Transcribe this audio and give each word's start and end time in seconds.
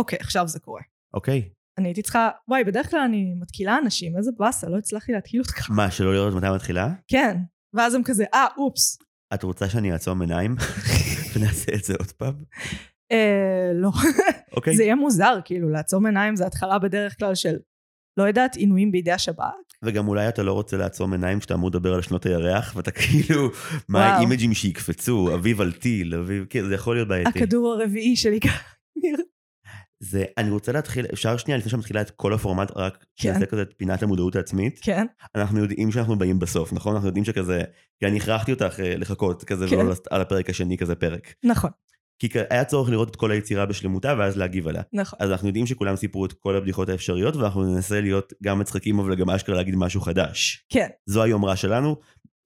אוקיי, 0.00 0.18
עכשיו 0.20 0.48
זה 0.48 0.60
קורה. 0.60 0.82
אוקיי. 1.14 1.48
אני 1.78 1.88
הייתי 1.88 2.02
צריכה, 2.02 2.28
וואי, 2.48 2.64
בדרך 2.64 2.90
כלל 2.90 3.00
אני 3.00 3.34
מתקילה 3.40 3.78
אנשים, 3.78 4.16
איזה 4.16 4.30
באסה, 4.38 4.68
לא 4.68 4.76
הצלחתי 4.78 5.12
להתקיל 5.12 5.40
אותך. 5.40 5.70
מה, 5.70 5.90
שלא 5.90 6.14
לראות 6.14 6.34
מתי 6.34 6.46
מתחילה? 6.54 6.88
כן. 7.08 7.36
ואז 7.74 7.94
הם 7.94 8.02
כזה, 8.04 8.24
אה, 8.34 8.46
אופס. 8.56 8.98
את 9.34 9.42
רוצה 9.42 9.68
שאני 9.68 9.92
אעצום 9.92 10.20
עיניים 10.20 10.56
ונעשה 11.34 11.74
את 11.74 11.84
זה 11.84 11.94
עוד 11.98 12.12
פעם? 12.12 12.34
אה, 13.12 13.70
לא. 13.74 13.90
אוקיי. 14.56 14.76
זה 14.76 14.82
יהיה 14.82 14.94
מוזר, 14.94 15.38
כאילו, 15.44 15.70
לעצום 15.70 16.06
עיניים 16.06 16.36
זה 16.36 16.46
התחלה 16.46 16.78
בדרך 16.78 17.18
כלל 17.18 17.34
של, 17.34 17.56
לא 18.16 18.24
יודעת, 18.24 18.56
עינויים 18.56 18.92
בידי 18.92 19.12
השב"כ. 19.12 19.42
וגם 19.84 20.08
אולי 20.08 20.28
אתה 20.28 20.42
לא 20.42 20.52
רוצה 20.52 20.76
לעצום 20.76 21.12
עיניים 21.12 21.38
כשאתה 21.38 21.54
אמור 21.54 21.68
לדבר 21.70 21.94
על 21.94 22.02
שנות 22.02 22.26
הירח, 22.26 22.76
ואתה 22.76 22.90
כאילו, 22.90 23.50
מה. 23.88 24.06
האימג'ים 24.06 24.54
שיקפצו, 24.54 25.34
אביב 25.34 25.60
על 25.60 25.72
טיל, 25.72 26.14
אביב, 26.14 26.46
כן, 26.50 26.68
זה 26.68 26.74
יכול 26.74 26.96
להיות 26.96 27.08
בעייתי. 27.08 27.38
הכדור 27.38 27.72
הרביעי 27.72 28.16
שלי 28.16 28.40
כאן. 28.44 28.50
זה, 30.00 30.24
אני 30.38 30.50
רוצה 30.50 30.72
להתחיל, 30.72 31.06
אפשר 31.12 31.36
שנייה 31.36 31.58
לפני 31.58 31.70
שמתחילה 31.70 32.00
את 32.00 32.10
כל 32.10 32.34
הפורמט, 32.34 32.72
רק 32.76 32.94
כן. 32.98 33.04
שנעשה 33.16 33.46
כזה 33.46 33.62
את 33.62 33.74
פינת 33.76 34.02
המודעות 34.02 34.36
העצמית. 34.36 34.80
כן, 34.82 35.06
אנחנו 35.34 35.58
יודעים 35.58 35.92
שאנחנו 35.92 36.18
באים 36.18 36.38
בסוף, 36.38 36.72
נכון? 36.72 36.94
אנחנו 36.94 37.08
יודעים 37.08 37.24
שכזה, 37.24 37.62
כי 37.98 38.06
אני 38.06 38.16
הכרחתי 38.16 38.52
אותך 38.52 38.80
אה, 38.80 38.96
לחכות 38.96 39.44
כזה, 39.44 39.68
כן. 39.68 39.78
ולא 39.78 39.94
על 40.10 40.20
הפרק 40.20 40.50
השני 40.50 40.78
כזה 40.78 40.94
פרק. 40.94 41.34
נכון, 41.44 41.70
כי 42.20 42.28
היה 42.50 42.64
צורך 42.64 42.90
לראות 42.90 43.10
את 43.10 43.16
כל 43.16 43.30
היצירה 43.30 43.66
בשלמותה 43.66 44.14
ואז 44.18 44.36
להגיב 44.36 44.68
עליה. 44.68 44.82
נכון. 44.92 45.18
אז 45.22 45.30
אנחנו 45.30 45.48
יודעים 45.48 45.66
שכולם 45.66 45.96
סיפרו 45.96 46.26
את 46.26 46.32
כל 46.32 46.56
הבדיחות 46.56 46.88
האפשריות, 46.88 47.36
ואנחנו 47.36 47.64
ננסה 47.64 48.00
להיות 48.00 48.32
גם 48.42 48.58
מצחיקים, 48.58 48.98
אבל 48.98 49.14
גם 49.14 49.30
אשכרה 49.30 49.56
להגיד 49.56 49.74
משהו 49.76 50.00
חדש. 50.00 50.66
כן, 50.68 50.88
זו 51.06 51.22
היומרה 51.22 51.56
שלנו. 51.56 51.96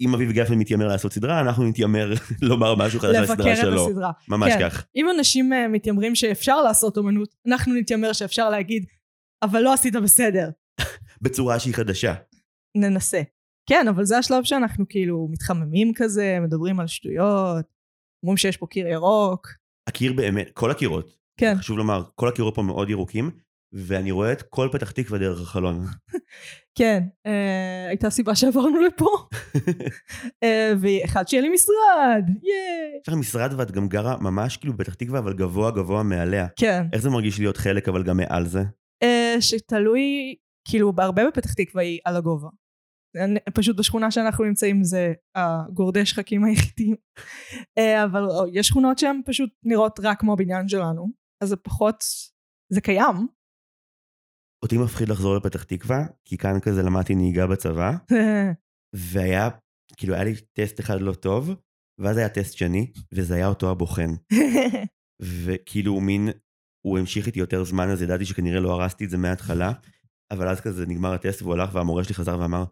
אם 0.01 0.15
אביב 0.15 0.33
גפן 0.33 0.55
מתיימר 0.55 0.87
לעשות 0.87 1.13
סדרה, 1.13 1.41
אנחנו 1.41 1.65
נתיימר 1.65 2.13
לומר 2.43 2.75
משהו 2.75 3.01
חדש 3.01 3.17
על 3.17 3.23
לבקר 3.23 3.33
הסדרה 3.33 3.53
את 3.53 3.59
שלו. 3.59 3.89
הסדרה. 3.89 4.11
ממש 4.29 4.53
כן. 4.53 4.71
כך. 4.71 4.87
אם 4.97 5.07
אנשים 5.19 5.53
אה, 5.53 5.69
מתיימרים 5.69 6.15
שאפשר 6.15 6.63
לעשות 6.63 6.97
אומנות, 6.97 7.35
אנחנו 7.47 7.75
נתיימר 7.75 8.13
שאפשר 8.13 8.51
להגיד, 8.51 8.87
אבל 9.43 9.61
לא 9.61 9.73
עשית 9.73 9.95
בסדר. 9.97 10.51
בצורה 11.23 11.59
שהיא 11.59 11.75
חדשה. 11.75 12.15
ננסה. 12.77 13.23
כן, 13.69 13.89
אבל 13.89 14.05
זה 14.05 14.19
השלב 14.19 14.45
שאנחנו 14.45 14.89
כאילו 14.89 15.29
מתחממים 15.31 15.93
כזה, 15.95 16.39
מדברים 16.41 16.81
על 16.81 16.87
שטויות, 16.87 17.67
אומרים 18.23 18.37
שיש 18.37 18.57
פה 18.57 18.67
קיר 18.67 18.87
ירוק. 18.87 19.49
הקיר 19.89 20.13
באמת, 20.13 20.51
כל 20.55 20.71
הקירות, 20.71 21.17
כן, 21.41 21.55
חשוב 21.59 21.79
לומר, 21.79 22.05
כל 22.15 22.29
הקירות 22.29 22.55
פה 22.55 22.63
מאוד 22.63 22.91
ירוקים, 22.91 23.31
ואני 23.73 24.11
רואה 24.11 24.33
את 24.33 24.43
כל 24.43 24.69
פתח 24.73 24.91
תקווה 24.91 25.19
דרך 25.19 25.41
החלון. 25.41 25.81
כן, 26.79 27.03
אה, 27.27 27.87
הייתה 27.89 28.11
סיבה 28.11 28.35
שעברנו 28.35 28.81
לפה. 28.81 29.09
אה, 30.43 30.73
ואחד 30.81 31.29
שיהיה 31.29 31.43
לי 31.43 31.49
משרד, 31.49 32.25
ייי. 32.43 33.01
יש 33.03 33.09
לך 33.09 33.15
משרד 33.15 33.53
ואת 33.59 33.71
גם 33.71 33.89
גרה 33.89 34.17
ממש 34.21 34.57
כאילו 34.57 34.73
בפתח 34.77 34.95
תקווה, 34.95 35.19
אבל 35.19 35.33
גבוה 35.33 35.71
גבוה 35.71 36.03
מעליה. 36.03 36.47
כן, 36.57 36.87
איך 36.93 37.03
זה 37.03 37.11
מרגיש 37.11 37.39
להיות 37.41 37.57
חלק, 37.57 37.89
אבל 37.89 38.03
גם 38.03 38.17
מעל 38.17 38.47
זה? 38.47 38.63
אה, 39.03 39.37
שתלוי, 39.41 40.35
כאילו 40.69 40.93
בהרבה 40.93 41.27
בפתח 41.27 41.53
תקווה 41.55 41.83
היא 41.83 41.99
על 42.05 42.17
הגובה. 42.17 42.49
אני- 43.25 43.41
פשוט 43.55 43.77
בשכונה 43.79 44.11
שאנחנו 44.11 44.45
נמצאים 44.45 44.85
זה 44.85 45.13
הגורדי 45.35 46.07
שחקים 46.07 46.45
היחידים. 46.45 46.97
אה, 47.79 48.05
אבל 48.05 48.23
יש 48.53 48.67
שכונות 48.67 48.99
שהן 48.99 49.21
פשוט 49.27 49.51
נראות 49.65 50.01
רק 50.03 50.21
כמו 50.21 50.33
הבניין 50.33 50.69
שלנו, 50.69 51.07
אז 51.43 51.49
זה 51.49 51.57
פחות, 51.57 52.05
זה 52.73 52.81
קיים. 52.81 53.27
אותי 54.65 54.79
מפחיד 54.79 55.09
לחזור 55.09 55.37
לפתח 55.37 55.63
תקווה, 55.63 56.07
כי 56.25 56.37
כאן 56.37 56.61
כזה 56.63 56.83
למדתי 56.83 57.15
נהיגה 57.15 57.47
בצבא, 57.47 57.93
והיה, 59.13 59.49
כאילו 59.97 60.15
היה 60.15 60.25
לי 60.25 60.35
טסט 60.53 60.81
אחד 60.81 61.01
לא 61.01 61.13
טוב, 61.13 61.51
ואז 62.01 62.17
היה 62.17 62.29
טסט 62.29 62.57
שני, 62.57 62.93
וזה 63.15 63.35
היה 63.35 63.47
אותו 63.47 63.71
הבוחן. 63.71 64.11
וכאילו 65.23 66.01
מין, 66.01 66.29
הוא 66.87 66.99
המשיך 66.99 67.27
איתי 67.27 67.41
יותר 67.41 67.65
זמן, 67.65 67.89
אז 67.89 68.03
ידעתי 68.03 68.25
שכנראה 68.25 68.61
לא 68.61 68.73
הרסתי 68.73 69.05
את 69.05 69.11
זה 69.11 69.17
מההתחלה, 69.19 69.73
אבל 70.31 70.49
אז 70.49 70.61
כזה 70.61 70.87
נגמר 70.87 71.13
הטסט 71.13 71.43
והוא 71.43 71.55
הלך 71.55 71.75
והמורה 71.75 72.05
שלי 72.05 72.15
חזר 72.15 72.39
ואמר, 72.41 72.65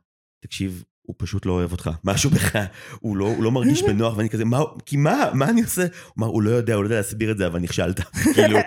תקשיב, 0.45 0.85
הוא 1.03 1.17
פשוט 1.19 1.47
לא 1.47 1.53
אוהב 1.53 1.73
אותך, 1.73 1.91
משהו 2.05 2.31
בך, 2.31 2.57
הוא 3.01 3.17
לא, 3.17 3.25
הוא 3.25 3.45
לא 3.45 3.51
מרגיש 3.51 3.83
בנוח, 3.83 4.17
ואני 4.17 4.29
כזה, 4.29 4.45
מה, 4.45 4.61
כי 4.87 4.97
מה, 4.97 5.31
מה 5.35 5.49
אני 5.49 5.63
עושה? 5.63 5.83
הוא 5.83 6.13
אמר, 6.19 6.27
הוא 6.27 6.43
לא 6.43 6.51
יודע, 6.51 6.75
הוא 6.75 6.83
לא 6.83 6.87
יודע 6.87 6.97
להסביר 6.97 7.31
את 7.31 7.39
זה, 7.39 7.47
אבל 7.47 7.61
נכשלת. 7.61 8.01
כאילו, 8.35 8.59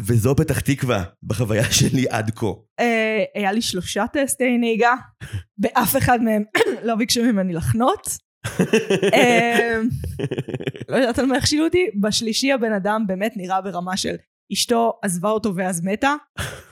וזו 0.00 0.36
פתח 0.36 0.60
תקווה 0.60 1.04
בחוויה 1.22 1.64
שלי 1.64 2.04
עד 2.10 2.30
כה. 2.36 2.46
אה, 2.80 3.24
היה 3.34 3.52
לי 3.52 3.62
שלושה 3.62 4.04
טסטי 4.12 4.58
נהיגה, 4.58 4.94
באף 5.58 5.96
אחד 5.96 6.22
מהם 6.22 6.42
לא 6.86 6.94
ביקשו 6.94 7.22
ממני 7.22 7.52
לחנות. 7.52 8.08
אה, 9.14 9.80
לא 10.88 10.96
יודעת 10.96 11.18
על 11.18 11.26
מה 11.26 11.36
הכשילו 11.36 11.64
אותי, 11.64 11.86
בשלישי 12.00 12.52
הבן 12.52 12.72
אדם 12.72 13.04
באמת 13.06 13.32
נראה 13.36 13.60
ברמה 13.60 13.96
של 13.96 14.14
אשתו 14.52 14.92
עזבה 15.02 15.30
אותו 15.30 15.54
ואז 15.56 15.84
מתה, 15.84 16.14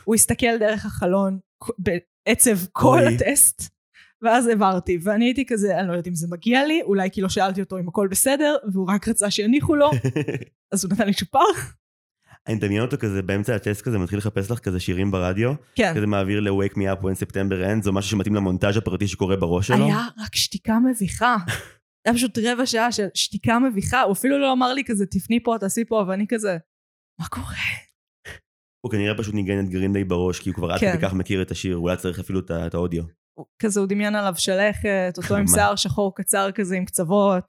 הוא 0.04 0.14
הסתכל 0.14 0.58
דרך 0.58 0.86
החלון 0.86 1.38
בעצב 1.78 2.66
כל. 2.72 3.02
הטסט, 3.14 3.79
ואז 4.22 4.46
העברתי, 4.46 4.98
ואני 5.02 5.24
הייתי 5.24 5.46
כזה, 5.46 5.78
אני 5.78 5.88
לא 5.88 5.92
יודעת 5.92 6.06
אם 6.06 6.14
זה 6.14 6.26
מגיע 6.30 6.66
לי, 6.66 6.82
אולי 6.82 7.10
כי 7.10 7.20
לא 7.20 7.28
שאלתי 7.28 7.60
אותו 7.60 7.78
אם 7.78 7.88
הכל 7.88 8.08
בסדר, 8.10 8.56
והוא 8.72 8.90
רק 8.90 9.08
רצה 9.08 9.30
שיניחו 9.30 9.76
לו, 9.76 9.90
אז 10.72 10.84
הוא 10.84 10.92
נתן 10.92 11.06
לי 11.06 11.14
צ'ופר. 11.14 11.38
אני 12.46 12.54
מדמיין 12.54 12.82
אותו 12.82 12.96
כזה 12.98 13.22
באמצע 13.22 13.54
הטסט 13.54 13.82
כזה, 13.82 13.98
מתחיל 13.98 14.18
לחפש 14.18 14.50
לך 14.50 14.58
כזה 14.58 14.80
שירים 14.80 15.10
ברדיו, 15.10 15.52
כן. 15.74 15.92
כזה 15.96 16.06
מעביר 16.06 16.40
ל-Wake 16.40 16.74
Me 16.74 16.98
Up 16.98 17.02
When 17.02 17.26
September 17.26 17.64
Ends, 17.64 17.86
או 17.86 17.92
משהו 17.92 18.10
שמתאים 18.10 18.34
למונטאז' 18.34 18.76
הפרטי 18.76 19.08
שקורה 19.08 19.36
בראש 19.36 19.66
שלו. 19.66 19.84
היה 19.84 20.06
רק 20.18 20.36
שתיקה 20.36 20.78
מביכה. 20.78 21.36
היה 22.04 22.14
פשוט 22.14 22.38
רבע 22.38 22.66
שעה 22.66 22.92
של 22.92 23.06
שתיקה 23.14 23.58
מביכה, 23.58 24.02
הוא 24.02 24.12
אפילו 24.12 24.38
לא 24.38 24.52
אמר 24.52 24.72
לי 24.72 24.84
כזה, 24.84 25.06
תפני 25.06 25.42
פה, 25.42 25.56
תעשי 25.60 25.84
פה, 25.84 26.04
ואני 26.08 26.26
כזה, 26.28 26.56
מה 27.20 27.26
קורה? 27.28 27.54
הוא 28.80 28.92
כנראה 28.92 29.18
פשוט 29.18 29.34
ניגן 29.34 29.60
את 29.64 29.68
גרין 29.68 29.92
דיי 29.92 30.04
בראש, 30.04 30.40
כי 30.40 30.48
הוא 30.48 30.54
כבר 30.54 30.72
עד 30.72 30.80
כן. 30.80 30.92
כדי 30.92 31.02
כך 31.02 31.12
מכיר 31.12 31.42
את 31.42 31.50
השיר, 31.50 31.76
אולי 31.76 31.96
צריך 31.96 32.18
אפילו 32.18 32.40
את 32.40 32.74
האודיו. 32.74 33.02
כזה 33.62 33.80
הוא 33.80 33.88
דמיין 33.88 34.14
עליו 34.14 34.34
שלכת, 34.36 35.14
אותו 35.16 35.36
עם? 35.36 35.46
שיער 35.46 35.76
שחור 35.76 36.14
קצר 36.14 36.50
כזה 36.54 36.76
עם 36.76 36.84
קצוות. 36.84 37.44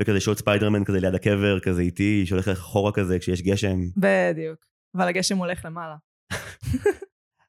וכזה 0.00 0.20
shot 0.20 0.38
ספיידרמן 0.38 0.84
כזה 0.84 1.00
ליד 1.00 1.14
הקבר, 1.14 1.60
כזה 1.60 1.82
איטי, 1.82 2.26
שהולך 2.26 2.48
אחורה 2.48 2.92
כזה 2.92 3.18
כשיש 3.18 3.42
גשם. 3.42 3.78
בדיוק. 3.96 4.58
אבל 4.96 5.08
הגשם 5.08 5.36
הולך 5.36 5.64
למעלה. 5.64 5.96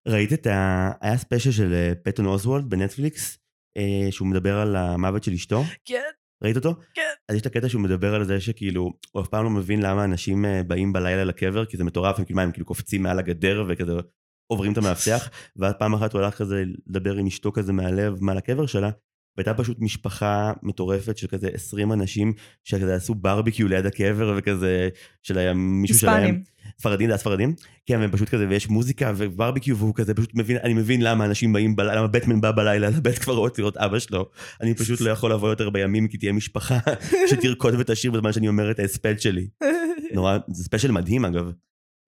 ראית 0.08 0.34
את 0.34 0.48
ה... 0.48 0.92
היה 1.02 1.18
ספיישל 1.18 1.52
של 1.52 1.74
אה, 1.74 1.94
פטון 2.04 2.26
אוסוולד 2.26 2.70
בנטפליקס, 2.70 3.38
אה, 3.78 4.12
שהוא 4.12 4.28
מדבר 4.28 4.58
על 4.58 4.76
המוות 4.76 5.24
של 5.24 5.34
אשתו. 5.34 5.64
כן, 5.86 6.10
ראית 6.44 6.56
אותו? 6.56 6.76
כן. 6.94 7.02
אז 7.30 7.36
יש 7.36 7.42
את 7.42 7.46
הקטע 7.46 7.70
שהוא 7.70 7.82
מדבר 7.82 8.16
על 8.16 8.24
זה 8.24 8.42
שכאילו, 8.42 8.94
הוא 9.12 9.22
אף 9.22 9.28
פעם 9.28 9.44
לא 9.44 9.50
מבין 9.50 9.82
למה 9.82 10.04
אנשים 10.04 10.46
אה, 10.46 10.64
באים 10.64 10.94
בלילה 10.94 11.24
לקבר, 11.24 11.66
כי 11.66 11.78
זה 11.78 11.84
מטורף, 11.84 12.20
הם 12.20 12.26
כאילו, 12.26 12.36
מה, 12.36 12.44
הם 12.44 12.52
כאילו 12.52 12.66
קופצים 12.66 13.04
מעל 13.04 13.20
הגדר 13.20 13.66
וכזה 13.70 13.92
עוברים 14.54 14.72
את 14.72 14.78
המאבטח, 14.78 15.30
ואז 15.56 15.74
פעם 15.80 15.94
אחת 15.94 16.14
הוא 16.14 16.22
הלך 16.22 16.36
כזה 16.36 16.64
לדבר 16.88 17.14
עם 17.14 17.28
אשתו 17.28 17.52
כזה 17.52 17.74
מהלב, 17.74 18.18
מעל 18.22 18.38
הקבר 18.38 18.66
שלה, 18.66 18.90
והייתה 19.38 19.54
פשוט 19.54 19.78
משפחה 19.80 20.54
מטורפת 20.64 21.18
של 21.18 21.28
כזה 21.28 21.50
20 21.54 21.92
אנשים 21.92 22.34
שכזה 22.64 22.96
עשו 22.96 23.16
ברביקיו 23.16 23.68
ליד 23.68 23.86
הקבר 23.86 24.34
וכזה, 24.38 24.90
של 25.24 25.38
היה 25.38 25.54
מישהו 25.54 26.00
שלהם. 26.00 26.24
היספנים. 26.24 26.44
ספרדים, 26.80 27.08
זה 27.08 27.14
היה 27.14 27.18
ספרדים? 27.18 27.56
כן, 27.86 28.00
והם 28.00 28.12
פשוט 28.12 28.30
כזה, 28.30 28.48
ויש 28.50 28.70
מוזיקה 28.70 29.14
וברביקיו, 29.16 29.78
והוא 29.78 29.96
כזה 29.96 30.14
פשוט 30.14 30.32
מבין, 30.34 30.58
אני 30.64 30.74
מבין 30.74 31.02
למה 31.02 31.26
אנשים 31.26 31.54
באים 31.54 31.76
בלילה, 31.76 31.96
למה 31.96 32.08
בטמן 32.08 32.42
בא 32.42 32.52
בלילה 32.52 32.90
לבית 32.90 33.20
קברות 33.20 33.60
לראות 33.60 33.78
אבא 33.78 34.00
שלו. 34.00 34.30
אני 34.62 34.74
פשוט 34.74 35.02
לא 35.02 35.10
יכול 35.10 35.32
לבוא 35.32 35.50
יותר 35.50 35.70
בימים, 35.70 36.08
כי 36.08 36.18
תהיה 36.18 36.32
משפחה 36.32 36.80
שתרקוד 37.30 37.74
ותשיר 37.78 38.12
בזמן 38.12 38.34
שאני 38.34 38.48
אומר 38.48 38.72
את 38.72 38.80
ההספד 38.80 39.20
שלי. 39.20 39.48
נורא, 40.14 40.38
זה 40.48 40.64
ספיישל 40.64 40.92
מדהים 40.92 41.26
אגב. 41.26 41.52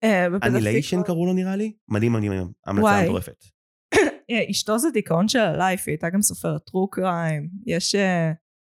אה, 0.04 0.26
Annihilation 0.42 1.02
קראו 1.02 1.26
לו 1.26 1.32
נראה 1.32 1.56
לי? 1.56 1.72
מדהים 1.88 2.12
מדהים 2.12 2.32
מדהים, 2.32 2.52
המלצה. 2.66 3.02
מטורפת. 3.02 3.44
אה, 4.30 4.50
אשתו 4.50 4.78
זה 4.78 4.90
דיכאון 4.90 5.28
של 5.28 5.38
הלייף, 5.38 5.84
היא 5.86 5.92
הייתה 5.92 6.10
גם 6.10 6.22
סופרת 6.22 6.64
טרו 6.66 6.90
קריים. 6.90 7.48
יש... 7.66 7.94
אה, 7.94 8.32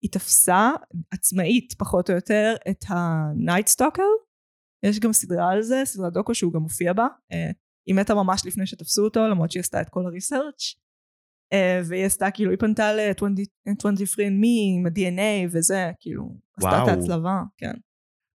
היא 0.04 0.12
תפסה 0.12 0.72
עצמאית 1.12 1.74
פחות 1.78 2.10
או 2.10 2.16
יותר 2.16 2.56
את 2.70 2.86
הנייט 2.88 3.68
סטוקר. 3.68 4.04
יש 4.86 5.00
גם 5.00 5.14
סדרה 5.14 5.52
על 5.52 5.62
זה, 5.62 5.82
סדרת 5.86 6.14
דוקו 6.14 6.36
שהוא 6.36 6.54
גם 6.54 6.62
מופיע 6.62 6.94
בה. 6.94 7.08
היא 7.88 7.96
מתה 7.96 8.16
ממש 8.16 8.46
לפני 8.46 8.66
שתפסו 8.66 9.04
אותו, 9.04 9.28
למרות 9.28 9.52
שהיא 9.52 9.62
עשתה 9.62 9.82
את 9.82 9.90
כל 9.90 10.06
הריסרצ'. 10.06 10.76
והיא 11.86 12.06
עשתה, 12.06 12.32
כאילו, 12.32 12.52
היא 12.52 12.60
פנתה 12.60 12.94
ל-23andMe 12.94 14.78
עם 14.78 14.86
ה-DNA 14.86 15.50
וזה, 15.52 15.92
כאילו, 16.00 16.38
עשתה 16.58 16.70
את 16.70 16.74
וואו. 16.74 16.90
ההצלבה, 16.90 17.42
כן. 17.58 17.74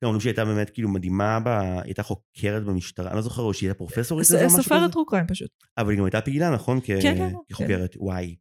גם 0.03 0.07
אומרים 0.07 0.21
שהיא 0.21 0.29
הייתה 0.29 0.45
באמת 0.45 0.69
כאילו 0.69 0.89
מדהימה. 0.89 1.39
היא 1.45 1.81
הייתה 1.83 2.03
חוקרת 2.03 2.63
במשטרה, 2.63 3.07
אני 3.07 3.15
לא 3.15 3.21
זוכר, 3.21 3.41
או 3.41 3.53
שהיא 3.53 3.67
הייתה 3.67 3.77
פרופסורית 3.77 4.27
או 4.31 4.37
משהו 4.45 4.63
סופרת 4.63 4.81
כזה? 4.83 4.91
טרו 4.91 5.05
קריים 5.05 5.27
פשוט. 5.27 5.49
אבל 5.77 5.89
היא 5.89 5.97
גם 5.99 6.05
הייתה 6.05 6.21
פעילה, 6.21 6.49
נכון? 6.53 6.79
כ- 6.81 6.85
כן, 6.85 6.99
כן, 7.01 7.17
כן. 7.17 7.35
כחוקרת, 7.49 7.95
וואי. 7.99 8.35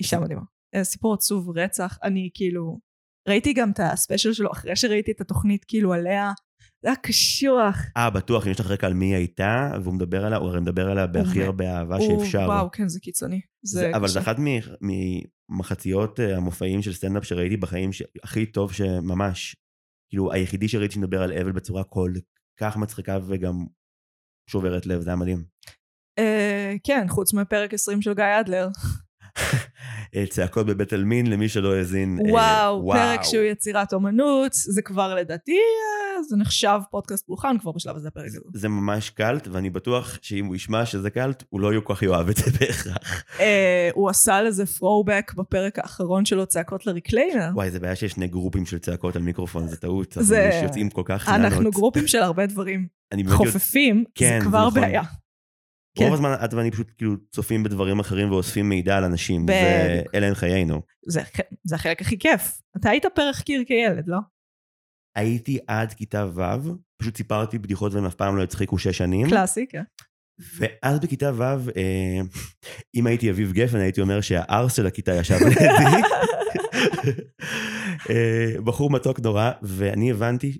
אישה 0.00 0.20
מדהימה. 0.20 0.42
אה, 0.74 0.84
סיפור 0.84 1.14
עצוב 1.14 1.58
רצח, 1.58 1.98
אני 2.02 2.30
כאילו, 2.34 2.78
ראיתי 3.28 3.52
גם 3.52 3.70
את 3.70 3.80
הספיישל 3.82 4.32
שלו 4.32 4.52
אחרי 4.52 4.76
שראיתי 4.76 5.10
את 5.12 5.20
התוכנית 5.20 5.64
כאילו 5.64 5.92
עליה, 5.92 6.32
זה 6.82 6.88
היה 6.88 6.96
קשוח. 6.96 7.76
אה, 7.96 8.10
בטוח, 8.10 8.46
אם 8.46 8.50
יש 8.50 8.60
לך 8.60 8.66
רקע 8.66 8.86
על 8.86 8.94
מי 8.94 9.06
היא 9.06 9.14
הייתה, 9.14 9.70
והוא 9.82 9.94
מדבר 9.94 10.24
עליה, 10.26 10.38
הוא 10.38 10.48
הרי 10.48 10.60
מדבר 10.60 10.90
עליה 10.90 11.06
בהכי 11.06 11.42
הרבה 11.42 11.76
אהבה 11.78 11.96
שאפשר. 12.00 12.38
וואו, 12.46 12.70
כן, 12.70 12.88
זה 12.88 13.00
קיצוני. 13.00 13.40
זה 13.62 13.80
זה, 13.80 13.90
אבל 13.94 14.04
קשה. 14.04 14.12
זה 14.12 14.20
אחת 14.20 14.36
ממחציות 15.50 16.20
אה, 16.20 16.36
המופעים 16.36 16.82
של 16.82 16.92
סטנדאפ 16.92 17.24
שראיתי 17.24 17.56
בחיים, 17.56 17.90
הכי 18.22 18.46
טוב 18.46 18.72
שממש, 18.72 19.56
כאילו, 20.10 20.32
היחידי 20.32 20.68
שראיתי 20.68 20.94
שמדבר 20.94 21.22
על 21.22 21.32
אבל 21.32 21.52
בצורה 21.52 21.84
כל 21.84 22.12
כך 22.60 22.76
מצחיקה 22.76 23.18
וגם 23.26 23.66
שוברת 24.50 24.86
לב, 24.86 25.00
זה 25.00 25.10
היה 25.10 25.16
מדהים. 25.16 25.44
אה, 26.18 26.74
כן, 26.84 27.06
חוץ 27.08 27.34
מפרק 27.34 27.74
20 27.74 28.02
של 28.02 28.14
גיא 28.14 28.40
אדלר. 28.40 28.68
אה, 30.16 30.24
צעקות 30.30 30.66
בבית 30.66 30.92
עלמין, 30.92 31.26
למי 31.30 31.48
שלא 31.48 31.74
האזין. 31.74 32.18
אה, 32.26 32.32
וואו, 32.32 32.90
פרק 32.92 33.20
שהוא 33.22 33.42
יצירת 33.44 33.92
אומנות, 33.92 34.52
זה 34.52 34.82
כבר 34.82 35.14
לדעתי, 35.14 35.52
אה, 35.52 36.22
זה 36.22 36.36
נחשב 36.36 36.78
פודקאסט 36.90 37.26
פולחן 37.26 37.56
כבר 37.60 37.72
בשלב 37.72 37.96
הזה 37.96 38.08
הפרק 38.08 38.26
הזה. 38.26 38.40
זה 38.54 38.68
ממש 38.68 39.10
קאלט, 39.10 39.48
ואני 39.48 39.70
בטוח 39.70 40.18
שאם 40.22 40.46
הוא 40.46 40.56
ישמע 40.56 40.86
שזה 40.86 41.10
קאלט, 41.10 41.44
הוא 41.50 41.60
לא 41.60 41.80
כל 41.84 41.94
כך 41.94 42.02
יאהב 42.02 42.28
את 42.28 42.36
זה 42.36 42.50
בהכרח. 42.60 43.24
הוא 43.94 44.10
עשה 44.10 44.42
לזה 44.42 44.64
throwback 44.78 45.34
בפרק 45.36 45.78
האחרון 45.78 46.24
שלו, 46.24 46.46
צעקות 46.46 46.86
לריקליינר. 46.86 47.50
וואי, 47.54 47.70
זה 47.70 47.80
בעיה 47.80 47.96
שיש 47.96 48.12
שני 48.12 48.28
גרופים 48.28 48.66
של 48.66 48.78
צעקות 48.78 49.16
על 49.16 49.22
מיקרופון, 49.22 49.68
זה 49.68 49.76
טעות. 49.76 50.16
זה- 50.20 50.46
אנחנו 50.46 50.62
יוצאים 50.66 50.90
כל 50.90 51.02
כך. 51.04 51.28
אנחנו 51.28 51.70
גרופים 51.70 52.06
של 52.06 52.18
הרבה 52.18 52.46
דברים 52.46 52.86
חופפים, 53.36 54.04
כן, 54.14 54.38
זה 54.38 54.44
זה 54.44 54.50
כבר 54.50 54.68
נכון. 54.68 54.82
בעיה. 55.96 56.10
רוב 56.10 56.18
כן. 56.18 56.24
הזמן 56.24 56.44
את 56.44 56.54
ואני 56.54 56.70
פשוט 56.70 56.90
כאילו 56.96 57.16
צופים 57.32 57.62
בדברים 57.62 58.00
אחרים 58.00 58.30
ואוספים 58.30 58.68
מידע 58.68 58.96
על 58.96 59.04
אנשים. 59.04 59.46
בדיוק. 59.46 59.60
ואלה 60.12 60.26
הם 60.26 60.34
חיינו. 60.34 60.82
זה 61.06 61.20
זה 61.64 61.74
החלק 61.74 62.00
הכי 62.00 62.18
כיף. 62.18 62.60
אתה 62.76 62.90
היית 62.90 63.06
פרח 63.14 63.40
קיר 63.40 63.62
כילד, 63.66 64.04
לא? 64.06 64.18
הייתי 65.16 65.58
עד 65.66 65.92
כיתה 65.92 66.26
ו', 66.34 66.42
פשוט 67.02 67.16
סיפרתי 67.16 67.58
בדיחות 67.58 67.94
והם 67.94 68.04
אף 68.04 68.14
פעם 68.14 68.36
לא 68.36 68.42
הצחיקו 68.42 68.78
שש 68.78 68.98
שנים. 68.98 69.28
קלאסי, 69.28 69.66
כן. 69.68 69.82
ואז 70.58 71.00
בכיתה 71.00 71.30
ו', 71.34 71.42
אה, 71.42 72.20
אם 72.94 73.06
הייתי 73.06 73.30
אביב 73.30 73.52
גפן, 73.52 73.78
הייתי 73.78 74.00
אומר 74.00 74.20
שהארס 74.20 74.76
של 74.76 74.86
הכיתה 74.86 75.14
ישב 75.14 75.38
לידי. 75.48 75.66
אה, 78.10 78.60
בחור 78.64 78.90
מתוק 78.90 79.20
נורא, 79.20 79.50
ואני 79.62 80.10
הבנתי 80.10 80.58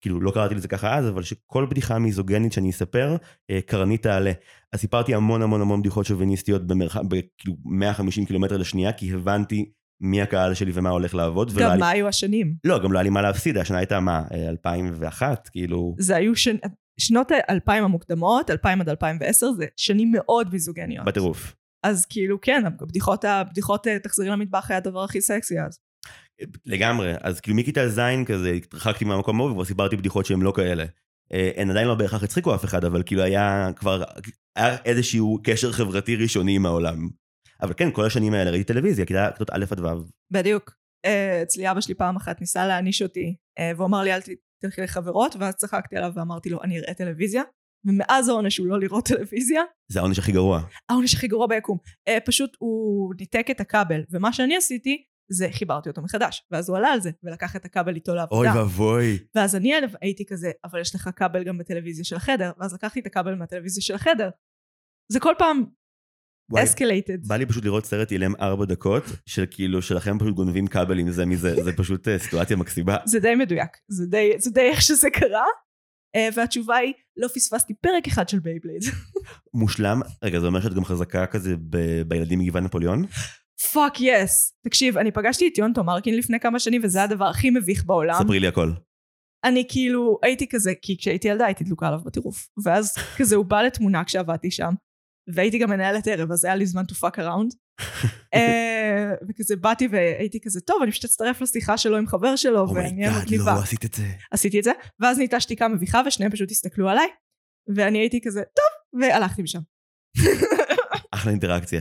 שכאילו, 0.00 0.20
לא 0.20 0.30
קראתי 0.30 0.54
לזה 0.54 0.68
ככה 0.68 0.96
אז, 0.96 1.08
אבל 1.08 1.22
שכל 1.22 1.66
בדיחה 1.70 1.98
מיזוגנית 1.98 2.52
שאני 2.52 2.70
אספר, 2.70 3.16
אה, 3.50 3.60
קרנית 3.66 4.02
תעלה. 4.02 4.32
אז 4.72 4.80
סיפרתי 4.80 5.14
המון 5.14 5.42
המון 5.42 5.60
המון 5.60 5.80
בדיחות 5.80 6.06
שוביניסטיות 6.06 6.66
במרחב, 6.66 7.00
בכאילו 7.08 7.56
150 7.64 8.24
קילומטר 8.24 8.56
לשנייה, 8.56 8.92
כי 8.92 9.12
הבנתי 9.14 9.70
מי 10.00 10.22
הקהל 10.22 10.54
שלי 10.54 10.70
ומה 10.74 10.90
הולך 10.90 11.14
לעבוד. 11.14 11.52
גם 11.58 11.72
לי- 11.72 11.78
מה 11.78 11.88
היו 11.88 12.08
השנים? 12.08 12.54
לא, 12.64 12.82
גם 12.82 12.92
לא 12.92 12.98
היה 12.98 13.02
לי 13.02 13.10
מה 13.10 13.22
להפסיד, 13.22 13.56
השנה 13.56 13.78
הייתה 13.78 14.00
מה, 14.00 14.22
אה, 14.34 14.48
2001, 14.48 15.48
כאילו... 15.52 15.94
זה 15.98 16.16
היו 16.16 16.36
שנ... 16.36 16.56
שנות 17.00 17.30
האלפיים 17.48 17.84
המוקדמות, 17.84 18.50
2000 18.50 18.80
עד 18.80 18.88
2010, 18.88 19.52
זה 19.52 19.66
שנים 19.76 20.12
מאוד 20.12 20.52
מיזוגניות. 20.52 21.06
בטירוף. 21.06 21.54
אז 21.82 22.06
כאילו 22.06 22.40
כן, 22.40 22.62
הבדיחות, 22.66 23.24
הבדיחות 23.24 23.86
אה, 23.86 23.98
תחזרי 23.98 24.28
למטבח 24.28 24.70
היה 24.70 24.76
הדבר 24.78 25.04
הכי 25.04 25.20
סקסי 25.20 25.60
אז. 25.60 25.78
לגמרי, 26.66 27.12
אז 27.20 27.40
כאילו 27.40 27.56
מכיתה 27.56 27.88
ז' 27.88 28.00
כזה 28.26 28.50
התרחקתי 28.50 29.04
מהמקום 29.04 29.40
ההוא 29.40 29.50
וכבר 29.50 29.64
סיפרתי 29.64 29.96
בדיחות 29.96 30.26
שהן 30.26 30.40
לא 30.40 30.52
כאלה. 30.56 30.84
אה, 31.32 31.50
הן 31.56 31.70
עדיין 31.70 31.88
לא 31.88 31.94
בהכרח 31.94 32.22
הצחיקו 32.22 32.54
אף 32.54 32.64
אחד, 32.64 32.84
אבל 32.84 33.02
כאילו 33.06 33.22
היה 33.22 33.70
כבר, 33.76 34.02
היה 34.56 34.76
איזשהו 34.84 35.38
קשר 35.44 35.72
חברתי 35.72 36.16
ראשוני 36.16 36.56
עם 36.56 36.66
העולם. 36.66 37.08
אבל 37.62 37.72
כן, 37.76 37.90
כל 37.90 38.04
השנים 38.04 38.34
האלה 38.34 38.50
ראיתי 38.50 38.72
טלוויזיה, 38.72 39.06
כיתות 39.06 39.50
א' 39.50 39.64
עד 39.70 39.80
ו'. 39.80 39.86
בדיוק. 40.30 40.74
אה, 41.04 41.42
אצלי 41.42 41.70
אבא 41.70 41.80
שלי 41.80 41.94
פעם 41.94 42.16
אחת 42.16 42.40
ניסה 42.40 42.66
להעניש 42.66 43.02
אותי, 43.02 43.36
אה, 43.58 43.72
והוא 43.76 43.86
אמר 43.86 44.02
לי 44.02 44.14
אל 44.14 44.20
תלכי 44.62 44.80
לחברות, 44.80 45.36
ואז 45.38 45.54
צחקתי 45.54 45.96
עליו 45.96 46.12
ואמרתי 46.14 46.50
לו 46.50 46.62
אני 46.62 46.78
אראה 46.78 46.94
טלוויזיה, 46.94 47.42
ומאז 47.86 48.28
העונש 48.28 48.58
הוא 48.58 48.66
לא 48.66 48.80
לראות 48.80 49.04
טלוויזיה, 49.04 49.62
זה 49.92 49.98
העונש 49.98 50.18
הכי 50.18 50.32
גרוע. 50.32 50.60
העונש 50.88 51.14
הכי 51.14 51.28
גרוע 51.28 51.46
ביקום. 51.46 51.78
פשוט 52.24 52.56
הוא 52.58 53.14
ניתק 53.20 53.46
את 53.50 53.60
הכבל, 53.60 54.04
ומה 54.10 54.32
שאני 54.32 54.56
עשיתי, 54.56 55.04
זה 55.32 55.48
חיברתי 55.52 55.88
אותו 55.88 56.02
מחדש, 56.02 56.46
ואז 56.50 56.68
הוא 56.68 56.76
עלה 56.78 56.88
על 56.88 57.00
זה, 57.00 57.10
ולקח 57.22 57.56
את 57.56 57.64
הכבל 57.64 57.94
איתו 57.94 58.12
אוי 58.12 58.18
לעבודה. 58.18 58.52
ואבוי. 58.56 59.18
ואז 59.34 59.56
אני 59.56 59.72
הייתי 60.00 60.26
כזה, 60.26 60.50
אבל 60.64 60.80
יש 60.80 60.94
לך 60.94 61.10
כבל 61.16 61.44
גם 61.44 61.58
בטלוויזיה 61.58 62.04
של 62.04 62.16
החדר, 62.16 62.52
ואז 62.58 62.74
לקחתי 62.74 63.00
את 63.00 63.06
הכבל 63.06 63.34
מהטלוויזיה 63.34 63.82
של 63.82 63.94
החדר. 63.94 64.30
זה 65.12 65.20
כל 65.20 65.34
פעם 65.38 65.64
escalated. 66.54 67.28
בא 67.28 67.36
לי 67.36 67.46
פשוט 67.46 67.64
לראות 67.64 67.86
סרט 67.86 68.12
אילם 68.12 68.36
ארבע 68.40 68.64
דקות, 68.64 69.04
של 69.26 69.44
כאילו 69.50 69.82
שלכם 69.82 70.18
פשוט 70.18 70.34
גונבים 70.34 70.66
כבלים 70.66 71.10
זה 71.10 71.26
מזה, 71.26 71.64
זה 71.64 71.72
פשוט 71.76 72.08
אה, 72.08 72.18
סיטואציה 72.18 72.56
מקסימה. 72.56 72.96
זה 73.04 73.20
די 73.20 73.34
מדויק, 73.34 73.70
זה 73.88 74.06
די, 74.06 74.32
זה 74.38 74.50
די 74.50 74.60
איך 74.60 74.82
שזה 74.82 75.10
קרה. 75.10 75.44
Uh, 76.16 76.34
והתשובה 76.36 76.76
היא, 76.76 76.92
לא 77.16 77.28
פספסתי 77.28 77.74
פרק 77.74 78.06
אחד 78.06 78.28
של 78.28 78.38
בייבלייד. 78.38 78.82
מושלם. 79.54 80.00
רגע, 80.22 80.40
זה 80.40 80.46
אומר 80.46 80.60
שאת 80.60 80.74
גם 80.74 80.84
חזקה 80.84 81.26
כזה 81.26 81.56
ב- 81.56 82.02
בילדים 82.08 82.38
מגבעת 82.38 82.62
נפוליאון? 82.62 83.06
fuck 83.72 84.00
yes. 84.00 84.52
תקשיב, 84.64 84.98
אני 84.98 85.10
פגשתי 85.10 85.48
את 85.48 85.58
יהונתן 85.58 85.84
מרקין 85.84 86.16
לפני 86.16 86.40
כמה 86.40 86.58
שנים, 86.58 86.80
וזה 86.84 87.02
הדבר 87.02 87.24
הכי 87.24 87.50
מביך 87.50 87.84
בעולם. 87.84 88.22
ספרי 88.24 88.40
לי 88.40 88.46
הכל. 88.46 88.72
אני 89.44 89.66
כאילו, 89.68 90.18
הייתי 90.22 90.48
כזה, 90.48 90.72
כי 90.82 90.96
כשהייתי 90.98 91.28
ילדה 91.28 91.46
הייתי 91.46 91.64
דלוקה 91.64 91.86
עליו 91.88 92.00
בטירוף. 92.04 92.48
ואז 92.64 92.94
כזה 93.18 93.36
הוא 93.36 93.44
בא 93.44 93.62
לתמונה 93.62 94.04
כשעבדתי 94.04 94.50
שם, 94.50 94.74
והייתי 95.34 95.58
גם 95.58 95.70
מנהלת 95.70 96.08
ערב, 96.08 96.32
אז 96.32 96.44
היה 96.44 96.56
לי 96.56 96.66
זמן 96.66 96.82
to 96.82 96.94
fuck 96.94 97.16
around. 97.16 97.56
אה, 98.34 99.12
וכזה 99.28 99.56
באתי 99.56 99.88
והייתי 99.90 100.40
כזה, 100.40 100.60
טוב, 100.60 100.82
אני 100.82 100.90
פשוט 100.90 101.04
אצטרף 101.04 101.40
לשיחה 101.40 101.78
שלו 101.78 101.96
עם 101.96 102.06
חבר 102.06 102.36
שלו, 102.36 102.74
ואני 102.74 103.06
אהיה 103.06 103.22
מגניבה. 103.22 103.54
לא 103.54 103.60
עשית 103.60 103.84
את 103.84 103.94
זה. 103.94 104.06
עשיתי 104.30 104.58
את 104.58 104.64
זה, 104.64 104.72
ואז 105.00 105.16
נהייתה 105.16 105.40
שתיקה 105.40 105.68
מביכה 105.68 106.02
ושניהם 106.06 106.32
פשוט 106.32 106.50
הסתכלו 106.50 106.88
עליי, 106.88 107.06
ואני 107.76 107.98
הייתי 107.98 108.20
כזה, 108.24 108.42
טוב, 108.42 109.00
והלכתי 109.02 109.42
משם. 109.42 109.60
אחלה 111.20 111.30
אינטראקציה. 111.32 111.80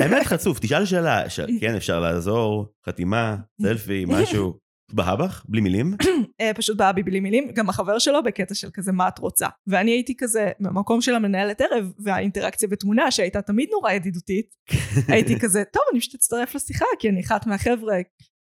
האמת 0.00 0.26
חצוף, 0.26 0.58
תשאל 0.58 0.84
שאלה, 0.84 1.30
ש- 1.30 1.40
כן 1.60 1.74
אפשר 1.74 2.00
לעזור, 2.00 2.66
חתימה, 2.86 3.36
סלפי, 3.62 4.04
משהו. 4.08 4.58
בהבך? 4.92 5.44
בלי 5.48 5.60
מילים? 5.60 5.94
אה, 6.40 6.50
פשוט 6.54 6.76
באה 6.76 6.92
בי 6.92 7.02
בלי 7.02 7.20
מילים, 7.20 7.50
גם 7.54 7.68
החבר 7.68 7.98
שלו 7.98 8.22
בקטע 8.22 8.54
של 8.54 8.68
כזה 8.74 8.92
מה 8.92 9.08
את 9.08 9.18
רוצה. 9.18 9.46
ואני 9.66 9.90
הייתי 9.90 10.14
כזה 10.18 10.50
במקום 10.60 11.00
של 11.00 11.14
המנהלת 11.14 11.60
ערב, 11.60 11.92
והאינטראקציה 12.04 12.68
בתמונה 12.68 13.10
שהייתה 13.10 13.42
תמיד 13.42 13.68
נורא 13.72 13.92
ידידותית, 13.92 14.54
הייתי 15.12 15.40
כזה, 15.40 15.62
טוב 15.72 15.82
אני 15.92 16.00
פשוט 16.00 16.14
אצטרף 16.14 16.54
לשיחה 16.54 16.84
כי 16.98 17.08
אני 17.08 17.20
אחת 17.20 17.46
מהחבר'ה, 17.46 17.96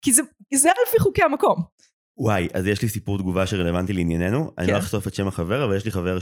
כי 0.04 0.12
זה, 0.12 0.22
זה 0.54 0.68
לפי 0.88 0.98
חוקי 1.00 1.22
המקום. 1.22 1.62
וואי, 2.18 2.48
אז 2.54 2.66
יש 2.66 2.82
לי 2.82 2.88
סיפור 2.88 3.18
תגובה 3.18 3.46
שרלוונטי 3.46 3.92
לענייננו. 3.92 4.50
אני 4.58 4.66
כן. 4.66 4.72
לא 4.72 4.78
אחשוף 4.78 5.06
את 5.06 5.14
שם 5.14 5.28
החבר, 5.28 5.64
אבל 5.64 5.76
יש 5.76 5.84
לי 5.84 5.90
חבר 5.90 6.18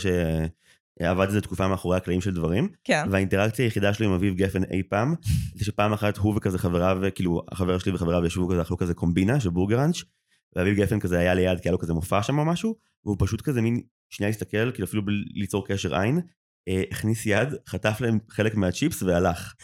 שעבד 0.99 1.27
איזה 1.27 1.41
תקופה 1.41 1.69
מאחורי 1.69 1.97
הקלעים 1.97 2.21
של 2.21 2.35
דברים, 2.35 2.69
כן. 2.85 3.07
והאינטראקציה 3.11 3.65
היחידה 3.65 3.95
שלו 3.95 4.07
עם 4.07 4.13
אביב 4.13 4.35
גפן 4.35 4.65
אי 4.65 4.83
פעם, 4.83 5.15
זה 5.55 5.65
שפעם 5.65 5.93
אחת 5.93 6.17
הוא 6.17 6.35
וכזה 6.37 6.59
חבריו, 6.59 6.99
כאילו 7.15 7.43
החבר 7.53 7.79
שלי 7.79 7.93
וחבריו 7.93 8.27
ישבו 8.27 8.49
כזה, 8.49 8.63
אכלו 8.63 8.77
כזה 8.77 8.95
קומבינה 8.95 9.41
של 9.41 9.51
בורגראנץ', 9.51 10.03
ואביב 10.57 10.77
גפן 10.77 11.01
כזה 11.01 11.19
היה 11.19 11.35
ליד, 11.35 11.61
כי 11.61 11.69
היה 11.69 11.73
לו 11.73 11.79
כזה 11.79 11.95
מופע 11.95 12.23
שם 12.23 12.39
או 12.39 12.45
משהו, 12.45 12.77
והוא 13.05 13.17
פשוט 13.19 13.41
כזה 13.41 13.63
מין, 13.63 13.81
שנייה 14.11 14.31
הסתכל, 14.31 14.73
כאילו 14.73 14.87
אפילו 14.87 15.05
בלי 15.05 15.25
ליצור 15.35 15.67
קשר 15.67 15.95
עין, 15.97 16.21
אה, 16.69 16.83
הכניס 16.91 17.27
יד, 17.27 17.49
חטף 17.69 18.01
להם 18.01 18.19
חלק 18.31 18.55
מהצ'יפס 18.55 19.03
והלך. 19.03 19.55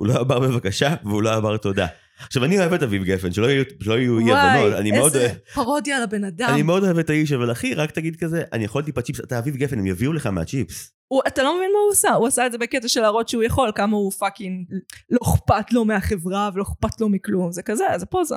הוא 0.00 0.08
לא 0.08 0.20
אמר 0.20 0.40
בבקשה, 0.40 0.94
והוא 1.04 1.22
לא 1.22 1.36
אמר 1.36 1.56
תודה. 1.56 1.86
עכשיו 2.26 2.44
אני 2.44 2.58
אוהב 2.58 2.72
את 2.72 2.82
אביב 2.82 3.04
גפן, 3.04 3.32
שלא 3.32 3.46
יהיו, 3.46 3.64
שלא 3.82 3.98
יהיו 3.98 4.18
אי 4.18 4.32
הבנות, 4.32 4.72
אני 4.72 4.90
מאוד 4.92 5.16
איזה. 5.16 5.34
פרודיה 5.54 5.96
על 5.96 6.02
הבן 6.02 6.24
אדם. 6.24 6.48
אני 6.52 6.62
מאוד 6.62 6.84
אוהב 6.84 6.98
את 6.98 7.10
האיש, 7.10 7.32
אבל 7.32 7.52
אחי, 7.52 7.74
רק 7.74 7.90
תגיד 7.90 8.16
כזה, 8.16 8.42
אני 8.52 8.64
יכול 8.64 8.82
טיפה 8.82 9.02
צ'יפס, 9.02 9.20
אתה 9.20 9.38
אביב 9.38 9.56
גפן, 9.56 9.78
הם 9.78 9.86
יביאו 9.86 10.12
לך 10.12 10.26
מהצ'יפס. 10.26 10.92
הוא, 11.08 11.22
אתה 11.26 11.42
לא 11.42 11.56
מבין 11.56 11.70
מה 11.72 11.78
הוא 11.86 11.92
עשה, 11.92 12.12
הוא 12.12 12.26
עשה 12.26 12.46
את 12.46 12.52
זה 12.52 12.58
בקטע 12.58 12.88
של 12.88 13.00
להראות 13.00 13.28
שהוא 13.28 13.42
יכול, 13.42 13.72
כמה 13.74 13.96
הוא 13.96 14.12
fucking 14.12 14.66
לא 15.10 15.18
אכפת 15.22 15.72
לו 15.72 15.84
מהחברה 15.84 16.50
ולא 16.54 16.62
אכפת 16.62 17.00
לו 17.00 17.08
מכלום, 17.08 17.52
זה 17.52 17.62
כזה, 17.62 17.84
זה 17.96 18.06
פוזה. 18.06 18.36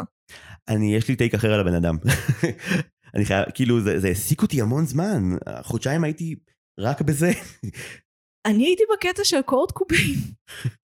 אני, 0.67 0.95
יש 0.95 1.07
לי 1.07 1.15
take 1.15 1.33
אחר 1.33 1.53
על 1.53 1.59
הבן 1.59 1.75
אדם. 1.75 1.97
אני 3.15 3.25
חייב, 3.25 3.45
כאילו, 3.53 3.81
זה 3.81 3.99
זה 3.99 4.07
העסיק 4.07 4.41
אותי 4.41 4.61
המון 4.61 4.85
זמן. 4.85 5.35
חודשיים 5.61 6.03
הייתי 6.03 6.35
רק 6.79 7.01
בזה. 7.01 7.31
אני 8.45 8.65
הייתי 8.65 8.83
בקטע 8.93 9.23
של 9.23 9.41
קורט 9.41 9.71
קוביין. 9.71 10.19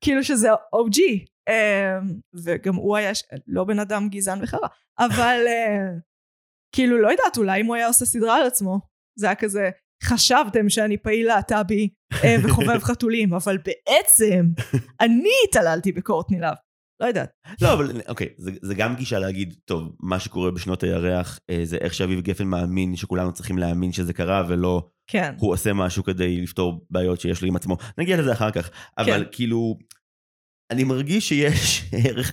כאילו 0.00 0.24
שזה 0.24 0.52
OG. 0.52 0.98
אמ, 1.48 2.20
וגם 2.44 2.74
הוא 2.74 2.96
היה 2.96 3.12
לא 3.46 3.64
בן 3.64 3.78
אדם 3.78 4.08
גזען 4.08 4.38
וחרא, 4.42 4.68
אבל 4.98 5.40
אה, 5.46 5.98
כאילו 6.74 6.98
לא 6.98 7.08
יודעת, 7.08 7.36
אולי 7.36 7.60
אם 7.60 7.66
הוא 7.66 7.74
היה 7.74 7.86
עושה 7.86 8.04
סדרה 8.04 8.36
על 8.36 8.46
עצמו, 8.46 8.80
זה 9.18 9.26
היה 9.26 9.34
כזה, 9.34 9.70
חשבתם 10.04 10.68
שאני 10.68 10.96
פעיל 10.96 11.26
להט"בי 11.26 11.88
אה, 12.24 12.36
וחובב 12.44 12.78
חתולים, 12.88 13.34
אבל 13.34 13.58
בעצם 13.58 14.46
אני 15.00 15.32
התעללתי 15.48 15.92
בקורטני 15.92 16.40
לאב. 16.40 16.56
לא 17.02 17.06
יודעת. 17.06 17.30
לא, 17.62 17.72
אבל 17.72 18.00
אוקיי, 18.08 18.28
זה, 18.38 18.50
זה 18.62 18.74
גם 18.74 18.96
גישה 18.96 19.18
להגיד, 19.18 19.54
טוב, 19.64 19.96
מה 20.00 20.20
שקורה 20.20 20.50
בשנות 20.50 20.82
הירח, 20.82 21.38
אה, 21.50 21.60
זה 21.64 21.76
איך 21.76 21.94
שאביב 21.94 22.20
גפן 22.20 22.46
מאמין 22.46 22.96
שכולנו 22.96 23.32
צריכים 23.32 23.58
להאמין 23.58 23.92
שזה 23.92 24.12
קרה, 24.12 24.44
ולא 24.48 24.88
כן. 25.12 25.34
הוא 25.38 25.52
עושה 25.52 25.72
משהו 25.72 26.04
כדי 26.04 26.40
לפתור 26.40 26.86
בעיות 26.90 27.20
שיש 27.20 27.42
לו 27.42 27.48
עם 27.48 27.56
עצמו. 27.56 27.76
נגיע 27.98 28.16
לזה 28.16 28.32
אחר 28.32 28.50
כך. 28.50 28.70
אבל 28.98 29.24
כן. 29.24 29.30
כאילו, 29.32 29.76
אני 30.70 30.84
מרגיש 30.84 31.28
שיש 31.28 31.82
ערך, 32.04 32.32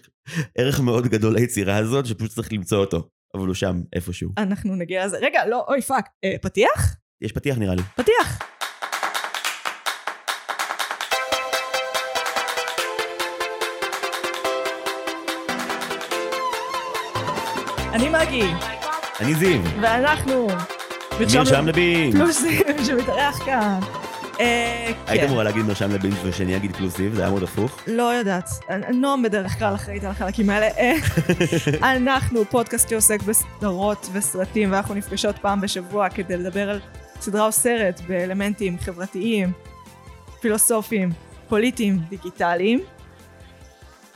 ערך 0.58 0.80
מאוד 0.80 1.08
גדול 1.08 1.34
ליצירה 1.34 1.78
הזאת, 1.78 2.06
שפשוט 2.06 2.32
צריך 2.32 2.54
למצוא 2.54 2.78
אותו. 2.78 3.10
אבל 3.36 3.48
הוא 3.48 3.56
שם, 3.56 3.82
איפשהו. 3.94 4.30
אנחנו 4.38 4.76
נגיע 4.76 5.06
לזה. 5.06 5.18
רגע, 5.22 5.46
לא, 5.46 5.66
אוי 5.68 5.82
fuck. 5.82 6.06
אה, 6.24 6.36
פתיח? 6.42 6.96
יש 7.22 7.32
פתיח 7.32 7.58
נראה 7.58 7.76
לי. 7.76 7.82
פתיח. 7.96 8.40
אני 17.94 18.10
מגי, 18.10 18.44
אני 19.20 19.36
זיו. 19.36 19.62
ואנחנו 19.82 20.48
מרשם 21.20 21.68
לבינג'. 21.68 22.16
פלוסים 22.16 22.62
שמתארח 22.86 23.46
כאן. 23.46 23.80
אה, 24.40 24.92
היית 25.08 25.22
כן. 25.22 25.28
אמורה 25.28 25.44
להגיד 25.44 25.66
מרשם 25.66 25.92
לבינג' 25.92 26.14
ושאני 26.24 26.58
אגיד 26.58 26.76
פלוסיב, 26.76 27.14
זה 27.14 27.22
היה 27.22 27.30
מאוד 27.30 27.44
הפוך. 27.44 27.80
לא 27.88 28.04
יודעת, 28.04 28.50
נועם 28.94 29.24
בדרך 29.24 29.60
כלל 29.60 29.76
אחראית 29.76 30.04
על 30.04 30.12
החלקים 30.12 30.50
האלה. 30.50 30.68
אה, 30.78 30.96
אנחנו 31.96 32.46
פודקאסט 32.46 32.90
שעוסק 32.90 33.22
בסדרות 33.22 34.10
וסרטים, 34.14 34.72
ואנחנו 34.72 34.96
נפגשות 34.96 35.36
פעם 35.38 35.62
בשבוע 35.62 36.10
כדי 36.10 36.38
לדבר 36.38 36.70
על 36.70 36.80
סדרה 37.22 37.46
או 37.46 37.52
סרט 37.52 38.02
באלמנטים 38.08 38.78
חברתיים, 38.80 39.52
פילוסופיים, 40.42 41.10
פוליטיים, 41.50 42.00
דיגיטליים. 42.10 42.80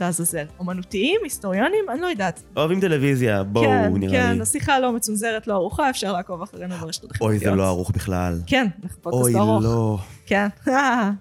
לעזאזל. 0.04 0.46
אומנותיים, 0.60 1.20
היסטוריונים, 1.24 1.86
אני 1.90 2.02
לא 2.02 2.08
יודעת. 2.08 2.44
אוהבים 2.58 2.82
טלוויזיה, 2.82 3.44
בואו, 3.44 3.66
כן, 3.66 3.94
נראה 3.94 4.22
כן, 4.22 4.36
לי. 4.36 4.42
השיחה 4.42 4.80
לא 4.80 4.92
מצונזרת, 4.92 5.48
לא 5.48 5.54
ארוחה, 5.54 5.90
אפשר 5.90 6.14
לעקוב 6.14 6.42
אחרינו 6.42 6.76
ברשתות 6.76 7.12
החברתיות. 7.12 7.42
אוי, 7.42 7.50
זה 7.50 7.56
לא 7.56 7.68
ערוך 7.68 7.92
בכלל. 7.92 8.40
כן, 8.48 8.68
אנחנו 8.84 9.02
פודקאסט 9.02 9.24
אוי, 9.24 9.34
לא 9.34 9.40
ארוך. 9.40 9.64
לא. 9.64 9.98
כן. 10.26 10.48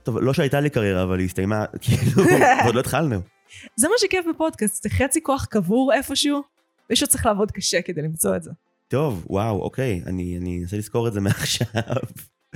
טוב, 0.04 0.18
לא 0.18 0.32
שהייתה 0.32 0.60
לי 0.60 0.70
קריירה, 0.70 1.02
אבל 1.02 1.18
היא 1.18 1.26
הסתיימה, 1.26 1.64
כאילו, 1.82 2.22
ועוד 2.64 2.74
לא 2.74 2.80
התחלנו. 2.80 3.20
זה 3.76 3.88
מה 3.88 3.94
שכיף 3.98 4.24
בפודקאסט, 4.34 4.82
זה 4.82 4.90
חצי 4.90 5.22
כוח 5.22 5.44
קבור 5.44 5.92
איפשהו, 5.92 6.42
מישהו 6.90 7.06
צריך 7.06 7.26
לעבוד 7.26 7.50
קשה 7.50 7.82
כדי 7.82 8.02
למצוא 8.02 8.36
את 8.36 8.42
זה. 8.42 8.50
טוב, 8.88 9.26
וואו, 9.30 9.62
אוקיי, 9.62 10.02
אני 10.06 10.38
אני 10.40 10.60
אנסה 10.62 10.76
לזכור 10.76 11.08
את 11.08 11.12
זה 11.12 11.20
מעכשיו. 11.20 11.66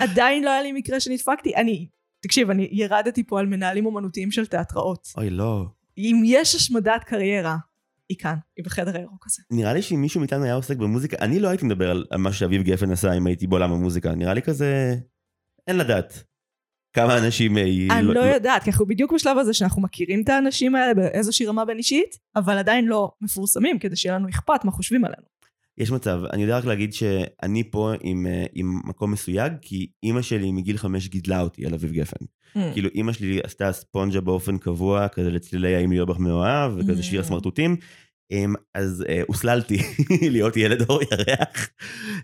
עדיין 0.01 0.45
לא 0.45 0.51
היה 0.51 0.63
לי 0.63 0.73
מקרה 0.73 1.01
שנדפקתי, 1.01 1.57
אני, 1.57 1.87
תקשיב, 2.21 2.51
אני 2.51 2.69
ירדתי 2.73 3.25
פה 3.27 3.41
על 3.41 3.47
מנהלים 3.47 3.87
אומנותיים 3.87 4.31
של 4.31 4.47
תיאטראות. 4.47 5.09
אוי, 5.17 5.31
לא. 5.31 5.67
אם 5.99 6.23
יש 6.25 6.55
השמדת 6.55 7.05
קריירה, 7.05 7.57
היא 8.09 8.19
כאן, 8.19 8.37
היא 8.57 8.65
בחדר 8.65 8.97
הירוק 8.97 9.27
הזה. 9.27 9.43
נראה 9.51 9.73
לי 9.73 9.83
שאם 9.83 10.01
מישהו 10.01 10.21
מאיתנו 10.21 10.45
היה 10.45 10.55
עוסק 10.55 10.77
במוזיקה, 10.77 11.17
אני 11.21 11.41
לא 11.41 11.49
הייתי 11.49 11.65
מדבר 11.65 11.91
על 11.91 12.19
מה 12.19 12.33
שאביב 12.33 12.63
גפן 12.63 12.91
עשה 12.91 13.13
אם 13.13 13.27
הייתי 13.27 13.47
בעולם 13.47 13.73
המוזיקה. 13.73 14.15
נראה 14.15 14.35
לי 14.35 14.43
כזה... 14.43 14.97
אין 15.67 15.77
לדעת. 15.77 16.25
כמה 16.93 17.19
אנשים... 17.19 17.59
אה, 17.59 17.63
אני 17.91 18.07
לא 18.07 18.21
יודעת, 18.21 18.63
כי 18.63 18.71
אנחנו 18.71 18.87
בדיוק 18.87 19.13
בשלב 19.13 19.39
הזה 19.39 19.55
שאנחנו 19.55 19.83
מכירים 19.83 20.23
את 20.23 20.29
האנשים 20.29 20.75
האלה 20.75 20.95
באיזושהי 20.95 21.47
רמה 21.47 21.65
בין 21.65 21.79
אישית, 21.79 22.19
אבל 22.37 22.59
עדיין 22.59 22.85
לא 22.85 23.13
מפורסמים, 23.21 23.79
כדי 23.79 23.97
שיהיה 23.97 24.15
לנו 24.15 24.29
אכפת 24.29 24.65
מה 24.65 24.71
חושבים 24.71 25.05
עלינו. 25.05 25.36
יש 25.79 25.91
מצב. 25.91 26.21
אני 26.33 26.43
יודע 26.43 26.59
רק 26.59 26.65
להגיד 26.65 26.93
שאני 26.93 27.71
פה 27.71 27.93
עם, 28.01 28.27
אה, 28.27 28.45
עם 28.55 28.81
מקום 28.85 29.13
מסויג, 29.13 29.53
כי 29.61 29.91
אימא 30.03 30.23
שלי 30.23 30.53
מגיל 30.53 30.77
חמש 30.79 31.09
גידלה 31.09 31.41
אותי 31.41 31.67
על 31.67 31.75
אביב 31.75 31.93
גפן. 31.93 32.25
Mm. 32.25 32.59
כאילו 32.73 32.89
אימא 32.95 33.13
שלי 33.13 33.41
עשתה 33.45 33.73
ספונג'ה 33.73 34.21
באופן 34.21 34.59
קבוע, 34.59 35.09
כזה 35.09 35.31
לצלילי 35.31 35.75
האם 35.77 35.93
ליאור 35.93 36.09
בך 36.09 36.19
מאוהב, 36.19 36.73
וכזה 36.77 37.03
שיר 37.03 37.21
Mm. 37.21 37.25
הסמרטוטים. 37.25 37.77
אמ, 38.31 38.55
אז 38.75 39.05
אה, 39.09 39.23
הוסללתי 39.27 39.79
להיות 40.35 40.57
ילד 40.57 40.91
אור 40.91 41.01
ירח 41.03 41.69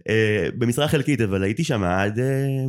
אה, 0.09 0.49
במשרה 0.59 0.89
חלקית, 0.89 1.21
אבל 1.21 1.43
הייתי 1.43 1.65
שם 1.65 1.83
עד, 1.83 2.19
אה, 2.19 2.65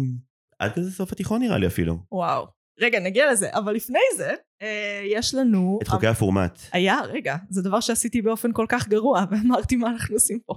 עד 0.60 0.74
כזה 0.74 0.92
סוף 0.92 1.12
התיכון 1.12 1.42
נראה 1.42 1.58
לי 1.58 1.68
אפילו. 1.68 1.98
וואו. 2.12 2.46
רגע, 2.80 3.00
נגיע 3.00 3.32
לזה, 3.32 3.50
אבל 3.54 3.74
לפני 3.74 4.00
זה, 4.18 4.34
אה, 4.62 5.02
יש 5.06 5.36
לנו... 5.36 5.80
את 5.82 5.88
חוקי 5.88 6.08
הפורמט. 6.08 6.60
היה, 6.72 7.00
רגע, 7.14 7.36
זה 7.50 7.62
דבר 7.62 7.80
שעשיתי 7.80 8.22
באופן 8.22 8.52
כל 8.54 8.66
כך 8.70 8.88
גרוע, 8.88 9.26
ואמרתי 9.32 9.76
מה 9.76 9.88
אנחנו 9.90 10.16
עושים 10.16 10.40
פה. 10.46 10.54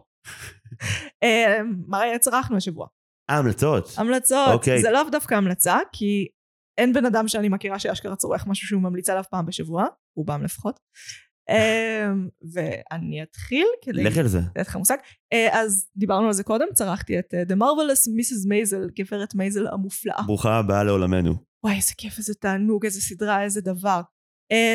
אה, 1.22 1.60
מה 1.86 2.02
צרכנו 2.20 2.56
השבוע? 2.56 2.86
המלצות. 3.28 3.94
המלצות. 3.96 4.52
אוקיי. 4.52 4.82
זה 4.82 4.90
לאו 4.90 5.10
דווקא 5.12 5.34
המלצה, 5.34 5.78
כי 5.92 6.28
אין 6.78 6.92
בן 6.92 7.04
אדם 7.04 7.28
שאני 7.28 7.48
מכירה 7.48 7.78
שאשכרה 7.78 8.16
צורך 8.16 8.46
משהו 8.46 8.68
שהוא 8.68 8.82
ממליץ 8.82 9.08
עליו 9.08 9.24
פעם 9.30 9.46
בשבוע, 9.46 9.86
רובם 10.16 10.42
לפחות. 10.42 10.80
אה, 11.50 12.08
ואני 12.52 13.22
אתחיל 13.22 13.66
כדי... 13.82 14.04
לך 14.04 14.18
על 14.18 14.28
זה. 14.28 14.38
לתת 14.38 14.68
לך 14.68 14.76
מושג. 14.76 14.96
אה, 15.32 15.48
אז 15.62 15.88
דיברנו 15.96 16.26
על 16.26 16.32
זה 16.32 16.44
קודם, 16.44 16.66
צרכתי 16.74 17.18
את 17.18 17.34
The 17.34 17.54
Marvelous 17.56 18.08
Mrs. 18.08 18.46
Maisel, 18.48 18.92
גברת 18.98 19.34
מייזל 19.34 19.66
המופלאה. 19.66 20.22
ברוכה 20.26 20.58
הבאה 20.58 20.84
לעולמנו. 20.84 21.34
וואי, 21.64 21.76
איזה 21.76 21.92
כיף, 21.98 22.18
איזה 22.18 22.34
תענוג, 22.34 22.84
איזה 22.84 23.00
סדרה, 23.00 23.42
איזה 23.42 23.60
דבר. 23.60 24.00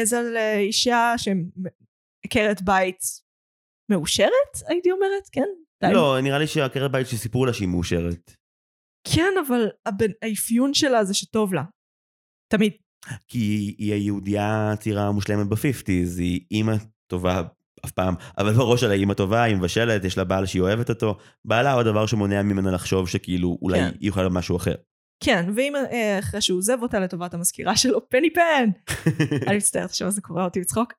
זה 0.03 0.19
על 0.19 0.37
אישה 0.57 1.13
שעקרת 1.17 2.61
בית 2.61 2.99
מאושרת, 3.91 4.53
הייתי 4.67 4.91
אומרת, 4.91 5.29
כן? 5.31 5.47
די. 5.83 5.93
לא, 5.93 6.17
נראה 6.23 6.39
לי 6.39 6.47
שעקרת 6.47 6.91
בית 6.91 7.07
שסיפרו 7.07 7.45
לה 7.45 7.53
שהיא 7.53 7.67
מאושרת. 7.67 8.33
כן, 9.15 9.33
אבל 9.47 9.67
הבן, 9.85 10.11
האפיון 10.21 10.73
שלה 10.73 11.03
זה 11.03 11.13
שטוב 11.13 11.53
לה. 11.53 11.63
תמיד. 12.51 12.71
כי 13.27 13.37
היא- 13.39 13.75
היא 13.77 13.93
היהודייה 13.93 14.71
הצעירה 14.71 15.07
המושלמת 15.07 15.47
ב 15.47 15.55
fifties, 15.55 16.19
היא 16.19 16.41
אימא 16.51 16.73
טובה 17.07 17.41
אף 17.85 17.91
פעם, 17.91 18.13
אבל 18.37 18.53
בראש 18.53 18.81
שלה 18.81 18.91
היא 18.93 18.99
אימא 18.99 19.13
טובה, 19.13 19.43
היא 19.43 19.55
מבשלת, 19.55 20.03
יש 20.05 20.17
לה 20.17 20.23
בעל 20.23 20.45
שהיא 20.45 20.61
אוהבת 20.61 20.89
אותו. 20.89 21.17
בעלה 21.45 21.71
הוא 21.73 21.81
הדבר 21.81 22.05
שמונע 22.05 22.41
ממנה 22.41 22.71
לחשוב 22.71 23.09
שכאילו 23.09 23.57
אולי 23.61 23.79
כן. 23.79 23.91
היא 23.99 24.09
יכולה 24.09 24.29
משהו 24.29 24.57
אחר. 24.57 24.75
כן, 25.23 25.49
ואם 25.55 25.73
אה, 25.75 26.19
אחרי 26.19 26.41
שהוא 26.41 26.57
עוזב 26.57 26.77
אותה 26.81 26.99
לטובת 26.99 27.33
המזכירה 27.33 27.75
שלו, 27.77 28.09
פני 28.09 28.33
פן! 28.33 28.69
אני 29.47 29.57
מצטערת 29.57 29.89
עכשיו 29.89 30.11
זה 30.11 30.21
קורע 30.21 30.43
אותי 30.45 30.59
בצחוק. 30.59 30.93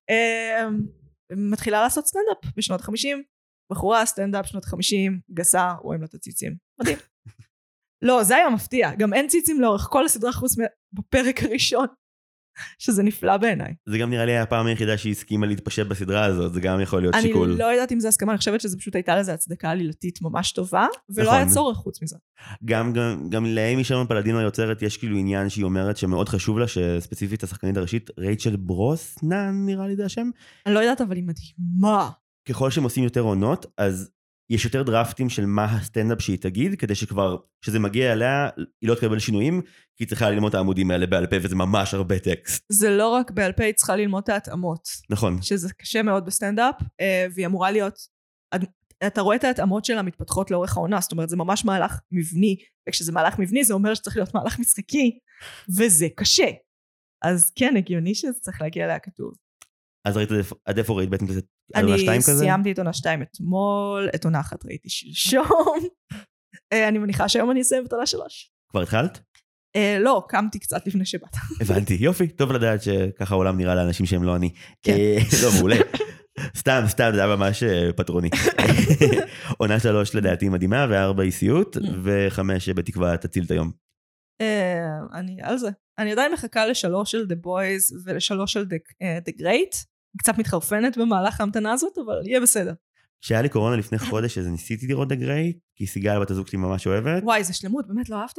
מתחילה 1.36 1.82
לעשות 1.82 2.06
סטנדאפ 2.06 2.54
בשנות 2.56 2.80
ה-50. 2.80 3.18
בחורה 3.72 4.06
סטנדאפ 4.06 4.46
שנות 4.46 4.64
ה-50, 4.64 5.12
גסה, 5.34 5.72
רואים 5.72 6.00
לה 6.00 6.06
את 6.06 6.14
הציצים. 6.14 6.56
מדהים. 6.80 6.98
לא, 8.06 8.24
זה 8.24 8.36
היה 8.36 8.50
מפתיע. 8.50 8.94
גם 8.94 9.14
אין 9.14 9.28
ציצים 9.28 9.60
לאורך 9.60 9.88
כל 9.90 10.04
הסדרה 10.04 10.32
חוץ 10.32 10.56
בפרק 10.92 11.42
הראשון. 11.42 11.86
שזה 12.78 13.02
נפלא 13.02 13.37
בעיניי. 13.37 13.75
זה 13.88 13.99
גם 13.99 14.11
נראה 14.11 14.25
לי 14.25 14.38
הפעם 14.38 14.66
היחידה 14.66 14.99
שהיא 14.99 15.11
הסכימה 15.11 15.47
להתפשט 15.47 15.87
בסדרה 15.87 16.25
הזאת, 16.25 16.52
זה 16.52 16.61
גם 16.61 16.80
יכול 16.80 17.00
להיות 17.00 17.14
אני 17.14 17.23
שיקול. 17.23 17.49
לא 17.49 17.64
יודעת 17.64 17.92
אם 17.92 18.00
זה 18.00 18.09
הסכמה, 18.09 18.32
אני 18.32 18.38
חושבת 18.38 18.61
שזה 18.61 18.78
פשוט 18.78 18.94
הייתה 18.94 19.16
לזה 19.16 19.35
הצדקה 19.35 19.71
עלילתית 19.71 20.23
ממש 20.23 20.52
טובה, 20.52 20.87
ולא 21.14 21.25
נכון. 21.25 21.37
היה 21.37 21.49
צורך 21.49 21.76
חוץ 21.76 22.02
מזה. 22.02 22.16
גם, 22.64 22.92
גם, 22.92 23.28
גם 23.28 23.47
לאמי 23.47 23.85
שרמן 23.85 24.06
פלדינו 24.06 24.38
היוצרת 24.38 24.82
יש 24.82 24.97
כאילו 24.97 25.16
עניין 25.16 25.49
שהיא 25.49 25.64
אומרת 25.64 25.97
שמאוד 25.97 26.28
חשוב 26.28 26.59
לה, 26.59 26.68
שספציפית 26.68 27.42
השחקנית 27.42 27.76
הראשית, 27.76 28.11
רייצ'ל 28.18 28.56
ברוסנן 28.56 29.66
נראה 29.66 29.87
לי 29.87 29.97
זה 29.97 30.04
השם, 30.04 30.30
אני 30.66 30.75
לא 30.75 30.80
יודעת, 30.80 31.00
אבל 31.00 31.16
היא 31.16 31.25
מדהימה. 31.25 32.11
ככל 32.49 32.71
שהם 32.71 32.85
עושים 32.85 33.04
יותר 33.04 33.21
עונות, 33.21 33.66
אז 33.78 34.11
יש 34.52 34.64
יותר 34.64 34.82
דראפטים 34.82 35.28
של 35.28 35.47
מה 35.47 35.64
הסטנדאפ 35.64 36.21
שהיא 36.21 36.38
תגיד, 36.38 36.75
כדי 36.78 36.94
שכבר, 36.94 37.37
כשזה 37.62 37.78
מגיע 37.78 38.12
אליה, 38.12 38.49
היא 38.80 38.88
לא 38.90 38.94
תקבל 38.94 39.18
שינויים, 39.18 39.62
כי 39.97 40.04
היא 40.04 40.09
צריכה 40.09 40.30
ללמוד 40.30 40.49
את 40.49 40.54
העמודים 40.54 40.90
האלה 40.90 41.06
בעל 41.06 41.26
פה, 41.26 41.37
וזה 41.42 41.56
ממש 41.56 41.94
הרבה 41.94 42.18
טקסט. 42.18 42.64
זה 42.73 42.90
לא 42.90 43.09
רק 43.09 43.30
בעל 43.30 43.52
פה, 43.52 43.64
היא 43.64 43.75
צריכה 43.75 43.97
ללמוד 43.97 44.23
את 44.23 44.28
ההתאמות. 44.28 44.88
נכון. 45.11 45.42
שזה 45.42 45.73
קשה 45.73 46.02
מאוד 46.02 46.26
בסטנדאפ, 46.26 46.75
אה, 47.00 47.26
והיא 47.35 47.47
אמורה 47.47 47.71
להיות... 47.71 47.99
אתה 49.06 49.21
רואה 49.21 49.37
את 49.37 49.44
ההתאמות 49.44 49.85
שלה 49.85 50.02
מתפתחות 50.02 50.50
לאורך 50.50 50.76
העונה, 50.76 51.00
זאת 51.00 51.12
אומרת 51.12 51.28
זה 51.28 51.37
ממש 51.37 51.64
מהלך 51.64 52.00
מבני, 52.12 52.56
וכשזה 52.88 53.12
מהלך 53.12 53.38
מבני 53.38 53.64
זה 53.64 53.75
אומר 53.75 53.94
שצריך 53.94 54.16
להיות 54.16 54.35
מהלך 54.35 54.59
משחקי, 54.59 55.18
וזה 55.78 56.06
קשה. 56.16 56.47
אז 57.25 57.52
כן, 57.56 57.75
הגיוני 57.76 58.14
שזה 58.14 58.32
צריך 58.40 58.61
להגיע 58.62 58.85
אליה 58.85 58.99
כתוב. 58.99 59.35
אז 60.04 60.16
ראית 60.16 60.28
עד 60.64 60.78
איפה- 60.78 60.92
ראית 60.94 61.11
בעצם 61.11 61.26
עונה 61.26 61.40
אני? 61.75 62.21
סיימתי 62.21 62.73
את 62.73 62.79
עונה 62.79 62.93
שתיים 62.93 63.23
אתמול, 63.23 64.09
את 64.14 64.25
עונה 64.25 64.41
אחת 64.41 64.64
ראיתי 64.67 64.88
שלשום. 64.88 65.79
אה, 66.73 66.88
אני 66.88 66.99
מניחה 66.99 67.29
שהיום 67.29 67.50
אני 67.50 67.61
אסיים 67.61 67.87
את 67.87 67.93
עונה 67.93 68.07
שלוש. 68.07 68.52
כבר 68.71 68.83
התחלת? 68.83 69.21
אה, 69.76 69.99
לא, 70.00 70.25
קמתי 70.29 70.59
קצת 70.59 70.87
לפני 70.87 71.07
שבאת. 71.07 71.37
הבנתי, 71.61 71.95
יופי, 71.95 72.29
טוב 72.29 72.52
לדעת 72.52 72.83
שככה 72.83 73.35
העולם 73.35 73.57
נראה 73.57 73.75
לאנשים 73.75 74.07
שהם 74.07 74.23
לא 74.23 74.37
אני. 74.37 74.50
כן. 74.83 74.93
אה, 74.93 75.19
לא, 75.43 75.49
מעולה. 75.59 75.76
סתם, 76.57 76.83
סתם, 76.87 77.11
זה 77.14 77.25
היה 77.25 77.37
ממש 77.37 77.62
פטרוני. 77.97 78.31
עונה 79.59 79.81
שלוש 79.81 80.14
לדעתי 80.14 80.49
מדהימה, 80.49 80.87
וארבע 80.91 81.23
היא 81.23 81.33
סיוט. 81.33 81.76
וחמש 82.02 82.69
בתקווה 82.69 83.17
תציל 83.17 83.45
את 83.45 83.50
היום. 83.50 83.71
אני 85.12 85.37
על 85.43 85.59
זה. 85.59 85.71
אני 85.99 86.12
עדיין 86.12 86.33
מחכה 86.33 86.67
לשלוש 86.67 87.11
של 87.11 87.26
The 87.31 87.47
Boys 87.47 88.05
ולשלוש 88.05 88.52
של 88.52 88.64
The 89.26 89.33
Great. 89.41 89.91
קצת 90.19 90.38
מתחרפנת 90.38 90.99
במהלך 90.99 91.40
ההמתנה 91.40 91.73
הזאת, 91.73 91.99
אבל 92.07 92.26
יהיה 92.26 92.40
בסדר. 92.40 92.73
כשהיה 93.21 93.42
לי 93.42 93.49
קורונה 93.49 93.76
לפני 93.76 93.99
חודש, 93.99 94.38
אז 94.38 94.47
ניסיתי 94.47 94.87
לראות 94.87 95.09
דה 95.09 95.14
גריי, 95.14 95.52
כי 95.76 95.87
סיגל 95.87 96.21
בת 96.21 96.31
הזוג 96.31 96.47
שלי 96.47 96.59
ממש 96.59 96.87
אוהבת. 96.87 97.23
וואי, 97.23 97.45
זה 97.45 97.52
שלמות, 97.52 97.87
באמת 97.88 98.11
לא 98.11 98.16
אהבת? 98.16 98.38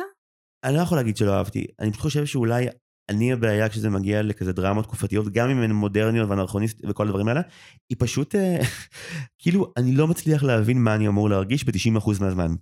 אני 0.63 0.75
לא 0.75 0.81
יכול 0.81 0.97
להגיד 0.97 1.17
שלא 1.17 1.33
אהבתי, 1.33 1.65
אני 1.79 1.91
פשוט 1.91 2.01
חושב 2.01 2.25
שאולי 2.25 2.67
אני 3.09 3.33
הבעיה 3.33 3.69
כשזה 3.69 3.89
מגיע 3.89 4.21
לכזה 4.21 4.53
דרמות 4.53 4.85
תקופתיות, 4.85 5.29
גם 5.29 5.49
אם 5.49 5.57
הן 5.57 5.71
מודרניות 5.71 6.29
ואנרכוניסט 6.29 6.81
וכל 6.89 7.05
הדברים 7.07 7.27
האלה, 7.27 7.41
היא 7.89 7.97
פשוט, 7.99 8.35
אה, 8.35 8.57
כאילו, 9.39 9.73
אני 9.77 9.91
לא 9.91 10.07
מצליח 10.07 10.43
להבין 10.43 10.77
מה 10.83 10.95
אני 10.95 11.07
אמור 11.07 11.29
להרגיש 11.29 11.63
ב-90% 11.63 12.09
מהזמן. 12.21 12.55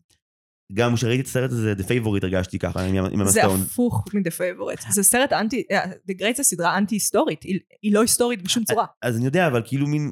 גם 0.74 0.96
כשראיתי 0.96 1.22
את 1.22 1.26
הסרט 1.26 1.52
הזה, 1.52 1.74
The 1.78 1.84
Favorite 1.84 2.24
הרגשתי 2.24 2.60
ככה, 2.60 2.82
עם, 2.82 2.96
עם 2.96 3.26
זה 3.28 3.44
המסטון. 3.44 3.62
הפוך 3.62 4.06
מ-The 4.14 4.32
Favorite. 4.32 4.92
זה 4.92 5.04
סרט 5.04 5.34
אנטי, 5.34 5.64
אה, 5.72 5.86
The 5.86 6.22
Great 6.22 6.38
זה 6.38 6.44
סדרה 6.44 6.78
אנטי 6.78 6.96
היסטורית, 6.96 7.44
היא, 7.44 7.60
היא 7.82 7.94
לא 7.94 8.02
היסטורית 8.02 8.42
בשום 8.42 8.64
צורה. 8.64 8.86
אז 9.02 9.18
אני 9.18 9.26
יודע, 9.26 9.48
אבל 9.48 9.62
כאילו 9.66 9.88
מין, 9.88 10.12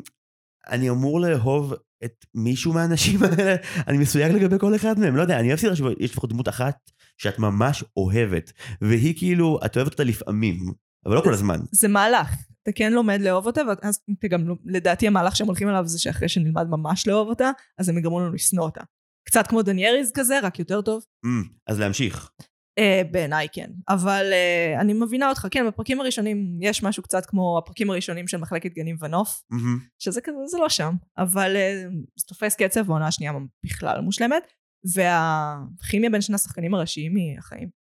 אני 0.70 0.90
אמור 0.90 1.22
לאהוב 1.22 1.74
את 2.04 2.26
מישהו 2.36 2.74
מהאנשים 2.74 3.24
האלה, 3.24 3.56
אני 3.88 3.98
מסויג 3.98 4.32
לגבי 4.32 4.60
כל 4.60 4.76
אחד 4.76 5.00
מהם, 5.00 5.16
לא 5.16 5.22
יודע, 5.22 5.40
אני 5.40 5.48
אוהב 5.48 5.60
סדרה 5.60 5.76
שיש 5.76 6.12
לפחות 6.12 6.30
דמות 6.30 6.50
אחת 6.50 6.92
שאת 7.18 7.40
ממש 7.40 7.84
אוהבת, 7.98 8.52
והיא 8.82 9.14
כאילו, 9.18 9.60
את 9.66 9.78
אוהבת 9.78 9.92
אותה 9.92 10.04
לפעמים, 10.04 10.74
אבל 11.06 11.16
לא 11.16 11.22
כל 11.22 11.34
הזמן. 11.34 11.60
זה 11.72 11.88
מהלך. 11.88 12.36
אתה 12.64 12.72
כן 12.72 12.94
לומד 12.94 13.22
לאהוב 13.22 13.46
אותה, 13.46 13.62
ואז 13.68 14.00
אתה 14.20 14.28
גם, 14.28 14.56
לדעתי 14.66 15.08
המהלך 15.08 15.36
שהם 15.36 15.48
הולכים 15.48 15.68
עליו 15.68 15.88
זה 15.88 16.00
שאחרי 16.00 16.30
שנלמד 16.30 16.68
ממש 16.70 17.08
לאהוב 17.08 17.30
אותה, 17.30 17.52
אז 17.78 17.90
הם 17.90 17.98
יגרמו 17.98 18.20
לנו 18.20 18.34
לשנוא 18.34 18.66
אותה. 18.66 18.82
קצת 19.30 19.48
כמו 19.48 19.62
דנייריז 19.62 20.12
כזה, 20.16 20.40
רק 20.44 20.60
יותר 20.60 20.82
טוב. 20.82 21.04
Mm, 21.26 21.48
אז 21.68 21.80
להמשיך. 21.80 22.32
Uh, 22.80 23.08
בעיניי 23.12 23.48
כן. 23.54 23.72
אבל 23.90 24.26
uh, 24.32 24.82
אני 24.82 24.94
מבינה 24.94 25.30
אותך, 25.30 25.48
כן, 25.52 25.68
בפרקים 25.68 26.00
הראשונים 26.00 26.58
יש 26.62 26.84
משהו 26.84 27.04
קצת 27.04 27.26
כמו 27.26 27.58
הפרקים 27.58 27.90
הראשונים 27.90 28.28
של 28.28 28.38
מחלקת 28.38 28.74
גנים 28.74 28.96
ונוף, 29.00 29.44
Mm-hmm. 29.54 29.90
שזה 30.00 30.22
כזה, 30.22 30.38
זה 30.46 30.58
לא 30.58 30.70
שם. 30.70 30.94
אבל 31.18 31.56
uh, 31.56 31.94
זה 32.16 32.26
תופס 32.28 32.56
קצב, 32.56 32.90
והעונה 32.90 33.08
השנייה 33.08 33.34
בכלל 33.66 34.02
מושלמת, 34.02 34.44
והכימיה 34.96 36.10
בין 36.10 36.22
שני 36.22 36.36
השחקנים 36.36 36.74
הראשיים 36.74 37.16
היא 37.16 37.38
החיים. 37.38 37.80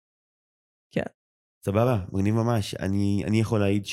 סבבה, 1.66 2.06
מגניב 2.14 2.36
ממש. 2.36 2.76
אני, 2.76 3.24
אני 3.28 3.40
יכול 3.40 3.60
להעיד 3.60 3.86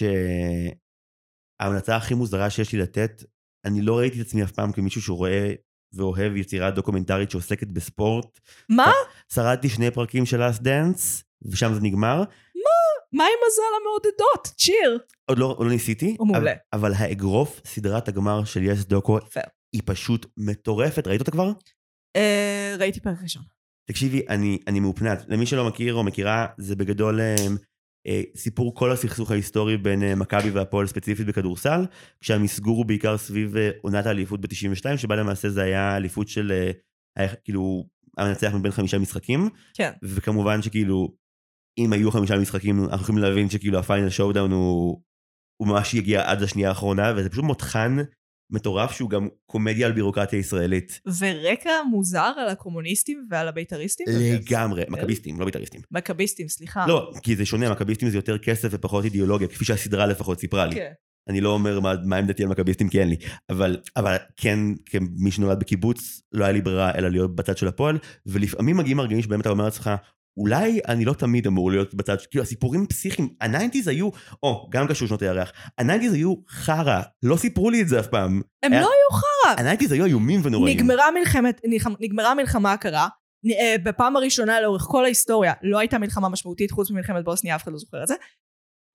שההמלצה 1.61 1.97
הכי 1.97 2.15
מוזרה 2.15 2.51
שיש 2.51 2.73
לי 2.73 2.79
לתת, 2.79 3.23
אני 3.67 3.83
לא 3.83 3.99
ראיתי 3.99 4.21
את 4.21 4.27
עצמי 4.27 4.45
אף 4.45 4.53
פעם 4.53 4.73
כמישהו 4.73 5.03
שרואה 5.03 5.55
ואוהב 5.97 6.37
יצירה 6.37 6.71
דוקומנטרית 6.71 7.31
שעוסקת 7.31 7.67
בספורט. 7.67 8.41
מה? 8.69 8.93
שרדתי 9.33 9.69
שני 9.69 9.91
פרקים 9.91 10.27
של 10.27 10.47
Last 10.47 10.63
Dance, 10.63 11.25
ושם 11.43 11.75
זה 11.75 11.81
נגמר. 11.81 12.25
מה 13.15 13.25
עם 13.25 13.39
מזל 13.47 13.63
המעודדות? 13.81 14.55
Cheer. 14.59 14.99
עוד 15.27 15.39
לא, 15.39 15.55
עוד 15.59 15.67
לא 15.67 15.73
ניסיתי, 15.73 16.17
הוא 16.19 16.29
מעולה. 16.29 16.53
אבל, 16.73 16.91
אבל 16.91 16.93
האגרוף, 16.97 17.61
סדרת 17.65 18.09
הגמר 18.09 18.45
של 18.45 18.63
יס 18.63 18.85
דוקו, 18.85 19.21
פייר. 19.21 19.45
היא 19.73 19.83
פשוט 19.85 20.27
מטורפת. 20.37 21.07
ראית 21.07 21.21
אותה 21.21 21.31
כבר? 21.31 21.53
Uh, 22.17 22.79
ראיתי 22.79 23.01
פרק 23.01 23.23
ראשון. 23.23 23.43
תקשיבי, 23.87 24.23
אני, 24.29 24.59
אני 24.67 24.81
מאופנת. 24.81 25.25
למי 25.29 25.47
שלא 25.47 25.69
מכיר 25.69 25.95
או 25.95 26.05
מכירה, 26.05 26.47
זה 26.59 26.77
בגדול 26.77 27.21
אה, 27.21 27.25
אה, 27.25 27.47
סיפור 28.37 28.75
כל 28.75 28.93
הסכסוך 28.93 29.31
ההיסטורי 29.31 29.77
בין 29.77 30.03
אה, 30.03 30.15
מכבי 30.15 30.51
והפועל 30.51 30.87
ספציפית 30.87 31.27
בכדורסל, 31.27 31.87
כשהמסגור 32.21 32.77
הוא 32.77 32.87
בעיקר 32.87 33.19
סביב 33.19 33.57
אה, 33.57 33.71
עונת 33.81 34.07
האליפות 34.07 34.41
ב-92, 34.41 34.97
שבה 34.97 35.17
למעשה 35.17 35.49
זה 35.49 35.63
היה 35.63 35.97
אליפות 35.97 36.29
של, 36.29 36.71
אה, 37.19 37.27
כאילו, 37.45 37.85
המנצח 38.19 38.55
מבין 38.55 38.73
חמישה 38.73 38.99
משחקים, 38.99 39.49
כן. 39.75 39.91
וכמובן 40.03 40.63
שכאילו, 40.63 41.09
אם 41.79 41.93
היו 41.93 42.11
חמישה 42.11 42.39
משחקים, 42.39 42.85
אנחנו 42.85 43.03
יכולים 43.03 43.23
להבין 43.23 43.51
שכאילו 43.51 43.79
הפיינל 43.79 44.11
שואודאון 44.11 44.53
הוא, 44.53 45.03
הוא 45.61 45.69
ממש 45.69 45.95
יגיע 45.95 46.31
עד 46.31 46.41
לשנייה 46.41 46.69
האחרונה, 46.69 47.13
וזה 47.17 47.31
פשוט 47.31 47.45
מותחן 47.45 47.97
מטורף 48.55 48.93
שהוא 48.93 49.11
גם 49.11 49.29
קומדיה 49.47 49.87
על 49.87 49.93
בירוקרטיה 49.93 50.39
ישראלית. 50.39 51.01
ורקע 51.19 51.71
מוזר 51.91 52.33
על 52.37 52.49
הקומוניסטים 52.49 53.27
ועל 53.31 53.49
הבית"ריסטים? 53.49 54.07
לגמרי, 54.09 54.83
מכביסטים, 54.89 55.41
לא 55.41 55.45
בית"ריסטים. 55.45 55.81
מכביסטים, 55.91 56.49
סליחה. 56.49 56.87
לא, 56.89 57.13
כי 57.23 57.37
זה 57.37 57.47
שונה, 57.47 57.71
מכביסטים 57.71 58.09
זה 58.09 58.19
יותר 58.19 58.39
כסף 58.39 58.69
ופחות 58.71 59.05
אידיאולוגיה, 59.05 59.49
כפי 59.49 59.65
שהסדרה 59.65 60.07
לפחות 60.07 60.41
סיפרה 60.41 60.67
לי. 60.67 60.75
כן. 60.75 60.93
אני 61.29 61.41
לא 61.41 61.49
אומר 61.49 61.81
מה, 61.81 61.95
מה 62.05 62.17
עמדתי 62.17 62.43
על 62.43 62.49
מכביסטים 62.49 62.89
כי 62.89 63.01
אין 63.01 63.09
לי, 63.09 63.17
אבל, 63.51 63.81
אבל 63.97 64.17
כן, 64.37 64.59
כמי 64.87 65.31
שנולד 65.31 65.61
בקיבוץ, 65.61 66.23
לא 66.33 66.45
היה 66.45 66.53
לי 66.53 66.61
ברירה 66.61 66.95
אלא 66.95 67.09
להיות 67.09 67.37
בצד 67.37 67.57
של 67.57 67.69
הפועל, 67.69 67.99
ולפעמים 68.27 68.77
מגיעים 68.77 69.01
הרגעים 69.01 69.23
שבאמת 69.23 69.41
אתה 69.41 69.51
אומר 69.51 69.65
לעצמך, 69.65 69.91
אולי 70.37 70.81
אני 70.89 71.05
לא 71.05 71.13
תמיד 71.13 71.47
אמור 71.47 71.71
להיות 71.71 71.95
בצד, 71.95 72.17
כאילו 72.31 72.43
הסיפורים 72.43 72.87
פסיכיים, 72.87 73.29
ה 73.41 73.46
nineties 73.46 73.89
היו, 73.89 74.09
או, 74.43 74.69
גם 74.71 74.89
קשור 74.89 75.09
שנות 75.09 75.23
הירח, 75.23 75.53
ה 75.79 75.82
nineties 75.82 76.13
היו 76.13 76.35
חרא, 76.49 77.01
לא 77.23 77.37
סיפרו 77.37 77.71
לי 77.71 77.83
את 77.83 77.89
זה 77.89 78.01
אף 78.01 78.07
פעם. 78.07 78.41
הם 78.63 78.73
היה- 78.73 78.81
לא 78.81 78.87
היו 78.87 79.21
חרא. 79.21 79.61
ה 79.61 79.64
nineties 79.64 79.93
היו 79.93 80.05
איומים 80.05 80.41
ונוראים. 80.45 80.77
נגמרה 80.79 81.11
מלחמת, 81.11 81.61
נגמרה 82.01 82.31
המלחמה 82.31 82.73
הקרה. 82.73 83.09
אה, 83.61 83.77
בפעם 83.85 84.17
הראשונה 84.17 84.61
לאורך 84.61 84.83
כל 84.83 85.05
ההיסטוריה 85.05 85.53
לא 85.63 85.79
הייתה 85.79 85.99
מלחמה 85.99 86.29
משמעותית 86.29 86.71
חוץ 86.71 86.91
ממלחמת 86.91 87.25
בוסניה, 87.25 87.57
אף 87.57 87.63
אחד 87.63 87.73
לא 87.73 87.79
זוכר 87.79 88.03
את 88.03 88.09
זה. 88.09 88.15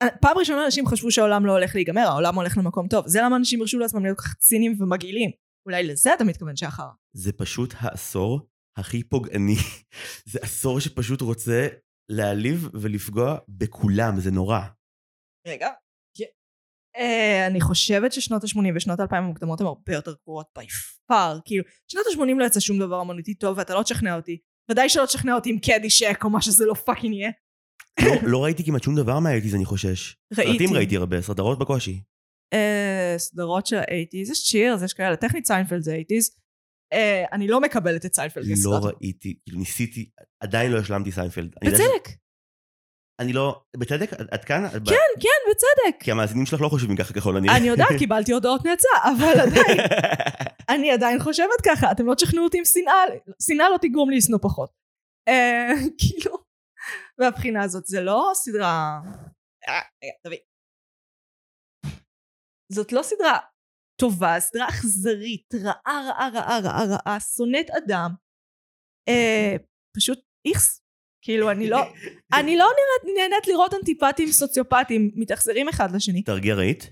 אה, 0.03 0.07
פעם 0.21 0.37
ראשונה 0.37 0.65
אנשים 0.65 0.85
חשבו 0.87 1.11
שהעולם 1.11 1.45
לא 1.45 1.51
הולך 1.51 1.75
להיגמר, 1.75 2.01
העולם 2.01 2.35
הולך 2.35 2.57
למקום 2.57 2.87
טוב. 2.87 3.07
זה 3.07 3.21
למה 3.21 3.35
אנשים 3.35 3.61
הרשו 3.61 3.79
לעצמם 3.79 4.03
להיות 4.03 4.17
כל 4.17 4.23
כך 4.23 4.33
ציניים 4.33 4.75
ומגעילים. 4.79 5.29
אולי 5.65 5.83
לזה 5.83 6.13
אתה 6.13 6.23
מתכוון 6.23 6.55
שאחר. 6.55 6.87
זה 7.13 7.31
פשוט 7.31 7.73
העשור 7.79 8.48
הכי 8.79 9.03
פוגעני. 9.03 9.55
זה 10.31 10.39
עשור 10.41 10.79
שפשוט 10.79 11.21
רוצה 11.21 11.67
להעליב 12.11 12.69
ולפגוע 12.73 13.37
בכולם, 13.47 14.19
זה 14.19 14.31
נורא. 14.31 14.59
רגע. 15.47 15.69
אה, 16.97 17.47
אני 17.47 17.61
חושבת 17.61 18.13
ששנות 18.13 18.43
ה-80 18.43 18.75
ושנות 18.75 18.99
ה-2000 18.99 19.15
המוקדמות 19.15 19.61
הן 19.61 19.67
הרבה 19.67 19.93
יותר 19.93 20.13
גרועות 20.23 20.47
בי 20.57 20.65
פאר. 21.07 21.39
כאילו, 21.45 21.63
שנות 21.91 22.05
ה-80 22.07 22.39
לא 22.39 22.45
יצא 22.45 22.59
שום 22.59 22.79
דבר 22.79 23.01
אמנותי 23.01 23.35
טוב 23.35 23.57
ואתה 23.57 23.73
לא 23.73 23.83
תשכנע 23.83 24.15
אותי. 24.15 24.37
ודאי 24.71 24.89
שלא 24.89 25.05
תשכנע 25.05 25.35
אותי 25.35 25.49
עם 25.49 25.59
Caddyshack 25.59 26.21
או 26.23 26.29
מה 26.29 26.41
שזה 26.41 26.65
לא 26.65 26.73
fucking 26.73 27.13
יהיה. 27.13 27.31
לא, 28.05 28.11
לא 28.31 28.43
ראיתי 28.43 28.63
כמעט 28.63 28.83
שום 28.83 28.95
דבר 28.95 29.19
מה 29.19 29.26
eighties, 29.26 29.55
אני 29.55 29.65
חושש. 29.65 30.15
ראיתי. 30.37 30.51
סרטים 30.51 30.73
ראיתי 30.73 30.97
הרבה, 30.97 31.21
סדרות 31.21 31.59
בקושי. 31.59 32.01
אה, 32.53 33.15
סדרות 33.17 33.65
של 33.65 33.75
ה 33.75 33.81
eighties, 33.81 34.29
יש 34.29 34.49
Cheers, 34.49 34.81
יש 34.81 34.93
כאלה, 34.93 35.15
טכנית 35.15 35.45
סיינפלד 35.45 35.81
זה 35.81 35.93
eighties. 35.93 36.29
אה, 36.93 37.25
אני 37.31 37.47
לא 37.47 37.61
מקבלת 37.61 38.05
את 38.05 38.15
סיינפלד 38.15 38.45
לא 38.45 38.55
כסדרת. 38.55 38.93
ראיתי, 39.01 39.39
כאילו 39.45 39.59
ניסיתי, 39.59 40.09
עדיין 40.43 40.71
לא 40.71 40.79
השלמתי 40.79 41.11
סיינפלד. 41.11 41.55
בצדק. 41.65 42.09
אני 43.19 43.33
לא, 43.33 43.61
בצדק, 43.77 44.09
את- 44.33 44.45
כאן? 44.45 44.65
את 44.65 44.83
ב- 44.83 44.89
כן, 44.89 44.95
כן, 45.21 45.51
בצדק. 45.51 46.03
כי 46.03 46.11
המאזינים 46.11 46.45
שלך 46.45 46.61
לא 46.61 46.69
חושבים 46.69 46.97
ככה 46.97 47.13
ככל 47.13 47.37
הנראה. 47.37 47.57
אני 47.57 47.67
יודעת, 47.67 47.87
קיבלתי 47.99 48.31
הודעות 48.33 48.65
נאצה, 48.65 48.87
אבל 49.03 49.39
עדיין, 49.45 49.77
אני 50.69 50.91
עדיין 50.91 51.19
חושבת 51.19 51.61
ככה, 51.65 51.91
אתם 51.91 52.05
לא 52.05 52.15
תשכנעו 52.15 52.43
אותי 52.43 52.57
עם 52.57 52.65
שנאה, 52.65 52.93
שנאה 53.41 53.69
לא 53.69 53.77
תגרום 53.81 54.09
לי 54.09 54.17
לשנוא 54.17 54.39
פחות. 54.41 54.69
אה, 55.27 55.69
כאילו, 55.99 56.37
מהבחינה 57.19 57.63
הזאת, 57.63 57.85
זה 57.85 58.01
לא 58.01 58.31
סדרה... 58.33 58.99
אה, 59.67 59.79
תביא. 60.23 60.37
זאת 62.71 62.91
לא 62.93 63.01
סדרה 63.03 63.37
טובה, 63.99 64.39
סדרה 64.39 64.69
אכזרית, 64.69 65.53
רעה, 65.63 66.01
רעה, 66.07 66.29
רעה, 66.33 66.59
רעה, 66.59 66.85
רעה, 66.85 67.19
שונאת 67.19 67.69
אדם. 67.69 68.11
אה, 69.09 69.55
פשוט 69.97 70.19
איכס. 70.47 70.81
כאילו, 71.25 71.51
אני 71.51 71.69
לא... 71.69 71.77
אני 72.39 72.57
לא 72.57 72.65
נראית, 72.65 73.17
נהנית 73.17 73.47
לראות 73.47 73.73
אנטיפטים 73.73 74.27
סוציופטים 74.27 75.11
מתאכזרים 75.15 75.69
אחד 75.69 75.91
לשני. 75.95 76.23
תרגיע 76.23 76.55
ראית? 76.55 76.91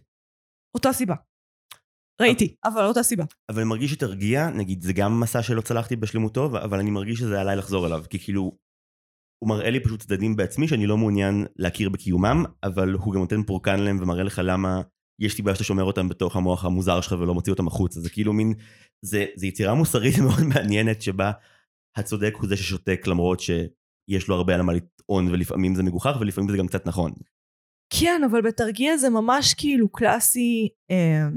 אותה 0.76 0.94
סיבה. 0.94 1.16
ראיתי, 2.22 2.56
אבל 2.66 2.86
אותה 2.86 3.04
סיבה. 3.04 3.24
אבל 3.50 3.60
אני 3.60 3.70
מרגיש 3.70 3.92
שתרגיע, 3.92 4.50
נגיד, 4.50 4.82
זה 4.82 4.94
גם 4.94 5.20
מסע 5.20 5.44
שלא 5.44 5.62
צלחתי 5.62 5.96
בשלמותו, 5.96 6.46
אבל 6.46 6.80
אני 6.80 6.92
מרגיש 6.92 7.20
שזה 7.20 7.42
עליי 7.42 7.56
לחזור 7.56 7.88
אליו, 7.88 8.04
כי 8.10 8.20
כאילו, 8.20 8.58
הוא 9.44 9.50
מראה 9.50 9.70
לי 9.70 9.84
פשוט 9.84 10.02
צדדים 10.02 10.36
בעצמי 10.36 10.68
שאני 10.68 10.88
לא 10.88 10.98
מעוניין 10.98 11.46
להכיר 11.56 11.90
בקיומם, 11.90 12.44
אבל 12.64 12.94
הוא 12.94 13.14
גם 13.14 13.20
נותן 13.20 13.44
פורקן 13.44 13.80
להם 13.80 13.98
ומראה 14.02 14.24
לך 14.24 14.42
למה 14.44 14.82
יש 15.20 15.36
סיבה 15.36 15.54
שאתה 15.54 15.64
שומר 15.64 15.84
אותם 15.84 16.10
בתוך 16.10 16.36
המוח 16.36 16.66
המוזר 16.66 17.02
שלך 17.02 17.16
ולא 17.20 17.34
מוציא 17.34 17.54
אותם 17.54 17.68
החוצה. 17.68 18.02
זה 18.02 18.10
כאילו 18.10 18.34
מין, 18.34 18.54
זה, 19.02 19.26
זה 19.36 19.48
יצירה 19.48 19.74
מוסרית 19.74 20.18
מאוד 20.28 20.44
מעניינת 20.44 21.02
שבה 21.02 21.32
הצודק 21.98 22.34
הוא 22.40 22.48
זה 22.48 22.58
ששותק 22.58 23.08
למרות 23.08 23.40
שיש 23.40 24.28
לו 24.28 24.36
הרבה 24.36 24.56
על 24.56 24.62
מה 24.62 24.74
לטעון 24.74 25.28
ולפעמים 25.28 25.76
זה 25.76 25.84
מגוחך 25.84 26.18
ולפעמים 26.22 26.50
זה 26.50 26.58
גם 26.58 26.68
קצת 26.68 26.86
נכון. 26.86 27.12
כן, 27.90 28.22
אבל 28.32 28.42
בתרגיע 28.42 28.98
זה 28.98 29.10
ממש 29.10 29.54
כאילו 29.54 29.90
קלאסי. 29.92 30.70
אה, 30.92 31.28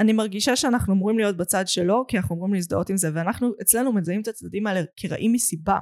אני 0.00 0.12
מרגישה 0.12 0.56
שאנחנו 0.56 0.94
אמורים 0.94 1.18
להיות 1.18 1.36
בצד 1.36 1.64
שלו, 1.66 2.04
כי 2.08 2.16
אנחנו 2.16 2.34
אמורים 2.34 2.54
להזדהות 2.54 2.90
עם 2.90 2.96
זה, 2.96 3.10
ואנחנו 3.14 3.52
אצלנו 3.62 3.92
מזהים 3.92 4.20
את 4.20 4.28
הצדדים 4.28 4.66
האלה 4.66 4.80
כרעים 4.96 5.32
מסיבה. 5.32 5.78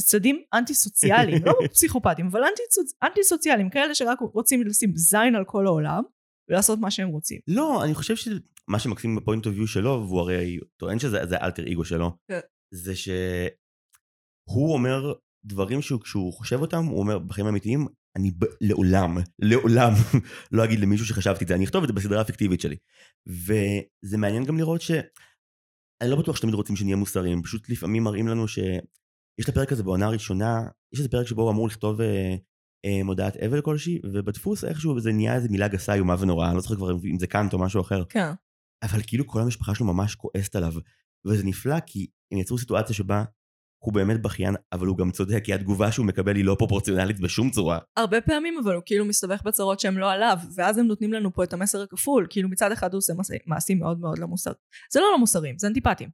צדדים 0.00 0.42
אנטי 0.54 0.74
סוציאליים, 0.74 1.44
לא 1.44 1.52
פסיכופטים, 1.74 2.26
אבל 2.26 2.40
אנטי, 2.44 2.62
אנטי 3.02 3.24
סוציאליים, 3.24 3.70
כאלה 3.70 3.94
שרק 3.94 4.18
רוצים 4.20 4.66
לשים 4.66 4.92
זין 4.96 5.34
על 5.34 5.44
כל 5.44 5.66
העולם, 5.66 6.02
ולעשות 6.50 6.78
מה 6.78 6.90
שהם 6.90 7.08
רוצים. 7.08 7.40
לא, 7.48 7.84
אני 7.84 7.94
חושב 7.94 8.16
שמה 8.16 8.78
שמקסים 8.78 9.16
ב 9.16 9.21
point 9.21 9.46
of 9.46 9.54
view 9.54 9.66
שלו, 9.66 10.04
והוא 10.06 10.20
הרי 10.20 10.58
טוען 10.76 10.98
שזה 10.98 11.26
זה 11.28 11.36
האלטר 11.36 11.72
אגו 11.72 11.84
שלו, 11.84 12.16
כן. 12.28 12.40
זה 12.74 12.96
שהוא 12.96 14.74
אומר 14.74 15.12
דברים 15.44 15.82
שהוא, 15.82 16.00
כשהוא 16.00 16.32
חושב 16.32 16.60
אותם, 16.60 16.84
הוא 16.84 16.98
אומר 16.98 17.18
בחיים 17.18 17.46
האמיתיים, 17.46 17.86
אני 18.16 18.30
ב- 18.30 18.54
לעולם, 18.60 19.16
לעולם 19.38 19.92
לא 20.52 20.64
אגיד 20.64 20.80
למישהו 20.80 21.06
שחשבתי 21.06 21.44
את 21.44 21.48
זה, 21.48 21.54
אני 21.54 21.64
אכתוב 21.64 21.82
את 21.82 21.88
זה 21.88 21.92
בסדרה 21.92 22.20
הפיקטיבית 22.20 22.60
שלי. 22.60 22.76
וזה 23.26 24.18
מעניין 24.18 24.44
גם 24.44 24.58
לראות 24.58 24.80
ש... 24.80 24.90
אני 26.00 26.10
לא 26.10 26.16
בטוח 26.16 26.36
שתמיד 26.36 26.54
רוצים 26.54 26.76
שנהיה 26.76 26.96
מוסריים, 26.96 27.42
פשוט 27.42 27.68
לפעמים 27.68 28.04
מראים 28.04 28.28
לנו 28.28 28.48
ש... 28.48 28.58
יש 29.40 29.44
את 29.44 29.48
הפרק 29.48 29.72
הזה 29.72 29.82
בעונה 29.82 30.06
הראשונה, 30.06 30.62
יש 30.92 30.98
איזה 30.98 31.08
פרק 31.08 31.26
שבו 31.26 31.42
הוא 31.42 31.50
אמור 31.50 31.68
לכתוב 31.68 32.00
אה, 32.00 32.34
אה, 32.84 33.04
מודעת 33.04 33.36
אבל 33.36 33.60
כלשהי, 33.60 34.00
ובדפוס 34.12 34.64
איכשהו 34.64 35.00
זה 35.00 35.12
נהיה 35.12 35.34
איזה 35.34 35.48
מילה 35.48 35.68
גסה 35.68 35.94
איומה 35.94 36.16
ונוראה, 36.20 36.46
אני 36.48 36.54
לא 36.54 36.60
זוכר 36.60 36.76
כבר 36.76 36.90
אם 36.92 37.18
זה 37.18 37.26
קאנט 37.26 37.52
או 37.52 37.58
משהו 37.58 37.80
אחר. 37.80 38.04
כן. 38.04 38.30
אבל 38.82 39.00
כאילו 39.06 39.26
כל 39.26 39.40
המשפחה 39.40 39.74
שלו 39.74 39.86
ממש 39.86 40.14
כועסת 40.14 40.56
עליו. 40.56 40.72
וזה 41.26 41.44
נפלא 41.44 41.80
כי 41.86 42.06
הם 42.32 42.38
יצרו 42.38 42.58
סיטואציה 42.58 42.94
שבה 42.94 43.24
הוא 43.84 43.94
באמת 43.94 44.22
בכיין, 44.22 44.54
אבל 44.72 44.86
הוא 44.86 44.96
גם 44.96 45.10
צודק, 45.10 45.40
כי 45.44 45.54
התגובה 45.54 45.92
שהוא 45.92 46.06
מקבל 46.06 46.36
היא 46.36 46.44
לא 46.44 46.56
פרופורציונלית 46.58 47.20
בשום 47.20 47.50
צורה. 47.50 47.78
הרבה 47.96 48.20
פעמים 48.20 48.54
אבל 48.64 48.74
הוא 48.74 48.82
כאילו 48.86 49.04
מסתבך 49.04 49.42
בצרות 49.42 49.80
שהן 49.80 49.94
לא 49.94 50.12
עליו, 50.12 50.36
ואז 50.54 50.78
הם 50.78 50.86
נותנים 50.86 51.12
לנו 51.12 51.32
פה 51.32 51.44
את 51.44 51.52
המסר 51.52 51.82
הכפול, 51.82 52.26
כאילו 52.30 52.48
מצד 52.48 52.72
אחד 52.72 52.92
הוא 52.92 52.98
עושה 52.98 53.14
מעשי- 53.14 53.38
מעשים 53.46 53.78
מאוד 53.78 54.00
מאוד 54.00 54.18
לא 54.18 54.26
מוסריים. 54.26 54.58
זה 54.92 55.00
לא 55.00 55.06
לא 55.12 55.18
מוסריים, 55.18 55.58
זה 55.58 55.66
אנטיפטים. 55.66 56.08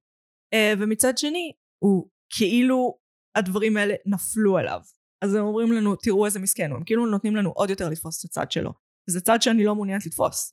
Uh, 0.54 0.78
ומצד 0.78 1.18
שני, 1.18 1.52
הוא 1.82 2.08
כאילו 2.36 2.98
הדברים 3.36 3.76
האלה 3.76 3.94
נפלו 4.06 4.58
עליו. 4.58 4.80
אז 5.22 5.34
הם 5.34 5.44
אומרים 5.44 5.72
לנו, 5.72 5.96
תראו 5.96 6.26
איזה 6.26 6.38
מסכן 6.38 6.70
הוא, 6.70 6.76
הם 6.76 6.84
כאילו 6.84 7.06
נותנים 7.06 7.36
לנו 7.36 7.50
עוד 7.50 7.70
יותר 7.70 7.88
לתפוס 7.88 8.24
את 8.24 8.30
הצד 8.30 8.50
שלו. 8.50 8.72
וזה 9.08 9.20
צד 9.20 9.42
שאני 9.42 9.64
לא 9.64 9.74
מעוניינת 9.74 10.06
לתפוס. 10.06 10.52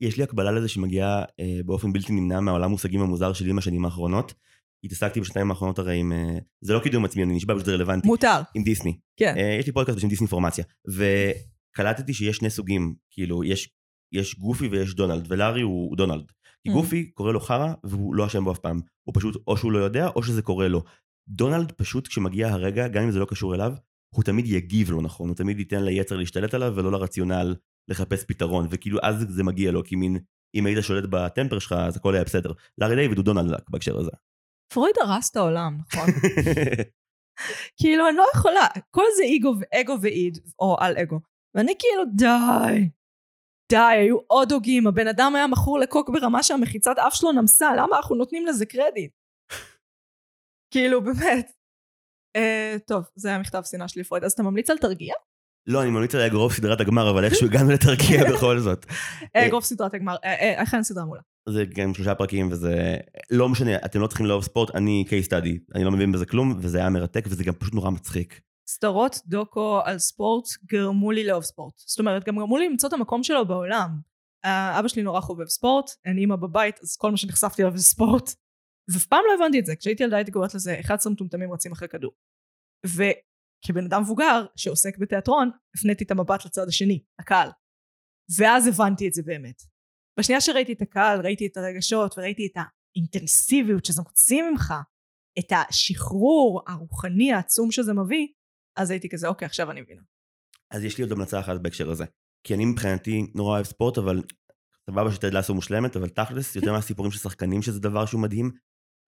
יש 0.00 0.16
לי 0.16 0.22
הקבלה 0.22 0.50
לזה 0.50 0.68
שמגיעה 0.68 1.24
אה, 1.40 1.60
באופן 1.64 1.92
בלתי 1.92 2.12
נמנע 2.12 2.40
מהעולם 2.40 2.64
המושגים 2.64 3.00
המוזר 3.00 3.32
שלי 3.32 3.52
מהשנים 3.52 3.84
האחרונות, 3.84 4.34
התעסקתי 4.84 5.20
בשנתיים 5.20 5.50
האחרונות 5.50 5.78
הרי 5.78 5.96
עם... 5.98 6.12
אה, 6.12 6.38
זה 6.60 6.72
לא 6.72 6.80
קידום 6.80 7.04
עצמי, 7.04 7.22
אני 7.22 7.34
נשבע 7.34 7.54
שזה 7.60 7.74
רלוונטי. 7.74 8.08
מותר. 8.08 8.40
עם 8.54 8.62
דיסני. 8.62 8.98
כן. 9.16 9.34
אה, 9.36 9.56
יש 9.60 9.66
לי 9.66 9.72
פודקאסט 9.72 9.98
בשם 9.98 10.08
דיסני 10.08 10.24
אינפורמציה. 10.24 10.64
וקלטתי 10.88 12.14
שיש 12.14 12.36
שני 12.36 12.50
סוגים, 12.50 12.94
כאילו, 13.10 13.44
יש, 13.44 13.68
יש 14.12 14.38
גופי 14.38 14.68
ויש 14.68 14.94
דונלד, 14.94 15.26
ולארי 15.28 15.60
הוא, 15.60 15.88
הוא 15.88 15.96
דונלד. 15.96 16.32
כי 16.62 16.70
Mm. 16.70 16.72
גופי 16.72 17.10
קורא 17.10 17.32
לו 17.32 17.40
חרא, 17.40 17.74
והוא 17.84 18.14
לא 18.14 18.26
אשם 18.26 18.44
בו 18.44 18.52
אף 18.52 18.58
פעם. 18.58 18.80
הוא 19.04 19.14
פשוט, 19.16 19.42
או 19.46 19.56
שהוא 19.56 19.72
לא 19.72 19.78
יודע, 19.78 20.08
או 20.08 20.22
שזה 20.22 20.42
קורה 20.42 20.68
לו. 20.68 20.82
דונלד 21.28 21.72
פשוט, 21.72 22.08
כשמגיע 22.08 22.48
הרגע, 22.48 22.88
גם 22.88 23.02
אם 23.02 23.10
זה 23.10 23.18
לא 23.18 23.24
קשור 23.24 23.54
אליו, 23.54 23.72
הוא 24.14 24.24
תמיד 24.24 24.46
יגיב 24.46 24.90
לא 24.90 25.02
נכון, 25.02 25.28
הוא 25.28 25.36
תמיד 25.36 25.58
ייתן 25.58 25.82
ליצר 25.84 26.16
להשתלט 26.16 26.54
עליו, 26.54 26.72
ולא 26.76 26.92
לרציונל 26.92 27.54
לחפש 27.88 28.24
פתרון, 28.24 28.66
וכאילו 28.70 28.98
אז 29.02 29.26
זה 29.28 29.44
מגיע 29.44 29.70
לו, 29.70 29.84
כי 29.84 29.96
מין, 29.96 30.18
אם 30.54 30.66
היית 30.66 30.78
שולט 30.84 31.04
בטמפר 31.10 31.58
שלך, 31.58 31.72
אז 31.72 31.96
הכל 31.96 32.14
היה 32.14 32.24
בסדר. 32.24 32.52
לארי 32.78 32.96
דיוויד 32.96 33.18
הוא 33.18 33.24
דונלד 33.24 33.50
דאק 33.50 33.70
בהקשר 33.70 33.98
הזה. 33.98 34.10
פרויד 34.72 34.94
הרס 35.00 35.30
את 35.30 35.36
העולם, 35.36 35.78
נכון? 35.86 36.10
כאילו, 37.80 38.08
אני 38.08 38.16
לא 38.16 38.26
יכולה, 38.34 38.66
כל 38.90 39.04
זה 39.16 39.22
אגו, 39.36 39.54
אגו 39.74 40.02
ואיד, 40.02 40.38
או 40.58 40.76
על 40.80 40.96
אגו. 40.96 41.20
ואני 41.54 41.72
כאילו, 41.78 42.04
די. 42.16 42.88
די, 43.72 43.76
היו 43.76 44.18
עוד 44.26 44.52
הוגים, 44.52 44.86
הבן 44.86 45.06
אדם 45.06 45.32
היה 45.36 45.46
מכור 45.46 45.78
לקוק 45.78 46.10
ברמה 46.10 46.42
שהמחיצת 46.42 46.94
אף 47.06 47.14
שלו 47.14 47.32
נמסה, 47.32 47.74
למה 47.76 47.96
אנחנו 47.96 48.14
נותנים 48.14 48.46
לזה 48.46 48.66
קרדיט? 48.66 49.12
כאילו, 50.72 51.04
באמת. 51.04 51.52
Uh, 52.36 52.78
טוב, 52.86 53.04
זה 53.14 53.28
היה 53.28 53.38
מכתב 53.38 53.62
שנאה 53.70 53.88
שלי 53.88 54.04
פרויד. 54.04 54.24
אז 54.24 54.32
אתה 54.32 54.42
ממליץ 54.42 54.70
על 54.70 54.78
תרגיע? 54.78 55.14
לא, 55.66 55.82
אני 55.82 55.90
ממליץ 55.90 56.14
על 56.14 56.20
אגרוף 56.20 56.52
סדרת 56.52 56.80
הגמר, 56.80 57.10
אבל 57.10 57.24
איכשהו 57.24 57.46
הגענו 57.46 57.70
לתרקיע 57.70 58.24
בכל 58.32 58.58
זאת. 58.58 58.86
אה, 59.36 59.46
אגרוף 59.46 59.64
סדרת 59.64 59.94
הגמר, 59.94 60.16
אה, 60.24 60.34
אה, 60.34 60.60
איך 60.60 60.74
אין 60.74 60.82
סדרה 60.82 61.04
מולה? 61.04 61.20
זה 61.48 61.64
גם 61.74 61.94
שלושה 61.94 62.14
פרקים 62.14 62.48
וזה 62.50 62.96
לא 63.30 63.48
משנה 63.48 63.76
אתם 63.76 64.00
לא 64.00 64.06
צריכים 64.06 64.26
לאהוב 64.26 64.44
ספורט 64.44 64.74
אני 64.74 65.04
case 65.08 65.26
study 65.28 65.74
אני 65.74 65.84
לא 65.84 65.90
מבין 65.90 66.12
בזה 66.12 66.26
כלום 66.26 66.54
וזה 66.58 66.78
היה 66.78 66.90
מרתק 66.90 67.24
וזה 67.28 67.44
גם 67.44 67.54
פשוט 67.54 67.74
נורא 67.74 67.90
מצחיק. 67.90 68.40
סדרות 68.68 69.20
דוקו 69.26 69.80
על 69.84 69.98
ספורט 69.98 70.44
גרמו 70.66 71.12
לי 71.12 71.24
לאהוב 71.24 71.44
ספורט. 71.44 71.74
זאת 71.76 71.98
אומרת, 71.98 72.24
גם 72.24 72.36
גרמו 72.36 72.58
לי 72.58 72.68
למצוא 72.68 72.88
את 72.88 72.94
המקום 72.94 73.22
שלו 73.22 73.46
בעולם. 73.46 73.88
אה, 74.44 74.78
אבא 74.78 74.88
שלי 74.88 75.02
נורא 75.02 75.20
חובב 75.20 75.46
ספורט, 75.46 75.90
אני 76.06 76.20
אימא 76.20 76.36
בבית, 76.36 76.78
אז 76.82 76.96
כל 76.96 77.10
מה 77.10 77.16
שנחשפתי 77.16 77.62
אליו 77.62 77.76
זה 77.76 77.84
ספורט. 77.84 78.34
ואף 78.92 79.06
פעם 79.06 79.20
לא 79.28 79.34
הבנתי 79.34 79.58
את 79.58 79.66
זה. 79.66 79.76
כשהייתי 79.76 80.02
ילדה 80.02 80.16
הייתי 80.16 80.32
קוראת 80.32 80.54
לזה 80.54 80.80
11 80.80 81.12
מטומטמים 81.12 81.52
רצים 81.52 81.72
אחרי 81.72 81.88
כדור. 81.88 82.12
וכבן 82.86 83.84
אדם 83.84 84.02
מבוגר 84.02 84.46
שעוסק 84.56 84.98
בתיאטרון, 84.98 85.50
הפניתי 85.76 86.04
את 86.04 86.10
המבט 86.10 86.44
לצד 86.46 86.68
השני, 86.68 87.02
הקהל. 87.18 87.48
ואז 88.38 88.66
הבנתי 88.66 89.08
את 89.08 89.12
זה 89.12 89.22
באמת. 89.22 89.62
בשנייה 90.18 90.40
שראיתי 90.40 90.72
את 90.72 90.82
הקהל, 90.82 91.20
ראיתי 91.20 91.46
את 91.46 91.56
הרגשות 91.56 92.18
וראיתי 92.18 92.46
את 92.46 92.56
האינטנסיביות 92.56 93.84
שזה 93.84 94.02
מוציא 94.02 94.42
ממך, 94.42 94.74
את 95.38 95.52
השחרור 95.52 96.62
הרוחני 96.66 97.32
העצום 97.32 97.72
שזה 97.72 97.92
מביא, 97.92 98.26
אז 98.76 98.90
הייתי 98.90 99.08
כזה, 99.08 99.28
אוקיי, 99.28 99.46
עכשיו 99.46 99.70
אני 99.70 99.80
מבינה. 99.80 100.02
אז 100.70 100.84
יש 100.84 100.98
לי 100.98 101.04
עוד 101.04 101.12
המלצה 101.12 101.40
אחת 101.40 101.60
בהקשר 101.60 101.90
הזה. 101.90 102.04
כי 102.46 102.54
אני 102.54 102.64
מבחינתי 102.64 103.26
נורא 103.34 103.54
אוהב 103.54 103.64
ספורט 103.64 103.98
אבל 103.98 104.22
סבבה 104.90 105.12
שטד 105.12 105.34
לאסו 105.34 105.54
מושלמת 105.54 105.96
אבל 105.96 106.08
תכלס 106.08 106.56
יותר 106.56 106.72
מהסיפורים 106.72 107.12
של 107.12 107.18
שחקנים 107.18 107.62
שזה 107.62 107.80
דבר 107.80 108.06
שהוא 108.06 108.20
מדהים. 108.20 108.50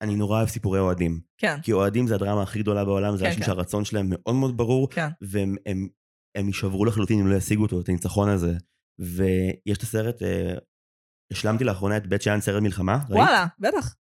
אני 0.02 0.16
נורא 0.16 0.38
אוהב 0.38 0.48
סיפורי 0.48 0.78
אוהדים. 0.78 1.20
כן, 1.38 1.60
כי 1.62 1.72
אוהדים 1.72 2.06
זה 2.06 2.14
הדרמה 2.14 2.42
הכי 2.42 2.58
גדולה 2.58 2.84
בעולם, 2.84 3.16
זה 3.16 3.22
כן, 3.22 3.26
אנשים 3.26 3.40
כן. 3.40 3.46
שהרצון 3.46 3.84
שלהם 3.84 4.06
מאוד 4.08 4.34
מאוד 4.36 4.56
ברור, 4.56 4.90
כן. 4.90 5.08
והם 5.20 5.56
הם, 5.66 5.88
הם 6.36 6.46
יישברו 6.46 6.84
לחלוטין 6.84 7.20
אם 7.20 7.26
לא 7.26 7.34
ישיגו 7.34 7.62
אותו, 7.62 7.80
את 7.80 7.88
הניצחון 7.88 8.28
הזה. 8.28 8.56
ויש 9.00 9.78
את 9.78 9.82
הסרט, 9.82 10.22
אה, 10.22 10.54
השלמתי 11.32 11.64
לאחרונה 11.64 11.96
את 11.96 12.06
בית 12.06 12.22
שאן 12.22 12.40
סרט 12.40 12.62
מלחמה, 12.62 12.92
ראית? 12.92 13.10
וואלה, 13.10 13.46
בטח. 13.58 13.94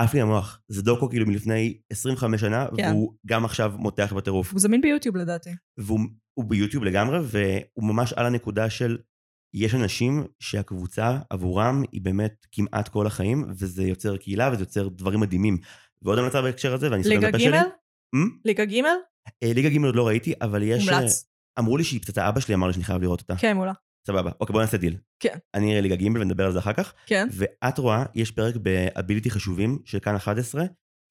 עף 0.00 0.14
לי 0.14 0.20
המוח. 0.20 0.60
זה 0.68 0.82
דוקו 0.82 1.08
כאילו 1.08 1.26
מלפני 1.26 1.80
25 1.92 2.40
שנה, 2.40 2.66
כן. 2.76 2.90
והוא 2.90 3.14
גם 3.26 3.44
עכשיו 3.44 3.72
מותח 3.76 4.12
בטירוף. 4.16 4.52
הוא 4.52 4.60
זמין 4.60 4.80
ביוטיוב 4.80 5.16
לדעתי. 5.16 5.50
והוא 5.78 6.00
הוא 6.38 6.44
ביוטיוב 6.44 6.84
לגמרי, 6.84 7.18
והוא 7.22 7.84
ממש 7.84 8.12
על 8.12 8.26
הנקודה 8.26 8.70
של 8.70 8.98
יש 9.54 9.74
אנשים 9.74 10.24
שהקבוצה 10.38 11.18
עבורם 11.30 11.82
היא 11.92 12.00
באמת 12.00 12.46
כמעט 12.52 12.88
כל 12.88 13.06
החיים, 13.06 13.44
וזה 13.48 13.82
יוצר 13.82 14.16
קהילה 14.16 14.50
וזה 14.52 14.62
יוצר 14.62 14.88
דברים 14.88 15.20
מדהימים. 15.20 15.58
ועוד 16.02 16.18
המלצה 16.18 16.42
בהקשר 16.42 16.74
הזה, 16.74 16.90
ואני 16.90 17.02
אסתכל 17.02 17.14
ליגה 17.14 17.28
בפה 17.28 17.38
ג'? 17.38 17.40
שלי. 17.40 17.58
Hmm? 17.58 18.30
ליגה 18.44 18.64
ג'? 18.64 18.84
אה, 19.42 19.52
ליגה 19.54 19.68
ג' 19.68 19.84
עוד 19.84 19.96
לא 19.96 20.06
ראיתי, 20.06 20.34
אבל 20.42 20.62
יש... 20.62 20.88
מומלץ. 20.88 21.24
אה, 21.24 21.62
אמרו 21.62 21.76
לי 21.76 21.84
שהיא 21.84 22.00
פצצה, 22.00 22.28
אבא 22.28 22.40
שלי 22.40 22.54
אמר 22.54 22.66
לי 22.66 22.72
שאני 22.72 22.84
חייב 22.84 23.02
לראות 23.02 23.20
אותה. 23.20 23.36
כן, 23.36 23.56
מעולה. 23.56 23.72
סבבה. 24.06 24.30
אוקיי, 24.40 24.52
בוא 24.52 24.60
נעשה 24.60 24.76
דיל. 24.76 24.96
כן. 25.20 25.38
אני 25.54 25.70
אראה 25.70 25.80
ליגה 25.80 25.96
ג' 25.96 26.04
ונדבר 26.04 26.46
על 26.46 26.52
זה 26.52 26.58
אחר 26.58 26.72
כך. 26.72 26.94
כן. 27.06 27.28
ואת 27.32 27.78
רואה, 27.78 28.04
יש 28.14 28.30
פרק 28.30 28.56
בהבלתי 28.56 29.30
חשובים 29.30 29.78
של 29.84 29.98
כאן 29.98 30.16
11, 30.16 30.64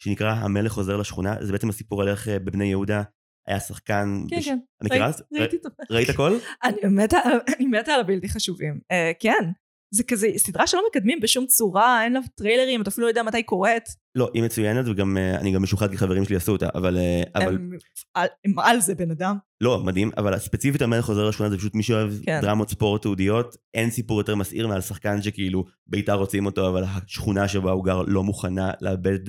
שנקרא 0.04 0.32
המלך 0.32 0.72
חוזר 0.72 0.98
לשכונה. 0.98 1.36
זה 1.42 1.52
בעצם 1.52 1.70
הסיפור 1.70 2.02
על 2.02 2.08
איך 2.08 2.28
אה, 2.28 2.40
בבני 2.40 2.66
יהודה 2.66 3.04
היה 3.48 3.60
שחקן... 3.60 4.24
כן, 4.30 4.38
בש- 4.38 4.46
כן. 4.46 4.58
את 4.82 4.86
מכירה? 4.86 5.12
ראיתי- 5.34 5.58
הפרק. 5.66 5.88
ראית 5.92 6.10
הכל? 6.10 6.38
אני 6.64 6.76
מתה 6.90 7.18
אני 7.60 7.94
על 7.94 8.00
הבלתי 8.00 8.30
חשובים. 8.30 8.80
אה, 8.92 9.12
כן. 9.20 9.52
זה 9.94 10.04
כזה 10.04 10.28
סדרה 10.38 10.68
שלא 10.68 10.82
מקדמים 10.90 11.20
בשום 11.20 11.46
צורה, 11.46 12.04
אין 12.04 12.14
לה 12.14 12.20
טריילרים, 12.38 12.82
אתה 12.82 12.90
אפילו 12.90 13.08
לא 13.08 13.12
יודע 13.12 13.24
מתי 13.24 13.38
היא 13.38 13.46
קורית. 13.46 13.84
לא, 14.16 14.30
היא 14.34 14.44
מצוינת, 14.44 14.86
וגם 14.88 15.18
אה, 15.18 15.36
אני 15.40 15.52
גם 15.52 15.64
משוחד 15.64 15.92
כי 15.92 15.98
חברים 15.98 16.26
שלי 16.26 16.36
עשו 16.36 16.52
אותה, 16.52 16.68
אבל... 16.76 16.98
אה, 16.98 17.24
אבל 17.36 17.56
הם 17.56 17.70
על- 18.14 18.28
הם 18.46 18.60
על 18.60 18.80
זה 18.82 18.96
בן 18.96 19.12
אדם. 19.12 19.36
לא, 19.62 19.84
מדהים, 19.84 20.12
אבל 20.18 20.38
ספציפית 20.38 20.82
המלך 20.82 21.06
חוזר 21.06 21.28
לשכונה 21.30 21.50
זה 21.50 21.58
פשוט 21.58 21.76
מי 21.76 21.84
שאוהב 21.84 22.12
כן. 22.26 22.40
דרמות 22.42 22.70
ספורט 22.70 23.02
תעודיות, 23.02 23.56
אין 23.74 23.90
סיפור 23.90 24.18
יותר 24.20 24.36
מסעיר 24.36 24.68
מעל 24.68 24.82
שחקן 24.82 25.22
שכאילו 25.22 25.66
בית"ר 25.88 26.14
רוצים 26.14 26.46
אותו, 26.46 26.70
אבל 26.70 26.84
השכונה 26.84 27.48
שבה 27.48 27.72
הוא 27.72 27.86
גר 27.86 28.02
לא 28.08 28.24
מוכנה 28.24 28.72
לאבד 28.82 29.20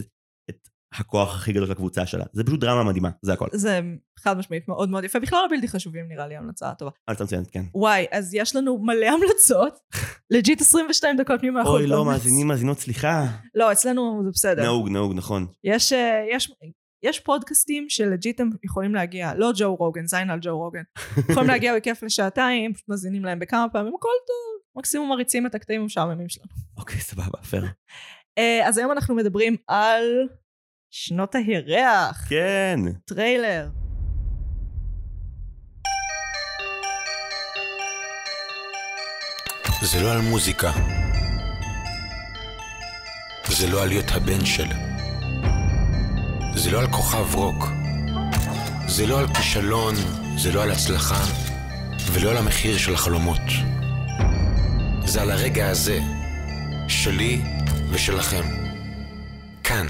הכוח 0.95 1.35
הכי 1.35 1.53
גדול 1.53 1.67
של 1.67 1.73
הקבוצה 1.73 2.07
שלה. 2.07 2.25
זה 2.33 2.45
פשוט 2.45 2.61
דרמה 2.61 2.85
מדהימה, 2.85 3.11
זה 3.23 3.33
הכל. 3.33 3.47
זה 3.53 3.81
חד 4.19 4.39
משמעית 4.39 4.69
מאוד 4.69 4.91
מאוד 4.91 5.05
יפה. 5.05 5.19
בכלל 5.19 5.39
הבלתי 5.47 5.69
חשובים 5.69 6.09
נראה 6.09 6.27
לי 6.27 6.37
המלצה 6.37 6.75
טובה. 6.75 6.91
המלצה 7.09 7.25
מצוינת, 7.25 7.51
כן. 7.51 7.65
וואי, 7.75 8.07
אז 8.13 8.35
יש 8.35 8.57
לנו 8.57 8.79
מלא 8.79 9.07
המלצות. 9.07 9.79
legit 10.31 10.61
22 10.61 11.17
דקות 11.17 11.43
ממה 11.43 11.63
אוי, 11.63 11.87
לא, 11.87 12.05
מאזינים, 12.05 12.47
מאזינות, 12.49 12.79
סליחה. 12.79 13.27
לא, 13.55 13.73
אצלנו 13.73 14.21
זה 14.25 14.31
בסדר. 14.33 14.63
נהוג, 14.63 14.89
נהוג, 14.89 15.13
נכון. 15.15 15.47
יש, 15.65 15.93
אה, 15.93 16.25
יש, 16.31 16.53
יש 17.03 17.21
פודקאסטים 17.21 17.87
ש 17.89 18.04
legit 18.04 18.41
הם 18.41 18.51
יכולים 18.65 18.95
להגיע, 18.95 19.35
לא 19.35 19.51
ג'ו 19.57 19.75
רוגן, 19.75 20.07
זין 20.07 20.31
על 20.31 20.39
ג'ו 20.43 20.59
רוגן. 20.59 20.83
יכולים 21.29 21.49
להגיע 21.53 21.77
בכיף 21.77 22.03
לשעתיים, 22.03 22.75
פשוט 22.75 22.89
מאזינים 22.89 23.25
להם 23.25 23.39
בכמה 23.39 23.67
פעמים, 23.73 23.93
הכל 23.95 24.09
טוב. 24.27 24.61
מקסימום 24.77 25.09
מריצים 25.09 25.47
את 25.47 25.55
הקטעים 25.55 25.81
המשעממים 25.81 26.29
שלנו. 26.29 26.49
אוקיי, 26.77 27.01
סבבה, 27.01 27.39
פייר. 27.51 27.65
אה, 28.39 28.69
אז 28.69 28.79
היום 28.79 28.93
אנחנו 28.93 29.15
מדברים 29.15 29.57
על 29.69 30.05
שנות 30.93 31.35
הירח, 31.35 32.29
כן. 32.29 32.81
טריילר. 33.05 33.69
זה 39.83 40.03
לא 40.03 40.13
על 40.13 40.21
מוזיקה. 40.21 40.73
זה 43.49 43.69
לא 43.69 43.83
על 43.83 43.89
להיות 43.89 44.11
הבן 44.11 44.45
של. 44.45 44.67
זה 46.55 46.71
לא 46.71 46.81
על 46.81 46.87
כוכב 46.87 47.35
רוק. 47.35 47.65
זה 48.89 49.07
לא 49.07 49.21
על 49.21 49.35
כישלון, 49.35 49.95
זה 50.39 50.53
לא 50.53 50.63
על 50.63 50.71
הצלחה, 50.71 51.25
ולא 52.13 52.31
על 52.31 52.37
המחיר 52.37 52.79
של 52.79 52.95
החלומות. 52.95 53.41
זה 55.07 55.23
על 55.23 55.31
הרגע 55.31 55.69
הזה, 55.69 56.01
שלי 56.89 57.43
ושלכם. 57.91 58.43
כאן, 59.65 59.87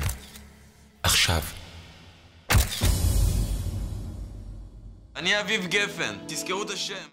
אני 5.41 5.57
אביב 5.57 5.71
גפן, 5.71 6.19
תזכרו 6.29 6.63
את 6.63 6.71
השם. 6.71 7.09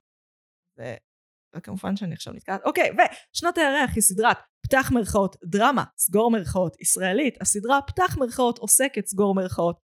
וכמובן 1.55 1.95
שאני 1.95 2.13
עכשיו 2.13 2.33
נתקעת. 2.33 2.61
אוקיי, 2.65 2.89
ושנות 2.91 3.57
הירח 3.57 3.89
היא 3.95 4.01
סדרת 4.01 4.37
פתח 4.61 4.91
מרכאות 4.91 5.35
דרמה, 5.45 5.83
סגור 5.97 6.31
מרכאות 6.31 6.81
ישראלית. 6.81 7.41
הסדרה 7.41 7.79
פתח 7.81 8.17
מרכאות 8.17 8.57
עוסקת 8.57 9.05
סגור 9.05 9.35
מרכאות. 9.35 9.79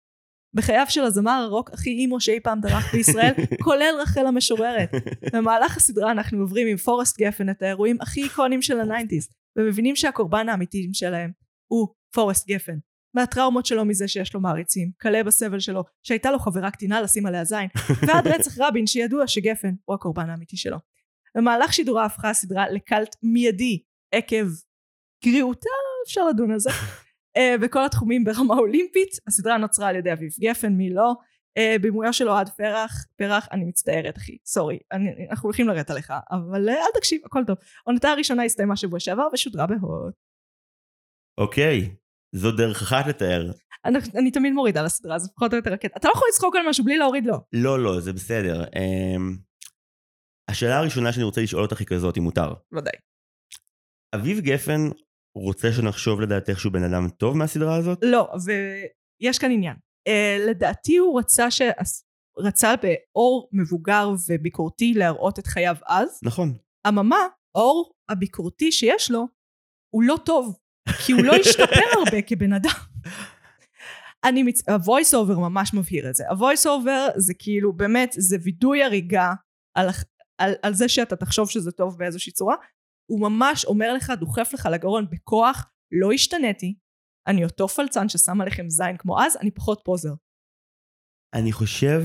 בחייו 0.56 0.86
של 0.90 1.04
הזמר 1.04 1.32
הרוק 1.32 1.74
הכי 1.74 1.90
emo 1.90 2.22
שאי 2.22 2.40
פעם 2.40 2.60
דרך 2.62 2.94
בישראל, 2.94 3.34
כולל 3.64 3.96
רחל 4.02 4.26
המשוררת. 4.26 4.90
במהלך 5.34 5.78
הסדרה 5.78 6.12
אנחנו 6.12 6.40
עוברים 6.40 6.68
עם 6.68 6.78
פורסט 6.78 7.22
גפן 7.22 7.50
את 7.50 7.62
האירועים 7.62 7.98
הכי 8.02 8.24
אייקוניים 8.24 8.62
של 8.62 8.80
ה 8.80 8.85
nineties, 8.85 9.30
ומבינים 9.58 9.96
שהקורבן 9.96 10.50
האמיתי 10.50 10.90
שלהם 10.94 11.32
הוא 11.72 11.88
פורסט 12.14 12.48
גפן. 12.48 12.78
מהטראומות 13.14 13.66
שלו 13.66 13.86
מזה 13.86 14.08
שיש 14.08 14.34
לו 14.34 14.42
מעריצים, 14.42 14.92
כלה 15.02 15.24
בסבל 15.24 15.60
שלו, 15.60 15.84
שהייתה 16.04 16.32
לו 16.32 16.40
חברה 16.40 16.72
קטינה 16.72 17.02
לשים 17.02 17.26
עליה 17.26 17.44
זין, 17.44 17.68
ועד 18.08 18.28
רצח 18.28 18.52
רבין 18.60 18.88
שידוע 18.88 19.28
שגפן 19.28 19.74
הוא 19.86 19.96
הקורבן 19.96 20.30
האמיתי 20.30 20.58
שלו. 20.58 20.78
במהלך 21.38 21.74
שידורה 21.74 22.06
הפכה 22.06 22.30
הסדרה 22.30 22.70
לקאלט 22.70 23.16
מיידי 23.24 23.84
עקב 24.12 24.46
גריעותה, 25.26 25.70
אפשר 26.08 26.28
לדון 26.28 26.52
על 26.52 26.60
זה, 26.60 26.70
אה, 27.38 27.56
בכל 27.62 27.86
התחומים 27.86 28.24
ברמה 28.24 28.54
אולימפית. 28.56 29.10
הסדרה 29.28 29.58
נוצרה 29.58 29.88
על 29.88 29.96
ידי 29.96 30.14
אביב 30.14 30.30
גפן, 30.40 30.74
מי 30.74 30.90
לא. 30.94 31.14
אה, 31.58 31.76
בימויו 31.82 32.14
של 32.14 32.30
אוהד 32.30 32.50
פרח, 32.50 33.06
פרח, 33.16 33.48
אני 33.52 33.66
מצטערת 33.66 34.18
אחי, 34.18 34.38
סורי, 34.46 34.80
אני- 34.92 35.28
אנחנו 35.30 35.48
הולכים 35.48 35.68
לרדת 35.68 35.90
עליך, 35.90 36.14
אבל 36.32 36.70
אה, 36.70 36.74
אל 36.76 37.00
תקשיב, 37.00 37.22
הכל 37.26 37.44
טוב. 37.48 37.58
עונתה 37.84 38.10
הראשונה 38.10 38.44
הסתיימה 38.44 38.76
שבוע 38.76 39.00
שעבר 39.00 39.28
ושודרה 39.34 39.68
בהוט. 39.68 40.14
אוקיי. 41.38 41.96
זו 42.36 42.52
דרך 42.52 42.82
אחת 42.82 43.08
לתאר. 43.08 43.52
אני, 43.86 44.00
אני 44.16 44.32
תמיד 44.32 44.54
מורידה 44.54 44.84
לסדרה, 44.84 45.20
זה 45.20 45.30
פחות 45.36 45.52
או 45.52 45.58
יותר 45.58 45.74
הקטע. 45.74 45.98
אתה 45.98 46.08
לא 46.08 46.14
יכול 46.14 46.28
לצחוק 46.32 46.56
על 46.56 46.70
משהו 46.70 46.86
בלי 46.86 46.98
להוריד 46.98 47.26
לו. 47.26 47.38
לא, 47.54 47.80
לא, 47.84 48.00
זה 48.00 48.14
בסדר. 48.14 48.64
אמ, 48.64 49.38
השאלה 50.50 50.78
הראשונה 50.78 51.14
שאני 51.14 51.24
רוצה 51.24 51.42
לשאול 51.42 51.62
אותך 51.64 51.80
היא 51.80 51.88
כזאת, 51.88 52.18
אם 52.18 52.24
מותר. 52.24 52.54
ודאי. 52.72 52.94
אביב 54.16 54.40
גפן 54.40 54.82
רוצה 55.36 55.72
שנחשוב 55.72 56.22
לדעתך 56.22 56.60
שהוא 56.60 56.74
בן 56.74 56.84
אדם 56.84 57.10
טוב 57.10 57.38
מהסדרה 57.38 57.76
הזאת? 57.76 58.00
לא, 58.02 58.34
ויש 58.46 59.40
כאן 59.40 59.52
עניין. 59.52 59.76
Uh, 60.10 60.50
לדעתי 60.50 60.98
הוא 60.98 61.20
רצה 61.20 61.52
ש... 61.52 61.62
רצה 62.38 62.74
באור 62.76 63.50
מבוגר 63.52 64.10
וביקורתי 64.30 64.94
להראות 64.94 65.40
את 65.40 65.48
חייו 65.48 65.76
אז. 65.86 66.20
נכון. 66.24 66.58
אממה, 66.88 67.28
האור 67.56 67.94
הביקורתי 68.10 68.72
שיש 68.72 69.12
לו, 69.12 69.28
הוא 69.94 70.04
לא 70.04 70.16
טוב, 70.26 70.58
כי 71.06 71.12
הוא 71.12 71.24
לא 71.24 71.36
השתפר 71.36 72.00
הרבה 72.00 72.22
כבן 72.22 72.54
אדם. 72.54 72.80
אני 74.26 74.44
מצ... 74.44 74.70
ה-voice 74.70 75.14
over 75.14 75.40
ממש 75.40 75.74
מבהיר 75.74 76.10
את 76.10 76.16
זה. 76.16 76.24
ה-voice 76.30 76.66
over 76.66 77.20
זה 77.20 77.34
כאילו 77.40 77.74
באמת, 77.74 78.16
זה 78.18 78.38
וידוי 78.44 78.84
הריגה 78.84 79.34
על, 79.78 79.88
על, 80.38 80.54
על 80.62 80.74
זה 80.74 80.90
שאתה 80.90 81.16
תחשוב 81.16 81.50
שזה 81.50 81.72
טוב 81.72 81.98
באיזושהי 81.98 82.34
צורה. 82.34 82.56
הוא 83.12 83.22
ממש 83.22 83.66
אומר 83.66 83.94
לך, 83.94 84.12
דוחף 84.20 84.54
לך 84.54 84.70
לגרון 84.72 85.06
בכוח, 85.10 85.72
לא 85.92 86.12
השתניתי, 86.12 86.76
אני 87.28 87.44
אותו 87.44 87.68
פלצן 87.68 88.10
ששם 88.10 88.42
עליכם 88.42 88.70
זין 88.70 88.98
כמו 88.98 89.22
אז, 89.22 89.38
אני 89.38 89.52
פחות 89.52 89.82
פוזר. 89.86 90.14
אני 91.34 91.52
חושב 91.52 92.04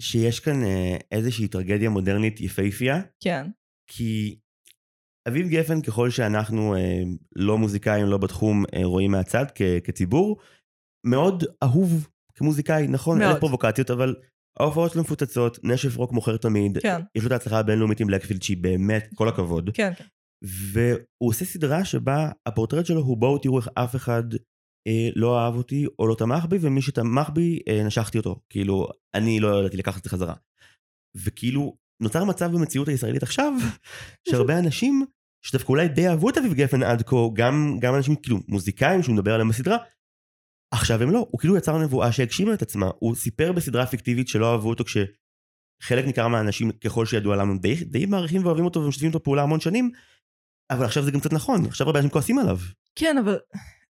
שיש 0.00 0.40
כאן 0.40 0.64
אה, 0.64 0.96
איזושהי 1.12 1.48
טרגדיה 1.48 1.90
מודרנית 1.90 2.40
יפהפייה. 2.40 3.02
כן. 3.20 3.46
כי 3.90 4.40
אביב 5.28 5.48
גפן, 5.48 5.80
ככל 5.82 6.10
שאנחנו 6.10 6.74
אה, 6.74 7.02
לא 7.36 7.58
מוזיקאים, 7.58 8.06
לא 8.06 8.18
בתחום, 8.18 8.64
אה, 8.74 8.84
רואים 8.84 9.10
מהצד 9.10 9.44
כ- 9.54 9.80
כציבור, 9.84 10.36
מאוד 11.06 11.44
אהוב 11.62 12.08
כמוזיקאי, 12.34 12.86
נכון, 12.88 13.18
מאוד. 13.18 13.30
אין 13.30 13.40
פרובוקציות, 13.40 13.90
אבל 13.90 14.14
ההופעות 14.60 14.92
שלו 14.92 15.02
מפוצצות, 15.02 15.58
נשף 15.62 15.96
רוק 15.96 16.12
מוכר 16.12 16.36
תמיד, 16.36 16.78
כן. 16.78 17.00
יש 17.14 17.22
לו 17.22 17.26
את 17.26 17.32
ההצלחה 17.32 17.58
הבינלאומית 17.58 18.00
עם 18.00 18.06
בלקפילד 18.06 18.42
שהיא 18.42 18.56
באמת, 18.56 19.08
כל 19.14 19.28
הכבוד. 19.28 19.70
כן, 19.74 19.92
כן. 19.96 20.04
והוא 20.44 21.30
עושה 21.30 21.44
סדרה 21.44 21.84
שבה 21.84 22.30
הפורטרט 22.46 22.86
שלו 22.86 23.00
הוא 23.00 23.16
בואו 23.16 23.38
תראו 23.38 23.58
איך 23.58 23.68
אף 23.74 23.96
אחד 23.96 24.24
אה, 24.88 25.08
לא 25.16 25.38
אהב 25.40 25.54
אותי 25.54 25.86
או 25.98 26.06
לא 26.06 26.14
תמך 26.14 26.44
בי, 26.44 26.56
ומי 26.60 26.82
שתמך 26.82 27.30
בי, 27.30 27.60
אה, 27.68 27.84
נשכתי 27.84 28.18
אותו. 28.18 28.40
כאילו, 28.50 28.88
אני 29.14 29.40
לא 29.40 29.60
ידעתי 29.60 29.76
לקחת 29.76 29.98
את 29.98 30.04
זה 30.04 30.10
חזרה. 30.10 30.34
וכאילו, 31.16 31.76
נוצר 32.00 32.24
מצב 32.24 32.52
במציאות 32.52 32.88
הישראלית 32.88 33.22
עכשיו, 33.22 33.52
שהרבה 34.30 34.58
אנשים, 34.58 35.04
שדווקא 35.42 35.68
אולי 35.68 35.88
די 35.88 36.08
אהבו 36.08 36.30
את 36.30 36.38
אביב 36.38 36.54
גפן 36.54 36.82
עד 36.82 37.02
כה, 37.02 37.16
גם, 37.34 37.76
גם 37.80 37.94
אנשים 37.94 38.16
כאילו 38.16 38.38
מוזיקאים 38.48 39.02
שהוא 39.02 39.14
מדבר 39.14 39.34
עליהם 39.34 39.48
בסדרה, 39.48 39.76
עכשיו 40.74 41.02
הם 41.02 41.10
לא, 41.10 41.26
הוא 41.30 41.40
כאילו 41.40 41.56
יצר 41.56 41.78
נבואה 41.78 42.12
שהגשימה 42.12 42.54
את 42.54 42.62
עצמה, 42.62 42.90
הוא 42.98 43.14
סיפר 43.14 43.52
בסדרה 43.52 43.86
פיקטיבית 43.86 44.28
שלא 44.28 44.52
אהבו 44.52 44.68
אותו 44.68 44.84
כשחלק 44.84 46.04
ניכר 46.04 46.28
מהאנשים, 46.28 46.70
ככל 46.70 47.06
שידוע 47.06 47.36
לנו, 47.36 47.58
די, 47.58 47.84
די 47.84 48.06
מעריכים 48.06 48.44
ואוהבים 48.44 48.64
אותו 48.64 48.80
ומשתפים 48.80 49.08
אותו 49.08 49.22
פעולה 49.22 49.42
המון 49.42 49.60
שנים, 49.60 49.90
אבל 50.70 50.84
עכשיו 50.84 51.02
זה 51.02 51.10
גם 51.10 51.20
קצת 51.20 51.32
נכון, 51.32 51.66
עכשיו 51.66 51.86
הרבה 51.86 51.98
אנשים 51.98 52.10
כועסים 52.10 52.38
עליו. 52.38 52.58
כן, 52.94 53.18
אבל 53.18 53.38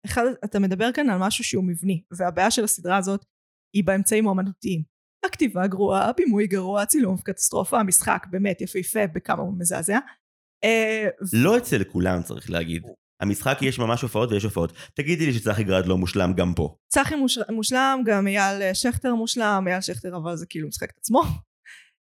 אחד, 0.05 0.23
אתה 0.45 0.59
מדבר 0.59 0.91
כאן 0.91 1.09
על 1.09 1.19
משהו 1.19 1.43
שהוא 1.43 1.63
מבני, 1.63 2.01
והבעיה 2.11 2.51
של 2.51 2.63
הסדרה 2.63 2.97
הזאת 2.97 3.25
היא 3.73 3.83
באמצעים 3.83 4.27
האומנותיים. 4.27 4.94
הכתיבה 5.25 5.67
גרועה, 5.67 6.09
הבימוי 6.09 6.47
גרוע, 6.47 6.81
הצילום 6.81 7.17
קטסטרופה, 7.17 7.79
המשחק 7.79 8.25
באמת 8.29 8.61
יפהפה 8.61 9.07
בכמה 9.15 9.41
הוא 9.41 9.53
מזעזע. 9.59 9.99
אה, 10.63 11.07
לא 11.33 11.57
אצל 11.57 11.83
כולם 11.83 12.23
צריך 12.23 12.49
להגיד. 12.49 12.83
המשחק 13.21 13.57
יש 13.61 13.79
ממש 13.79 14.01
הופעות 14.01 14.31
ויש 14.31 14.43
הופעות. 14.43 14.73
תגידי 14.93 15.25
לי 15.25 15.33
שצחי 15.33 15.63
גרד 15.63 15.85
לא 15.85 15.97
מושלם 15.97 16.33
גם 16.33 16.53
פה. 16.53 16.75
צחי 16.87 17.15
מוש... 17.15 17.37
מושלם, 17.49 18.01
גם 18.05 18.27
אייל 18.27 18.73
שכטר 18.73 19.15
מושלם, 19.15 19.63
אייל 19.67 19.81
שכטר 19.81 20.17
אבל 20.17 20.35
זה 20.35 20.45
כאילו 20.49 20.67
משחק 20.67 20.89
את 20.91 20.97
עצמו. 20.97 21.21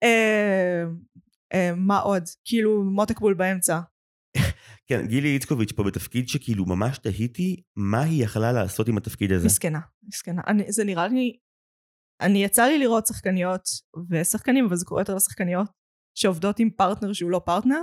אה, 0.03 0.85
אה, 1.55 1.73
מה 1.77 1.99
עוד? 1.99 2.23
כאילו 2.45 2.85
מותק 2.85 3.21
בול 3.21 3.35
באמצע. 3.35 3.81
כן, 4.89 5.07
גילי 5.07 5.35
איצקוביץ' 5.35 5.73
פה 5.73 5.83
בתפקיד 5.83 6.29
שכאילו 6.29 6.65
ממש 6.65 6.99
תהיתי 6.99 7.63
מה 7.77 8.03
היא 8.03 8.25
יכלה 8.25 8.53
לעשות 8.53 8.89
עם 8.89 8.97
התפקיד 8.97 9.33
הזה. 9.33 9.47
מסכנה, 9.47 9.81
מסכנה. 10.03 10.43
אני, 10.47 10.73
זה 10.73 10.85
נראה 10.85 11.09
לי... 11.09 11.37
אני 12.21 12.45
יצא 12.45 12.65
לי 12.65 12.79
לראות 12.79 13.07
שחקניות 13.07 13.63
ושחקנים, 14.11 14.65
אבל 14.65 14.77
זה 14.77 14.85
קורה 14.85 15.01
יותר 15.01 15.15
לשחקניות, 15.15 15.69
שעובדות 16.19 16.59
עם 16.59 16.71
פרטנר 16.71 17.13
שהוא 17.13 17.31
לא 17.31 17.41
פרטנר, 17.45 17.81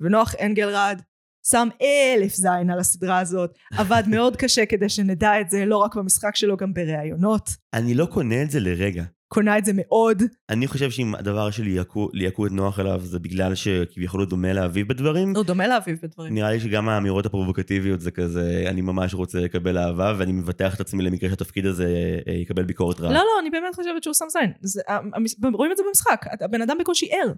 ונוח 0.00 0.34
אנגלרד 0.40 1.02
שם 1.46 1.68
אלף 1.82 2.34
זין 2.34 2.70
על 2.70 2.78
הסדרה 2.78 3.18
הזאת, 3.18 3.58
עבד 3.72 4.02
מאוד 4.14 4.36
קשה 4.36 4.66
כדי 4.66 4.88
שנדע 4.88 5.40
את 5.40 5.50
זה, 5.50 5.64
לא 5.64 5.76
רק 5.76 5.96
במשחק 5.96 6.36
שלו, 6.36 6.56
גם 6.56 6.74
בראיונות. 6.74 7.50
אני 7.74 7.94
לא 7.94 8.06
קונה 8.06 8.42
את 8.42 8.50
זה 8.50 8.60
לרגע. 8.60 9.04
קונה 9.28 9.58
את 9.58 9.64
זה 9.64 9.72
מאוד. 9.74 10.22
אני 10.50 10.66
חושב 10.66 10.90
שאם 10.90 11.14
הדבר 11.14 11.50
שלי 11.50 11.70
ליהקו, 11.70 12.08
ליהקו 12.12 12.46
את 12.46 12.52
נוח 12.52 12.80
אליו 12.80 13.00
זה 13.00 13.18
בגלל 13.18 13.54
שכביכול 13.54 14.20
הוא 14.20 14.28
דומה 14.28 14.52
לאביב 14.52 14.88
בדברים. 14.88 15.36
הוא 15.36 15.44
דומה 15.44 15.66
לאביב 15.68 15.98
בדברים. 16.02 16.34
נראה 16.34 16.50
לי 16.50 16.60
שגם 16.60 16.88
האמירות 16.88 17.26
הפרובוקטיביות 17.26 18.00
זה 18.00 18.10
כזה, 18.10 18.64
אני 18.66 18.80
ממש 18.80 19.14
רוצה 19.14 19.38
לקבל 19.40 19.78
אהבה 19.78 20.14
ואני 20.18 20.32
מבטח 20.32 20.74
את 20.74 20.80
עצמי 20.80 21.02
למקרה 21.04 21.30
שהתפקיד 21.30 21.66
הזה 21.66 21.94
אה, 22.28 22.32
יקבל 22.32 22.62
ביקורת 22.64 23.00
רעה. 23.00 23.12
לא, 23.12 23.18
לא, 23.18 23.40
אני 23.40 23.50
באמת 23.50 23.74
חושבת 23.74 24.02
שהוא 24.02 24.14
שם 24.14 24.24
זין. 24.28 24.52
זה, 24.62 24.82
המס- 24.88 25.36
רואים 25.54 25.72
את 25.72 25.76
זה 25.76 25.82
במשחק, 25.88 26.20
הבן 26.40 26.62
אדם 26.62 26.78
בקושי 26.80 27.08
ער. 27.12 27.32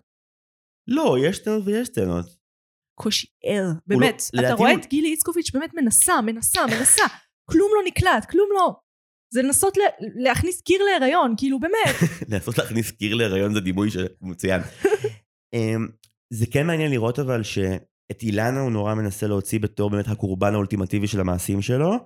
לא, 0.89 1.17
יש 1.23 1.37
סצנות 1.37 1.63
ויש 1.67 1.89
סצנות. 1.89 2.27
קושי 2.95 3.27
ער, 3.45 3.65
הוא 3.67 3.75
באמת. 3.87 4.23
לא- 4.35 4.41
אתה 4.41 4.55
רואה 4.55 4.75
את 4.75 4.87
גילי 4.87 5.09
איצקוביץ' 5.09 5.51
באמת 5.55 5.71
מנסה, 5.75 6.21
מנסה, 6.21 6.61
מנסה. 6.67 7.03
כלום 7.51 7.71
לא 7.77 7.81
נקלט, 7.87 8.31
כלום 8.31 8.49
לא. 8.55 8.75
זה 9.33 9.43
לנסות 9.43 9.79
להכניס 10.01 10.61
קיר 10.61 10.83
להיריון, 10.83 11.35
כאילו 11.37 11.61
באמת. 11.61 12.11
לנסות 12.29 12.59
להכניס 12.59 12.91
קיר 12.91 13.15
להיריון 13.15 13.55
זה 13.55 13.61
דימוי 13.61 13.89
מצוין. 14.21 14.61
אמ, 15.55 15.89
זה 16.33 16.47
כן 16.47 16.67
מעניין 16.67 16.91
לראות 16.91 17.19
אבל 17.19 17.43
שאת 17.43 18.23
אילנה 18.23 18.61
הוא 18.61 18.71
נורא 18.71 18.95
מנסה 18.95 19.27
להוציא 19.27 19.59
בתור 19.59 19.91
באמת 19.91 20.09
הקורבן 20.09 20.55
האולטימטיבי 20.55 21.07
של 21.07 21.21
המעשים 21.21 21.63
שלו, 21.63 21.97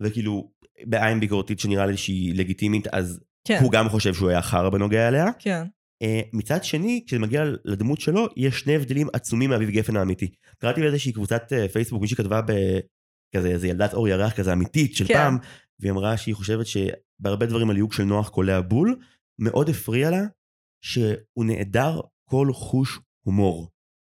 וכאילו 0.00 0.50
בעין 0.84 1.20
ביקורתית 1.20 1.60
שנראה 1.60 1.86
לי 1.86 1.96
שהיא 1.96 2.34
לגיטימית, 2.34 2.86
אז 2.88 3.20
כן, 3.48 3.58
הוא 3.62 3.72
גם 3.72 3.88
חושב 3.88 4.14
שהוא 4.14 4.28
היה 4.28 4.42
חרא 4.42 4.68
בנוגע 4.70 5.08
אליה. 5.08 5.26
כן. 5.38 5.64
אה, 6.02 6.20
מצד 6.32 6.64
שני, 6.64 7.02
כשזה 7.06 7.20
מגיע 7.20 7.44
לדמות 7.64 8.00
שלו, 8.00 8.26
יש 8.36 8.60
שני 8.60 8.76
הבדלים 8.76 9.08
עצומים 9.12 9.50
מאביב 9.50 9.70
גפן 9.70 9.96
האמיתי. 9.96 10.30
קראתי 10.58 10.80
באיזושהי 10.80 11.12
קבוצת 11.12 11.52
אה, 11.52 11.68
פייסבוק, 11.68 12.00
מישהי 12.00 12.16
כתבה 12.16 12.40
בכזה, 12.40 13.48
איזה 13.48 13.68
ילדת 13.68 13.94
אור 13.94 14.08
ירח 14.08 14.32
כזה 14.32 14.52
אמיתית 14.52 14.96
של 14.96 15.06
כן. 15.06 15.14
פעם, 15.14 15.38
והיא 15.80 15.92
אמרה 15.92 16.16
שהיא 16.16 16.34
חושבת 16.34 16.66
שבהרבה 16.66 17.46
דברים 17.46 17.70
הליהוק 17.70 17.92
של 17.92 18.02
נוח 18.02 18.28
קולע 18.28 18.60
בול, 18.60 18.96
מאוד 19.38 19.68
הפריע 19.68 20.10
לה 20.10 20.22
שהוא 20.84 21.44
נעדר 21.44 22.00
כל 22.24 22.48
חוש 22.52 23.00
הומור. 23.26 23.70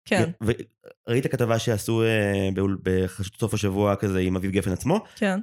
כן, 0.05 0.31
וראית 0.41 1.27
כתבה 1.27 1.59
שעשו 1.59 2.03
אה, 2.03 2.49
בחדשות 2.83 3.35
סוף 3.39 3.53
השבוע 3.53 3.95
כזה 3.95 4.19
עם 4.19 4.35
אביב 4.35 4.51
גפן 4.51 4.71
עצמו? 4.71 5.05
כן. 5.15 5.39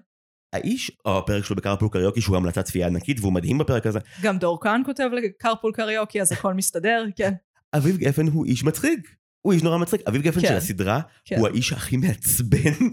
האיש, 0.53 0.91
או 1.05 1.19
הפרק 1.19 1.45
שלו 1.45 1.57
בקרפול 1.57 1.89
קריוקי 1.93 2.21
שהוא 2.21 2.37
המלצת 2.37 2.65
צפייה 2.65 2.87
ענקית 2.87 3.21
והוא 3.21 3.33
מדהים 3.33 3.59
בפרק 3.59 3.87
הזה, 3.87 3.99
גם 4.23 4.39
דור 4.39 4.61
כאן 4.61 4.83
כותב 4.85 5.09
לקרפול 5.13 5.73
קריוקי, 5.73 6.21
אז 6.21 6.33
הכל 6.33 6.55
מסתדר, 6.55 7.05
כן. 7.17 7.33
אביב 7.77 7.97
גפן 7.97 8.27
הוא 8.27 8.47
איש 8.47 8.65
מצחיק. 8.65 9.17
הוא 9.49 9.53
איש 9.55 9.63
נורא 9.63 9.79
מצחיק. 9.79 10.01
אביב 10.09 10.23
גפן 10.23 10.41
כן. 10.41 10.49
של 10.49 10.55
הסדרה 10.55 11.01
כן. 11.25 11.39
הוא 11.39 11.49
האיש 11.49 11.73
הכי 11.73 11.97
מעצבן 11.97 12.73
הוא 12.81 12.91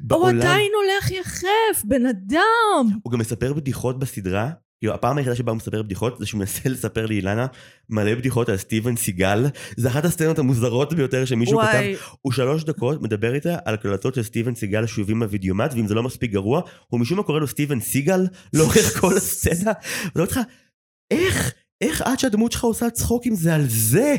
בעולם. 0.00 0.38
עדיין 0.38 0.70
הולך 0.82 1.10
יחף, 1.10 1.84
בן 1.84 2.06
אדם. 2.06 2.98
הוא 3.02 3.12
גם 3.12 3.18
מספר 3.18 3.52
בדיחות 3.52 3.98
בסדרה. 3.98 4.50
כאילו, 4.80 4.94
הפעם 4.94 5.18
היחידה 5.18 5.36
שבה 5.36 5.52
הוא 5.52 5.56
מספר 5.56 5.82
בדיחות 5.82 6.18
זה 6.18 6.26
שהוא 6.26 6.38
מנסה 6.38 6.68
לספר 6.68 7.06
לאילנה 7.06 7.46
מלא 7.90 8.14
בדיחות 8.14 8.48
על 8.48 8.56
סטיבן 8.56 8.96
סיגל. 8.96 9.46
זה 9.76 9.88
אחת 9.88 10.04
הסצנות 10.04 10.38
המוזרות 10.38 10.94
ביותר 10.94 11.24
שמישהו 11.24 11.58
כתב. 11.58 11.72
וואי, 11.72 11.96
הוא 12.22 12.32
שלוש 12.32 12.64
דקות 12.64 13.02
מדבר 13.02 13.34
איתה 13.34 13.56
על 13.64 13.76
קלטות 13.76 14.14
של 14.14 14.22
סטיבן 14.22 14.54
סיגל 14.54 14.86
שיובים 14.86 15.20
בווידאומט, 15.20 15.74
ואם 15.74 15.86
זה 15.86 15.94
לא 15.94 16.02
מספיק 16.02 16.30
גרוע, 16.30 16.62
הוא 16.86 17.00
משום 17.00 17.18
מה 17.18 17.24
קורא 17.24 17.40
לו 17.40 17.46
סטיבן 17.46 17.80
סיגל 17.80 18.26
לאורך 18.54 19.00
כל 19.00 19.16
הסצנה. 19.16 19.72
ואני 19.96 20.10
אומר 20.16 20.24
לך, 20.24 20.40
איך, 21.10 21.52
איך 21.80 22.02
עד 22.02 22.18
שהדמות 22.18 22.52
שלך 22.52 22.64
עושה 22.64 22.90
צחוק 22.90 23.26
עם 23.26 23.34
זה 23.34 23.54
על 23.54 23.64
זה? 23.68 24.16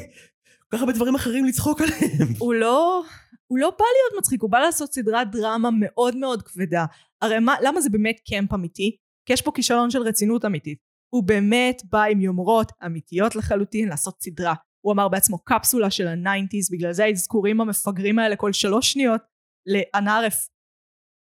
כך 0.75 0.81
הרבה 0.81 0.93
דברים 0.93 1.15
אחרים 1.15 1.45
לצחוק 1.45 1.81
עליהם. 1.81 2.33
הוא 2.39 2.53
לא... 2.53 3.03
הוא 3.47 3.59
לא 3.59 3.69
בא 3.69 3.85
להיות 3.85 4.19
מצחיק, 4.19 4.41
הוא 4.41 4.51
בא 4.51 4.59
לעשות 4.59 4.93
סדרת 4.93 5.31
דרמה 5.31 5.69
מאוד 5.79 6.17
מאוד 6.17 6.41
כבדה. 6.41 6.85
הרי 7.21 7.39
מה, 7.39 7.55
למה 7.61 7.81
זה 7.81 7.89
באמת 7.89 8.19
camp 8.29 8.53
אמיתי? 8.53 8.97
כי 9.25 9.33
יש 9.33 9.41
פה 9.41 9.51
כישלון 9.55 9.91
של 9.91 10.01
רצינות 10.01 10.45
אמיתית. 10.45 10.77
הוא 11.13 11.23
באמת 11.23 11.81
בא 11.89 12.03
עם 12.03 12.21
יומרות 12.21 12.71
אמיתיות 12.85 13.35
לחלוטין 13.35 13.89
לעשות 13.89 14.21
סדרה. 14.21 14.53
הוא 14.85 14.93
אמר 14.93 15.07
בעצמו 15.07 15.43
קפסולה 15.43 15.91
של 15.91 16.07
ה 16.07 16.14
nineties, 16.14 16.71
בגלל 16.71 16.93
זה 16.93 17.03
האזכורים 17.03 17.61
המפגרים 17.61 18.19
האלה 18.19 18.35
כל 18.35 18.53
שלוש 18.53 18.93
שניות 18.93 19.21
ל 19.65 19.82
Nerf 19.82 20.47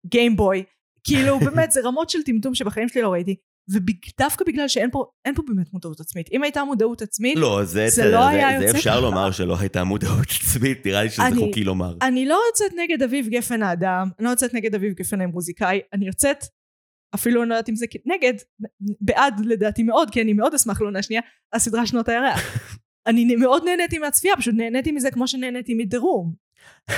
גיימבוי. 0.06 0.63
כאילו 1.03 1.39
באמת 1.39 1.71
זה 1.71 1.82
רמות 1.84 2.10
של 2.10 2.23
טמטום 2.23 2.56
שבחיים 2.56 2.89
שלי 2.89 3.01
לא 3.01 3.12
ראיתי. 3.12 3.36
ודווקא 3.69 4.45
בגלל 4.47 4.67
שאין 4.67 4.91
פה, 4.91 5.06
אין 5.26 5.36
פה 5.36 5.41
באמת 5.47 5.73
מודעות 5.73 5.99
עצמית. 5.99 6.30
אם 6.32 6.43
הייתה 6.43 6.63
מודעות 6.63 7.02
עצמית, 7.02 7.38
לא, 7.38 7.60
זה, 7.63 7.71
זה 7.73 7.86
בסדר, 7.86 8.12
לא 8.19 8.28
היה 8.28 8.60
זה 8.60 8.65
יוצא 8.65 8.78
אפשר 8.78 8.89
ככה. 8.91 8.99
לומר 8.99 9.32
שלא 9.32 9.60
הייתה 9.60 9.84
מודעות 9.84 10.28
עצמית, 10.41 10.86
נראה 10.86 11.04
לי 11.04 11.10
שזה 11.10 11.28
אני- 11.28 11.36
חוקי 11.39 11.63
לומר. 11.63 11.95
אני 12.02 12.26
לא 12.26 12.39
יוצאת 12.49 12.71
נגד 12.78 13.04
אביב 13.04 13.28
גפן 13.30 13.63
האדם, 13.63 14.10
אני 14.19 14.26
לא 14.26 14.30
יוצאת 14.30 14.54
נגד 14.54 14.76
אביב 14.76 14.93
גפן 14.93 15.21
המוזיקאי, 15.21 15.80
אני 15.93 16.08
יוצאת 16.08 16.45
אפילו 17.15 17.41
אני 17.41 17.49
לא 17.49 17.56
יודעת 17.56 17.69
אם 17.69 17.76
זה 17.76 17.86
נגד, 18.06 18.34
בעד 19.02 19.41
לדעתי 19.45 19.84
מאוד, 19.84 20.10
כי 20.10 20.21
אני 20.21 20.34
מאוד 20.34 20.54
אשמח 20.54 20.82
לעונה 20.82 21.04
שנייה, 21.04 21.21
הסדרה 21.54 21.86
שנות 21.88 22.10
הירח. 22.10 22.39
אני 23.08 23.36
מאוד 23.36 23.63
נהניתי 23.65 23.97
מהצפייה, 23.97 24.36
פשוט 24.38 24.54
נהניתי 24.58 24.91
מזה 24.91 25.12
כמו 25.12 25.28
שנהניתי 25.28 25.73
מדרום. 25.73 26.34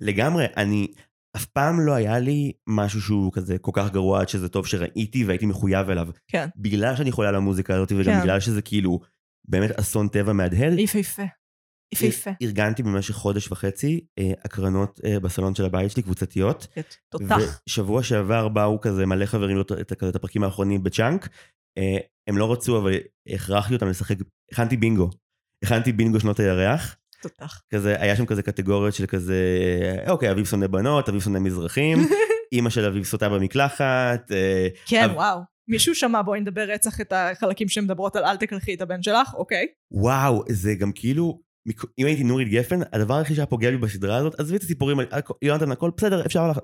לגמרי, 0.00 0.44
אני... 0.56 0.86
אף 1.36 1.46
פעם 1.46 1.80
לא 1.80 1.92
היה 1.92 2.18
לי 2.18 2.52
משהו 2.66 3.00
שהוא 3.00 3.32
כזה 3.32 3.58
כל 3.58 3.70
כך 3.74 3.90
גרוע 3.90 4.20
עד 4.20 4.28
שזה 4.28 4.48
טוב 4.48 4.66
שראיתי 4.66 5.24
והייתי 5.24 5.46
מחויב 5.46 5.90
אליו. 5.90 6.08
כן. 6.28 6.48
בגלל 6.56 6.96
שאני 6.96 7.12
חולה 7.12 7.28
על 7.28 7.34
המוזיקה 7.34 7.74
הזאת, 7.74 7.92
וגם 7.92 8.04
כן. 8.04 8.20
בגלל 8.20 8.40
שזה 8.40 8.62
כאילו 8.62 9.00
באמת 9.48 9.70
אסון 9.70 10.08
טבע 10.08 10.32
מהדהד, 10.32 10.78
יפהפה. 10.78 11.22
יפהפה. 11.94 12.30
ארגנתי 12.42 12.82
במשך 12.82 13.14
חודש 13.14 13.52
וחצי 13.52 14.00
אה, 14.18 14.32
הקרנות 14.44 15.00
אה, 15.04 15.20
בסלון 15.20 15.54
של 15.54 15.64
הבית 15.64 15.90
שלי, 15.90 16.02
קבוצתיות. 16.02 16.66
תותח. 17.08 17.60
ושבוע 17.68 18.02
שעבר 18.02 18.48
באו 18.48 18.80
כזה 18.80 19.06
מלא 19.06 19.26
חברים 19.26 19.56
לראות 19.56 19.72
את, 19.72 19.92
את 19.92 20.16
הפרקים 20.16 20.44
האחרונים 20.44 20.82
בצ'אנק. 20.82 21.28
אה, 21.78 21.98
הם 22.26 22.38
לא 22.38 22.52
רצו, 22.52 22.78
אבל 22.78 22.92
הכרחתי 23.28 23.74
אותם 23.74 23.88
לשחק, 23.88 24.16
הכנתי 24.52 24.76
בינגו. 24.76 25.10
הכנתי 25.62 25.92
בינגו 25.92 26.20
שנות 26.20 26.40
הירח. 26.40 26.96
תותח. 27.28 27.60
כזה, 27.74 27.96
היה 28.00 28.16
שם 28.16 28.26
כזה 28.26 28.42
קטגוריות 28.42 28.94
של 28.94 29.06
כזה, 29.06 29.36
אוקיי, 30.08 30.30
אביב 30.30 30.44
שונא 30.46 30.66
בנות, 30.66 31.08
אביב 31.08 31.20
שונא 31.22 31.38
מזרחים, 31.38 31.98
אימא 32.52 32.70
של 32.70 32.84
אביב 32.84 33.04
סוטה 33.04 33.28
במקלחת. 33.28 34.32
אה, 34.32 34.68
כן, 34.86 35.04
אבל- 35.04 35.14
וואו. 35.14 35.38
מישהו 35.68 35.94
שמע 35.94 36.22
בואי 36.22 36.40
נדבר 36.40 36.62
רצח 36.70 37.00
את 37.00 37.12
החלקים 37.16 37.68
שמדברות 37.68 38.16
על 38.16 38.24
אל 38.24 38.36
תקלחי 38.36 38.74
את 38.74 38.80
הבן 38.80 39.02
שלך, 39.02 39.34
אוקיי. 39.34 39.66
וואו, 39.90 40.42
זה 40.48 40.74
גם 40.74 40.92
כאילו, 40.94 41.40
אם 41.98 42.06
הייתי 42.06 42.24
נורית 42.24 42.48
גפן, 42.48 42.80
הדבר 42.92 43.14
היחיד 43.14 43.36
שהיה 43.36 43.46
פוגע 43.46 43.70
בי 43.70 43.76
בסדרה 43.76 44.16
הזאת, 44.16 44.40
עזבי 44.40 44.56
את 44.56 44.62
הסיפורים, 44.62 44.98
על- 44.98 45.06
יונתן, 45.42 45.72
הכל 45.72 45.90
בסדר, 45.96 46.26
אפשר 46.26 46.48
לך... 46.50 46.58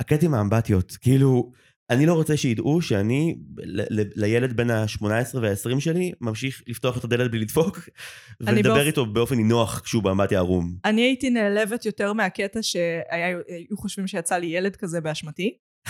הקטע 0.00 0.26
עם 0.26 0.34
האמבטיות, 0.34 0.96
כאילו, 1.00 1.52
אני 1.90 2.06
לא 2.06 2.12
רוצה 2.14 2.36
שידעו 2.36 2.82
שאני, 2.82 3.34
ל- 3.58 4.00
ל- 4.00 4.10
לילד 4.14 4.56
בין 4.56 4.70
ה-18 4.70 5.04
וה-20 5.40 5.80
שלי, 5.80 6.12
ממשיך 6.20 6.62
לפתוח 6.66 6.98
את 6.98 7.04
הדלת 7.04 7.30
בלי 7.30 7.40
לדפוק, 7.40 7.78
ולדבר 8.40 8.74
באופ- 8.74 8.86
איתו 8.86 9.06
באופן 9.06 9.34
נינוח 9.34 9.80
כשהוא 9.80 10.02
באמבטיה 10.02 10.38
ערום. 10.38 10.74
אני 10.84 11.00
הייתי 11.02 11.30
נעלבת 11.30 11.86
יותר 11.86 12.12
מהקטע 12.12 12.62
שהיו 12.62 13.76
חושבים 13.76 14.06
שיצא 14.06 14.36
לי 14.36 14.46
ילד 14.46 14.76
כזה 14.76 15.00
באשמתי. 15.00 15.56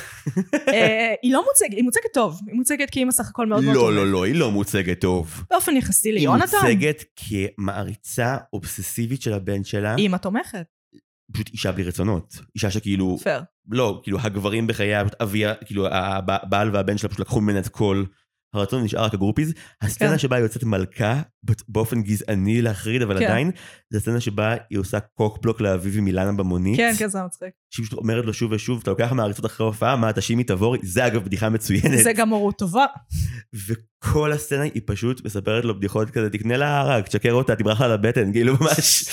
אה, 0.69 1.15
היא 1.23 1.33
לא 1.33 1.45
מוצגת, 1.49 1.77
היא 1.77 1.85
מוצגת 1.85 2.13
טוב, 2.15 2.41
היא 2.47 2.55
מוצגת 2.55 2.91
כאימא 2.91 3.13
סך 3.13 3.29
הכל 3.29 3.47
מאוד 3.47 3.65
מאוד 3.65 3.75
לא, 3.77 3.81
טובה. 3.81 3.93
לא, 3.93 4.07
לא, 4.13 4.25
היא 4.25 4.35
לא 4.35 4.51
מוצגת 4.51 5.01
טוב. 5.01 5.45
באופן 5.51 5.77
יחסי 5.77 6.09
היא 6.09 6.15
ליונתן, 6.15 6.57
מוצגת 6.63 7.05
כמעריצה 7.17 8.37
אובססיבית 8.53 9.23
של 9.23 9.33
הבן 9.33 9.65
שלה, 9.65 9.97
אימא 9.97 10.17
תומכת, 10.17 10.67
פשוט 11.33 11.49
אישה 11.49 11.73
בלי 11.73 11.83
רצונות. 11.83 12.39
אישה 12.55 12.71
שכאילו, 12.71 13.19
פייר. 13.23 13.43
לא, 13.71 14.01
כאילו 14.03 14.19
הגברים 14.21 14.67
בחייה, 14.67 15.05
פשוט 15.05 15.21
אביה, 15.21 15.55
כאילו 15.55 15.87
הבעל 15.91 16.71
והבן 16.75 16.99
שלה 16.99 17.09
פשוט 17.09 17.21
לקחו 17.21 17.41
ממנה 17.41 17.59
את 17.59 17.69
כל 17.69 18.05
הרצון, 18.55 18.83
נשאר 18.83 19.05
רק 19.05 19.15
הגרופיז. 19.15 19.53
הסצנה 19.83 20.11
כן. 20.11 20.19
שבה 20.19 20.37
היא 20.37 20.43
יוצאת 20.43 20.65
מלכה, 20.65 21.21
באופן 21.69 22.03
גזעני 22.03 22.63
להחריד, 22.63 23.03
אבל 23.03 23.19
כן. 23.19 23.25
עדיין, 23.25 23.51
זו 23.91 23.99
הסצנה 23.99 24.21
שבה 24.21 24.55
היא 24.71 24.79
עושה 24.79 25.01
קוקבלוק 25.01 25.61
לאביבי 25.61 26.01
מילנה 26.01 26.33
במונית. 26.33 26.77
כן, 26.77 26.93
כן, 26.99 27.09
זה 27.09 27.19
מצחיק. 27.23 27.49
שהיא 27.71 27.87
פשוט 27.87 27.99
אומרת 27.99 28.25
לו 28.25 28.33
שוב 28.33 28.53
ושוב, 28.53 28.81
אתה 28.83 28.91
לוקח 28.91 29.13
מהעריצות 29.13 29.47
אחרי 29.47 29.67
הופעה, 29.67 29.97
מה, 29.97 30.13
תשימי 30.13 30.45
תבורי? 30.45 30.79
זה 30.83 31.07
אגב 31.07 31.25
בדיחה 31.25 31.49
מצוינת. 31.49 31.99
זה 32.05 32.13
גם 32.13 32.29
הורות 32.29 32.59
טובה. 32.59 32.85
וכל 33.69 34.33
הסצנה 34.33 34.63
היא 34.63 34.83
פשוט 34.87 35.25
מספרת 35.25 35.65
לו 35.65 35.77
בדיחות 35.79 36.11
כזה, 36.11 36.31
תקנה 36.31 36.57
לה 36.57 36.81
ערק, 36.81 37.09
תשקר 37.09 37.33
אותה, 37.33 37.57
תברח 37.57 37.81
לה 37.81 37.89
לבטן, 37.89 38.33
כאילו 38.33 38.55
ממש, 38.61 39.05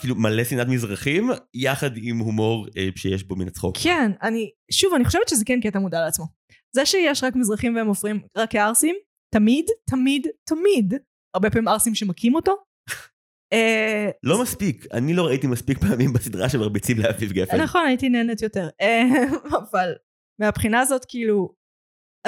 כאילו 0.00 0.14
מלא 0.14 0.44
שנאת 0.44 0.68
מזרחים, 0.68 1.30
יחד 1.54 1.90
עם 1.96 2.18
הומור 2.18 2.66
אה, 2.76 2.88
שיש 2.96 3.24
בו 3.24 3.36
מן 3.36 3.48
הצחוק. 3.48 3.76
כן, 3.82 4.10
אני, 4.22 4.50
שוב, 4.72 4.94
אני 4.94 5.04
חושבת 5.04 5.28
שזה 5.28 5.44
כן 5.44 5.60
קטע 5.60 5.78
מודע 5.78 6.00
לעצמו. 6.00 6.26
זה 6.72 6.86
שיש 6.86 7.24
רק 7.24 7.36
מזרחים 7.36 7.76
והם 7.76 7.86
מופרים 7.86 8.20
רק 8.36 8.50
כערסים, 8.50 8.96
תמיד, 9.34 9.66
תמיד, 9.90 10.26
תמיד, 10.44 10.94
הרבה 11.34 11.50
פעמים 11.50 11.68
ערסים 11.68 11.94
שמכים 11.94 12.34
אותו. 12.34 12.56
אה, 13.52 14.10
לא 14.22 14.42
מספיק, 14.42 14.86
אני 14.92 15.14
לא 15.14 15.26
ראיתי 15.26 15.46
מספיק 15.46 15.78
פעמים 15.78 16.12
בסדרה 16.12 16.48
שמרביצים 16.48 16.98
לאביב 16.98 17.32
גפן. 17.32 17.60
נכון, 17.60 17.86
הייתי 17.86 18.08
נהנית 18.08 18.42
יותר. 18.42 18.68
אה, 18.80 19.02
אבל 19.70 19.92
מהבחינה 20.40 20.80
הזאת, 20.80 21.04
כאילו, 21.08 21.54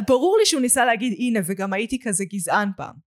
ברור 0.06 0.36
לי 0.38 0.46
שהוא 0.46 0.60
ניסה 0.60 0.84
להגיד, 0.84 1.14
הנה, 1.18 1.40
וגם 1.46 1.72
הייתי 1.72 1.98
כזה 2.02 2.24
גזען 2.24 2.68
פעם. 2.76 3.11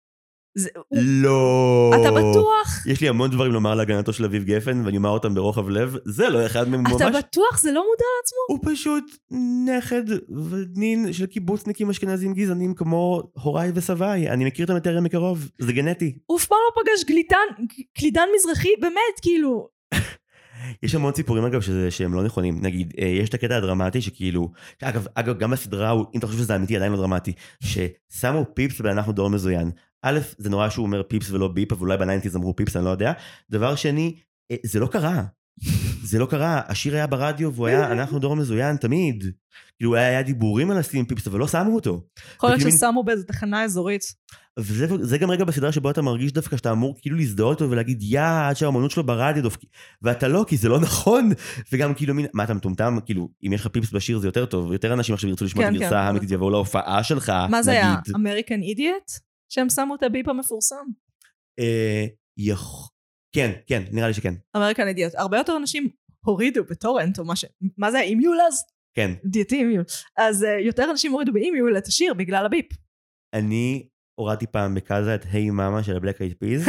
זה, 0.55 0.69
לא. 0.93 1.91
אתה 2.01 2.11
בטוח? 2.11 2.87
יש 2.87 3.01
לי 3.01 3.09
המון 3.09 3.31
דברים 3.31 3.53
לומר 3.53 3.75
להגנתו 3.75 4.13
של 4.13 4.25
אביב 4.25 4.45
גפן, 4.45 4.83
ואני 4.85 4.97
אומר 4.97 5.11
אותם 5.11 5.35
ברוחב 5.35 5.69
לב, 5.69 5.97
זה 6.05 6.29
לא 6.29 6.47
אחד 6.47 6.69
מהם 6.69 6.81
ממש. 6.81 6.93
אתה 6.97 7.11
בטוח? 7.11 7.61
זה 7.63 7.73
לא 7.73 7.81
מודע 7.91 8.05
לעצמו? 8.19 8.39
הוא 8.49 8.75
פשוט 8.75 9.05
נכד 9.67 10.03
ונין 10.51 11.13
של 11.13 11.27
קיבוצניקים 11.27 11.91
אשכנזים 11.91 12.35
גזענים 12.35 12.75
כמו 12.75 13.23
הוריי 13.33 13.73
וסביי. 13.75 14.31
אני 14.31 14.45
מכיר 14.45 14.65
את 14.65 14.71
המטריה 14.71 15.01
מקרוב, 15.01 15.49
זה 15.59 15.73
גנטי. 15.73 16.19
הוא 16.27 16.39
אף 16.39 16.47
פעם 16.47 16.59
לא 16.77 16.83
פגש 16.83 17.05
גלידן, 17.05 17.65
קלידן 17.99 18.27
מזרחי, 18.37 18.69
באמת, 18.81 19.21
כאילו. 19.23 19.69
יש 20.83 20.95
המון 20.95 21.15
סיפורים 21.15 21.45
אגב 21.45 21.61
שזה, 21.61 21.91
שהם 21.91 22.15
לא 22.15 22.23
נכונים. 22.23 22.59
נגיד, 22.63 22.93
אה, 23.01 23.07
יש 23.07 23.29
את 23.29 23.35
הקטע 23.35 23.57
הדרמטי 23.57 24.01
שכאילו, 24.03 24.49
אגב, 24.83 25.07
אגב, 25.15 25.39
גם 25.39 25.51
בסדרה, 25.51 25.91
הוא- 25.91 26.07
אם 26.15 26.19
אתה 26.19 26.27
חושב 26.27 26.39
שזה 26.39 26.57
אמיתי, 26.57 26.77
עדיין 26.77 26.93
לא 26.93 26.99
דרמטי, 26.99 27.33
ששמו 27.63 28.45
פיפס 28.55 28.81
ואנחנו 28.81 29.13
דור 29.13 29.31
מזוין. 29.31 29.71
א', 30.03 30.19
זה 30.39 30.51
נורא 30.51 30.69
שהוא 30.69 30.87
אומר 30.87 31.03
פיפס 31.03 31.31
ולא 31.31 31.49
ביפ, 31.49 31.73
אבל 31.73 31.81
אולי 31.81 31.99
ב 31.99 32.03
nineties 32.03 32.37
אמרו 32.37 32.57
פיפס, 32.57 32.77
אני 32.77 32.85
לא 32.85 32.91
יודע. 32.91 33.13
דבר 33.51 33.75
שני, 33.75 34.17
אה, 34.51 34.57
זה 34.65 34.81
לא 34.81 34.87
קרה. 34.87 35.23
זה 36.03 36.19
לא 36.19 36.27
קרה, 36.27 36.61
השיר 36.67 36.95
היה 36.95 37.07
ברדיו 37.07 37.55
והוא 37.55 37.67
היה 37.67 37.87
אנחנו 37.93 38.19
דור 38.19 38.37
מזוין 38.37 38.77
תמיד. 38.77 39.25
כאילו 39.79 39.97
היה, 39.97 40.23
דיבורים 40.23 40.71
על 40.71 40.79
לשים 40.79 41.05
פיפס, 41.05 41.27
אבל 41.27 41.39
לא 41.39 41.49
שמו 41.49 41.75
אותו. 41.75 42.05
יכול 42.37 42.51
להיות 42.51 42.61
ששמו 42.61 43.05
באיזה 43.05 43.25
תחנה 43.25 43.65
אזורית. 43.65 44.15
וזה 44.59 44.87
זה 45.01 45.19
גם 45.19 45.31
רגע 45.31 45.45
בסדרה 45.45 45.73
שבו 45.73 45.91
אתה 45.91 46.03
מרגיש 46.03 46.33
דווקא 46.33 46.57
שאתה 46.57 46.73
אמור 46.73 46.97
כאילו 47.01 47.17
להזדהות 47.17 47.63
איתו 47.63 47.71
ולהגיד 47.71 47.99
יא 48.03 48.21
עד 48.49 48.57
שהאמנות 48.57 48.91
שלו 48.91 49.05
ברדיו 49.05 49.43
דופק 49.43 49.61
ואתה 50.03 50.29
לא 50.29 50.45
כי 50.49 50.57
זה 50.57 50.69
לא 50.69 50.81
נכון 50.81 51.31
וגם 51.73 51.95
כאילו 51.95 52.15
מין 52.15 52.27
מה 52.35 52.45
אתה 52.45 52.55
מטומטם 52.55 52.99
כאילו 53.05 53.29
אם 53.47 53.53
יש 53.53 53.61
לך 53.61 53.67
פיפס 53.67 53.93
בשיר 53.93 54.19
זה 54.19 54.29
יותר 54.29 54.47
טוב 54.47 54.73
יותר 54.73 54.93
אנשים 54.93 55.15
עכשיו 55.15 55.31
ירצו 55.31 55.45
לשמוע 55.45 55.65
את 55.65 55.71
כן, 55.71 55.77
הגרסה 55.77 55.91
כן. 55.91 55.97
האמיתית 55.97 56.31
יבואו 56.31 56.51
להופעה 56.51 57.03
שלך 57.03 57.33
מה 57.51 57.63
זה 57.63 57.71
היה? 57.71 57.95
American 58.15 58.63
Idiot? 58.63 59.32
שהם 59.53 59.69
שמו 59.69 59.95
את 59.95 60.03
הביפ 60.03 60.29
המפורסם? 60.29 60.85
אה. 61.61 62.07
כן 63.35 63.53
כן 63.67 63.83
נראה 63.93 64.09
לי 64.09 64.15
שכן 64.15 64.35
American 64.57 64.89
Idiot. 64.89 65.15
הרבה 65.15 65.37
יותר 65.37 65.57
אנשים 65.57 65.89
הורידו 66.25 66.65
בטורנט 66.65 67.19
או 67.19 67.25
מה 67.25 67.37
ש... 67.37 67.45
מה 67.79 67.91
זה, 67.91 68.01
eMule 68.01 68.39
אז? 68.49 68.65
כן 68.97 69.11
דיאטי 69.25 69.57
eMule. 69.57 69.85
אז 70.17 70.43
uh, 70.43 70.47
יותר 70.67 70.91
אנשים 70.91 71.13
הורידו 71.13 71.33
באימיול 71.33 71.79
את 71.79 71.87
השיר 71.87 72.15
בגלל 72.15 72.47
הביפ. 72.47 72.67
אני 73.35 73.89
הורדתי 74.21 74.47
פעם 74.47 74.75
בקאזה 74.75 75.15
את 75.15 75.25
היי 75.33 75.51
מאמה 75.51 75.83
של 75.83 75.97
הבלק 75.97 76.21
אייד 76.21 76.35
פיז 76.39 76.69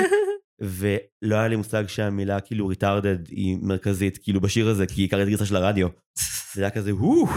ולא 0.61 1.35
היה 1.35 1.47
לי 1.47 1.55
מושג 1.55 1.87
שהמילה 1.87 2.39
כאילו 2.39 2.67
ריטרדד 2.67 3.27
היא 3.27 3.57
מרכזית 3.61 4.17
כאילו 4.17 4.41
בשיר 4.41 4.69
הזה 4.69 4.85
כי 4.87 5.07
קראתי 5.07 5.31
גרסה 5.31 5.45
של 5.45 5.55
הרדיו. 5.55 5.87
זה 6.53 6.61
היה 6.61 6.71
כזה 6.71 6.95
וואו. 6.95 7.27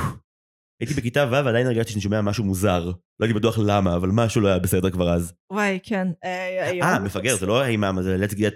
הייתי 0.81 0.95
בכיתה 0.95 1.27
ו' 1.31 1.45
ועדיין 1.45 1.67
הרגשתי 1.67 1.93
שאני 1.93 2.03
שומע 2.03 2.21
משהו 2.21 2.45
מוזר. 2.45 2.85
לא 3.21 3.27
הייתי 3.27 3.39
בטוח 3.39 3.59
למה 3.59 3.97
אבל 3.97 4.09
משהו 4.13 4.41
לא 4.41 4.49
היה 4.49 4.59
בסדר 4.59 4.91
כבר 4.91 5.15
אז. 5.15 5.33
וואי, 5.53 5.79
כן. 5.83 6.09
אה, 6.25 6.71
אה 6.83 6.99
מפגר 6.99 7.37
זה 7.37 7.47
לא 7.47 7.61
היי 7.61 7.77
מאמה 7.77 8.03
זה 8.03 8.17
let's 8.21 8.35
get 8.35 8.55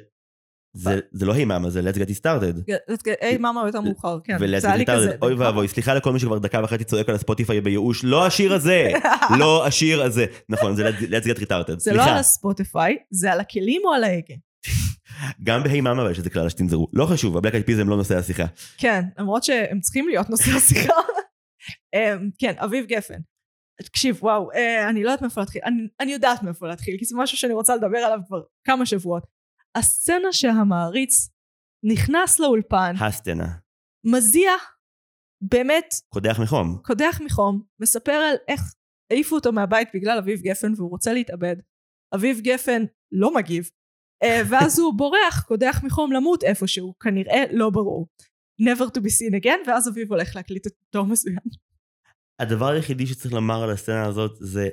זה 1.12 1.26
לא 1.26 1.32
היי 1.32 1.44
מאמה 1.44 1.70
זה 1.70 1.80
let's 1.80 1.96
get 1.96 2.20
started. 2.22 2.72
היי 3.20 3.38
מאמה 3.38 3.62
יותר 3.66 3.80
מאוחר, 3.80 4.18
כן. 4.24 4.36
ו-let's 4.40 4.64
get 4.64 4.86
started. 4.86 5.22
אוי 5.22 5.34
ואבוי 5.34 5.68
סליחה 5.68 5.94
לכל 5.94 6.12
מי 6.12 6.18
שכבר 6.18 6.38
דקה 6.38 6.60
וחצי 6.64 6.84
צועק 6.84 7.08
על 7.08 7.14
הספוטיפיי 7.14 7.60
בייאוש 7.60 8.04
לא 8.04 8.26
השיר 8.26 8.54
הזה 8.54 8.90
לא 9.38 9.66
השיר 9.66 10.02
הזה 10.02 10.26
נכון 10.48 10.76
זה 10.76 10.88
let's 10.88 11.24
get 11.24 11.38
retarded. 11.38 11.78
זה 11.78 11.92
לא. 11.92 12.04
על 12.04 12.16
הספוטיפיי, 12.16 12.96
זה 13.10 13.32
על 13.32 13.40
הכלים 13.40 13.82
או 13.84 13.92
על 13.92 14.04
ההגה. 14.04 14.34
גם 15.42 15.62
בהיי 15.62 15.80
מאמה 15.80 16.02
אבל 16.02 16.10
יש 16.10 16.18
איזה 16.18 16.30
כלל 16.30 16.48
שתנזרו. 16.48 16.88
לא 16.92 17.06
חשוב, 17.06 17.36
הבלק 17.36 17.54
אייד 17.54 17.66
פיז 17.66 17.78
הם 17.78 17.88
לא 17.88 17.96
נושא 17.96 18.18
השיחה. 18.18 18.44
כן, 18.78 19.04
למרות 19.18 19.44
שהם 19.44 19.80
צריכים 19.80 20.08
להיות 20.08 20.30
נושא 20.30 20.50
השיחה. 20.56 20.94
אמ, 21.94 22.30
כן, 22.38 22.54
אביב 22.58 22.86
גפן. 22.86 23.20
תקשיב, 23.82 24.18
וואו, 24.22 24.52
אה, 24.52 24.88
אני 24.88 25.02
לא 25.02 25.08
יודעת 25.08 25.22
מאיפה 25.22 25.40
להתחיל. 25.40 25.62
אני, 25.64 25.88
אני 26.00 26.12
יודעת 26.12 26.42
מאיפה 26.42 26.68
להתחיל, 26.68 26.96
כי 26.98 27.04
זה 27.04 27.16
משהו 27.18 27.38
שאני 27.38 27.52
רוצה 27.52 27.76
לדבר 27.76 27.98
עליו 27.98 28.18
כבר 28.26 28.42
כמה 28.64 28.86
שבועות. 28.86 29.22
הסצנה 29.74 30.32
שהמעריץ 30.32 31.28
נכנס 31.84 32.38
לאולפן, 32.38 32.94
הסצנה. 33.00 33.48
מזיע, 34.04 34.50
באמת, 35.40 35.94
קודח 36.08 36.40
מחום. 36.42 36.78
קודח 36.84 37.20
מחום, 37.24 37.62
מספר 37.80 38.12
על 38.12 38.36
איך 38.48 38.60
העיפו 39.12 39.34
אותו 39.34 39.52
מהבית 39.52 39.88
בגלל 39.94 40.18
אביב 40.18 40.40
גפן 40.40 40.72
והוא 40.76 40.90
רוצה 40.90 41.12
להתאבד. 41.12 41.56
אביב 42.14 42.40
גפן 42.40 42.82
לא 43.12 43.34
מגיב, 43.34 43.70
אה, 44.22 44.42
ואז 44.50 44.78
הוא 44.78 44.94
בורח, 44.94 45.44
קודח 45.48 45.80
מחום 45.84 46.12
למות 46.12 46.44
איפשהו, 46.44 46.94
כנראה 46.98 47.44
לא 47.52 47.70
ברור. 47.70 48.08
never 48.62 48.84
to 48.84 49.00
be 49.00 49.10
seen 49.10 49.42
again, 49.42 49.68
ואז 49.68 49.88
אביב 49.88 50.12
הולך 50.12 50.36
להקליט 50.36 50.66
את 50.66 50.72
דור 50.92 51.06
מזוין. 51.06 51.36
הדבר 52.40 52.68
היחידי 52.68 53.06
שצריך 53.06 53.34
לומר 53.34 53.62
על 53.62 53.70
הסצנה 53.70 54.06
הזאת 54.06 54.36
זה 54.40 54.68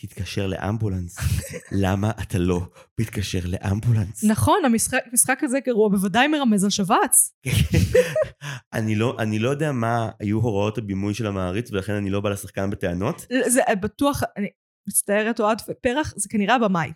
תתקשר 0.00 0.46
לאמבולנס. 0.46 1.16
למה 1.82 2.10
אתה 2.22 2.38
לא 2.38 2.60
מתקשר 3.00 3.38
לאמבולנס? 3.44 4.24
נכון, 4.24 4.58
המשחק 5.10 5.40
הזה 5.42 5.58
גרוע, 5.66 5.88
בוודאי 5.88 6.28
מרמז 6.28 6.64
על 6.64 6.70
שבץ. 6.70 7.34
אני 8.74 8.94
לא, 8.94 9.16
אני 9.18 9.38
לא 9.38 9.50
יודע 9.50 9.72
מה 9.72 10.10
היו 10.20 10.38
הוראות 10.38 10.78
הבימוי 10.78 11.14
של 11.14 11.26
המעריץ, 11.26 11.72
ולכן 11.72 11.92
אני 11.92 12.10
לא 12.10 12.20
בא 12.20 12.30
לשחקן 12.30 12.70
בטענות. 12.70 13.26
זה 13.46 13.60
בטוח, 13.80 14.22
אני 14.36 14.48
מצטערת 14.88 15.40
אוהד 15.40 15.62
ופרח, 15.68 16.14
זה 16.16 16.28
כנראה 16.28 16.54
הבמאי. 16.54 16.92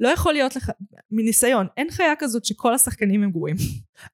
לא 0.00 0.08
יכול 0.08 0.32
להיות 0.32 0.56
לך, 0.56 0.70
מניסיון, 1.10 1.66
אין 1.76 1.90
חיה 1.90 2.12
כזאת 2.18 2.44
שכל 2.44 2.74
השחקנים 2.74 3.22
הם 3.22 3.30
גרועים. 3.30 3.56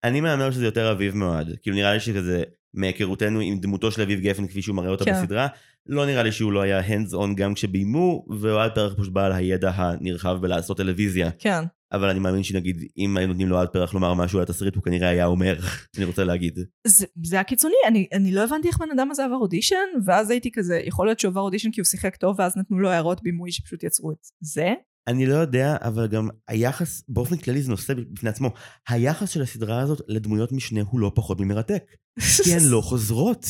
אני 0.04 0.20
מהמר 0.20 0.50
שזה 0.50 0.64
יותר 0.64 0.92
אביב 0.92 1.14
מאוהד. 1.14 1.46
כאילו 1.62 1.76
נראה 1.76 1.94
לי 1.94 2.00
שכזה, 2.00 2.42
מהיכרותנו 2.74 3.40
עם 3.40 3.58
דמותו 3.58 3.90
של 3.90 4.02
אביב 4.02 4.20
גפן 4.20 4.46
כפי 4.46 4.62
שהוא 4.62 4.76
מראה 4.76 4.90
אותה 4.90 5.04
כן. 5.04 5.12
בסדרה, 5.12 5.46
לא 5.86 6.06
נראה 6.06 6.22
לי 6.22 6.32
שהוא 6.32 6.52
לא 6.52 6.60
היה 6.60 6.80
hands 6.80 7.12
on 7.12 7.34
גם 7.34 7.54
כשביימו, 7.54 8.26
ואוהד 8.40 8.74
פרח 8.74 8.94
פשוט 8.94 9.12
בעל 9.12 9.32
הידע 9.32 9.72
הנרחב 9.74 10.38
בלעשות 10.40 10.76
טלוויזיה. 10.76 11.30
כן. 11.38 11.64
אבל 11.92 12.08
אני 12.08 12.18
מאמין 12.18 12.42
שנגיד, 12.42 12.84
אם 12.98 13.16
היו 13.16 13.26
נותנים 13.26 13.48
לאוהד 13.48 13.68
פרח 13.68 13.94
לומר 13.94 14.14
משהו 14.14 14.38
על 14.38 14.42
התסריט, 14.42 14.74
הוא 14.74 14.82
כנראה 14.82 15.08
היה 15.08 15.26
אומר, 15.26 15.58
אני 15.96 16.04
רוצה 16.04 16.24
להגיד. 16.24 16.58
זה, 16.86 17.06
זה 17.24 17.36
היה 17.36 17.44
קיצוני, 17.44 17.74
אני, 17.86 18.06
אני 18.12 18.32
לא 18.32 18.44
הבנתי 18.44 18.68
איך 18.68 18.78
בן 18.78 18.90
אדם 18.94 19.10
הזה 19.10 19.24
עבר 19.24 19.36
אודישן, 19.36 19.76
ואז 20.06 20.30
הייתי 20.30 20.50
כזה, 20.52 20.80
יכול 20.84 21.06
להיות 21.06 21.20
שהוא 21.20 21.30
עבר 21.30 21.40
אודישן 21.40 21.70
כי 21.70 21.80
הוא 21.80 21.86
שיחק 21.86 22.16
טוב, 22.16 22.36
ואז 22.38 22.56
נתנו 22.56 22.78
לו 22.78 22.90
הערות 22.90 23.22
בימוי 23.22 23.52
שפשוט 23.52 23.82
יצרו 23.82 24.12
את 24.12 24.18
זה. 24.40 24.74
אני 25.06 25.26
לא 25.26 25.34
יודע, 25.34 25.76
אבל 25.80 26.06
גם 26.06 26.28
היחס, 26.48 27.02
באופן 27.08 27.36
כללי 27.36 27.62
זה 27.62 27.70
נושא 27.70 27.94
בפני 27.94 28.30
עצמו, 28.30 28.50
היחס 28.88 29.30
של 29.30 29.42
הסדרה 29.42 29.80
הזאת 29.80 30.00
לדמויות 30.08 30.52
משנה 30.52 30.80
הוא 30.90 31.00
לא 31.00 31.12
פחות 31.14 31.40
ממרתק. 31.40 31.84
כי 32.44 32.52
הן 32.54 32.70
לא 32.70 32.80
חוזרות. 32.88 33.44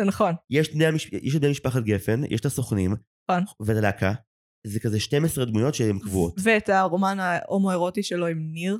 זה 0.00 0.04
נכון. 0.06 0.34
יש 0.50 0.68
את 0.68 0.74
המש- 0.74 1.36
בני 1.38 1.50
משפחת 1.50 1.82
גפן, 1.82 2.20
יש 2.30 2.40
את 2.40 2.46
הסוכנים, 2.46 2.94
נכון. 3.30 3.44
ואת 3.60 3.76
הלהקה. 3.76 4.12
זה 4.66 4.80
כזה 4.80 5.00
12 5.00 5.44
דמויות 5.44 5.74
שהן 5.74 5.98
קבועות. 5.98 6.34
ואת 6.42 6.68
הרומן 6.68 7.16
ההומואירוטי 7.20 8.02
שלו 8.02 8.26
עם 8.26 8.38
ניר. 8.52 8.78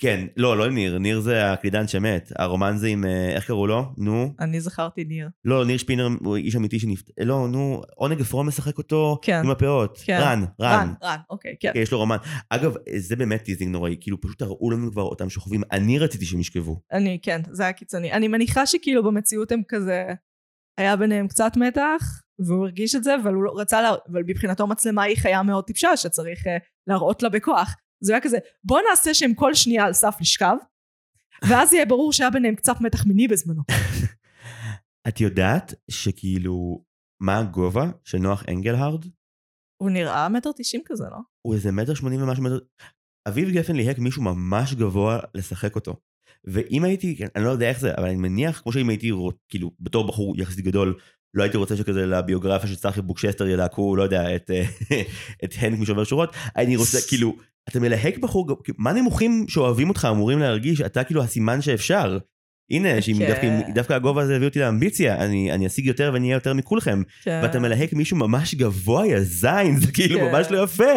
כן, 0.00 0.26
לא, 0.36 0.56
לא 0.56 0.66
עם 0.66 0.74
ניר, 0.74 0.98
ניר 0.98 1.20
זה 1.20 1.52
הקלידן 1.52 1.88
שמת. 1.88 2.32
הרומן 2.36 2.76
זה 2.76 2.86
עם, 2.86 3.04
אה, 3.04 3.34
איך 3.34 3.46
קראו 3.46 3.66
לו? 3.66 3.92
נו. 3.98 4.34
אני 4.40 4.60
זכרתי 4.60 5.04
ניר. 5.04 5.28
לא, 5.44 5.64
ניר 5.64 5.76
שפינר 5.76 6.08
הוא 6.24 6.36
איש 6.36 6.56
אמיתי 6.56 6.78
שנפט... 6.78 7.10
לא, 7.20 7.48
נו, 7.48 7.82
עונג 7.96 8.20
אפרון 8.20 8.46
משחק 8.46 8.78
אותו 8.78 9.18
כן. 9.22 9.40
עם 9.44 9.50
הפאות. 9.50 9.98
כן. 10.04 10.18
רן, 10.22 10.44
רן. 10.60 10.78
רן, 10.80 10.92
רן, 11.02 11.16
אוקיי, 11.30 11.56
כן. 11.60 11.70
כן, 11.74 11.80
יש 11.80 11.92
לו 11.92 11.98
רומן. 11.98 12.16
אגב, 12.50 12.74
זה 12.96 13.16
באמת 13.16 13.42
teasing 13.42 13.72
נוראי, 13.72 13.96
כאילו 14.00 14.20
פשוט 14.20 14.38
תראו 14.38 14.70
לנו 14.70 14.92
כבר 14.92 15.02
אותם 15.02 15.30
שוכבים. 15.30 15.62
אני 15.72 15.98
רציתי 15.98 16.24
שהם 16.24 16.40
ישכבו. 16.40 16.80
אני, 16.92 17.18
כן, 17.22 17.40
זה 17.50 17.62
היה 17.62 17.72
קיצוני. 17.72 18.12
אני 18.12 18.28
מניחה 18.28 18.66
שכאילו 18.66 19.04
במציאות 19.04 19.52
הם 19.52 19.62
כזה, 19.68 20.04
היה 20.78 20.96
ביניהם 20.96 21.28
קצת 21.28 21.52
מתח, 21.56 22.22
והוא 22.46 22.64
הרגיש 22.64 22.94
את 22.94 23.04
זה, 23.04 23.16
אבל 23.22 23.34
הוא 23.34 23.42
לא 23.42 23.52
רצה, 23.56 23.82
לה, 23.82 23.90
אבל 24.12 24.22
מבחינתו 24.26 24.66
מצלמה 24.66 25.02
היא 25.02 25.16
חיה 25.16 25.42
מאוד 25.42 25.64
טיפשה, 25.64 25.96
שצריך 25.96 26.46
uh, 26.46 26.50
להראות 26.86 27.22
לה 27.22 27.28
בכוח. 27.28 27.74
זה 28.00 28.12
היה 28.12 28.20
כזה, 28.20 28.38
בוא 28.64 28.80
נעשה 28.90 29.14
שהם 29.14 29.34
כל 29.34 29.54
שנייה 29.54 29.84
על 29.84 29.92
סף 29.92 30.16
לשכב, 30.20 30.56
ואז 31.48 31.72
יהיה 31.72 31.86
ברור 31.86 32.12
שהיה 32.12 32.30
ביניהם 32.30 32.54
קצת 32.54 32.80
מתח 32.80 33.06
מיני 33.06 33.28
בזמנו. 33.28 33.62
את 35.08 35.20
יודעת 35.20 35.74
שכאילו, 35.90 36.84
מה 37.22 37.38
הגובה 37.38 37.90
של 38.04 38.18
נוח 38.18 38.44
אנגלהרד? 38.48 39.04
הוא 39.82 39.90
נראה 39.90 40.28
מטר 40.28 40.50
תשעים 40.56 40.82
כזה, 40.84 41.04
לא? 41.10 41.18
הוא 41.42 41.54
איזה 41.54 41.72
מטר 41.72 41.94
שמונים 41.94 42.22
ומשהו 42.22 42.44
מטר... 42.44 42.58
אביב 43.28 43.50
גפן 43.50 43.76
ליהק 43.76 43.98
מישהו 43.98 44.22
ממש 44.22 44.74
גבוה 44.74 45.20
לשחק 45.34 45.74
אותו. 45.74 45.96
ואם 46.44 46.84
הייתי, 46.84 47.18
אני 47.36 47.44
לא 47.44 47.50
יודע 47.50 47.68
איך 47.68 47.80
זה, 47.80 47.94
אבל 47.94 48.04
אני 48.04 48.16
מניח, 48.16 48.60
כמו 48.60 48.72
שאם 48.72 48.88
הייתי, 48.88 49.10
כאילו, 49.48 49.70
בתור 49.80 50.08
בחור 50.08 50.40
יחסית 50.40 50.64
גדול, 50.64 50.98
לא 51.34 51.42
הייתי 51.42 51.56
רוצה 51.56 51.76
שכזה 51.76 52.06
לביוגרפיה 52.06 52.68
של 52.68 52.76
צחי 52.76 53.02
בוקשסטר 53.02 53.46
ילהקו, 53.46 53.96
לא 53.96 54.02
יודע, 54.02 54.36
את, 54.36 54.50
אה, 54.50 54.64
את 55.44 55.54
הנק 55.58 55.78
משובר 55.78 56.04
שורות, 56.04 56.34
אני 56.56 56.76
רוצה, 56.76 56.98
כאילו, 57.08 57.36
אתה 57.68 57.80
מלהק 57.80 58.18
בחור, 58.18 58.64
כאילו, 58.64 58.78
מה 58.80 58.92
נמוכים 58.92 59.44
שאוהבים 59.48 59.88
אותך 59.88 60.08
אמורים 60.10 60.38
להרגיש, 60.38 60.80
אתה 60.80 61.04
כאילו 61.04 61.22
הסימן 61.22 61.62
שאפשר. 61.62 62.18
הנה, 62.70 63.02
שאם 63.02 63.14
כן. 63.18 63.28
דווקא, 63.28 63.72
דווקא 63.74 63.92
הגובה 63.92 64.22
הזה 64.22 64.36
הביא 64.36 64.48
אותי 64.48 64.58
לאמביציה, 64.58 65.24
אני, 65.24 65.52
אני 65.52 65.66
אשיג 65.66 65.86
יותר 65.86 66.10
ואני 66.12 66.26
אהיה 66.26 66.36
יותר 66.36 66.54
מכולכם. 66.54 67.02
כן. 67.22 67.40
ואתה 67.42 67.58
מלהק 67.58 67.92
מישהו 67.92 68.16
ממש 68.16 68.54
גבוה, 68.54 69.06
יא 69.06 69.20
זין, 69.20 69.80
זה 69.80 69.92
כאילו 69.92 70.18
כן. 70.18 70.24
ממש 70.32 70.46
לא 70.50 70.64
יפה. 70.64 70.94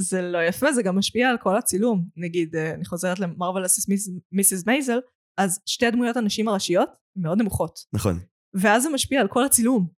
זה 0.00 0.22
לא 0.22 0.38
יפה, 0.38 0.72
זה 0.72 0.82
גם 0.82 0.98
משפיע 0.98 1.30
על 1.30 1.36
כל 1.38 1.56
הצילום. 1.56 2.04
נגיד, 2.16 2.56
אה, 2.56 2.74
אני 2.74 2.84
חוזרת 2.84 3.18
למרוולס 3.18 3.88
מיסיס 4.32 4.66
מייזל, 4.66 4.98
אז 5.38 5.60
שתי 5.66 5.90
דמויות 5.90 6.16
הנשים 6.16 6.48
הראשיות 6.48 6.88
מאוד 7.16 7.38
נמוכות. 7.38 7.78
נכון. 7.92 8.18
ואז 8.60 8.82
זה 8.82 8.88
משפיע 8.90 9.20
על 9.20 9.28
כל 9.28 9.44
הצילום. 9.44 9.88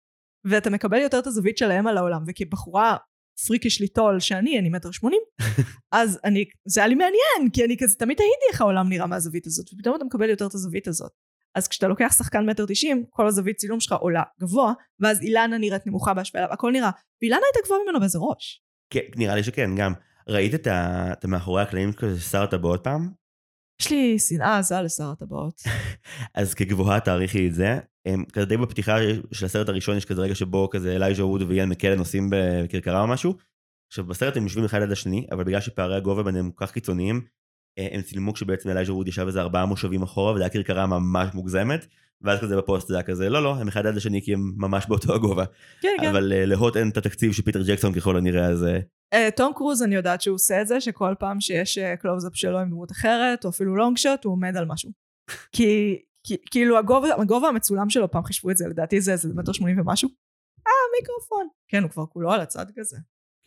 ואתה 0.44 0.70
מקבל 0.70 0.98
יותר 0.98 1.18
את 1.18 1.26
הזווית 1.26 1.58
שלהם 1.58 1.86
על 1.86 1.98
העולם, 1.98 2.24
וכבחורה 2.26 2.96
פריקיש 3.46 3.80
ליטול 3.80 4.20
שאני, 4.20 4.58
אני 4.58 4.68
מטר 4.68 4.90
שמונים, 4.90 5.20
אז 5.92 6.20
אני, 6.24 6.44
זה 6.64 6.80
היה 6.80 6.88
לי 6.88 6.94
מעניין, 6.94 7.50
כי 7.52 7.64
אני 7.64 7.76
כזה 7.78 7.98
תמיד 7.98 8.16
תהיתי 8.16 8.52
איך 8.52 8.60
העולם 8.60 8.88
נראה 8.88 9.06
מהזווית 9.06 9.46
הזאת, 9.46 9.66
ופתאום 9.74 9.96
אתה 9.96 10.04
מקבל 10.04 10.30
יותר 10.30 10.46
את 10.46 10.54
הזווית 10.54 10.88
הזאת. 10.88 11.12
אז 11.54 11.68
כשאתה 11.68 11.88
לוקח 11.88 12.14
שחקן 12.18 12.50
מטר 12.50 12.64
תשעים, 12.68 13.04
כל 13.10 13.26
הזווית 13.26 13.56
צילום 13.56 13.80
שלך 13.80 13.92
עולה 13.92 14.22
גבוה, 14.40 14.72
ואז 15.00 15.20
אילנה 15.22 15.58
נראית 15.58 15.86
נמוכה 15.86 16.14
בהשוואה 16.14 16.42
אליו, 16.44 16.54
הכל 16.54 16.72
נראה, 16.72 16.90
ואילנה 17.22 17.40
הייתה 17.46 17.66
גבוהה 17.66 17.80
ממנו 17.84 18.00
באיזה 18.00 18.18
ראש. 18.18 18.62
כן, 18.90 19.00
נראה 19.16 19.34
לי 19.34 19.42
שכן, 19.42 19.70
גם. 19.76 19.92
ראית. 20.28 20.54
את 20.68 21.24
המאחורי 21.24 21.62
הקלעים 21.62 21.92
כזה 21.92 22.20
שר 22.20 22.42
הטבעות 22.42 22.84
פעם? 22.84 23.10
יש 23.80 23.90
לי 23.90 24.18
שנאה 24.18 24.58
עזה 24.58 24.82
לשר 24.82 25.10
הטבעות. 25.10 25.62
אז 26.34 26.54
כגבוהה 26.54 27.00
תעריכי 27.00 27.48
את 27.48 27.54
זה. 27.54 27.78
כזה 28.32 28.46
די 28.46 28.56
בפתיחה 28.56 28.96
של 29.32 29.46
הסרט 29.46 29.68
הראשון 29.68 29.96
יש 29.96 30.04
כזה 30.04 30.22
רגע 30.22 30.34
שבו 30.34 30.70
כזה 30.70 30.96
אלייז'ה 30.96 31.24
ווד 31.24 31.42
ואיין 31.42 31.68
מקלן 31.68 31.98
נוסעים 31.98 32.30
בכרכרה 32.30 33.02
או 33.02 33.06
משהו. 33.06 33.34
עכשיו 33.88 34.04
בסרט 34.04 34.36
הם 34.36 34.42
יושבים 34.42 34.64
אחד 34.64 34.78
ליד 34.80 34.92
השני, 34.92 35.26
אבל 35.32 35.44
בגלל 35.44 35.60
שפערי 35.60 35.96
הגובה 35.96 36.22
ביניהם 36.22 36.50
כל 36.50 36.66
כך 36.66 36.72
קיצוניים, 36.72 37.20
אה, 37.78 37.88
הם 37.92 38.02
צילמו 38.02 38.34
כשבעצם 38.34 38.70
אלייז'ה 38.70 38.92
ווד 38.92 39.08
ישב 39.08 39.26
איזה 39.26 39.40
ארבעה 39.40 39.66
מושבים 39.66 40.02
אחורה, 40.02 40.32
וזו 40.32 40.42
הייתה 40.42 40.58
כרכרה 40.58 40.86
ממש 40.86 41.34
מוגזמת, 41.34 41.86
ואז 42.22 42.40
כזה 42.40 42.56
בפוסט 42.56 42.88
זה 42.88 42.94
היה 42.94 43.02
כזה, 43.02 43.30
לא 43.30 43.42
לא, 43.42 43.56
הם 43.56 43.68
אחד 43.68 43.86
ליד 43.86 43.96
השני 43.96 44.22
כי 44.22 44.34
הם 44.34 44.52
ממש 44.56 44.86
באותו 44.88 45.14
הגובה. 45.14 45.44
כן, 45.80 45.88
כן. 46.00 46.08
אבל 46.08 46.32
אה, 46.32 46.46
להוט 46.46 46.76
אין 46.76 46.88
את 46.88 46.96
התקציב 46.96 47.32
של 47.32 47.42
פיטר 47.42 47.62
ג'קסון 47.66 47.92
ככל 47.92 48.16
הנראה, 48.16 48.46
אז 48.46 48.64
אה, 48.64 48.78
תום 49.36 49.52
קרוז 49.56 49.82
אני 49.82 49.94
יודעת 49.94 50.20
שהוא 50.20 50.34
עושה 50.34 50.62
את 50.62 50.66
זה, 50.66 50.80
שכל 50.80 51.14
פעם 51.18 51.40
שיש 51.40 51.78
קלוזאפ 51.78 52.36
שלו 52.36 52.58
עם 52.58 52.70
דמות 52.70 52.92
אחרת, 52.92 53.44
או 53.44 53.50
אפילו 53.50 53.76
long 53.76 53.96
shot, 53.96 54.24
הוא 54.24 54.32
עומד 54.32 54.56
על 54.56 54.64
משהו. 54.64 54.90
כי, 55.52 55.98
כי 56.24 56.36
כאילו 56.50 56.78
הגובה, 56.78 57.08
הגובה 57.14 57.48
המצולם 57.48 57.90
שלו, 57.90 58.10
פעם 58.10 58.24
חישבו 58.24 58.50
את 58.50 58.56
זה, 58.56 58.68
לדעתי 58.68 59.00
זה 59.00 59.12
איזה 59.12 59.28
מטר 59.34 59.52
שמונים 59.52 59.80
ומשהו. 59.80 60.08
אה, 60.66 60.72
מיקרופון. 61.00 61.48
כן, 61.68 61.82
הוא 61.82 61.90
כבר 61.90 62.06
כולו 62.06 62.32
על 62.32 62.40
הצד 62.40 62.66
כזה. 62.76 62.96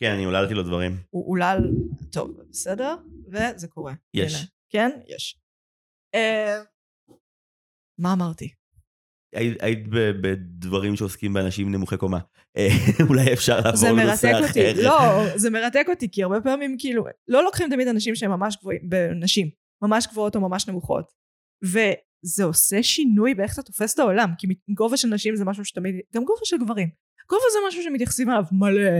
כן, 0.00 0.12
אני 0.12 0.24
עוללתי 0.24 0.54
לו 0.54 0.62
דברים. 0.62 0.92
הוא 1.10 1.30
עולל, 1.30 1.58
טוב, 2.12 2.40
בסדר, 2.50 2.96
וזה 3.28 3.68
קורה. 3.68 3.94
יש. 4.14 4.34
הנה. 4.34 4.44
כן, 4.70 5.00
יש. 5.08 5.40
אה, 6.14 6.62
מה 7.98 8.12
אמרתי? 8.12 8.52
היית, 9.34 9.88
בדברים 10.22 10.96
שעוסקים 10.96 11.32
באנשים 11.32 11.72
נמוכי 11.72 11.96
קומה. 11.96 12.18
אה, 12.56 12.68
אולי 13.08 13.32
אפשר 13.32 13.56
לעבור 13.56 13.76
זה 13.76 13.88
לנושא 13.88 14.26
מרתק 14.26 14.44
אחר. 14.44 14.70
אותי, 14.70 14.82
לא, 14.82 15.24
זה 15.38 15.50
מרתק 15.50 15.86
אותי, 15.88 16.08
כי 16.12 16.22
הרבה 16.22 16.40
פעמים 16.40 16.76
כאילו, 16.78 17.04
לא 17.28 17.44
לוקחים 17.44 17.70
תמיד 17.70 17.88
אנשים 17.88 18.14
שהם 18.14 18.30
ממש 18.30 18.56
גבוהים, 18.56 18.80
נשים, 19.20 19.50
ממש 19.82 20.06
גבוהות 20.06 20.36
או 20.36 20.40
ממש 20.40 20.68
נמוכות. 20.68 21.12
וזה 21.64 22.44
עושה 22.44 22.82
שינוי 22.82 23.34
באיך 23.34 23.54
אתה 23.54 23.62
תופס 23.62 23.94
את 23.94 23.98
העולם, 23.98 24.30
כי 24.38 24.46
גובה 24.74 24.96
של 24.96 25.08
נשים 25.08 25.36
זה 25.36 25.44
משהו 25.44 25.64
שתמיד, 25.64 25.94
גם 26.14 26.24
גובה 26.24 26.40
של 26.44 26.56
גברים. 26.58 26.88
גובה 27.28 27.44
זה 27.52 27.58
משהו 27.68 27.82
שמתייחסים 27.82 28.30
אליו 28.30 28.44
מלא, 28.52 28.90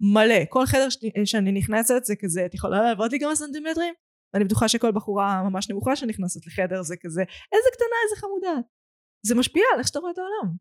מלא. 0.00 0.44
כל 0.48 0.66
חדר 0.66 0.90
ש- 0.90 0.98
שאני 1.24 1.52
נכנסת 1.52 2.04
זה 2.04 2.16
כזה, 2.16 2.46
את 2.46 2.54
יכולה 2.54 2.82
לעבוד 2.82 3.12
לי 3.12 3.20
כמה 3.20 3.34
סנטימטרים? 3.34 3.94
ואני 4.34 4.44
בטוחה 4.44 4.68
שכל 4.68 4.92
בחורה 4.92 5.42
ממש 5.42 5.70
נמוכה 5.70 5.96
שנכנסת 5.96 6.46
לחדר 6.46 6.82
זה 6.82 6.94
כזה, 7.00 7.20
איזה 7.52 7.68
קטנה, 7.72 7.96
איזה 8.04 8.20
חמודה. 8.20 8.60
זה 9.26 9.34
משפיע 9.34 9.62
על 9.72 9.78
איך 9.78 9.88
שאתה 9.88 9.98
רואה 9.98 10.12
את 10.12 10.18
העולם. 10.18 10.54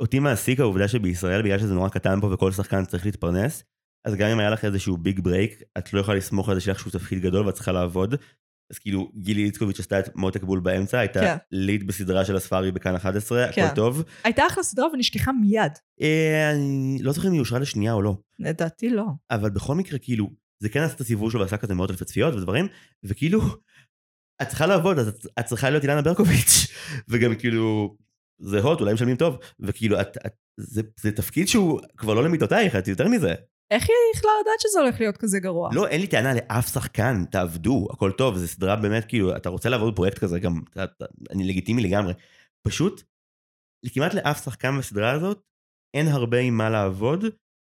אותי 0.00 0.18
מעסיק 0.18 0.60
העובדה 0.60 0.88
שבישראל, 0.88 1.42
בגלל 1.42 1.58
שזה 1.58 1.74
נורא 1.74 1.88
קטן 1.88 2.20
פה 2.20 2.26
וכל 2.32 2.52
שחקן 2.52 2.84
צריך 2.84 3.06
להתפרנס, 3.06 3.64
אז 4.06 4.14
גם 4.14 4.28
אם 4.28 4.38
היה 4.38 4.50
לך 4.50 4.64
איזשהו 4.64 4.96
big 4.96 5.20
break, 5.20 5.62
את 5.78 5.92
לא 5.92 6.00
יכולה 6.00 6.16
לסמוך 6.16 6.48
על 6.48 6.54
זה 6.54 6.60
שיש 6.60 6.68
לך 6.76 6.80
איזשהו 6.80 6.92
תפקיד 6.92 7.18
גדול 7.18 7.46
ואת 7.46 7.54
צריכה 7.54 7.72
לעבוד. 7.72 8.14
אז 8.72 8.78
כאילו 8.78 9.10
גילי 9.14 9.44
איצקוביץ' 9.44 9.80
עשתה 9.80 9.98
את 9.98 10.16
מותק 10.16 10.42
בול 10.42 10.60
באמצע, 10.60 10.98
הייתה 10.98 11.20
כן. 11.20 11.36
lead 11.52 11.86
בסדרה 11.86 12.24
של 12.24 12.36
הספארי 12.36 12.72
בכאן 12.72 12.94
11, 12.94 13.52
כן. 13.52 13.64
הכל 13.64 13.74
טוב. 13.74 14.02
הייתה 14.24 14.46
אחלה 14.46 14.62
סדרה 14.62 14.86
ונשכחה 14.92 15.32
מיד. 15.32 15.72
אה, 16.00 16.50
אני 16.50 16.98
לא 17.02 17.12
זוכר 17.12 17.28
אם 17.28 17.32
היא 17.32 17.40
אושרה 17.40 17.58
לשנייה 17.58 17.92
או 17.92 18.02
לא. 18.02 18.16
לדעתי 18.38 18.90
לא. 18.90 19.06
אבל 19.30 19.50
בכל 19.50 19.74
מקרה, 19.74 19.98
כאילו, 19.98 20.30
זה 20.62 20.68
כן 20.68 20.80
עשה 20.80 20.94
את 20.94 21.00
הסיבוב 21.00 21.30
שלו 21.30 21.40
ועשה 21.40 21.56
כזה 21.56 21.74
מאות 21.74 21.90
אלפי 21.90 22.04
צפיות 22.04 22.34
ודברים, 22.34 22.68
וכאילו, 23.04 23.40
את 24.42 24.48
צריכה 24.48 24.66
לעבוד, 24.66 24.98
אז 24.98 25.08
את, 25.08 25.26
את 25.40 25.44
צריכה 25.44 25.70
להיות 25.70 25.82
אילנה 25.82 26.02
ברקוביץ', 26.02 26.66
וגם 27.10 27.34
כאילו, 27.34 27.96
זה 28.38 28.60
הוט, 28.60 28.80
אולי 28.80 28.94
משלמים 28.94 29.16
טוב, 29.16 29.38
וכאילו, 29.60 30.00
את, 30.00 30.16
את, 30.26 30.32
זה, 30.60 30.82
זה 31.00 31.12
תפקיד 31.12 31.48
שהוא 31.48 31.80
כבר 31.96 32.14
לא 32.14 32.24
למידותייך, 32.24 32.76
את 32.76 32.88
יותר 32.88 33.08
מזה. 33.08 33.34
איך 33.70 33.82
היא 33.88 33.96
יכלה 34.14 34.30
לדעת 34.42 34.60
שזה 34.60 34.80
הולך 34.80 35.00
להיות 35.00 35.16
כזה 35.16 35.40
גרוע? 35.40 35.70
לא, 35.72 35.86
אין 35.88 36.00
לי 36.00 36.06
טענה 36.06 36.34
לאף 36.34 36.72
שחקן, 36.72 37.24
תעבדו, 37.30 37.88
הכל 37.90 38.12
טוב, 38.12 38.36
זו 38.36 38.48
סדרה 38.48 38.76
באמת, 38.76 39.04
כאילו, 39.04 39.36
אתה 39.36 39.48
רוצה 39.48 39.68
לעבוד 39.68 39.92
בפרויקט 39.92 40.18
כזה, 40.18 40.40
גם, 40.40 40.60
אתה, 40.70 40.84
אתה, 40.84 41.04
אני 41.30 41.44
לגיטימי 41.44 41.82
לגמרי. 41.82 42.12
פשוט, 42.66 43.02
כמעט 43.92 44.14
לאף 44.14 44.44
שחקן 44.44 44.78
בסדרה 44.78 45.12
הזאת, 45.12 45.42
אין 45.96 46.06
הרבה 46.06 46.38
עם 46.38 46.56
מה 46.56 46.70
לעבוד, 46.70 47.24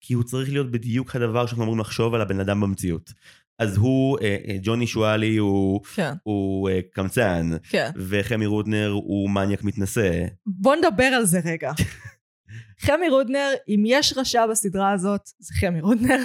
כי 0.01 0.13
הוא 0.13 0.23
צריך 0.23 0.49
להיות 0.49 0.71
בדיוק 0.71 1.15
הדבר 1.15 1.45
שאנחנו 1.45 1.63
אמורים 1.63 1.79
לחשוב 1.79 2.13
על 2.13 2.21
הבן 2.21 2.39
אדם 2.39 2.61
במציאות. 2.61 3.13
אז 3.59 3.77
הוא, 3.77 4.17
אה, 4.21 4.37
אה, 4.47 4.55
ג'וני 4.61 4.87
שואלי 4.87 5.37
הוא, 5.37 5.83
כן, 5.95 6.13
הוא 6.23 6.69
אה, 6.69 6.79
קמצן, 6.91 7.49
כן. 7.69 7.91
וחמי 7.95 8.45
רודנר 8.45 8.89
הוא 8.89 9.29
מניאק 9.29 9.63
מתנשא. 9.63 10.25
בוא 10.45 10.75
נדבר 10.75 11.03
על 11.03 11.25
זה 11.25 11.39
רגע. 11.45 11.71
חמי 12.85 13.09
רודנר, 13.09 13.49
אם 13.67 13.83
יש 13.85 14.13
רשע 14.17 14.47
בסדרה 14.47 14.91
הזאת, 14.91 15.21
זה 15.39 15.53
חמי 15.53 15.81
רודנר. 15.81 16.19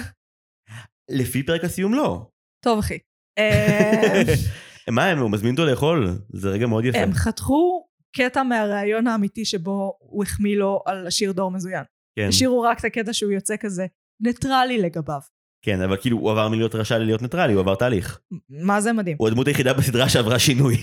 לפי 1.09 1.43
פרק 1.43 1.63
הסיום 1.63 1.93
לא. 1.93 2.29
טוב, 2.63 2.79
אחי. 2.79 2.97
מה 4.89 5.05
הם, 5.05 5.19
הוא 5.19 5.31
מזמין 5.31 5.51
אותו 5.51 5.65
לאכול? 5.65 6.07
זה 6.33 6.49
רגע 6.49 6.67
מאוד 6.67 6.85
יפה. 6.85 6.97
הם 6.97 7.13
חתכו 7.13 7.87
קטע 8.15 8.43
מהראיון 8.43 9.07
האמיתי 9.07 9.45
שבו 9.45 9.97
הוא 9.99 10.23
החמיא 10.23 10.57
לו 10.57 10.81
על 10.85 11.07
השיר 11.07 11.31
דור 11.31 11.51
מזוין. 11.51 11.83
כן, 12.15 12.27
השאירו 12.29 12.61
רק 12.61 12.79
את 12.79 12.85
הקטע 12.85 13.13
שהוא 13.13 13.31
יוצא 13.31 13.55
כזה 13.59 13.85
ניטרלי 14.19 14.77
לגביו. 14.77 15.19
כן, 15.61 15.81
אבל 15.81 15.97
כאילו 16.01 16.17
הוא 16.17 16.31
עבר 16.31 16.49
מלהיות 16.49 16.75
רשע 16.75 16.97
ללהיות 16.97 17.21
ניטרלי, 17.21 17.53
הוא 17.53 17.61
עבר 17.61 17.75
תהליך. 17.75 18.19
מה 18.49 18.81
זה 18.81 18.93
מדהים. 18.93 19.17
הוא 19.19 19.27
הדמות 19.27 19.47
היחידה 19.47 19.73
בסדרה 19.73 20.09
שעברה 20.09 20.39
שינוי. 20.39 20.75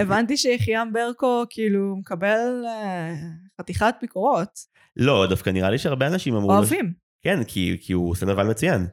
הבנתי 0.00 0.36
שיחיעם 0.36 0.92
ברקו 0.92 1.44
כאילו 1.50 1.96
מקבל 1.96 2.64
אה, 2.66 3.14
חתיכת 3.60 3.94
ביקורות. 4.00 4.58
לא, 4.96 5.26
דווקא 5.30 5.50
נראה 5.50 5.70
לי 5.70 5.78
שהרבה 5.78 6.06
אנשים 6.06 6.34
אמרו... 6.34 6.52
אוהבים. 6.52 6.92
כן, 7.24 7.44
כי, 7.44 7.76
כי 7.80 7.92
הוא 7.92 8.10
עושה 8.10 8.26
נבל 8.26 8.46
מצוין. 8.50 8.86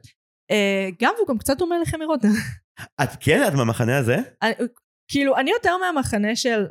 אה, 0.50 0.88
גם 1.02 1.12
והוא 1.16 1.28
גם 1.28 1.38
קצת 1.38 1.58
דומה 1.58 1.76
לחמי 1.82 2.04
רודנר. 2.04 2.30
את 3.02 3.08
כן, 3.20 3.42
את 3.48 3.52
מהמחנה 3.54 3.98
הזה? 3.98 4.16
אני- 4.42 4.54
כאילו, 5.10 5.36
אני 5.36 5.50
יותר 5.50 5.76
מהמחנה 5.76 6.36
של... 6.36 6.66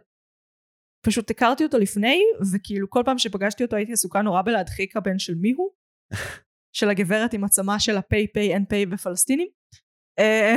פשוט 1.05 1.31
הכרתי 1.31 1.63
אותו 1.63 1.77
לפני, 1.77 2.21
וכאילו 2.53 2.89
כל 2.89 3.01
פעם 3.05 3.17
שפגשתי 3.17 3.63
אותו 3.63 3.75
הייתי 3.75 3.91
עסוקה 3.93 4.21
נורא 4.21 4.41
בלהדחיק 4.41 4.97
הבן 4.97 5.19
של 5.19 5.35
מי 5.35 5.53
הוא. 5.57 5.69
של 6.75 6.89
הגברת 6.89 7.33
עם 7.33 7.43
עצמה 7.43 7.79
של 7.79 7.97
הפיי 7.97 8.27
פיי 8.27 8.53
אין 8.53 8.65
פיי 8.65 8.85
בפלסטינים. 8.85 9.47
אה, 10.19 10.55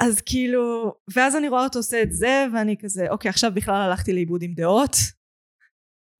אז 0.00 0.20
כאילו, 0.20 0.94
ואז 1.14 1.36
אני 1.36 1.48
רואה 1.48 1.64
אותו 1.64 1.78
עושה 1.78 2.02
את 2.02 2.12
זה, 2.12 2.46
ואני 2.54 2.76
כזה, 2.82 3.06
אוקיי, 3.10 3.28
עכשיו 3.28 3.50
בכלל 3.54 3.74
הלכתי 3.74 4.12
לאיבוד 4.12 4.42
עם 4.42 4.54
דעות. 4.54 4.96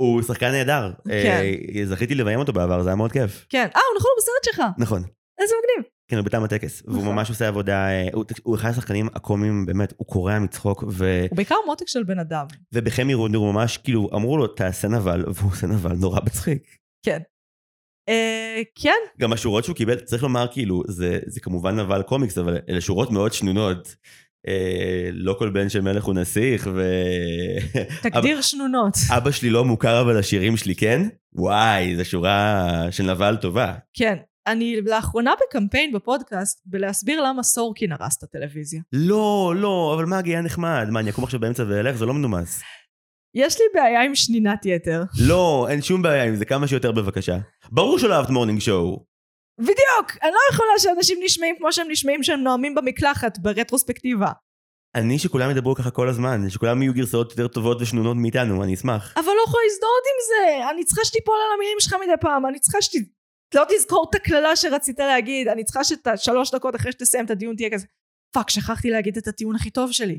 הוא 0.02 0.22
שחקן 0.22 0.50
נהדר. 0.50 0.92
כן. 1.08 1.42
אה, 1.74 1.86
זכיתי 1.86 2.14
לביים 2.14 2.38
אותו 2.38 2.52
בעבר, 2.52 2.82
זה 2.82 2.88
היה 2.88 2.96
מאוד 2.96 3.12
כיף. 3.12 3.46
כן, 3.48 3.68
אה, 3.76 3.80
הוא 3.90 3.98
נכון, 3.98 4.10
הוא 4.10 4.22
בסרט 4.22 4.44
שלך. 4.44 4.62
נכון. 4.78 5.02
איזה 5.38 5.54
מגניב. 5.62 5.90
כן, 6.10 6.16
הוא 6.16 6.24
בטעם 6.24 6.44
הטקס. 6.44 6.82
והוא 6.86 6.98
נכון. 7.02 7.14
ממש 7.14 7.28
עושה 7.28 7.48
עבודה, 7.48 7.88
אה, 7.88 8.08
הוא, 8.12 8.24
הוא 8.42 8.56
אחד 8.56 8.68
השחקנים 8.68 9.06
הקומיים, 9.14 9.66
באמת, 9.66 9.92
הוא 9.96 10.06
קורע 10.06 10.38
מצחוק, 10.38 10.84
ו, 10.88 11.26
הוא 11.30 11.36
בעיקר 11.36 11.54
מותק 11.66 11.88
של 11.88 12.02
בן 12.02 12.18
אדם. 12.18 12.46
ובחמי 12.72 13.14
רודנר 13.14 13.38
הוא 13.38 13.52
ממש, 13.52 13.78
כאילו, 13.78 14.10
אמרו 14.14 14.36
לו, 14.36 14.46
תעשה 14.46 14.88
נבל, 14.88 15.24
והוא 15.34 15.50
עושה 15.50 15.66
נבל 15.66 15.92
נורא 15.92 16.20
מצחיק. 16.26 16.62
כן. 17.06 17.20
אה, 18.08 18.62
כן, 18.74 18.98
גם 19.20 19.32
השורות 19.32 19.64
שהוא 19.64 19.76
קיבל, 19.76 20.00
צריך 20.00 20.22
לומר, 20.22 20.46
כאילו, 20.52 20.82
זה, 20.88 21.18
זה 21.26 21.40
כמובן 21.40 21.80
נבל 21.80 22.02
קומיקס, 22.02 22.38
אבל 22.38 22.58
אלה 22.68 22.80
שורות 22.80 23.10
מאוד 23.10 23.32
שנונות. 23.32 23.96
אה, 24.48 25.10
לא 25.12 25.36
כל 25.38 25.50
בן 25.50 25.68
של 25.68 25.80
מלך 25.80 26.04
הוא 26.04 26.14
נסיך, 26.14 26.68
ו... 26.74 26.82
תגדיר 28.02 28.40
שנונות. 28.40 28.94
אבא 29.16 29.30
שלי 29.30 29.50
לא 29.50 29.64
מוכר, 29.64 30.00
אבל 30.00 30.18
השירים 30.18 30.56
שלי 30.56 30.74
כן? 30.74 31.08
וואי, 31.32 31.96
זו 31.96 32.04
שורה 32.04 32.86
של 32.90 33.10
נבל 33.10 33.36
טובה. 33.36 33.74
כן. 33.94 34.16
אני 34.46 34.80
לאחרונה 34.86 35.32
בקמפיין 35.40 35.92
בפודקאסט 35.92 36.62
בלהסביר 36.66 37.22
למה 37.22 37.42
סורקין 37.42 37.92
הרס 37.92 38.18
את 38.18 38.22
הטלוויזיה. 38.22 38.80
לא, 38.92 39.54
לא, 39.56 39.94
אבל 39.96 40.04
מגי 40.06 40.30
היה 40.30 40.42
נחמד. 40.42 40.86
מה, 40.90 41.00
אני 41.00 41.10
אקום 41.10 41.24
עכשיו 41.24 41.40
באמצע 41.40 41.64
ואלך? 41.68 41.96
זה 41.96 42.06
לא 42.06 42.14
מנומס. 42.14 42.60
יש 43.34 43.60
לי 43.60 43.64
בעיה 43.74 44.02
עם 44.02 44.14
שנינת 44.14 44.66
יתר. 44.66 45.02
לא, 45.28 45.66
אין 45.70 45.82
שום 45.82 46.02
בעיה 46.02 46.24
עם 46.24 46.36
זה, 46.36 46.44
כמה 46.44 46.68
שיותר 46.68 46.92
בבקשה. 46.92 47.36
ברור 47.70 47.98
שלא 47.98 48.14
אהבת 48.14 48.30
Morning 48.30 48.60
Show. 48.60 49.04
בדיוק! 49.58 50.22
אני 50.22 50.30
לא 50.30 50.38
יכולה 50.52 50.70
שאנשים 50.78 51.18
נשמעים 51.22 51.56
כמו 51.58 51.72
שהם 51.72 51.86
נשמעים 51.90 52.22
שהם 52.22 52.40
נואמים 52.40 52.74
במקלחת 52.74 53.38
ברטרוספקטיבה. 53.38 54.32
אני 54.94 55.18
שכולם 55.18 55.50
ידברו 55.50 55.74
ככה 55.74 55.90
כל 55.90 56.08
הזמן, 56.08 56.50
שכולם 56.50 56.82
יהיו 56.82 56.94
גרסאות 56.94 57.30
יותר 57.30 57.48
טובות 57.48 57.80
ושנונות 57.80 58.16
מאיתנו, 58.16 58.64
אני 58.64 58.74
אשמח. 58.74 59.14
אבל 59.16 59.32
לא 59.36 59.42
יכולה 59.46 59.62
להזדהות 59.68 60.04
עם 60.10 60.18
זה! 60.28 60.70
אני 60.70 60.84
צריכה 60.84 61.04
שתיפול 61.04 61.34
על 61.34 61.54
המילים 61.56 61.76
שלך 61.80 61.94
מדי 62.04 62.20
פעם, 62.20 62.46
אני 62.46 62.60
צריכה 62.60 62.82
שת... 62.82 62.92
לא 63.54 63.64
תזכור 63.68 64.06
את 64.10 64.14
הקללה 64.14 64.56
שרצית 64.56 64.98
להגיד, 64.98 65.48
אני 65.48 65.64
צריכה 65.64 65.80
ששלוש 65.84 66.54
דקות 66.54 66.76
אחרי 66.76 66.92
שתסיים 66.92 67.24
את 67.24 67.30
הדיון 67.30 67.56
תהיה 67.56 67.70
כזה 67.70 67.86
fuck, 68.34 68.50
שכחתי 68.50 68.90
להגיד 68.90 69.16
את 69.16 69.28
הטיעון 69.28 69.56
הכי 69.56 69.70
טוב 69.70 69.92
שלי. 69.92 70.18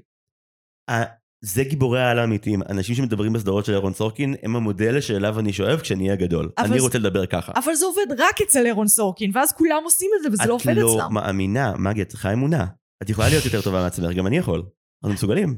זה 1.43 1.63
גיבורי 1.63 2.01
העל 2.01 2.19
האמיתיים. 2.19 2.61
אנשים 2.69 2.95
שמדברים 2.95 3.33
בסדרות 3.33 3.65
של 3.65 3.73
אירון 3.73 3.93
סורקין, 3.93 4.35
הם 4.43 4.55
המודל 4.55 5.01
שאליו 5.01 5.39
אני 5.39 5.53
שואף 5.53 5.81
כשאני 5.81 6.05
אהיה 6.05 6.15
גדול. 6.15 6.49
אני 6.57 6.79
רוצה 6.79 6.99
לדבר 6.99 7.25
ככה. 7.25 7.51
אבל 7.55 7.75
זה 7.75 7.85
עובד 7.85 8.05
רק 8.17 8.41
אצל 8.41 8.65
אירון 8.65 8.87
סורקין, 8.87 9.31
ואז 9.33 9.51
כולם 9.51 9.81
עושים 9.83 10.11
את 10.17 10.23
זה 10.23 10.29
וזה 10.31 10.49
לא 10.49 10.53
עובד 10.53 10.69
את 10.69 10.77
לא 10.77 10.95
אצלם. 10.95 11.13
מאמינה, 11.13 11.73
מגי, 11.77 12.01
את 12.01 12.07
צריכה 12.07 12.33
אמונה. 12.33 12.65
את 13.03 13.09
יכולה 13.09 13.29
להיות 13.29 13.45
יותר 13.45 13.61
טובה 13.61 13.83
מעצמך, 13.83 14.11
גם 14.15 14.27
אני 14.27 14.37
יכול. 14.37 14.63
אנחנו 15.03 15.13
מסוגלים. 15.13 15.55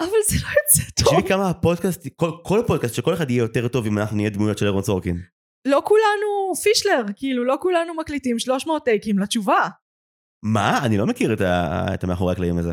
אבל 0.00 0.08
זה 0.28 0.36
לא 0.42 0.48
יוצא 0.48 0.90
טוב. 0.90 1.08
תקשיבי 1.08 1.28
כמה 1.28 1.50
הפודקאסט, 1.50 2.06
כל, 2.16 2.30
כל 2.42 2.62
פודקאסט, 2.66 2.94
שכל 2.94 3.14
אחד 3.14 3.30
יהיה 3.30 3.38
יותר 3.38 3.68
טוב 3.68 3.86
אם 3.86 3.98
אנחנו 3.98 4.16
נהיה 4.16 4.30
דמויות 4.30 4.58
של 4.58 4.66
אירון 4.66 4.82
סורקין. 4.82 5.20
לא 5.66 5.82
כולנו 5.84 6.54
פישלר, 6.62 7.02
כאילו 7.16 7.44
לא 7.44 7.56
כולנו 7.60 7.94
מקליטים 7.94 8.38
300 8.38 8.84
טייקים 8.84 9.18
לתשובה. 9.18 9.68
מה? 10.44 10.78
אני 10.84 10.98
לא 10.98 11.06
מכיר 11.06 11.32
את, 11.32 11.40
ה, 11.40 11.86
את 11.94 12.04
המאחורי 12.04 12.32
הקלעים 12.32 12.58
הזה. 12.58 12.72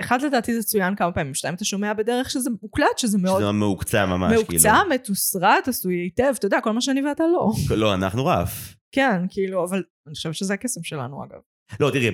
אחד 0.00 0.22
לדעתי 0.22 0.54
זה 0.54 0.62
צוין 0.62 0.94
כמה 0.94 1.12
פעמים, 1.12 1.34
שתיים 1.34 1.54
אתה 1.54 1.64
שומע 1.64 1.92
בדרך 1.92 2.30
שזה 2.30 2.50
מוקלט, 2.62 2.98
שזה 2.98 3.18
מאוד 3.18 3.40
שזה 3.40 3.52
מהוקצע 3.52 4.06
ממש, 4.06 4.32
מהוקצע, 4.32 4.78
מתוסרט, 4.90 5.68
עשוי 5.68 5.94
היטב, 5.94 6.32
אתה 6.38 6.46
יודע, 6.46 6.60
כל 6.60 6.72
מה 6.72 6.80
שאני 6.80 7.08
ואתה 7.08 7.24
לא. 7.32 7.52
כאילו. 7.66 7.76
לא, 7.82 7.94
אנחנו 7.94 8.26
רף. 8.26 8.74
כן, 8.92 9.20
כאילו, 9.30 9.64
אבל 9.64 9.82
אני 10.06 10.14
חושבת 10.14 10.34
שזה 10.34 10.54
הקסם 10.54 10.82
שלנו 10.84 11.24
אגב. 11.24 11.40
לא, 11.80 11.90
תראי, 11.90 12.10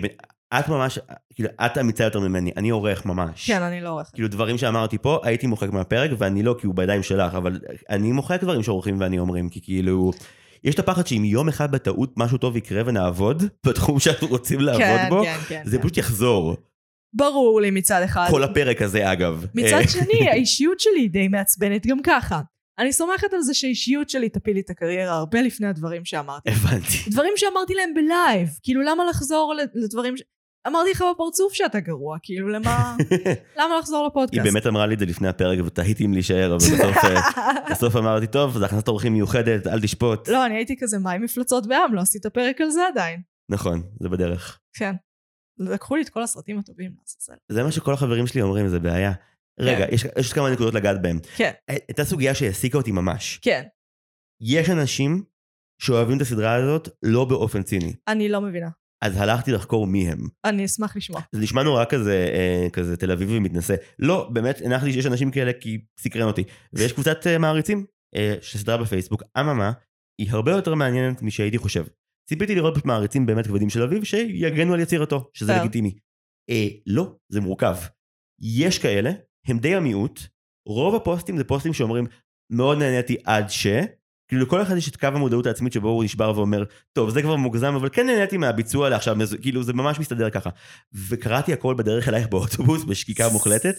את 0.59 0.69
ממש, 0.69 0.99
כאילו, 1.35 1.49
את 1.67 1.79
אמיצה 1.79 2.05
יותר 2.05 2.21
ממני, 2.21 2.53
אני 2.57 2.71
עורך 2.71 3.07
ממש. 3.07 3.47
כן, 3.47 3.63
אני 3.63 3.81
לא 3.81 3.89
עורכת. 3.89 4.15
כאילו 4.15 4.29
דברים 4.29 4.59
שאמרתי 4.59 4.99
פה, 4.99 5.21
הייתי 5.23 5.47
מוחק 5.47 5.71
מהפרק, 5.71 6.11
ואני 6.19 6.43
לא, 6.43 6.57
כי 6.59 6.67
הוא 6.67 6.75
בידיים 6.75 7.03
שלך, 7.03 7.35
אבל 7.35 7.61
אני 7.91 8.13
מוחק 8.13 8.41
דברים 8.41 8.63
שעורכים 8.63 9.01
ואני 9.01 9.19
אומרים, 9.19 9.49
כי 9.49 9.61
כאילו... 9.63 10.11
יש 10.65 10.75
את 10.75 10.79
הפחד 10.79 11.07
שאם 11.07 11.25
יום 11.25 11.49
אחד 11.49 11.73
בטעות 11.73 12.13
משהו 12.17 12.39
טוב 12.39 12.57
יקרה 12.57 12.83
ונעבוד, 12.87 13.43
בתחום 13.67 14.01
שאנחנו 14.01 14.27
רוצים 14.27 14.61
לעבוד 14.61 14.83
כן, 14.83 15.07
בו, 15.09 15.23
כן, 15.23 15.39
כן. 15.49 15.63
זה 15.65 15.77
כן. 15.77 15.83
פשוט 15.83 15.97
יחזור. 15.97 16.57
ברור 17.15 17.61
לי 17.61 17.71
מצד 17.71 18.03
אחד. 18.05 18.27
כל 18.31 18.43
הפרק 18.43 18.83
הזה 18.83 19.13
אגב. 19.13 19.47
מצד 19.55 19.73
אה, 19.73 19.89
שני, 19.89 20.29
האישיות 20.31 20.81
שלי 20.81 21.01
היא 21.01 21.11
די 21.11 21.29
מעצבנת 21.29 21.87
גם 21.87 22.03
ככה. 22.03 22.41
אני 22.79 22.93
סומכת 22.93 23.33
על 23.33 23.43
זה 23.43 23.55
שהאישיות 23.55 24.11
שלי 24.11 24.29
תפיל 24.29 24.55
לי 24.55 24.61
את 24.61 24.71
הקריירה 24.71 25.15
הרבה 25.15 25.43
לפני 25.43 25.67
הדברים 25.67 26.05
שאמרתי. 26.05 26.51
הבנתי. 26.51 27.11
דברים 27.11 27.33
שאמרתי 27.37 27.75
להם 27.75 27.95
בלייב, 27.95 28.49
כאילו 28.63 28.83
למה 28.83 29.05
לחזור 29.05 29.55
לדברים 29.75 30.17
ש... 30.17 30.23
אמרתי 30.67 30.91
לך 30.91 31.05
בפרצוף 31.15 31.53
שאתה 31.53 31.81
גרוע, 31.81 32.17
כאילו 32.23 32.49
למה... 32.49 32.97
למה 33.59 33.79
לחזור 33.79 34.01
היא 34.01 34.07
לפודקאסט? 34.07 34.45
באמת 34.45 34.67
אמרה 34.67 34.87
לי 34.87 34.95
את 34.95 34.99
זה 34.99 35.07
לפני 35.07 35.29
הפרק 35.29 35.59
ותהיתי 35.67 36.05
אם 36.05 36.13
להישאר, 36.13 36.47
אבל 36.47 36.57
בסוף, 36.57 37.05
אה, 37.05 37.21
בסוף 37.71 37.97
אמרתי, 37.97 38.27
טוב, 38.27 38.59
זו 38.59 38.65
הכנסת 38.65 38.89
אורחים 38.89 39.13
מיוחדת, 39.13 39.67
אל 39.67 39.81
תשפוט. 39.81 40.29
לא, 40.29 40.47
אני 40.47 40.55
הייתי 40.55 40.77
כזה, 40.79 40.99
מה 40.99 41.13
עם 41.13 41.23
מפלצות 41.23 41.67
בעם? 41.67 41.95
לא 41.95 42.01
עשית 42.01 42.27
פרק 42.27 42.61
על 42.61 42.71
זה 42.71 42.87
עדיין. 42.89 43.21
נכון, 43.51 43.83
זה 44.01 44.09
בדרך. 44.09 44.59
כן. 44.77 44.95
לקחו 45.59 45.97
לי 45.97 46.03
את 46.03 46.09
כל 46.09 46.23
הסרטים 46.23 46.59
הטובים 46.59 46.95
לעזאזל. 46.99 47.35
זה 47.49 47.63
מה 47.63 47.73
שכל 47.73 47.93
החברים 47.93 48.27
שלי 48.27 48.43
אומרים, 48.43 48.69
זה 48.69 48.81
בעיה. 48.81 49.13
רגע, 49.61 49.87
יש, 49.93 50.07
יש 50.19 50.33
כמה 50.33 50.51
נקודות 50.51 50.75
לגעת 50.75 51.03
בהן. 51.03 51.19
כן. 51.37 51.51
הייתה 51.69 52.05
סוגיה 52.05 52.35
שהעסיקה 52.35 52.79
אותי 52.79 52.93
ממש. 52.93 53.39
כן, 53.43 53.63
יש 54.43 54.71
אנשים 54.71 55.25
שאוהבים 55.83 56.17
את 56.17 56.23
הסדרה 56.23 56.55
הזאת 56.55 56.89
לא 57.03 57.25
באופן 57.25 57.63
ציני. 57.63 57.95
אני 58.09 58.29
לא 58.29 58.41
מבינה. 58.41 58.69
אז 59.03 59.17
הלכתי 59.17 59.53
לחקור 59.53 59.87
מי 59.87 60.09
הם. 60.09 60.19
אני 60.45 60.65
אשמח 60.65 60.97
לשמוע. 60.97 61.21
זה 61.33 61.41
נשמע 61.41 61.63
נורא 61.63 61.85
כזה, 61.85 62.31
אה, 62.35 62.71
כזה 62.73 62.97
תל 62.97 63.13
אביבי 63.13 63.39
מתנשא. 63.39 63.75
לא, 63.99 64.29
באמת, 64.33 64.61
הנחתי 64.65 64.93
שיש 64.93 65.07
אנשים 65.07 65.31
כאלה 65.31 65.53
כי 65.61 65.85
סקרן 66.01 66.27
אותי. 66.27 66.45
ויש 66.73 66.93
קבוצת 66.93 67.27
אה, 67.27 67.39
מעריצים 67.39 67.87
אה, 68.15 68.35
שסדרה 68.41 68.77
בפייסבוק, 68.77 69.23
אממה, 69.41 69.73
היא 70.21 70.31
הרבה 70.31 70.53
יותר 70.53 70.75
מעניינת 70.75 71.23
משהייתי 71.23 71.59
חושב. 71.59 71.85
ציפיתי 72.29 72.55
לראות 72.55 72.75
פשוט 72.75 72.85
מעריצים 72.87 73.27
באמת 73.27 73.47
כבדים 73.47 73.71
של 73.71 73.83
אביב 73.83 74.05
שיגנו 74.05 74.75
על 74.75 74.81
יצירתו, 74.81 75.31
שזה. 75.35 75.57
לגיטימי. 75.57 75.95
אה, 76.51 76.69
לא, 76.87 77.13
זה 77.29 77.41
מורכב. 77.41 77.77
יש 78.41 78.79
כאלה, 78.79 79.11
הם 79.47 79.59
די 79.59 79.75
המיעוט, 79.75 80.21
רוב 80.69 80.95
הפוסטים 80.95 81.37
זה 81.37 81.45
פוסטים 81.45 81.73
שאומרים, 81.73 82.07
מאוד 82.53 82.79
נהניתי 82.79 83.17
עד 83.25 83.51
ש... 83.51 83.67
כאילו 84.29 84.43
לכל 84.43 84.63
אחד 84.63 84.77
יש 84.77 84.89
את 84.89 84.97
קו 84.97 85.07
המודעות 85.07 85.47
העצמית 85.47 85.73
שבו 85.73 85.89
הוא 85.89 86.05
נשבר 86.05 86.33
ואומר, 86.37 86.65
טוב 86.93 87.11
זה 87.11 87.23
כבר 87.23 87.37
מוגזם 87.37 87.75
אבל 87.75 87.89
כן 87.93 88.07
נהניתי 88.07 88.37
מהביצוע 88.37 88.89
לעכשיו, 88.89 89.17
מז- 89.17 89.37
כאילו 89.43 89.63
זה 89.63 89.73
ממש 89.73 89.99
מסתדר 90.01 90.31
ככה. 90.31 90.51
וקראתי 91.09 91.53
הכל 91.53 91.75
בדרך 91.75 92.09
אלייך 92.09 92.29
באוטובוס 92.29 92.85
בשקיקה 92.85 93.29
מוחלטת, 93.33 93.75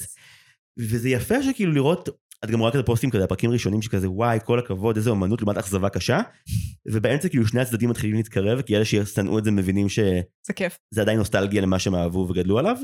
וזה 0.80 1.10
יפה 1.10 1.44
שכאילו 1.44 1.72
לראות, 1.72 2.10
את 2.44 2.52
גם 2.52 2.60
רואה 2.60 2.72
כזה 2.72 2.84
פוסטים 2.84 3.10
כזה, 3.10 3.28
פרקים 3.28 3.52
ראשונים 3.52 3.82
שכזה 3.82 4.10
וואי 4.10 4.40
כל 4.44 4.60
הכבוד 4.60 4.96
איזה 4.96 5.10
אומנות 5.10 5.42
לעומת 5.42 5.58
אכזבה 5.58 5.90
קשה, 5.90 6.22
ובאמצע 6.88 7.30
כאילו 7.30 7.48
שני 7.48 7.62
הצדדים 7.62 7.90
מתחילים 7.90 8.16
להתקרב, 8.16 8.62
כי 8.62 8.76
אלה 8.76 8.86
ששנאו 8.86 9.40
את 9.40 9.44
זה 9.44 9.52
מבינים 9.52 9.90
שזה 9.90 10.22
זה 10.48 10.54
כיף. 10.54 10.78
עדיין 11.00 11.18
נוסטלגיה 11.18 11.62
למה 11.62 11.80
שהם 11.80 11.96
אהבו 11.96 12.28
וגדלו 12.30 12.60
עליו, 12.60 12.78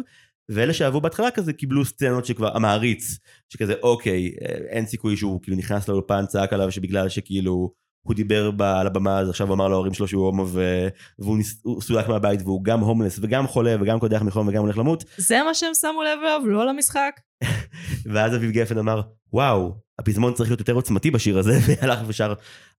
ואלה 0.49 0.73
שאהבו 0.73 1.01
בהתחלה 1.01 1.31
כזה 1.31 1.53
קיבלו 1.53 1.85
סצנות 1.85 2.25
שכבר, 2.25 2.55
המעריץ, 2.55 3.17
שכזה 3.49 3.73
אוקיי, 3.83 4.31
אה, 4.41 4.55
אין 4.69 4.85
סיכוי 4.85 5.17
שהוא 5.17 5.41
כאילו 5.41 5.57
נכנס 5.57 5.87
לאולפן 5.87 6.25
צעק 6.25 6.53
עליו 6.53 6.71
שבגלל 6.71 7.09
שכאילו 7.09 7.71
הוא 8.01 8.15
דיבר 8.15 8.51
על 8.59 8.87
הבמה 8.87 9.19
אז 9.19 9.29
עכשיו 9.29 9.47
הוא 9.47 9.53
אמר 9.55 9.67
להורים 9.67 9.93
שלו 9.93 10.07
שהוא 10.07 10.25
הומו 10.25 10.45
ו- 10.47 10.87
והוא 11.19 11.37
ניס- 11.37 11.63
סולק 11.81 12.07
מהבית 12.07 12.41
והוא 12.41 12.63
גם 12.63 12.79
הומלס 12.79 13.19
וגם 13.21 13.47
חולה 13.47 13.75
וגם 13.81 13.99
קודח 13.99 14.21
מחום 14.21 14.47
וגם 14.47 14.61
הולך 14.61 14.77
למות. 14.77 15.03
זה 15.17 15.39
מה 15.45 15.53
שהם 15.53 15.73
שמו 15.81 16.03
לב 16.03 16.19
אליו, 16.23 16.41
לא 16.47 16.65
למשחק? 16.67 17.11
ואז 18.13 18.35
אביב 18.35 18.51
גפן 18.51 18.77
אמר 18.77 19.01
וואו 19.33 19.75
הפזמון 19.99 20.33
צריך 20.33 20.49
להיות 20.49 20.59
יותר 20.59 20.73
עוצמתי 20.73 21.11
בשיר 21.11 21.37
הזה 21.39 21.59
והלך 21.67 21.99
ושר 22.07 22.33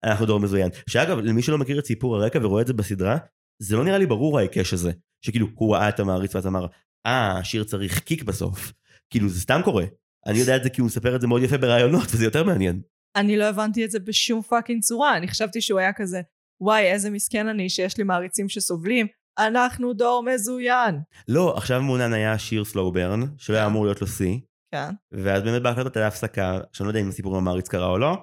אנחנו 0.05 0.27
דור 0.27 0.41
מזוין. 0.41 0.71
שאגב 0.87 1.18
למי 1.18 1.43
שלא 1.43 1.59
מכיר 1.59 1.79
את 1.79 1.87
סיפור 1.87 2.16
הרקע 2.16 2.39
ורואה 2.43 2.62
את 2.62 2.66
זה 2.66 2.73
בסדרה 2.73 3.16
זה 3.59 3.77
לא 3.77 3.85
נראה 3.85 3.99
לי 3.99 4.07
ברור 4.07 4.39
ההיקש 4.39 4.73
הזה. 4.75 4.93
שכאילו 5.27 5.47
הוא 5.55 5.75
ראה 5.75 5.89
את 5.89 6.01
המעריץ 6.01 6.35
ואז 6.35 6.47
אמר 6.47 6.66
אה 7.07 7.39
השיר 7.39 7.64
צריך 7.64 7.99
kick 7.99 8.22
בסוף 8.23 8.73
כאילו 9.11 9.29
זה 9.29 9.41
סתם 9.41 9.61
קורה. 9.64 9.85
אני 10.27 10.39
יודע 10.39 10.57
את 10.57 10.62
זה 10.62 10.71
כי 10.71 10.81
הוא 10.81 10.87
מספר 10.87 11.16
את 11.16 11.21
זה 11.21 11.27
מאוד 11.27 11.43
יפה 11.43 11.59
בראיונות 11.59 12.05
וזה 12.12 12.25
יותר 12.25 12.45
מעניין 12.45 12.81
אני 13.16 13.36
לא 13.36 13.44
הבנתי 13.44 13.84
את 13.84 13.90
זה 13.90 13.98
בשום 13.98 14.42
fucking 14.43 14.82
צורה, 14.82 15.16
אני 15.16 15.28
חשבתי 15.28 15.61
שהוא 15.61 15.78
היה 15.78 15.92
כזה, 15.92 16.20
וואי 16.61 16.82
איזה 16.82 17.11
מסכן 17.11 17.48
אני 17.48 17.68
שיש 17.68 17.98
לי 17.98 18.04
מעריצים 18.04 18.48
שסובלים, 18.48 19.06
אנחנו 19.38 19.92
דור 19.92 20.22
מזוין. 20.22 21.00
לא 21.28 21.56
עכשיו 21.56 21.82
מעונן 21.82 22.12
היה 22.12 22.38
שיר 22.38 22.64
slow 22.64 22.93
burn 22.93 23.20
שלא 23.38 23.56
היה 23.56 23.66
אמור 23.66 23.84
להיות 23.84 24.00
לו 24.00 24.06
שיא 24.06 24.38
כן. 24.74 24.94
ואז 25.12 25.42
באמת 25.42 25.62
בהקלטות 25.62 25.96
הייתה 25.96 26.08
הפסקה, 26.08 26.58
שאני 26.72 26.86
לא 26.86 26.90
יודע 26.90 27.00
אם 27.00 27.08
הסיפור 27.08 27.36
עם 27.36 27.42
המעריץ 27.42 27.68
קרה 27.68 27.86
או 27.86 27.98
לא, 27.98 28.22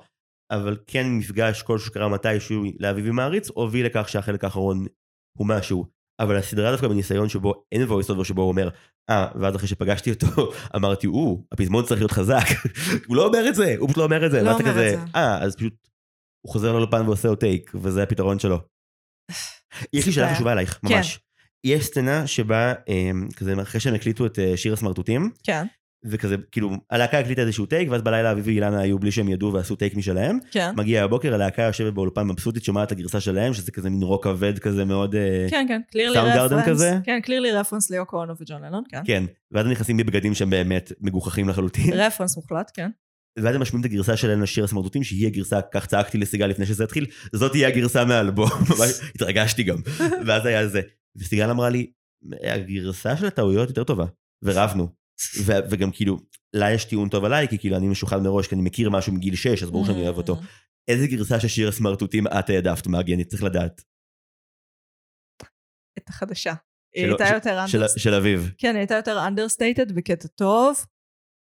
אבל 0.51 0.77
כן 0.87 1.07
מפגש 1.09 1.61
כלשהו 1.61 1.87
שקרה 1.87 2.09
מתישהו 2.09 2.63
לאביב 2.79 3.05
עם 3.05 3.15
מעריץ, 3.15 3.49
הוביל 3.49 3.85
לכך 3.85 4.09
שהחלק 4.09 4.43
האחרון 4.43 4.85
הוא 5.37 5.47
משהו. 5.47 5.85
אבל 6.19 6.35
הסדרה 6.35 6.71
דווקא 6.71 6.87
בניסיון 6.87 7.29
שבו 7.29 7.63
אין 7.71 7.83
voice 7.83 8.09
over 8.09 8.23
שבו 8.23 8.41
הוא 8.41 8.49
אומר, 8.49 8.69
אה, 9.09 9.27
ואז 9.35 9.55
אחרי 9.55 9.67
שפגשתי 9.67 10.11
אותו, 10.11 10.51
אמרתי, 10.75 11.07
או, 11.07 11.43
הפזמון 11.51 11.85
צריך 11.85 12.01
להיות 12.01 12.11
חזק. 12.11 12.45
הוא 13.07 13.15
לא 13.15 13.25
אומר 13.25 13.49
את 13.49 13.55
זה, 13.55 13.75
הוא 13.77 13.87
פשוט 13.87 13.97
לא 13.97 14.03
אומר 14.03 14.25
את 14.25 14.31
זה. 14.31 14.41
לא 14.41 14.51
אומר 14.51 14.59
את 14.59 14.65
כזה, 14.65 14.73
זה. 14.73 14.97
אה, 15.15 15.43
אז 15.43 15.55
פשוט 15.55 15.73
הוא 16.41 16.53
חוזר 16.53 16.71
לאולפן 16.71 17.05
ועושה 17.05 17.27
עוד 17.27 17.37
טייק, 17.37 17.71
וזה 17.75 18.03
הפתרון 18.03 18.39
שלו. 18.39 18.59
יש 19.93 20.05
לי 20.05 20.11
שאלה. 20.11 20.35
חשובה 20.35 20.51
אלייך, 20.53 20.79
כן. 20.87 20.95
ממש. 20.95 21.19
יש 21.63 21.85
סצנה 21.85 22.27
שבה, 22.27 22.73
אמ, 22.87 23.27
כזה 23.35 23.61
אחרי 23.61 23.81
שהם 23.81 23.95
הקליטו 23.95 24.25
את 24.25 24.39
אה, 24.39 24.57
שיר 24.57 24.73
הסמרטוטים, 24.73 25.31
כן, 25.43 25.65
וכזה, 26.09 26.35
כאילו, 26.51 26.71
הלהקה 26.89 27.19
הקליטה 27.19 27.41
איזשהו 27.41 27.65
טייק, 27.65 27.89
ואז 27.91 28.01
בלילה 28.01 28.31
אביב 28.31 28.47
ואילנה 28.47 28.79
היו 28.79 28.99
בלי 28.99 29.11
שהם 29.11 29.29
ידעו 29.29 29.53
ועשו 29.53 29.75
טייק 29.75 29.95
משלהם. 29.95 30.39
כן. 30.51 30.71
מגיע 30.77 31.03
הבוקר, 31.03 31.33
הלהקה 31.33 31.61
יושבת 31.61 31.93
באולפן 31.93 32.27
מבסוטית, 32.27 32.63
שומעת 32.63 32.87
את 32.87 32.91
הגרסה 32.91 33.19
שלהם, 33.19 33.53
שזה 33.53 33.71
כזה 33.71 33.89
מין 33.89 34.03
רוק 34.03 34.23
כבד 34.23 34.59
כזה 34.59 34.85
מאוד... 34.85 35.15
אה, 35.15 35.47
כן, 35.49 35.65
כן, 35.67 35.81
clearly 35.91 36.19
reference. 36.19 36.65
כזה? 36.65 36.97
כן, 37.03 37.19
קלירלי 37.23 37.51
רפרנס 37.51 37.89
ליוקו 37.89 38.17
אונו 38.17 38.33
וג'ון 38.39 38.61
לנון, 38.61 38.83
כן. 38.89 39.01
כן, 39.05 39.23
ואז 39.51 39.65
הם 39.65 39.71
נכנסים 39.71 39.97
בבגדים 39.97 40.33
שהם 40.33 40.49
באמת 40.49 40.91
מגוחכים 41.01 41.49
לחלוטין. 41.49 41.93
רפרנס 41.93 42.37
מוחלט, 42.37 42.71
כן. 42.73 42.89
ואז 43.39 43.55
הם 43.55 43.61
משמיעים 43.61 43.85
את 43.85 43.91
הגרסה 43.91 44.17
שלהם 44.17 44.41
לשיר 44.41 44.63
הסמרטוטים, 44.63 45.03
שהיא 45.03 45.27
הגרסה, 45.27 45.61
כך 45.61 45.85
צעקתי 45.85 46.17
לסיגל 46.17 46.47
לפני 46.47 46.65
שזה 46.65 46.83
התחיל, 46.83 47.05
זאת 47.33 47.51
תהיה 47.51 47.67
הגרסה 47.67 48.05
מהאלבום, 48.05 48.49
התרגשתי 49.15 49.63
גם. 49.63 49.77
ואז 50.25 50.45
היה 50.45 50.67
זה. 50.67 50.81
וסיגל 51.15 51.49
אמרה 51.49 51.69
לי, 51.69 51.91
הגרסה 52.43 53.17
של 53.17 53.25
הטעויות 53.25 53.69
יותר 53.69 53.83
טובה, 53.83 54.05
ורבנו. 54.43 54.96
ו- 55.45 55.69
וגם 55.69 55.91
כאילו, 55.91 56.17
לה 56.53 56.71
יש 56.71 56.85
טיעון 56.85 57.09
טוב 57.09 57.25
עליי, 57.25 57.47
כי 57.47 57.59
כאילו 57.59 57.77
אני 57.77 57.87
משוחד 57.87 58.21
מראש, 58.21 58.47
כי 58.47 58.55
אני 58.55 58.63
מכיר 58.63 58.89
משהו 58.89 59.13
מגיל 59.13 59.35
6, 59.35 59.63
אז 59.63 59.71
ברור 59.71 59.85
שאני 59.85 60.01
אוהב 60.03 60.17
אותו. 60.17 60.35
איזה 60.87 61.07
גרסה 61.07 61.39
של 61.39 61.47
שיר 61.47 61.67
הסמרטוטים 61.67 62.27
את 62.27 62.49
העדפת, 62.49 62.87
מגי, 62.87 63.15
אני 63.15 63.25
צריך 63.25 63.43
לדעת. 63.43 63.81
את 65.97 66.09
החדשה. 66.09 66.53
היא 66.95 67.05
הייתה 67.05 67.23
יותר 67.33 67.65
understated. 67.65 67.99
של 67.99 68.13
אביב. 68.13 68.51
כן, 68.57 68.69
היא 68.69 68.77
הייתה 68.77 68.95
יותר 68.95 69.17
understated 69.27 69.93
בקטע 69.93 70.27
טוב. 70.27 70.85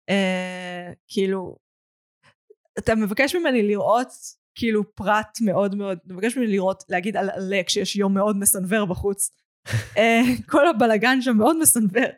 אה, 0.10 0.92
כאילו, 1.08 1.58
אתה 2.80 2.96
מבקש 2.96 3.36
ממני 3.36 3.68
לראות 3.68 4.08
כאילו 4.56 4.96
פרט 4.96 5.38
מאוד 5.42 5.76
מאוד, 5.76 5.98
אתה 6.06 6.14
מבקש 6.14 6.38
ממני 6.38 6.52
לראות, 6.52 6.84
להגיד 6.90 7.18
על 7.18 7.30
עלה 7.30 7.64
כשיש 7.66 7.96
יום 7.96 8.14
מאוד 8.14 8.38
מסנוור 8.38 8.86
בחוץ. 8.86 9.32
אה, 9.98 10.22
כל 10.50 10.68
הבלגן 10.68 11.22
שם 11.22 11.38
מאוד 11.38 11.58
מסנוור. 11.62 12.10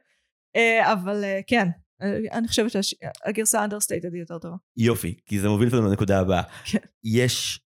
אה, 0.58 0.94
אבל 0.94 1.24
אה, 1.24 1.40
כן, 1.48 1.68
אה, 2.02 2.18
אני 2.34 2.48
חושבת 2.48 2.72
שהגרסה 2.84 3.66
understated 3.66 4.14
היא 4.14 4.20
יותר 4.20 4.38
טובה. 4.38 4.56
יופי, 4.78 5.16
כי 5.26 5.40
זה 5.40 5.50
מוביל 5.50 5.68
אותנו 5.68 5.90
לנקודה 5.90 6.20
הבאה. 6.20 6.42
כן. 6.66 6.78
יש 7.04 7.60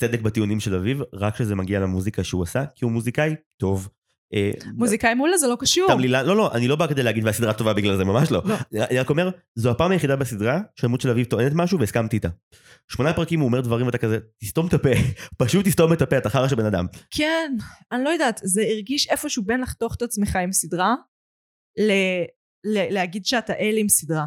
צדק 0.00 0.20
בטיעונים 0.20 0.60
של 0.60 0.74
אביב, 0.74 1.00
רק 1.12 1.34
כשזה 1.34 1.54
מגיע 1.54 1.80
למוזיקה 1.80 2.24
שהוא 2.24 2.42
עשה, 2.42 2.64
כי 2.74 2.84
הוא 2.84 2.92
מוזיקאי 2.92 3.34
טוב. 3.56 3.88
מוזיקאי 4.74 5.14
מולה 5.14 5.38
זה 5.38 5.46
לא 5.46 5.56
קשור. 5.60 5.88
תמלילה, 5.88 6.22
לא, 6.22 6.36
לא, 6.36 6.54
אני 6.54 6.68
לא 6.68 6.76
בא 6.76 6.86
כדי 6.86 7.02
להגיד 7.02 7.24
והסדרה 7.24 7.52
טובה 7.52 7.72
בגלל 7.72 7.96
זה, 7.96 8.04
ממש 8.04 8.30
לא. 8.30 8.42
לא. 8.44 8.56
אני 8.84 8.98
רק 8.98 9.10
אומר, 9.10 9.30
זו 9.54 9.70
הפעם 9.70 9.90
היחידה 9.90 10.16
בסדרה 10.16 10.60
שהדמות 10.76 11.00
של 11.00 11.10
אביב 11.10 11.26
טוענת 11.26 11.52
משהו 11.54 11.78
והסכמתי 11.80 12.16
איתה. 12.16 12.28
שמונה 12.88 13.12
פרקים 13.12 13.40
הוא 13.40 13.46
אומר 13.46 13.60
דברים 13.60 13.86
ואתה 13.86 13.98
כזה, 13.98 14.18
תסתום 14.40 14.66
את 14.66 14.74
הפה, 14.74 14.88
פשוט 15.42 15.66
תסתום 15.66 15.92
את 15.92 16.02
הפה, 16.02 16.18
אתה 16.18 16.30
חרא 16.30 16.48
של 16.48 16.56
בן 16.56 16.66
אדם. 16.66 16.86
כן, 17.10 17.52
אני 17.92 18.04
לא 18.04 18.10
יודעת, 18.10 18.40
זה 18.44 18.62
הרגיש 18.62 19.08
איפשהו 19.08 19.42
בין 19.44 19.60
לחתוך 19.60 19.94
את 19.94 20.02
עצמך 20.02 20.36
עם 20.36 20.52
סדרה, 20.52 20.94
ל- 21.78 22.24
ל- 22.64 22.94
להגיד 22.94 23.26
שאתה 23.26 23.52
אל 23.52 23.74
עם 23.78 23.88
סדרה. 23.88 24.24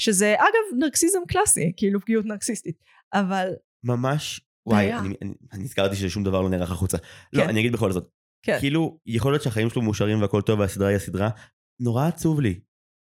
שזה 0.00 0.34
אגב 0.34 0.78
נרקסיזם 0.78 1.18
קלאסי, 1.28 1.72
כאילו 1.76 2.00
פגיעות 2.00 2.26
נרקסיסטית, 2.26 2.76
אבל 3.14 3.48
ממש, 3.84 4.40
וואי. 4.66 4.94
אני, 4.94 5.14
אני, 5.22 5.34
אני 5.52 5.64
נזכרתי 5.64 5.96
ששום 5.96 6.24
דבר 6.24 6.42
לא 6.42 6.48
נערך 6.48 6.70
החוצה. 6.70 6.98
לא, 7.32 7.42
כן. 7.42 7.48
אני 7.48 7.60
אגיד 7.60 7.72
בכל 7.72 7.92
זאת. 7.92 8.08
כן. 8.42 8.58
כאילו, 8.60 8.98
יכול 9.06 9.32
להיות 9.32 9.42
שהחיים 9.42 9.70
שלו 9.70 9.82
מאושרים 9.82 10.20
והכל 10.20 10.42
טוב 10.42 10.60
והסדרה 10.60 10.88
היא 10.88 10.96
הסדרה, 10.96 11.30
נורא 11.80 12.06
עצוב 12.06 12.40
לי. 12.40 12.60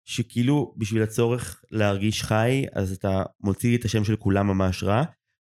שכאילו, 0.09 0.74
בשביל 0.76 1.03
הצורך 1.03 1.62
להרגיש 1.70 2.22
חי, 2.22 2.64
אז 2.72 2.93
אתה 2.93 3.22
מוציא 3.40 3.78
את 3.78 3.84
השם 3.84 4.05
של 4.05 4.16
כולם 4.16 4.47
ממש 4.47 4.82
רע, 4.82 5.03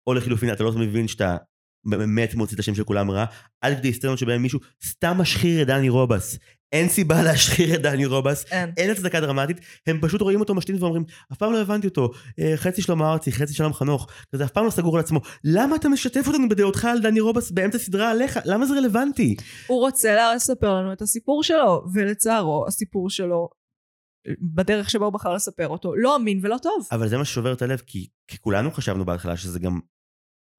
או 0.07 0.13
לחילופין, 0.13 0.53
אתה 0.53 0.63
לא 0.63 0.71
מבין 0.71 1.07
שאתה 1.07 1.37
באמת 1.85 2.35
מוציא 2.35 2.55
את 2.55 2.59
השם 2.59 2.75
של 2.75 2.83
כולם 2.83 3.11
רע, 3.11 3.25
עד 3.61 3.77
כדי 3.77 3.93
סצנות 3.93 4.17
שבהם 4.17 4.41
מישהו 4.41 4.59
סתם 4.85 5.17
משחיר 5.17 5.61
את 5.61 5.67
דני 5.67 5.89
רובס. 5.89 6.39
אין 6.71 6.89
סיבה 6.89 7.23
להשחיר 7.23 7.75
את 7.75 7.81
דני 7.81 8.05
רובס, 8.05 8.45
אין. 8.51 8.71
אין 8.77 8.91
הצדקה 8.91 9.21
דרמטית, 9.21 9.57
הם 9.87 9.99
פשוט 10.01 10.21
רואים 10.21 10.39
אותו 10.39 10.55
משתין 10.55 10.83
ואומרים, 10.83 11.03
אף 11.33 11.37
פעם 11.37 11.53
לא 11.53 11.61
הבנתי 11.61 11.87
אותו, 11.87 12.11
אה, 12.39 12.53
חצי 12.55 12.81
שלמה 12.81 13.11
ארצי, 13.11 13.31
חצי 13.31 13.53
שלום 13.53 13.73
חנוך, 13.73 14.07
כזה 14.31 14.43
אף 14.45 14.51
פעם 14.51 14.65
לא 14.65 14.69
סגור 14.69 14.95
על 14.95 14.99
עצמו, 14.99 15.19
למה 15.43 15.75
אתה 15.75 15.89
משתף 15.89 16.27
אותנו 16.27 16.49
בדעותך 16.49 16.85
על 16.85 17.01
דני 17.01 17.19
רובס 17.19 17.51
באמצע 17.51 17.77
סדרה 17.77 18.11
עליך? 18.11 18.39
למה 18.45 18.65
זה 18.65 18.73
רלוונטי? 18.73 19.35
הוא 19.67 19.79
רוצה 19.79 20.33
לספר 20.35 20.73
לנו 20.73 20.93
את 20.93 21.01
הסיפור 21.01 21.43
שלו, 21.43 21.85
ולצערו 21.93 22.67
הסיפור 22.67 23.09
שלו, 23.09 23.49
בדרך 24.55 24.89
שבה 24.89 25.05
הוא 25.05 25.13
בחר 25.13 25.33
לספר 25.33 25.67
אותו, 25.67 25.95
לא 25.95 26.15
אמין 26.15 26.39
ולא 26.43 26.57
טוב. 26.61 26.87
אבל 26.91 27.07
זה 27.07 27.17
מה 27.17 27.25
ששובר 27.25 27.53
את 27.53 27.61
הלב, 27.61 27.81
כי, 27.87 28.07
כי 28.27 28.37
כולנו 28.37 28.71
חשבנו 28.71 29.05
בהתחלה 29.05 29.37
שזה 29.37 29.59
גם 29.59 29.79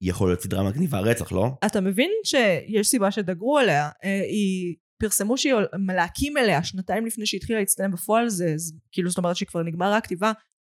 יכול 0.02 0.28
להיות 0.28 0.40
סדרה 0.40 0.62
מגניבה 0.62 1.00
רצח, 1.00 1.32
לא? 1.32 1.48
אתה 1.66 1.80
מבין 1.80 2.10
שיש 2.24 2.88
סיבה 2.88 3.10
שדגרו 3.10 3.58
עליה, 3.58 3.90
אה, 4.04 4.20
היא 4.20 4.76
פרסמו 4.98 5.38
שהיא 5.38 5.52
עול- 5.54 5.66
להקים 5.96 6.36
אליה 6.36 6.64
שנתיים 6.64 7.06
לפני 7.06 7.26
שהתחילה 7.26 7.58
להצטלם 7.58 7.90
בפועל, 7.92 8.28
זה, 8.28 8.52
זה 8.56 8.72
כאילו 8.92 9.10
זאת 9.10 9.18
אומרת 9.18 9.36
שכבר 9.36 9.62
נגמרה 9.62 9.96
הכתיבה, 9.96 10.32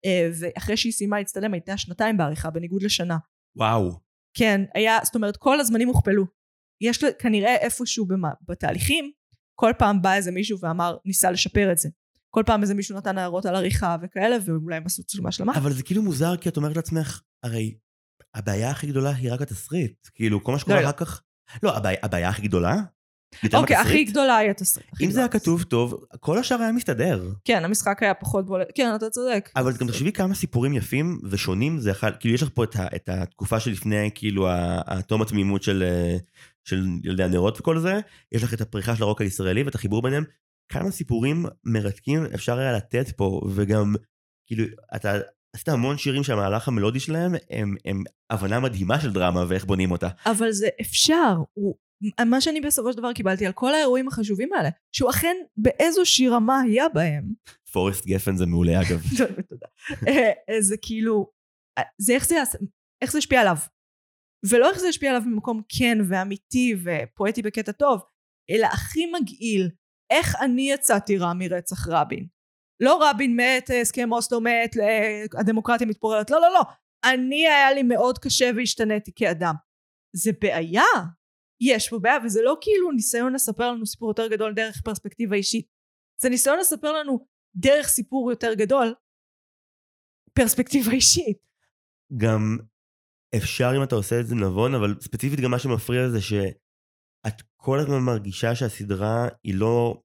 אה, 0.04 0.30
ואחרי 0.40 0.76
שהיא 0.76 0.92
סיימה 0.92 1.18
להצטלם 1.18 1.52
הייתה 1.54 1.76
שנתיים 1.78 2.16
בעריכה 2.16 2.50
בניגוד 2.50 2.82
לשנה. 2.82 3.16
וואו. 3.56 4.00
כן, 4.36 4.60
היה, 4.74 4.98
זאת 5.04 5.14
אומרת 5.14 5.36
כל 5.36 5.60
הזמנים 5.60 5.88
הוכפלו. 5.88 6.24
יש 6.80 7.04
לה- 7.04 7.12
כנראה 7.12 7.56
איפשהו 7.56 8.06
במה, 8.06 8.28
בתהליכים, 8.48 9.10
כל 9.54 9.72
פעם 9.78 10.02
בא 10.02 10.14
איזה 10.14 10.30
מישהו 10.30 10.58
ואמר, 10.60 10.96
ניסה 11.04 11.30
לשפר 11.30 11.72
את 11.72 11.78
זה. 11.78 11.88
כל 12.30 12.42
פעם 12.46 12.62
איזה 12.62 12.74
מישהו 12.74 12.96
נתן 12.96 13.18
הערות 13.18 13.46
על 13.46 13.54
עריכה 13.54 13.96
וכאלה, 14.02 14.36
ואולי 14.44 14.76
הם 14.76 14.86
עשו 14.86 15.02
צילומה 15.04 15.32
שלמה. 15.32 15.52
אבל 15.56 15.72
זה 15.72 15.82
כאילו 15.82 16.02
מוזר, 16.02 16.36
כי 16.36 16.48
את 16.48 16.56
אומרת 16.56 16.76
לעצמך, 16.76 17.22
הרי 17.42 17.74
הבעיה 18.34 18.70
הכי 18.70 18.86
גדולה 18.86 19.10
היא 19.10 19.32
רק 19.32 19.40
התסריט. 19.42 20.06
כאילו, 20.14 20.44
כל 20.44 20.52
מה 20.52 20.58
שקורה 20.58 20.76
לא, 20.76 20.82
לא. 20.82 20.88
אחר 20.90 20.96
כך... 21.04 21.22
לא, 21.62 21.76
הבעיה, 21.76 21.98
הבעיה 22.02 22.28
הכי 22.28 22.42
גדולה? 22.42 22.74
אוקיי, 23.54 23.76
הכי? 23.76 24.04
גדולה 24.04 24.36
היא 24.36 24.50
התסריט. 24.50 24.86
אם 25.00 25.10
זה 25.10 25.20
היה. 25.20 25.28
כתוב 25.28 25.62
טוב, 25.62 26.04
כל 26.20 26.38
השאר 26.38 26.62
היה 26.62 26.72
מסתדר. 26.72 27.30
כן, 27.44 27.64
המשחק 27.64 28.02
היה 28.02 28.14
פחות 28.14 28.46
בולט. 28.46 28.68
כן, 28.74 28.92
אתה 28.94 29.10
צודק. 29.10 29.50
אבל 29.56 29.72
גם 29.72 29.88
תחשבי 29.88 30.12
כמה 30.12 30.34
סיפורים 30.34 30.72
יפים 30.74 31.20
ושונים 31.30 31.78
זה 31.78 31.90
יכול, 31.90 32.10
כאילו 32.20 32.34
יש 32.34 32.42
לך 32.42 32.48
פה 32.54 32.64
את, 32.64 32.76
ה, 32.76 32.86
את 32.96 33.08
התקופה 33.08 33.60
שלפני 33.60 34.10
כאילו 34.14 34.46
התום 34.86 35.22
התמימות 35.22 35.62
של, 35.62 35.82
אה, 35.82 36.16
של 36.64 36.86
ילדי 37.04 37.24
הנרות 37.24 37.60
וכל 37.60 37.78
זה, 37.78 38.00
יש 38.32 38.42
לך 38.42 38.54
את 38.54 38.60
הפריחה 38.60 38.96
של 38.96 39.02
הרוק 39.02 39.20
הישראלי 39.20 39.62
ואת 39.62 39.74
החיבור 39.74 40.02
ביניהם, 40.02 40.24
כמה 40.68 40.90
סיפורים 40.90 41.44
מרתקים 41.64 42.24
אפשר 42.34 42.58
היה 42.58 42.72
לתת 42.72 43.08
פה, 43.16 43.40
וגם 43.54 43.94
כאילו 44.46 44.64
אתה 44.96 45.18
עשית 45.56 45.68
המון 45.68 45.98
שירים 45.98 46.24
שהמהלך 46.24 46.68
המלודי 46.68 47.00
שלהם 47.00 47.34
הם, 47.50 47.74
הם 47.84 48.04
הבנה 48.30 48.60
מדהימה 48.60 49.00
של 49.00 49.12
דרמה 49.12 49.44
ואיך 49.48 49.64
בונים 49.64 49.90
אותה. 49.90 50.08
אבל 50.26 50.52
זה 50.52 50.68
אפשר. 50.80 51.34
הוא, 51.52 51.74
מה 52.26 52.40
שאני 52.40 52.60
בסופו 52.60 52.92
של 52.92 52.98
דבר 52.98 53.12
קיבלתי 53.12 53.46
על 53.46 53.52
כל 53.52 53.74
האירועים 53.74 54.08
החשובים 54.08 54.52
האלה, 54.52 54.68
שהוא 54.92 55.10
אכן 55.10 55.36
באיזושהי 55.56 56.28
רמה 56.28 56.60
היה 56.60 56.88
בהם. 56.88 57.32
פורסט 57.72 58.06
גפן 58.06 58.36
זה 58.36 58.46
מעולה 58.46 58.80
אגב. 58.80 59.02
תודה. 59.50 59.66
אה, 60.08 60.32
אה, 60.48 60.60
זה 60.60 60.76
כאילו, 60.82 61.30
אה, 61.78 61.82
זה 61.98 62.14
איך 62.14 62.26
זה, 62.26 62.36
איך 63.02 63.12
זה 63.12 63.18
השפיע 63.18 63.40
עליו. 63.40 63.56
ולא 64.50 64.70
איך 64.70 64.78
זה 64.78 64.88
השפיע 64.88 65.10
עליו 65.10 65.22
ממקום 65.26 65.62
כן 65.78 65.98
ואמיתי 66.08 66.74
ופואטי 66.84 67.42
בקטע 67.42 67.72
טוב, 67.72 68.00
אלא 68.50 68.66
הכי 68.66 69.06
מגעיל, 69.06 69.70
איך 70.12 70.36
אני 70.40 70.70
יצאתי 70.70 71.18
רע 71.18 71.32
מרצח 71.34 71.88
רבין. 71.88 72.26
לא 72.82 73.10
רבין 73.10 73.36
מת, 73.36 73.70
הסכם 73.82 74.12
אוסלו 74.12 74.40
מת, 74.40 74.76
הדמוקרטיה 75.40 75.86
מתפוררת, 75.86 76.30
לא, 76.30 76.40
לא, 76.40 76.52
לא. 76.52 76.62
אני 77.04 77.46
היה 77.48 77.72
לי 77.72 77.82
מאוד 77.82 78.18
קשה 78.18 78.50
והשתניתי 78.56 79.12
כאדם. 79.16 79.54
זה 80.16 80.30
בעיה. 80.40 80.82
יש 81.60 81.88
פה 81.88 81.98
בעיה, 81.98 82.16
וזה 82.24 82.42
לא 82.42 82.56
כאילו 82.60 82.92
ניסיון 82.92 83.32
לספר 83.32 83.72
לנו 83.72 83.86
סיפור 83.86 84.10
יותר 84.10 84.28
גדול 84.28 84.54
דרך 84.54 84.82
פרספקטיבה 84.84 85.36
אישית. 85.36 85.66
זה 86.20 86.28
ניסיון 86.28 86.58
לספר 86.58 86.92
לנו 86.92 87.26
דרך 87.54 87.86
סיפור 87.88 88.30
יותר 88.30 88.54
גדול, 88.54 88.94
פרספקטיבה 90.32 90.92
אישית. 90.92 91.38
גם 92.16 92.58
אפשר 93.36 93.72
אם 93.76 93.82
אתה 93.82 93.94
עושה 93.94 94.20
את 94.20 94.26
זה 94.26 94.34
נבון, 94.34 94.74
אבל 94.74 94.94
ספציפית 95.00 95.40
גם 95.40 95.50
מה 95.50 95.58
שמפריע 95.58 96.08
זה 96.08 96.20
שאת 96.20 97.42
כל 97.56 97.78
הזמן 97.78 97.98
מרגישה 97.98 98.54
שהסדרה 98.54 99.28
היא 99.44 99.54
לא, 99.54 100.02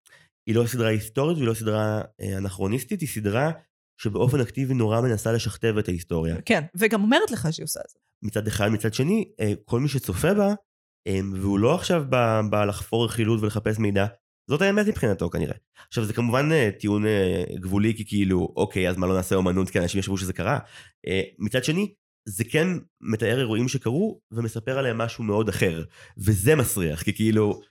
היא 0.47 0.55
לא 0.55 0.67
סדרה 0.67 0.89
היסטורית 0.89 1.37
והיא 1.37 1.47
לא 1.47 1.53
סדרה 1.53 2.01
אה, 2.21 2.37
אנכרוניסטית, 2.37 3.01
היא 3.01 3.09
סדרה 3.09 3.51
שבאופן 3.97 4.39
אקטיבי 4.41 4.73
נורא 4.73 5.01
מנסה 5.01 5.31
לשכתב 5.31 5.75
את 5.79 5.87
ההיסטוריה. 5.87 6.41
כן, 6.45 6.61
וגם 6.75 7.01
אומרת 7.01 7.31
לך 7.31 7.47
שהיא 7.51 7.63
עושה 7.63 7.79
את 7.85 7.89
זה. 7.89 7.99
מצד 8.23 8.47
אחד, 8.47 8.67
מצד 8.67 8.93
שני, 8.93 9.31
אה, 9.39 9.53
כל 9.65 9.79
מי 9.79 9.87
שצופה 9.87 10.33
בה, 10.33 10.53
והוא 11.33 11.59
לא 11.59 11.75
עכשיו 11.75 12.03
בא, 12.09 12.41
בא 12.49 12.65
לחפור 12.65 13.05
רכילות 13.05 13.41
ולחפש 13.41 13.79
מידע, 13.79 14.05
זאת 14.49 14.61
האמת 14.61 14.87
מבחינתו 14.87 15.29
כנראה. 15.29 15.55
עכשיו 15.87 16.03
זה 16.03 16.13
כמובן 16.13 16.51
אה, 16.51 16.69
טיעון 16.79 17.05
אה, 17.05 17.43
גבולי 17.55 17.93
כי 17.97 18.05
כאילו 18.05 18.53
אוקיי 18.55 18.89
אז 18.89 18.97
מה 18.97 19.07
לא 19.07 19.15
נעשה 19.15 19.35
אומנות 19.35 19.69
כי 19.69 19.79
אנשים 19.79 19.99
ישבו 19.99 20.17
שזה 20.17 20.33
קרה. 20.33 20.59
אה, 21.07 21.21
מצד 21.39 21.63
שני 21.63 21.93
זה 22.29 22.43
כן 22.43 22.67
מתאר 23.01 23.39
אירועים 23.39 23.67
שקרו 23.67 24.19
ומספר 24.31 24.77
עליהם 24.77 24.97
משהו 24.97 25.23
מאוד 25.23 25.49
אחר 25.49 25.83
וזה 26.17 26.55
מסריח 26.55 27.03
כי 27.03 27.13
כאילו 27.13 27.61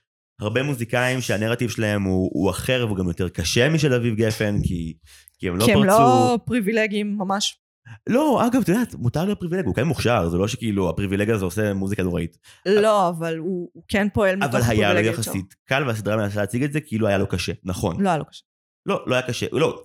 הרבה 0.41 0.63
מוזיקאים 0.63 1.21
שהנרטיב 1.21 1.69
שלהם 1.69 2.03
הוא, 2.03 2.29
הוא 2.33 2.49
אחר 2.49 2.83
והוא 2.87 2.97
גם 2.97 3.07
יותר 3.07 3.29
קשה 3.29 3.69
משל 3.69 3.93
אביב 3.93 4.15
גפן 4.15 4.55
כי, 4.63 4.93
כי 5.39 5.49
הם 5.49 5.57
לא 5.57 5.65
כי 5.65 5.73
פרצו. 5.73 5.81
הם 5.81 5.87
לא 5.87 6.39
פריבילגיים 6.45 7.17
ממש. 7.17 7.62
לא 8.09 8.47
אגב 8.47 8.61
את 8.61 8.69
יודעת 8.69 8.95
מותר 8.95 9.25
להיות 9.25 9.39
פריבילג 9.39 9.65
הוא 9.65 9.75
כן 9.75 9.83
מוכשר 9.83 10.29
זה 10.29 10.37
לא 10.37 10.47
שכאילו 10.47 10.89
הפריבילג 10.89 11.29
הזה 11.29 11.45
עושה 11.45 11.73
מוזיקה 11.73 12.03
נוראית. 12.03 12.37
לא, 12.65 13.09
אבל 13.09 13.37
הוא 13.37 13.69
הוא 13.73 13.83
כן 13.87 14.07
פועל 14.13 14.35
מתוך 14.35 14.55
אבל 14.55 14.61
היה 14.69 14.93
לו. 14.93 14.99
יחסית 14.99 15.55
קל 15.65 15.83
והסדרה 15.87 16.17
מנסה 16.17 16.39
להציג 16.39 16.63
את 16.63 16.73
זה 16.73 16.81
כאילו 16.81 17.07
היה 17.07 17.17
לו 17.17 17.27
קשה 17.27 17.53
נכון. 17.63 18.01
לא 18.01 18.09
היה 18.09 18.17
לו 18.17 18.25
קשה. 18.25 18.43
לא, 18.85 19.03
לא 19.07 19.15
היה 19.15 19.27
קשה, 19.27 19.45
לא. 19.51 19.81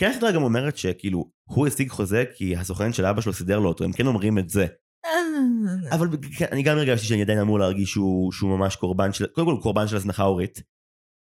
כן 0.00 0.10
הסדרה 0.10 0.32
גם 0.32 0.42
אומרת 0.42 0.76
שכאילו, 0.76 1.30
הוא 1.48 1.66
השיג 1.66 1.90
חוזה 1.90 2.24
כי 2.34 2.56
הסוכן 2.56 2.92
של 2.92 3.06
אבא 3.06 3.20
שלו 3.20 3.32
סידר 3.32 3.58
לו 3.58 3.68
אותו, 3.68 3.84
הם 3.84 3.92
כן 3.92 4.06
אומרים 4.06 4.38
את 4.38 4.48
זה. 4.48 4.66
אבל 5.90 6.08
כן, 6.38 6.46
אני 6.52 6.62
גם 6.62 6.78
הרגשתי 6.78 7.06
שאני 7.06 7.22
עדיין 7.22 7.38
אמור 7.38 7.58
להרגיש 7.58 7.90
שהוא, 7.90 8.32
שהוא 8.32 8.58
ממש 8.58 8.76
קורבן 8.76 9.12
של, 9.12 9.26
קודם 9.26 9.46
כל 9.46 9.52
הוא 9.52 9.62
קורבן 9.62 9.88
של 9.88 9.96
הזנחה 9.96 10.22
הורית. 10.22 10.62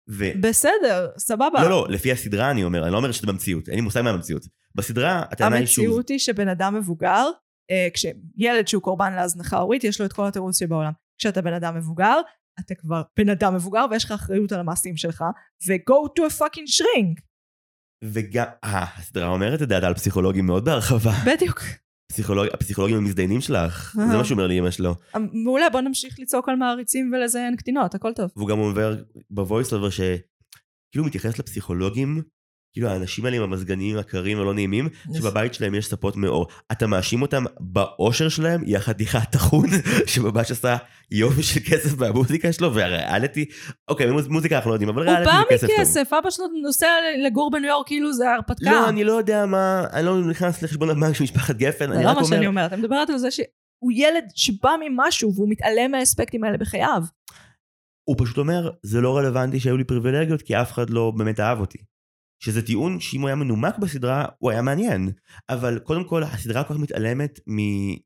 ו... 0.10 0.26
בסדר, 0.42 1.08
סבבה. 1.18 1.64
לא, 1.64 1.70
לא, 1.70 1.86
לפי 1.90 2.12
הסדרה 2.12 2.52
אני 2.52 2.64
אומר, 2.64 2.84
אני 2.84 2.92
לא 2.92 2.98
אומר 2.98 3.12
שזה 3.12 3.28
במציאות, 3.28 3.70
אין 3.70 3.76
לי 3.76 3.82
מושג 3.82 4.02
מהמציאות. 4.02 4.46
בסדרה, 4.76 5.24
הטענה 5.32 5.56
היא 5.56 5.66
שהוא... 5.66 5.86
המציאות 5.86 6.10
היא 6.10 6.20
שבן 6.20 6.48
אדם 6.48 6.76
מבוגר, 6.76 7.26
אה, 7.72 7.88
כשילד 7.94 8.68
שהוא 8.68 8.84
קורבן 8.84 9.14
להזנחה 9.14 9.58
הורית, 9.58 9.84
יש 9.84 10.00
לו 10.00 10.06
את 10.06 10.14
כל 10.14 10.28
התירוץ 10.28 10.60
שבעולם. 10.60 10.92
כשאתה 11.18 11.42
בן 11.42 11.54
אדם 11.54 11.78
מבוגר, 11.78 12.20
אתה 12.60 12.76
כבר 12.76 13.02
בן 13.18 13.30
אדם 13.30 13.56
מבוגר 13.56 13.86
ויש 13.92 14.06
לך 14.06 14.12
אחריות 14.12 14.52
על 14.52 14.60
המעשים 14.60 14.98
שלך, 14.98 15.24
ו-go 15.68 16.20
to 16.20 16.32
a 16.32 16.40
fucking 16.42 16.82
shrink. 16.82 17.22
וגם, 18.04 18.46
אה, 18.64 18.86
הסדרה 18.98 19.28
אומרת 19.28 19.62
את 19.62 19.68
דעתה 19.68 19.88
על 19.88 19.94
פסיכולוגים 19.94 20.46
מאוד 20.46 20.66
בהרחבה. 20.66 21.12
בדיוק. 21.26 21.62
פסיכולוג, 22.08 22.48
הפסיכולוגים 22.54 22.98
המזדיינים 22.98 23.42
שלך, 23.42 23.96
אה. 24.00 24.08
זה 24.08 24.18
מה 24.18 24.26
שאומר 24.26 24.48
לי 24.48 24.60
אמא 24.60 24.72
שלו. 24.72 24.96
מעולה, 25.34 25.70
בוא 25.70 25.82
נמשיך 25.82 26.20
לצעוק 26.20 26.50
על 26.50 26.56
מעריצים 26.56 27.12
ולזיין 27.14 27.56
קטינות, 27.56 27.96
הכל 27.96 28.14
טוב. 28.14 28.32
והוא 28.36 28.48
גם 28.50 28.60
אומר 28.60 29.04
ב 29.30 29.37
voice 29.37 29.74
over 29.74 29.90
שכאילו 29.90 31.06
מתייחס 31.06 31.40
לפסיכולוגים, 31.40 32.22
כאילו 32.78 32.90
האנשים 32.90 33.26
האלה 33.26 33.38
עם 33.38 33.44
המזגנים 33.44 33.98
הקרים 33.98 34.40
הלא 34.40 34.54
נעימים, 34.54 34.90
שבבית 35.14 35.54
שלהם 35.54 35.76
יש 35.76 35.88
ספות 35.88 36.16
מעור. 36.16 36.48
אתה 36.72 36.88
מאשים 36.88 37.22
אותם 37.22 37.44
באושר 37.60 38.30
שלהם, 38.30 38.62
יא 38.66 38.80
חתיכת 38.80 39.32
טחון, 39.32 39.66
שממש 40.08 40.52
עשה 40.52 40.78
יופי 41.12 41.44
של 41.44 41.60
כסף 41.60 41.98
מהמוזיקה 42.00 42.54
שלו, 42.54 42.74
והריאליטי, 42.74 43.46
אוקיי, 43.88 44.12
מוז- 44.12 44.28
מוזיקה 44.28 44.56
אנחנו 44.56 44.70
לא 44.70 44.76
יודעים, 44.76 44.90
אבל 44.90 45.02
הוא 45.02 45.10
ריאליטי 45.12 45.32
בא 45.32 45.42
זה 45.50 45.56
כסף 45.56 45.68
טוב. 45.68 45.76
מכסף, 45.80 46.14
אבא 46.14 46.30
שלו 46.30 46.46
נוסע 46.64 46.88
לגור 47.26 47.52
בניו 47.52 47.70
יורק 47.70 47.88
כאילו 47.88 48.14
זה 48.14 48.34
הרפתקה. 48.34 48.72
לא, 48.72 48.90
אני 48.90 49.04
לא 49.04 49.12
יודע 49.14 49.46
מה, 49.46 49.84
אני 49.94 50.06
לא 50.06 50.22
נכנס 50.30 50.64
לחשבון 50.64 50.90
הבנק 50.90 51.16
של 51.16 51.24
משפחת 51.24 51.56
גפן, 51.56 51.88
זה 51.88 51.94
אני 51.96 52.04
לא 52.04 52.10
רק 52.10 52.18
מה 52.18 52.24
שאני 52.26 52.38
אומר, 52.38 52.48
אומרת, 52.48 52.74
אני 52.74 52.82
מדברת 52.82 53.10
על 53.10 53.18
זה 53.18 53.32
שהוא 53.32 53.92
ילד 53.96 54.24
שבא 54.36 54.72
ממשהו 54.90 55.34
והוא 55.36 55.50
מתעלם 55.50 55.92
מהאספקטים 55.92 56.44
האלה 56.44 56.58
בחייו. 56.58 57.02
הוא 58.10 58.16
פשוט 58.20 58.38
אומר, 58.38 58.70
זה 58.84 59.02
לא 59.02 59.18
רלוונטי 59.18 59.60
שהיו 59.60 59.78
לי 59.78 59.84
פריבילגיות, 59.84 60.42
כי 60.42 60.62
אף 60.62 60.72
אחד 60.72 60.90
לא 60.90 61.12
באמת 61.18 61.40
אהב 61.40 61.60
אותי. 61.60 61.78
שזה 62.40 62.62
טיעון 62.62 63.00
שאם 63.00 63.22
הוא 63.22 63.28
היה 63.28 63.36
מנומק 63.36 63.78
בסדרה, 63.78 64.26
הוא 64.38 64.52
היה 64.52 64.62
מעניין. 64.62 65.12
אבל 65.50 65.80
קודם 65.80 66.04
כל, 66.04 66.24
הסדרה 66.24 66.64
כל 66.64 66.74
כך 66.74 66.80
מתעלמת 66.80 67.40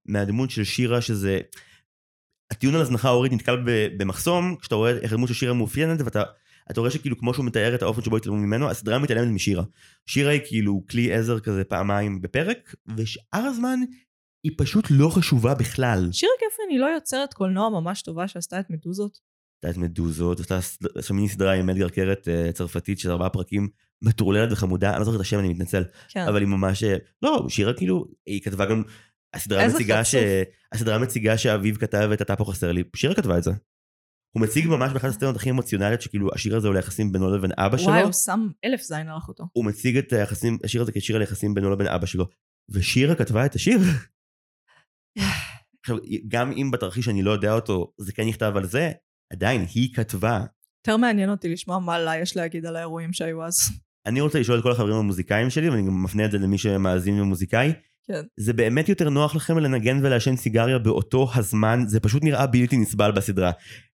מהדמות 0.06 0.52
של 0.52 0.64
שירה, 0.64 1.02
שזה... 1.02 1.40
הטיעון 2.52 2.76
על 2.76 2.82
הזנחה 2.82 3.08
ההורית 3.08 3.32
נתקל 3.32 3.64
במחסום, 3.98 4.56
כשאתה 4.60 4.76
רואה 4.76 4.92
איך 4.92 5.12
הדמות 5.12 5.28
של 5.28 5.34
שירה 5.34 5.54
מאופיינת, 5.54 6.02
ואתה 6.02 6.24
אתה 6.72 6.80
רואה 6.80 6.92
שכאילו 6.92 7.18
כמו 7.18 7.34
שהוא 7.34 7.46
מתאר 7.46 7.76
את 7.76 7.82
האופן 7.82 8.02
שבו 8.02 8.18
התעלמו 8.18 8.38
ממנו, 8.38 8.70
הסדרה 8.70 9.00
מתעלמת 9.00 9.28
משירה. 9.28 9.64
שירה 10.06 10.32
היא 10.32 10.42
כאילו 10.46 10.84
כלי 10.90 11.14
עזר 11.14 11.40
כזה 11.40 11.64
פעמיים 11.64 12.22
בפרק, 12.22 12.76
ושאר 12.98 13.40
הזמן 13.40 13.80
היא 14.44 14.52
פשוט 14.58 14.88
לא 14.90 15.10
חשובה 15.10 15.56
בכלל. 15.56 16.10
שירה 16.12 16.32
גפן 16.38 16.64
היא 16.70 16.80
לא 16.80 16.86
יוצרת 16.86 17.34
קולנוע 17.34 17.70
ממש 17.70 18.02
טובה 18.02 18.28
שעשתה 18.28 18.60
את 18.60 18.70
מדוזות. 18.70 19.20
הייתה 19.64 19.80
את 19.80 19.84
מדוזות, 19.84 20.40
עשתה 20.40 20.62
שם 21.02 21.16
מיני 21.16 21.30
סדרה 21.30 21.54
עם 21.54 21.70
אדגר 21.70 21.90
קרת 21.90 22.28
אה, 22.28 22.52
צרפתית 22.52 23.00
של 23.00 23.12
ארבעה 23.12 23.30
פרקים, 23.30 23.70
מטורללת 24.02 24.52
וחמודה, 24.52 24.90
אני 24.90 25.00
לא 25.00 25.06
זוכר 25.06 25.16
את 25.16 25.22
השם, 25.22 25.40
אני 25.40 25.50
מתנצל, 25.50 25.84
כן. 26.10 26.26
אבל 26.28 26.42
היא 26.42 26.48
ממש, 26.48 26.84
אה, 26.84 26.98
לא, 27.22 27.46
שירה 27.50 27.74
כאילו, 27.74 28.06
היא 28.26 28.42
כתבה 28.42 28.66
גם, 28.66 28.84
הסדרה 29.34 29.68
מציגה, 29.68 30.04
ש... 30.04 30.16
הסדרה 30.72 31.00
מציגה 31.00 31.38
שאביב 31.38 31.78
כתב 31.78 32.10
את 32.14 32.22
אתה 32.22 32.36
פה 32.36 32.46
חסר 32.46 32.72
לי, 32.72 32.84
שירה 32.96 33.16
כתבה 33.16 33.38
את 33.38 33.44
זה. 33.44 33.52
הוא 34.36 34.42
מציג 34.42 34.68
ממש 34.68 34.94
באחת 34.94 35.10
הסצנות 35.10 35.36
הכי 35.36 35.50
אמוציונליות 35.50 36.02
שכאילו 36.02 36.30
השיר 36.34 36.58
הזה 36.58 36.68
הוא 36.68 36.76
ליחסים 36.76 37.12
בינו 37.12 37.36
לבין 37.36 37.52
אבא 37.58 37.78
שלו, 37.78 37.88
וואי, 37.88 38.02
הוא 38.02 38.12
שם 38.12 38.48
אלף 38.66 38.82
זין 38.82 39.10
על 39.10 39.18
אחותו. 39.18 39.44
הוא 39.54 39.66
מציג 39.66 39.98
את 39.98 40.14
היחסים, 40.14 40.58
השיר 40.64 40.82
הזה 40.82 40.92
כשיר 40.92 41.18
ליחסים 41.18 41.54
בינו 41.54 41.72
לבין 41.72 41.88
אבא 41.88 42.06
שלו, 42.06 42.28
ושירה 42.70 43.16
כתבה 43.16 43.46
את 43.46 43.56
השיר. 43.56 43.80
עכשיו, 45.82 45.98
גם 46.28 46.52
אם 46.52 46.72
בתרחיש 46.72 47.10
אני 47.10 47.22
לא 47.22 47.32
יודע 47.32 47.54
אותו, 47.54 47.94
זה 47.98 48.14
כן 48.14 48.28
נכתב 48.28 48.54
על 48.56 48.66
זה, 48.66 48.92
עדיין 49.34 49.66
היא 49.74 49.94
כתבה 49.94 50.46
יותר 50.88 50.98
מעניין 50.98 51.30
אותי 51.30 51.50
לשמוע 51.50 51.80
מה 51.80 52.00
לה 52.00 52.18
יש 52.18 52.38
להגיד 52.38 52.66
על 52.66 52.76
האירועים 52.76 53.14
שהיו 53.14 53.46
אז. 53.46 53.60
אני 54.06 54.22
רוצה 54.22 54.40
לשאול 54.40 54.58
את 54.58 54.64
כל 54.64 54.72
החברים 54.72 54.96
המוזיקאים 54.96 55.50
שלי, 55.50 55.70
ואני 55.70 55.82
גם 55.82 56.04
מפנה 56.04 56.26
את 56.26 56.32
זה 56.32 56.38
למי 56.38 56.58
שמאזין 56.58 57.22
ומוזיקאי. 57.22 57.74
כן. 58.08 58.22
זה 58.40 58.54
באמת 58.54 58.90
יותר 58.90 59.10
נוח 59.10 59.36
לכם 59.36 59.58
לנגן 59.58 60.06
ולעשן 60.06 60.36
סיגריה 60.36 60.80
באותו 60.80 61.28
הזמן, 61.36 61.84
זה 61.88 62.00
פשוט 62.00 62.24
נראה 62.24 62.48
בלתי 62.48 62.78
נסבל 62.78 63.12
בסדרה. 63.12 63.52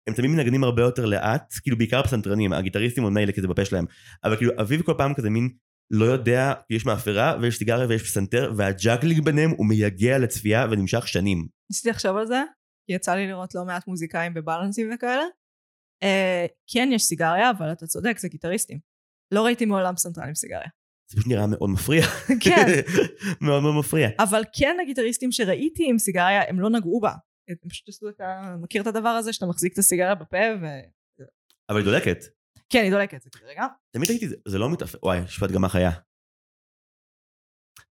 הם 0.06 0.14
תמיד 0.14 0.30
מנגנים 0.30 0.64
הרבה 0.64 0.82
יותר 0.82 1.04
לאט, 1.04 1.54
כאילו 1.62 1.78
בעיקר 1.78 2.00
הפסנתרנים, 2.00 2.52
הגיטריסטים 2.52 3.04
עוד 3.04 3.12
מילא 3.12 3.32
כי 3.32 3.40
זה 3.40 3.48
בפה 3.48 3.64
שלהם, 3.64 3.84
אבל 4.24 4.36
כאילו 4.36 4.52
אביב 4.60 4.82
כל 4.82 4.94
פעם 4.98 5.14
כזה 5.14 5.30
מין 5.30 5.48
לא 5.90 6.04
יודע, 6.04 6.52
יש 6.70 6.86
מאפרה 6.86 7.36
ויש 7.40 7.58
סיגריה 7.58 7.86
ויש 7.88 8.02
פסנתר, 8.02 8.52
והג'אגלינג 8.56 9.24
ביניהם 9.24 9.50
הוא 9.50 9.66
מייגע 9.66 10.18
לצפייה 10.18 10.66
ונמשך 10.70 11.08
שנים. 11.08 11.46
ניסיתי 11.70 11.90
לחשוב 11.90 12.16
על 12.16 12.26
זה, 12.26 12.42
כי 12.86 12.92
יצא 12.92 13.14
לי 13.14 13.26
לראות 13.26 13.54
לא 13.54 13.64
מעט 13.64 13.86
מוזיקאים 13.86 14.34
בבלנסים 14.34 14.90
וכאלה. 14.94 15.22
אה, 16.02 16.46
כן 16.72 16.88
יש 16.92 17.02
סיגריה, 17.02 17.50
אבל 17.50 17.72
אתה 17.72 17.86
צודק, 17.86 18.18
זה 18.18 18.28
גיטריסטים. 18.28 18.78
לא 19.32 19.44
ראיתי 19.44 19.64
מעולם 19.66 19.94
פסנתרן 19.94 20.28
עם 20.28 20.34
סיגריה. 20.34 20.68
זה 21.10 21.16
פשוט 21.16 21.26
נראה 21.32 21.46
מאוד 21.46 21.70
מפריע. 21.70 22.02
כן, 22.44 22.66
מאוד 23.46 23.62
מאוד 23.62 23.74
מפריע. 23.78 24.08
אבל 24.18 24.42
כן 24.58 24.76
הגיטריסטים 24.82 25.32
שראיתי 25.32 25.90
עם 25.90 25.98
סיגריה, 25.98 26.48
הם 26.48 26.60
לא 26.60 26.70
נגעו 26.70 27.00
בה. 27.00 27.12
הם 27.48 27.56
פשוט 27.70 27.88
עשו 27.88 28.08
את 28.08 28.20
ה... 28.20 28.56
מכיר 28.60 28.82
את 28.82 28.86
הדבר 28.86 29.08
הזה 29.08 29.32
שאתה 29.32 29.46
מחזיק 29.46 29.72
את 29.72 29.78
הסיגריה 29.78 30.14
בפה 30.14 30.36
ו... 30.62 30.66
אבל 31.70 31.76
היא 31.78 31.84
דולקת. 31.84 32.18
כן, 32.68 32.82
היא 32.82 32.90
דולקת, 32.90 33.22
זה 33.22 33.30
רגע. 33.44 33.66
תמיד 33.96 34.10
ראיתי, 34.10 34.28
זה- 34.28 34.36
זה 34.48 34.58
לא 34.58 34.70
מתאפר, 34.72 34.98
וואי, 35.02 35.18
שפת 35.28 35.50
גמח 35.50 35.76
היה. 35.76 35.90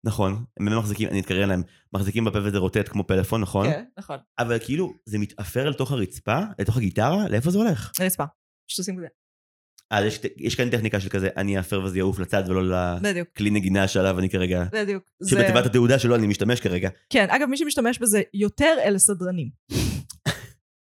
נכון, 0.07 0.45
הם 0.61 0.79
מחזיקים, 0.79 1.09
אני 1.09 1.21
אתקרר 1.21 1.47
להם, 1.47 1.63
מחזיקים 1.93 2.25
בפה 2.25 2.39
וזה 2.45 2.59
רוטט 2.59 2.89
כמו 2.89 3.07
פלאפון, 3.07 3.41
נכון? 3.41 3.67
כן, 3.67 3.85
נכון. 3.99 4.19
אבל 4.39 4.59
כאילו, 4.65 4.93
זה 5.05 5.19
מתאפר 5.19 5.71
לתוך 5.71 5.93
הרצפה, 5.93 6.39
לתוך 6.59 6.77
הגיטרה, 6.77 7.29
לאיפה 7.31 7.51
זה 7.51 7.59
הולך? 7.59 7.91
רצפה. 8.01 8.25
פשוט 8.69 8.79
עושים 8.79 8.97
כזה. 8.97 9.07
אז 9.91 10.05
יש, 10.05 10.21
יש 10.37 10.55
כאן 10.55 10.71
טכניקה 10.71 11.01
של 11.01 11.09
כזה, 11.09 11.29
אני 11.37 11.59
אפר 11.59 11.83
וזה 11.85 11.99
יעוף 11.99 12.19
לצד 12.19 12.43
ולא 12.49 12.63
לכלי 13.03 13.51
נגינה 13.51 13.89
שעליו 13.89 14.19
אני 14.19 14.31
כרגע, 14.31 14.65
בדיוק. 14.73 15.05
זה... 15.21 15.31
שבתיבת 15.31 15.67
התעודה 15.67 15.99
שלו 15.99 16.15
אני 16.15 16.27
משתמש 16.27 16.61
כרגע. 16.61 16.89
כן, 17.11 17.27
אגב, 17.31 17.49
מי 17.49 17.57
שמשתמש 17.57 17.99
בזה 17.99 18.23
יותר 18.35 18.77
אלה 18.85 18.99
סדרנים. 18.99 19.49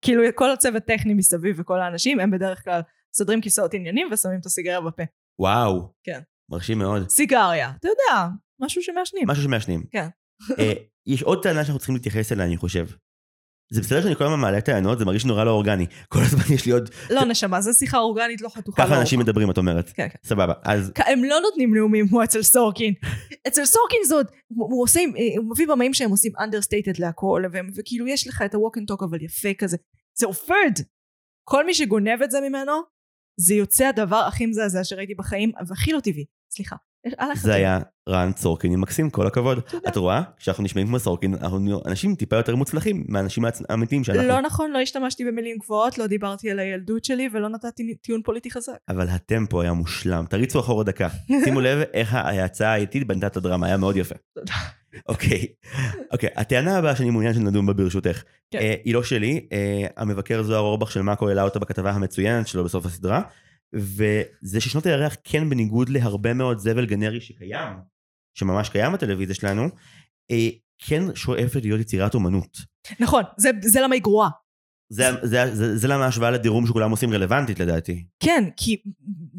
כאילו, 0.01 0.23
כל 0.35 0.51
הצוות 0.51 0.83
טכני 0.83 1.13
מסביב 1.13 1.59
וכל 1.59 1.81
האנשים, 1.81 2.19
הם 2.19 2.31
בדרך 2.31 2.63
כלל 2.63 2.81
מסדרים 3.15 3.41
כיסאות 3.41 3.73
עניינים 3.73 4.07
ושמים 4.11 4.39
את 4.39 4.45
הסיגריה 4.45 4.81
בפה. 4.81 5.03
וואו. 5.39 5.93
כן. 6.03 6.19
מרשים 6.51 6.77
מאוד. 6.77 7.09
סיגריה, 7.09 7.71
אתה 7.79 7.87
יודע, 7.87 8.27
משהו 8.61 8.83
שמעשנים. 8.83 9.27
משהו 9.27 9.43
שמעשנים. 9.43 9.83
כן. 9.91 10.07
אה, 10.59 10.73
יש 11.07 11.23
עוד 11.23 11.43
טענה 11.43 11.63
שאנחנו 11.63 11.79
צריכים 11.79 11.95
להתייחס 11.95 12.31
אליה, 12.31 12.45
אני 12.45 12.57
חושב. 12.57 12.85
זה 13.71 13.81
בסדר 13.81 14.01
שאני 14.01 14.15
כל 14.15 14.23
הזמן 14.23 14.39
מעלה 14.39 14.61
טענות, 14.61 14.99
זה 14.99 15.05
מרגיש 15.05 15.25
נורא 15.25 15.43
לא 15.43 15.51
אורגני. 15.51 15.85
כל 16.07 16.19
הזמן 16.19 16.55
יש 16.55 16.65
לי 16.65 16.71
עוד... 16.71 16.89
לא, 17.09 17.25
נשמה, 17.25 17.61
זו 17.61 17.73
שיחה 17.73 17.97
אורגנית 17.97 18.41
לא 18.41 18.49
חתוכה. 18.49 18.83
ככה 18.83 18.95
לא 18.95 19.01
אנשים. 19.01 19.19
מדברים, 19.19 19.51
את 19.51 19.57
אומרת. 19.57 19.89
כן, 19.89 20.07
כן. 20.09 20.17
סבבה, 20.23 20.53
אז 20.63 20.91
הם 21.05 21.23
לא 21.23 21.39
נותנים 21.39 21.75
נאומים 21.75 22.07
כמו 22.07 22.23
אצל 22.23 22.43
סורקין. 22.43 22.93
אצל 23.47 23.65
סורקין 23.65 23.99
עוד, 24.13 24.27
הוא 24.47 24.83
עושה, 24.83 24.99
עם- 24.99 25.13
הוא 25.37 25.51
מביא 25.51 25.67
במאים 25.67 25.93
שהם 25.93 26.09
עושים 26.09 26.31
understated 26.35 26.95
להכל, 26.99 27.43
וכאילו 27.75 28.07
יש 28.07 28.27
לך 28.27 28.41
את 28.45 28.53
ה-walk 28.53 28.79
and 28.79 28.93
talk 28.95 29.05
אבל 29.05 29.23
יפה 29.23 29.53
כזה. 29.57 29.77
זה 30.19 30.25
עופרד. 30.25 30.73
כל 31.43 31.65
מי 31.65 31.73
שגונב 31.73 32.21
את 32.23 32.31
זה 32.31 32.37
ממנו, 32.49 32.73
זה 33.39 33.53
יוצא 33.53 33.85
הדבר 33.85 34.23
הכי 34.27 34.45
מזעזע 34.45 34.83
שראיתי 34.83 35.15
בחיים, 35.15 35.51
והכי 35.67 35.91
לא 35.91 35.99
טבעי. 35.99 36.25
סליחה. 36.51 36.75
זה 37.35 37.53
היה 37.53 37.79
רן 38.09 38.31
סורקין 38.37 38.71
עם 38.71 38.81
מקסים, 38.81 39.09
כל 39.09 39.27
הכבוד. 39.27 39.59
את 39.87 39.97
רואה? 39.97 40.21
כשאנחנו 40.37 40.63
נשמעים 40.63 40.87
כמו 40.87 40.99
סורקין, 40.99 41.35
אנחנו 41.41 41.81
אנשים 41.85 42.15
טיפה 42.15 42.35
יותר 42.35 42.55
מוצלחים 42.55 43.05
מהאנשים 43.07 43.43
האמיתיים 43.69 44.03
שאנחנו. 44.03 44.27
לא 44.27 44.41
נכון, 44.41 44.71
לא 44.71 44.79
השתמשתי 44.79 45.25
במילים 45.25 45.57
גבוהות, 45.57 45.97
לא 45.97 46.07
דיברתי 46.07 46.51
על 46.51 46.59
הילדות 46.59 47.05
שלי 47.05 47.29
ולא 47.33 47.49
נתתי 47.49 47.95
טיעון 48.01 48.21
פוליטי 48.21 48.51
חזק. 48.51 48.73
אבל 48.89 49.09
הטמפו 49.09 49.61
היה 49.61 49.73
מושלם. 49.73 50.25
תריצו 50.29 50.59
אחורה 50.59 50.83
דקה. 50.83 51.09
שימו 51.45 51.61
לב 51.61 51.79
איך 51.93 52.13
ההאצה 52.13 52.69
האיטית 52.69 53.07
בנתה 53.07 53.27
את 53.27 53.37
הדרמה, 53.37 53.67
היה 53.67 53.77
מאוד 53.77 53.97
יפה. 53.97 54.15
אוקיי, 55.09 55.45
אוקיי, 56.11 56.29
הטענה 56.35 56.77
הבאה 56.77 56.95
שאני 56.95 57.09
מעוניין 57.09 57.33
שנדון 57.33 57.65
בה 57.65 57.73
ברשותך, 57.73 58.23
כן. 58.51 58.59
אה, 58.59 58.75
היא 58.85 58.93
לא 58.93 59.03
שלי, 59.03 59.47
אה, 59.51 59.87
המבקר 59.97 60.43
זוהר 60.43 60.59
אורבך 60.59 60.91
של 60.91 61.01
מאקו 61.01 61.29
העלה 61.29 61.43
אותה 61.43 61.59
בכתבה 61.59 61.91
המצוינת 61.91 62.47
שלו 62.47 62.63
בסוף 62.63 62.85
הסדרה, 62.85 63.21
וזה 63.73 64.61
ששנות 64.61 64.85
הירח 64.85 65.15
כן 65.23 65.49
בניגוד 65.49 65.89
להרבה 65.89 66.33
מאוד 66.33 66.57
זבל 66.59 66.85
גנרי 66.85 67.21
שקיים, 67.21 67.73
שממש 68.33 68.69
קיים 68.69 68.93
בטלוויזיה 68.93 69.35
שלנו, 69.35 69.63
אה, 70.31 70.49
כן 70.87 71.15
שואפת 71.15 71.61
להיות 71.63 71.81
יצירת 71.81 72.13
אומנות. 72.13 72.57
נכון, 72.99 73.23
זה- 73.37 73.49
זה 73.61 73.81
למה 73.81 73.95
היא 73.95 74.01
גרועה. 74.01 74.29
זה, 74.91 75.05
זה, 75.23 75.55
זה, 75.55 75.77
זה 75.77 75.87
למה 75.87 76.05
ההשוואה 76.05 76.31
לדירום 76.31 76.67
שכולם 76.67 76.91
עושים 76.91 77.13
רלוונטית 77.13 77.59
לדעתי. 77.59 78.05
כן, 78.19 78.43
כי 78.57 78.81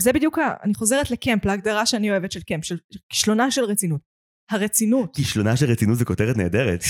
זה 0.02 0.12
בדיוק, 0.12 0.38
אני 0.64 0.74
חוזרת 0.74 1.10
לקמפ, 1.10 1.44
להגדרה 1.44 1.86
שאני 1.86 2.10
אוהבת 2.10 2.32
של 2.32 2.40
קמפ, 2.42 2.64
של 2.64 2.76
כישלונה 3.08 3.50
של 3.50 3.64
רצינות. 3.64 4.00
הרצינות. 4.50 5.16
כישלונה 5.16 5.56
של 5.56 5.70
רצינות 5.70 5.98
זה 5.98 6.04
כותרת 6.04 6.36
נהדרת. 6.36 6.80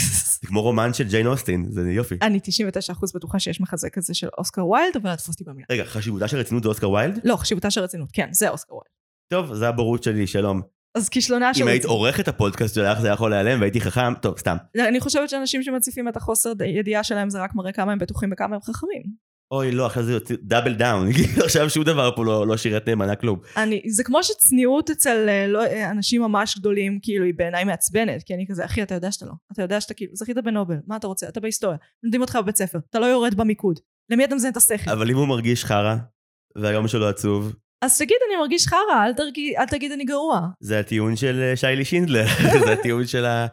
זה 0.41 0.47
כמו 0.47 0.63
רומן 0.63 0.95
של 0.95 1.05
ג'יין 1.09 1.27
אוסטין, 1.27 1.67
זה 1.69 1.93
יופי. 1.93 2.15
אני 2.23 2.39
99% 2.39 3.07
בטוחה 3.15 3.39
שיש 3.39 3.61
מחזה 3.61 3.91
כזה 3.91 4.15
של 4.15 4.29
אוסקר 4.39 4.67
ויילד, 4.67 4.97
אבל 5.03 5.15
תפוס 5.15 5.29
אותי 5.29 5.45
במילה. 5.45 5.67
רגע, 5.71 5.85
חשיבותה 5.85 6.29
של 6.29 6.37
רצינות 6.37 6.63
זה 6.63 6.69
אוסקר 6.69 6.91
ויילד? 6.91 7.21
לא, 7.25 7.37
חשיבותה 7.37 7.71
של 7.71 7.81
רצינות, 7.81 8.09
כן, 8.13 8.29
זה 8.33 8.49
אוסקר 8.49 8.75
ויילד. 8.75 8.91
טוב, 9.33 9.55
זה 9.55 9.69
הבורות 9.69 10.03
שלי, 10.03 10.27
שלום. 10.27 10.63
אז 10.95 11.09
כישלונה 11.09 11.55
של 11.55 11.63
אם 11.63 11.69
היית. 11.69 11.85
עורכת 11.85 12.29
הפודקאסט 12.29 12.75
שלך 12.75 13.01
זה 13.01 13.07
היה 13.07 13.15
יכול 13.15 13.31
להיעלם 13.31 13.61
והייתי 13.61 13.81
חכם, 13.81 14.15
טוב, 14.15 14.39
סתם. 14.39 14.57
אני 14.89 15.01
חושבת 15.01 15.29
שאנשים 15.29 15.63
שמציפים 15.63 16.09
את 16.09 16.17
החוסר 16.17 16.53
ידיעה 16.65 17.05
שלהם 17.05 17.31
זה 17.31 17.43
רק 17.43 17.55
מראה 17.55 17.73
כמה 17.73 17.93
הם 17.93 17.99
בטוחים 17.99 18.31
וכמה 18.33 18.55
הם 18.55 18.63
חכמים. 18.63 19.30
אוי, 19.51 19.71
לא, 19.73 19.87
אחרי 19.87 20.03
זה 20.03 20.13
יוצא 20.13 20.35
double 20.43 20.75
down. 20.75 21.09
עכשיו 21.45 21.71
שום 21.71 21.85
דבר 21.85 22.17
פה 22.17 22.25
לא 22.25 22.47
לא 22.47 22.57
שירת 22.57 22.89
נאמנה 22.89 23.17
כלום. 23.17 23.39
אני, 23.57 23.83
זה 23.89 24.05
כמו 24.05 24.23
שצניעות 24.23 24.91
אצל 24.91 25.29
אה, 25.29 25.47
לא, 25.47 25.65
אה, 25.65 25.91
אנשים 25.91 26.23
ממש 26.23 26.59
גדולים, 26.59 26.99
כאילו, 27.03 27.25
היא 27.25 27.35
בעיניי 27.37 27.65
מעצבנת, 27.65 28.23
כי 28.23 28.35
אני 28.35 28.47
כזה, 28.49 28.65
אחי, 28.65 28.83
אתה 28.83 28.95
יודע 28.95 29.13
שאתה 29.13 29.27
לא. 29.27 29.33
אתה 29.53 29.63
יודע 29.63 29.81
שאתה 29.81 29.95
כאילו, 29.95 30.13
זכית 30.15 30.37
בנובל, 30.45 30.77
מה 30.87 30.97
אתה 30.97 31.07
רוצה? 31.07 31.29
אתה 31.29 31.41
בהיסטוריה. 31.41 31.79
לומדים 32.03 32.21
אותך 32.21 32.39
בבית 32.43 32.57
ספר, 32.57 32.79
אתה 32.91 32.99
לא 32.99 33.07
יורד 33.07 33.35
במיקוד. 33.35 33.81
למי 34.11 34.25
אתה 34.25 34.35
מזיין 34.35 34.53
את 34.53 34.57
השכל? 34.57 34.91
אבל 34.91 35.11
אם 35.11 35.17
הוא 35.17 35.29
מרגיש 35.29 35.65
חרא, 35.65 35.97
והיום 36.57 36.89
שלו 36.89 37.09
עצוב, 37.09 37.55
אז 37.83 37.99
תגיד, 37.99 38.17
אני 38.29 38.37
מרגיש 38.37 38.67
חרא, 38.67 38.79
אל, 39.07 39.13
אל 39.59 39.67
תגיד 39.67 39.93
אני 39.93 40.05
גרוע. 40.05 40.41
זה 40.61 40.79
הטיעון 40.81 41.17
של 41.17 41.41
אה, 41.43 41.57
שי-לי 41.57 41.85
שינדלר. 41.85 42.25
זה 42.67 42.73
הטיעון 42.73 43.07
של 43.07 43.25
ה... 43.25 43.47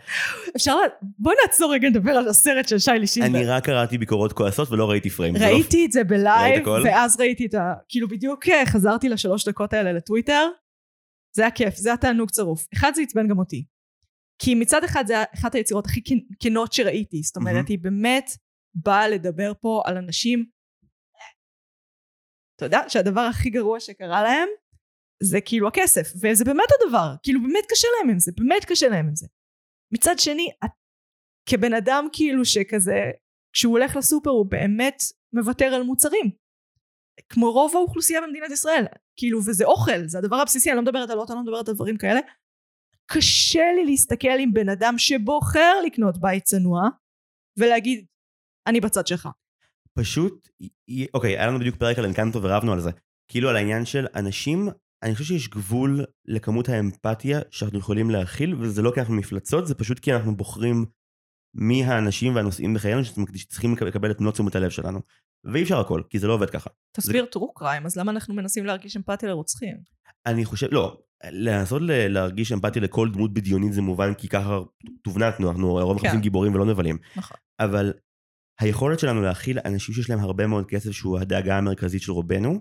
אפשר. 0.56 0.76
בוא 1.20 1.34
נעצור 1.46 1.74
רגע 1.74 1.88
לדבר 1.88 2.12
על 2.12 2.28
הסרט 2.28 2.68
של 2.68 2.80
שי-לי 2.80 3.08
שינדלר. 3.08 3.40
אני 3.40 3.46
רק 3.46 3.66
קראתי 3.66 3.98
ביקורות 3.98 4.34
כועסות 4.34 4.72
ולא 4.72 4.90
ראיתי 4.90 5.10
פריים. 5.10 5.36
לא- 5.36 5.40
ראיתי 5.46 5.86
את 5.86 5.92
זה 5.92 6.04
בלייב? 6.04 6.68
ואז 6.84 7.20
ראיתי 7.20 7.46
את 7.46 7.54
ה... 7.54 7.74
כאילו 7.90 8.08
בדיוק 8.08 8.50
אה, 8.50 8.66
חזרתי 8.66 9.10
לשלוש 9.10 9.48
דקות 9.48 9.74
האלה 9.74 9.94
לטוויטר, 9.94 10.48
זה 11.36 11.42
היה 11.42 11.52
כיף, 11.52 11.76
זה 11.76 11.90
היה 11.90 11.98
תענוג 11.98 12.30
צרוף. 12.32 12.68
אחד 12.74 12.92
זה 12.96 13.02
עצבן 13.02 13.28
גם 13.28 13.40
אותי. 13.40 13.66
כי 14.42 14.56
מצד 14.56 14.84
אחד 14.84 15.04
זה 15.08 15.14
היה 15.14 15.24
אחת 15.36 15.56
היצירות 15.56 15.86
הכי 15.86 16.02
כנ- 16.10 16.36
כנות 16.40 16.74
שראיתי, 16.74 17.22
זאת 17.24 17.36
אומרת. 17.36 17.68
היא 17.68 17.80
באמת 17.82 18.32
באה 18.76 19.08
לדבר 19.08 19.52
פה 19.62 19.82
על 19.86 19.98
אנשים, 19.98 20.46
אתה 22.58 22.66
יודע, 22.66 22.82
שהדבר 22.88 23.22
הכי 23.22 23.50
גרוע 23.50 23.80
שקרה 23.80 24.24
להם, 24.24 24.48
זה 25.24 25.42
כאילו 25.42 25.68
הכסף, 25.68 26.08
וזה 26.22 26.46
באמת 26.46 26.70
הדבר, 26.76 27.16
כאילו 27.24 27.42
באמת 27.42 27.66
קשה 27.70 27.88
להם 27.98 28.10
עם 28.10 28.20
זה, 28.20 28.32
באמת 28.38 28.66
קשה 28.66 28.88
להם 28.88 29.08
עם 29.08 29.16
זה. 29.16 29.28
מצד 29.94 30.16
שני, 30.18 30.52
את, 30.66 30.70
כבן 31.50 31.74
אדם 31.74 32.08
כאילו 32.14 32.46
שכזה, 32.46 33.12
כשהוא 33.54 33.72
הולך 33.72 33.96
לסופר 33.96 34.30
הוא 34.30 34.46
באמת 34.52 34.98
מוותר 35.34 35.66
על 35.66 35.84
מוצרים. 35.84 36.32
כמו 37.30 37.52
רוב 37.52 37.76
האוכלוסייה 37.76 38.22
במדינת 38.22 38.52
ישראל. 38.52 38.86
כאילו, 39.20 39.40
וזה 39.48 39.66
אוכל, 39.66 40.08
זה 40.08 40.18
הדבר 40.18 40.36
הבסיסי, 40.36 40.70
אני 40.70 40.76
לא 40.76 40.82
מדברת 40.82 41.10
על 41.10 41.20
אוטו, 41.20 41.34
אני 41.34 41.38
לא 41.38 41.44
מדברת 41.44 41.68
על 41.70 41.76
דברים 41.76 41.98
כאלה. 41.98 42.20
קשה 43.12 43.72
לי 43.76 43.86
להסתכל 43.86 44.38
עם 44.40 44.54
בן 44.54 44.70
אדם 44.70 44.98
שבוחר 44.98 45.82
לקנות 45.86 46.18
בית 46.22 46.44
צנוע, 46.44 46.82
ולהגיד, 47.60 48.06
אני 48.68 48.82
בצד 48.82 49.08
שלך. 49.08 49.30
פשוט, 49.98 50.50
אוקיי, 51.14 51.38
היה 51.38 51.48
לנו 51.48 51.60
בדיוק 51.60 51.76
פרק 51.76 52.00
על 52.00 52.06
אנקנטו 52.06 52.44
ורבנו 52.44 52.74
על 52.74 52.80
זה. 52.80 52.92
כאילו 53.32 53.50
על 53.50 53.56
העניין 53.56 53.86
של 53.86 54.06
אנשים, 54.16 54.70
אני 55.04 55.16
חושב 55.16 55.26
שיש 55.26 55.50
גבול 55.50 56.06
לכמות 56.26 56.70
האמפתיה 56.70 57.40
שאנחנו 57.52 57.80
יכולים 57.80 58.10
להכיל, 58.10 58.56
וזה 58.60 58.82
לא 58.82 58.92
כי 58.94 59.00
אנחנו 59.00 59.16
מפלצות, 59.16 59.68
זה 59.68 59.76
פשוט 59.76 60.00
כי 60.00 60.14
אנחנו 60.14 60.38
בוחרים 60.38 60.86
מי 61.56 61.84
האנשים 61.84 62.36
והנושאים 62.36 62.74
בחיינו 62.74 63.02
שצריכים 63.36 63.76
לקבל 63.82 64.12
את 64.12 64.22
מלוא 64.22 64.32
תשומת 64.32 64.56
הלב 64.56 64.70
שלנו. 64.70 65.00
ואי 65.44 65.64
אפשר 65.64 65.80
הכל, 65.80 66.02
כי 66.10 66.20
זה 66.20 66.28
לא 66.28 66.34
עובד 66.34 66.50
ככה. 66.50 66.70
תסביר 66.92 67.26
טרו 67.26 67.54
קריים, 67.54 67.86
אז 67.86 67.96
למה 67.96 68.12
אנחנו 68.12 68.34
מנסים 68.34 68.66
להרגיש 68.66 68.98
אמפתיה 68.98 69.30
לרוצחים? 69.30 69.78
אני 70.26 70.46
חושב, 70.46 70.68
לא, 70.72 70.98
לנסות 71.32 71.82
ל- 71.82 72.08
להרגיש 72.08 72.52
אמפתיה 72.52 72.82
לכל 72.82 73.10
דמות 73.14 73.34
בדיונית 73.34 73.74
זה 73.74 73.82
מובן, 73.82 74.14
כי 74.14 74.28
ככה 74.28 74.60
תובנתנו, 75.04 75.52
אנחנו 75.52 75.80
לרוב 75.80 75.98
כן. 76.00 76.04
מחפשים 76.04 76.22
גיבורים 76.22 76.56
ולא 76.56 76.66
נבלים. 76.66 76.98
נכון. 77.16 77.38
אבל 77.60 77.94
היכולת 78.60 79.00
שלנו 79.00 79.22
להכיל 79.22 79.60
אנשים 79.66 79.96
שיש 79.96 80.10
להם 80.10 80.20
הרבה 80.20 80.48
מאוד 80.48 80.66
כסף, 80.66 80.92
שהוא 80.92 81.20
הדאגה 81.20 81.58
המרכזית 81.58 82.02
של 82.02 82.12
רובנו, 82.12 82.60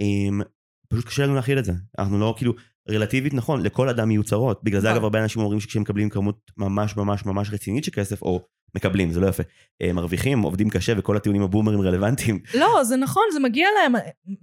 הם, 0.00 0.40
פשוט 0.88 1.04
קשה 1.04 1.22
לנו 1.22 1.34
להכיל 1.34 1.58
את 1.58 1.64
זה. 1.64 1.72
אנחנו 1.98 2.18
לא, 2.18 2.34
כאילו, 2.36 2.52
רלטיבית 2.90 3.34
נכון, 3.34 3.62
לכל 3.62 3.88
אדם 3.88 4.10
יהיו 4.10 4.24
צרות. 4.24 4.64
בגלל 4.64 4.80
זה 4.80 4.86
נכון. 4.86 4.96
אגב 4.96 5.04
הרבה 5.04 5.22
אנשים 5.22 5.42
אומרים 5.42 5.60
שכשהם 5.60 5.82
מקבלים 5.82 6.08
כמות 6.10 6.50
ממש 6.56 6.96
ממש 6.96 7.26
ממש 7.26 7.50
רצינית 7.52 7.84
של 7.84 7.90
כסף, 7.94 8.22
או 8.22 8.40
מקבלים, 8.74 9.12
זה 9.12 9.20
לא 9.20 9.26
יפה, 9.26 9.42
אה, 9.82 9.92
מרוויחים, 9.92 10.42
עובדים 10.42 10.70
קשה 10.70 10.92
וכל 10.96 11.16
הטיעונים 11.16 11.42
הבומרים 11.42 11.80
רלוונטיים. 11.80 12.40
לא, 12.60 12.84
זה 12.84 12.96
נכון, 12.96 13.22
זה 13.32 13.40
מגיע 13.40 13.68
להם. 13.80 13.94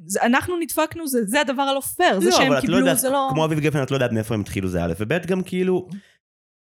זה, 0.05 0.21
אנחנו 0.21 0.59
נדפקנו, 0.59 1.07
זה, 1.07 1.25
זה 1.25 1.41
הדבר 1.41 1.61
הלא 1.61 1.79
פייר. 1.79 2.19
זה 2.19 2.29
לא, 2.29 2.31
שהם 2.31 2.53
לא 2.53 2.61
קיבלו, 2.61 2.77
יודעת, 2.77 2.99
זה 2.99 3.09
לא... 3.09 3.29
כמו 3.33 3.45
אביב 3.45 3.59
גפן, 3.59 3.83
את 3.83 3.91
לא 3.91 3.95
יודעת 3.95 4.11
מאיפה 4.11 4.33
הם 4.33 4.41
התחילו, 4.41 4.67
זה 4.67 4.83
א', 4.83 4.93
וב', 4.99 5.25
גם 5.25 5.43
כאילו, 5.43 5.87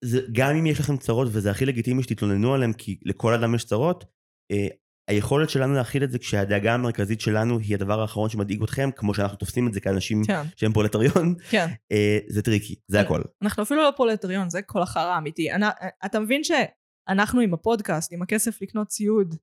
זה, 0.05 0.21
גם 0.33 0.57
אם 0.57 0.67
יש 0.67 0.81
לכם 0.81 0.97
צרות, 0.97 1.29
וזה 1.33 1.51
הכי 1.51 1.67
לגיטימי 1.67 2.03
שתתלוננו 2.03 2.55
עליהם, 2.55 2.73
כי 2.73 3.01
לכל 3.05 3.35
אדם 3.35 3.55
יש 3.55 3.65
צרות, 3.65 4.05
אה, 4.51 4.69
היכולת 5.09 5.51
שלנו 5.51 5.75
להכיל 5.75 6.05
את 6.05 6.11
זה 6.11 6.19
כשהדאגה 6.19 6.75
המרכזית 6.75 7.21
שלנו 7.21 7.59
היא 7.59 7.75
הדבר 7.75 8.01
האחרון 8.01 8.29
שמדאיג 8.29 8.63
אתכם, 8.63 8.91
כמו 8.97 9.15
שאנחנו 9.15 9.37
תופסים 9.37 9.69
את 9.69 9.73
זה 9.73 9.81
כאנשים 9.81 10.25
כן, 10.25 10.43
שהם 10.57 10.73
פרולטריון, 10.73 11.35
כן. 11.51 11.67
אה, 11.93 12.19
זה 12.29 12.43
טריקי, 12.43 12.75
זה 12.89 13.01
הכל. 13.01 13.23
אנחנו 13.43 13.63
אפילו 13.63 13.83
לא 13.83 13.93
פרולטריון, 13.97 14.51
זה 14.51 14.63
כל 14.63 14.83
החרא 14.83 15.15
האמיתי. 15.15 15.53
אני, 15.53 15.67
אתה 16.05 16.21
מבין 16.21 16.43
שאנחנו 16.45 17.41
עם 17.41 17.55
הפודקאסט, 17.55 18.13
עם 18.13 18.23
הכסף 18.23 18.63
לקנות 18.63 18.89
ציוד, 18.89 19.35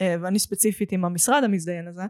אה, 0.00 0.14
ואני 0.22 0.38
ספציפית 0.38 0.92
עם 0.92 1.04
המשרד 1.04 1.44
המזדיין 1.44 1.88
הזה, 1.88 2.02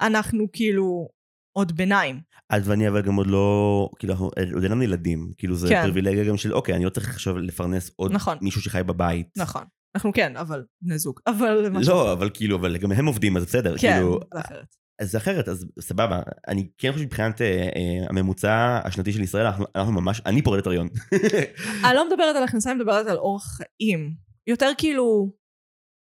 אנחנו 0.00 0.46
כאילו 0.52 1.08
עוד 1.52 1.72
ביניים. 1.72 2.20
את 2.56 2.62
ואני 2.64 2.88
אבל 2.88 3.02
גם 3.02 3.14
עוד 3.14 3.26
לא, 3.26 3.88
כאילו, 3.98 4.12
אנחנו- 4.12 4.30
עוד 4.54 4.62
אין 4.62 4.72
לנו 4.72 4.82
ילדים, 4.82 5.32
כאילו 5.38 5.56
זה 5.56 5.68
כן. 5.68 5.82
פריבילגיה 5.82 6.24
גם 6.24 6.36
של, 6.36 6.54
אוקיי, 6.54 6.74
אני 6.74 6.84
לא 6.84 6.90
צריך 6.90 7.08
עכשיו 7.08 7.38
לפרנס 7.38 7.90
עוד 7.96 8.12
נכון. 8.12 8.38
מישהו 8.42 8.60
שחי 8.62 8.82
בבית. 8.82 9.26
נכון. 9.36 9.62
אנחנו 9.94 10.12
כן, 10.12 10.36
אבל 10.36 10.64
בני 10.82 10.98
זוג. 10.98 11.20
אבל... 11.30 11.68
משהו 11.70 11.92
לא, 11.94 12.02
אחר. 12.02 12.12
אבל 12.12 12.30
כאילו, 12.34 12.56
אבל 12.56 12.78
גם 12.78 12.92
הם 12.92 13.06
עובדים, 13.06 13.36
אז 13.36 13.44
בסדר, 13.44 13.78
כן, 13.78 13.92
כאילו, 13.94 14.20
זה 14.34 14.40
אחרת. 14.40 14.66
אז 15.00 15.10
זה 15.10 15.18
אחרת, 15.18 15.48
אז 15.48 15.66
סבבה. 15.80 16.22
אני 16.48 16.68
כן 16.78 16.92
חושב 16.92 17.04
מבחינת 17.04 17.40
אה, 17.40 17.46
אה, 17.76 18.06
הממוצע 18.08 18.80
השנתי 18.84 19.12
של 19.12 19.22
ישראל, 19.22 19.46
אנחנו, 19.46 19.64
אנחנו 19.76 19.92
ממש, 19.92 20.22
אני 20.26 20.42
פרולטריון. 20.42 20.88
אני 21.84 21.94
לא 21.94 22.06
מדברת 22.10 22.36
על 22.36 22.42
הכנסה, 22.44 22.70
אני 22.70 22.78
מדברת 22.78 23.06
על 23.06 23.16
אורח 23.16 23.44
חיים. 23.56 24.14
יותר 24.46 24.70
כאילו, 24.78 25.32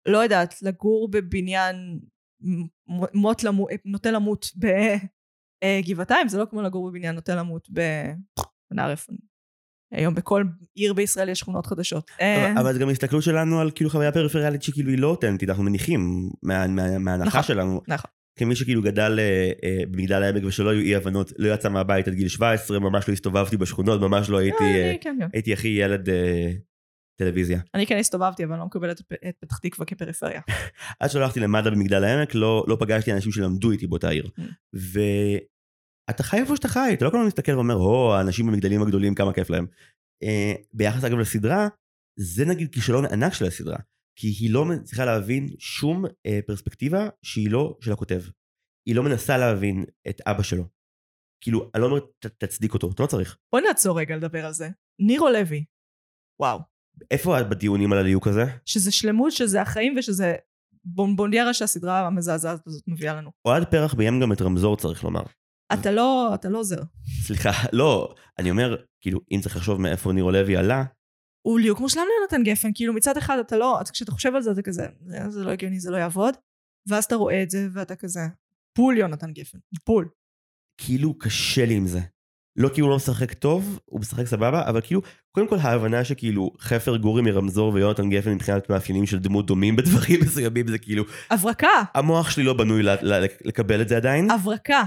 לא 0.08 0.18
יודעת, 0.18 0.54
לגור 0.62 1.08
בבניין 1.10 1.76
מ- 2.40 3.18
מוט 3.20 3.42
למו, 3.42 3.66
נוטה 3.84 4.10
למות 4.10 4.46
בגבעתיים, 5.66 6.28
זה 6.28 6.38
לא 6.38 6.46
כמו 6.50 6.62
לגור 6.62 6.90
בבניין 6.90 7.14
נוטה 7.14 7.34
למות 7.34 7.68
בנערף. 8.70 9.06
היום 9.92 10.14
בכל 10.14 10.44
עיר 10.74 10.92
בישראל 10.92 11.28
יש 11.28 11.38
שכונות 11.38 11.66
חדשות. 11.66 12.10
אה, 12.20 12.60
אבל, 12.60 12.72
זה 12.72 12.78
גם 12.78 12.88
הסתכלות 12.88 13.22
שלנו 13.22 13.60
על 13.60 13.70
כאילו 13.70 13.90
חוויה 13.90 14.12
פריפריאלית 14.12 14.62
שכאילו 14.62 14.90
היא 14.90 14.98
לא 14.98 15.06
אותנטית, 15.06 15.48
אנחנו 15.48 15.64
מניחים 15.64 16.30
מה, 16.42 16.66
מה, 16.66 16.98
מההנחה 16.98 17.28
נכון, 17.28 17.42
שלנו. 17.42 17.80
נכון. 17.88 18.10
כמי 18.38 18.56
שכאילו 18.56 18.82
גדל 18.82 19.18
אה, 19.18 19.50
אה, 19.64 19.82
במגדל 19.90 20.22
העמק 20.22 20.42
ושלא 20.44 20.70
היו 20.70 20.80
אי 20.80 20.96
הבנות, 20.96 21.32
לא 21.38 21.54
יצא 21.54 21.68
מהבית 21.68 22.08
עד 22.08 22.14
גיל 22.14 22.28
17, 22.28 22.78
ממש 22.78 23.08
לא 23.08 23.12
הסתובבתי 23.12 23.56
בשכונות, 23.56 24.00
ממש 24.00 24.30
לא 24.30 24.38
הייתי, 24.38 24.64
אה, 24.64 24.90
אה, 24.90 24.94
כן. 25.00 25.16
הייתי 25.32 25.52
הכי 25.52 25.68
ילד, 25.68 26.08
אה, 26.08 26.52
טלוויזיה. 27.18 27.60
אני 27.74 27.86
כן 27.86 27.98
הסתובבתי, 27.98 28.44
אבל 28.44 28.52
אני 28.52 28.60
לא 28.60 28.66
מקבלת 28.66 29.00
את 29.00 29.36
פתח 29.40 29.58
תקווה 29.58 29.86
כפריפריה. 29.86 30.40
עד 31.00 31.10
שהלכתי 31.10 31.40
למד"א 31.40 31.70
במגדל 31.70 32.04
העמק, 32.04 32.34
לא, 32.34 32.64
לא 32.68 32.76
פגשתי 32.80 33.12
אנשים 33.12 33.32
שלמדו 33.32 33.70
איתי 33.70 33.86
באותה 33.86 34.08
עיר. 34.08 34.26
Mm. 34.38 34.42
ואתה 36.08 36.22
חי 36.22 36.36
איפה 36.36 36.56
שאתה 36.56 36.68
חי, 36.68 36.90
אתה 36.94 37.04
לא 37.04 37.10
כל 37.10 37.16
הזמן 37.16 37.26
מסתכל 37.26 37.52
ואומר, 37.52 37.74
הו, 37.74 38.12
האנשים 38.12 38.46
במגדלים 38.46 38.82
הגדולים, 38.82 39.14
כמה 39.14 39.32
כיף 39.32 39.50
להם. 39.50 39.66
אה, 40.22 40.52
ביחס 40.72 41.04
אגב 41.04 41.18
לסדרה, 41.18 41.68
זה 42.18 42.44
נגיד 42.44 42.74
כישלון 42.74 43.04
ענק 43.04 43.32
של 43.32 43.44
הסדרה. 43.44 43.78
כי 44.18 44.28
היא 44.28 44.54
לא 44.54 44.64
מצליחה 44.64 45.04
להבין 45.04 45.48
שום 45.58 46.04
אה, 46.26 46.40
פרספקטיבה 46.46 47.08
שהיא 47.22 47.50
לא 47.50 47.78
של 47.80 47.92
הכותב. 47.92 48.22
היא 48.88 48.96
לא 48.96 49.02
מנסה 49.02 49.38
להבין 49.38 49.84
את 50.08 50.20
אבא 50.20 50.42
שלו. 50.42 50.64
כאילו, 51.44 51.70
אני 51.74 51.82
לא 51.82 51.86
אומר, 51.86 52.00
תצדיק 52.38 52.74
אותו, 52.74 52.90
אתה 52.90 53.02
לא 53.02 53.08
צריך. 53.08 53.38
בוא 53.52 53.60
נעצור 53.60 53.98
רגע 53.98 54.16
לדבר 54.16 54.46
על 54.46 54.52
זה. 54.52 54.68
נירו 55.00 55.28
לוי. 55.28 55.64
וואו. 56.40 56.58
איפה 57.10 57.40
את 57.40 57.48
בדיונים 57.48 57.92
על 57.92 57.98
הליהוק 57.98 58.26
הזה? 58.26 58.44
שזה 58.64 58.92
שלמות, 58.92 59.32
שזה 59.32 59.62
החיים 59.62 59.94
ושזה 59.98 60.34
בונבוניירה 60.84 61.54
שהסדרה 61.54 62.06
המזעזעת 62.06 62.66
הזאת 62.66 62.82
מביאה 62.86 63.14
לנו. 63.14 63.30
אוהד 63.44 63.70
פרח 63.70 63.94
ביים 63.94 64.20
גם 64.20 64.32
את 64.32 64.42
רמזור, 64.42 64.76
צריך 64.76 65.04
לומר. 65.04 65.22
אתה 65.72 65.90
לא, 65.90 66.30
אתה 66.34 66.48
לא 66.48 66.58
עוזר. 66.58 66.80
סליחה, 67.22 67.50
לא, 67.72 68.14
אני 68.38 68.50
אומר, 68.50 68.76
כאילו, 69.00 69.20
אם 69.32 69.40
צריך 69.42 69.56
לחשוב 69.56 69.80
מאיפה 69.80 70.12
נירו 70.12 70.30
לוי 70.30 70.56
עלה, 70.56 70.84
הוא 71.46 71.60
ליהוק 71.60 71.80
מושלם 71.80 72.02
ליונתן 72.18 72.50
גפן, 72.50 72.68
כאילו 72.74 72.92
מצד 72.92 73.16
אחד 73.16 73.38
אתה 73.38 73.56
לא, 73.56 73.80
כשאתה 73.92 74.12
חושב 74.12 74.34
על 74.34 74.42
זה 74.42 74.50
אתה 74.50 74.62
כזה, 74.62 74.86
"זה- 75.06 75.30
זה 75.30 75.44
לא 75.44 75.50
הגיוני, 75.50 75.80
זה 75.80 75.90
לא 75.90 75.96
יעבוד, 75.96 76.34
ואז 76.88 77.04
אתה 77.04 77.14
רואה 77.16 77.42
את 77.42 77.50
זה 77.50 77.66
ואתה 77.72 77.96
כזה, 77.96 78.20
בול 78.78 78.98
יונתן 78.98 79.32
גפן, 79.32 79.58
בול. 79.86 80.08
כאילו 80.80 81.18
קשה 81.18 81.66
לי 81.66 81.74
עם 81.74 81.86
זה. 81.86 82.00
לא 82.58 82.68
כי 82.74 82.80
הוא 82.80 82.90
לא 82.90 82.96
משחק 82.96 83.32
טוב, 83.32 83.78
הוא 83.84 84.00
משחק 84.00 84.26
סבבה, 84.26 84.68
אבל 84.68 84.80
כאילו, 84.80 85.00
קודם 85.34 85.48
כל 85.48 85.56
ההבנה 85.58 86.04
שכאילו 86.04 86.50
חפר 86.60 86.96
גורי 86.96 87.22
מרמזור 87.22 87.74
ויונתן 87.74 88.10
גפן 88.10 88.32
מבחינת 88.32 88.70
מאפיינים 88.70 89.06
של 89.06 89.18
דמות 89.18 89.46
דומים 89.46 89.76
בדברים 89.76 90.20
מסוימים, 90.26 90.66
זה 90.68 90.78
כאילו, 90.78 91.04
הברקה, 91.30 91.68
המוח 91.94 92.30
שלי 92.30 92.44
לא 92.44 92.52
בנוי 92.54 92.82
לקבל 93.44 93.82
את 93.82 93.88
זה 93.88 93.96
עדיין, 93.96 94.30
הברקה. 94.30 94.82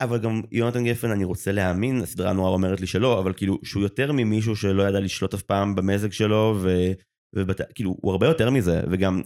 אבל 0.00 0.18
גם 0.18 0.42
יונתן 0.52 0.84
גפן, 0.84 1.10
אני 1.10 1.24
רוצה 1.24 1.52
להאמין, 1.52 2.00
הסדרה 2.00 2.32
נורא 2.32 2.50
אומרת 2.50 2.80
לי 2.80 2.86
שלא, 2.86 3.20
אבל 3.20 3.32
כאילו, 3.32 3.58
שהוא 3.64 3.82
יותר 3.82 4.12
ממישהו 4.12 4.56
שלא 4.56 4.82
ידע 4.82 5.00
לשלוט 5.00 5.34
אף 5.34 5.42
פעם 5.42 5.74
במזג 5.74 6.12
שלו, 6.12 6.58
ו... 6.62 6.92
ובת... 7.34 7.60
כאילו, 7.74 7.96
הוא 8.00 8.12
הרבה 8.12 8.26
יותר 8.26 8.50
מזה, 8.50 8.80
וגם 8.90 9.22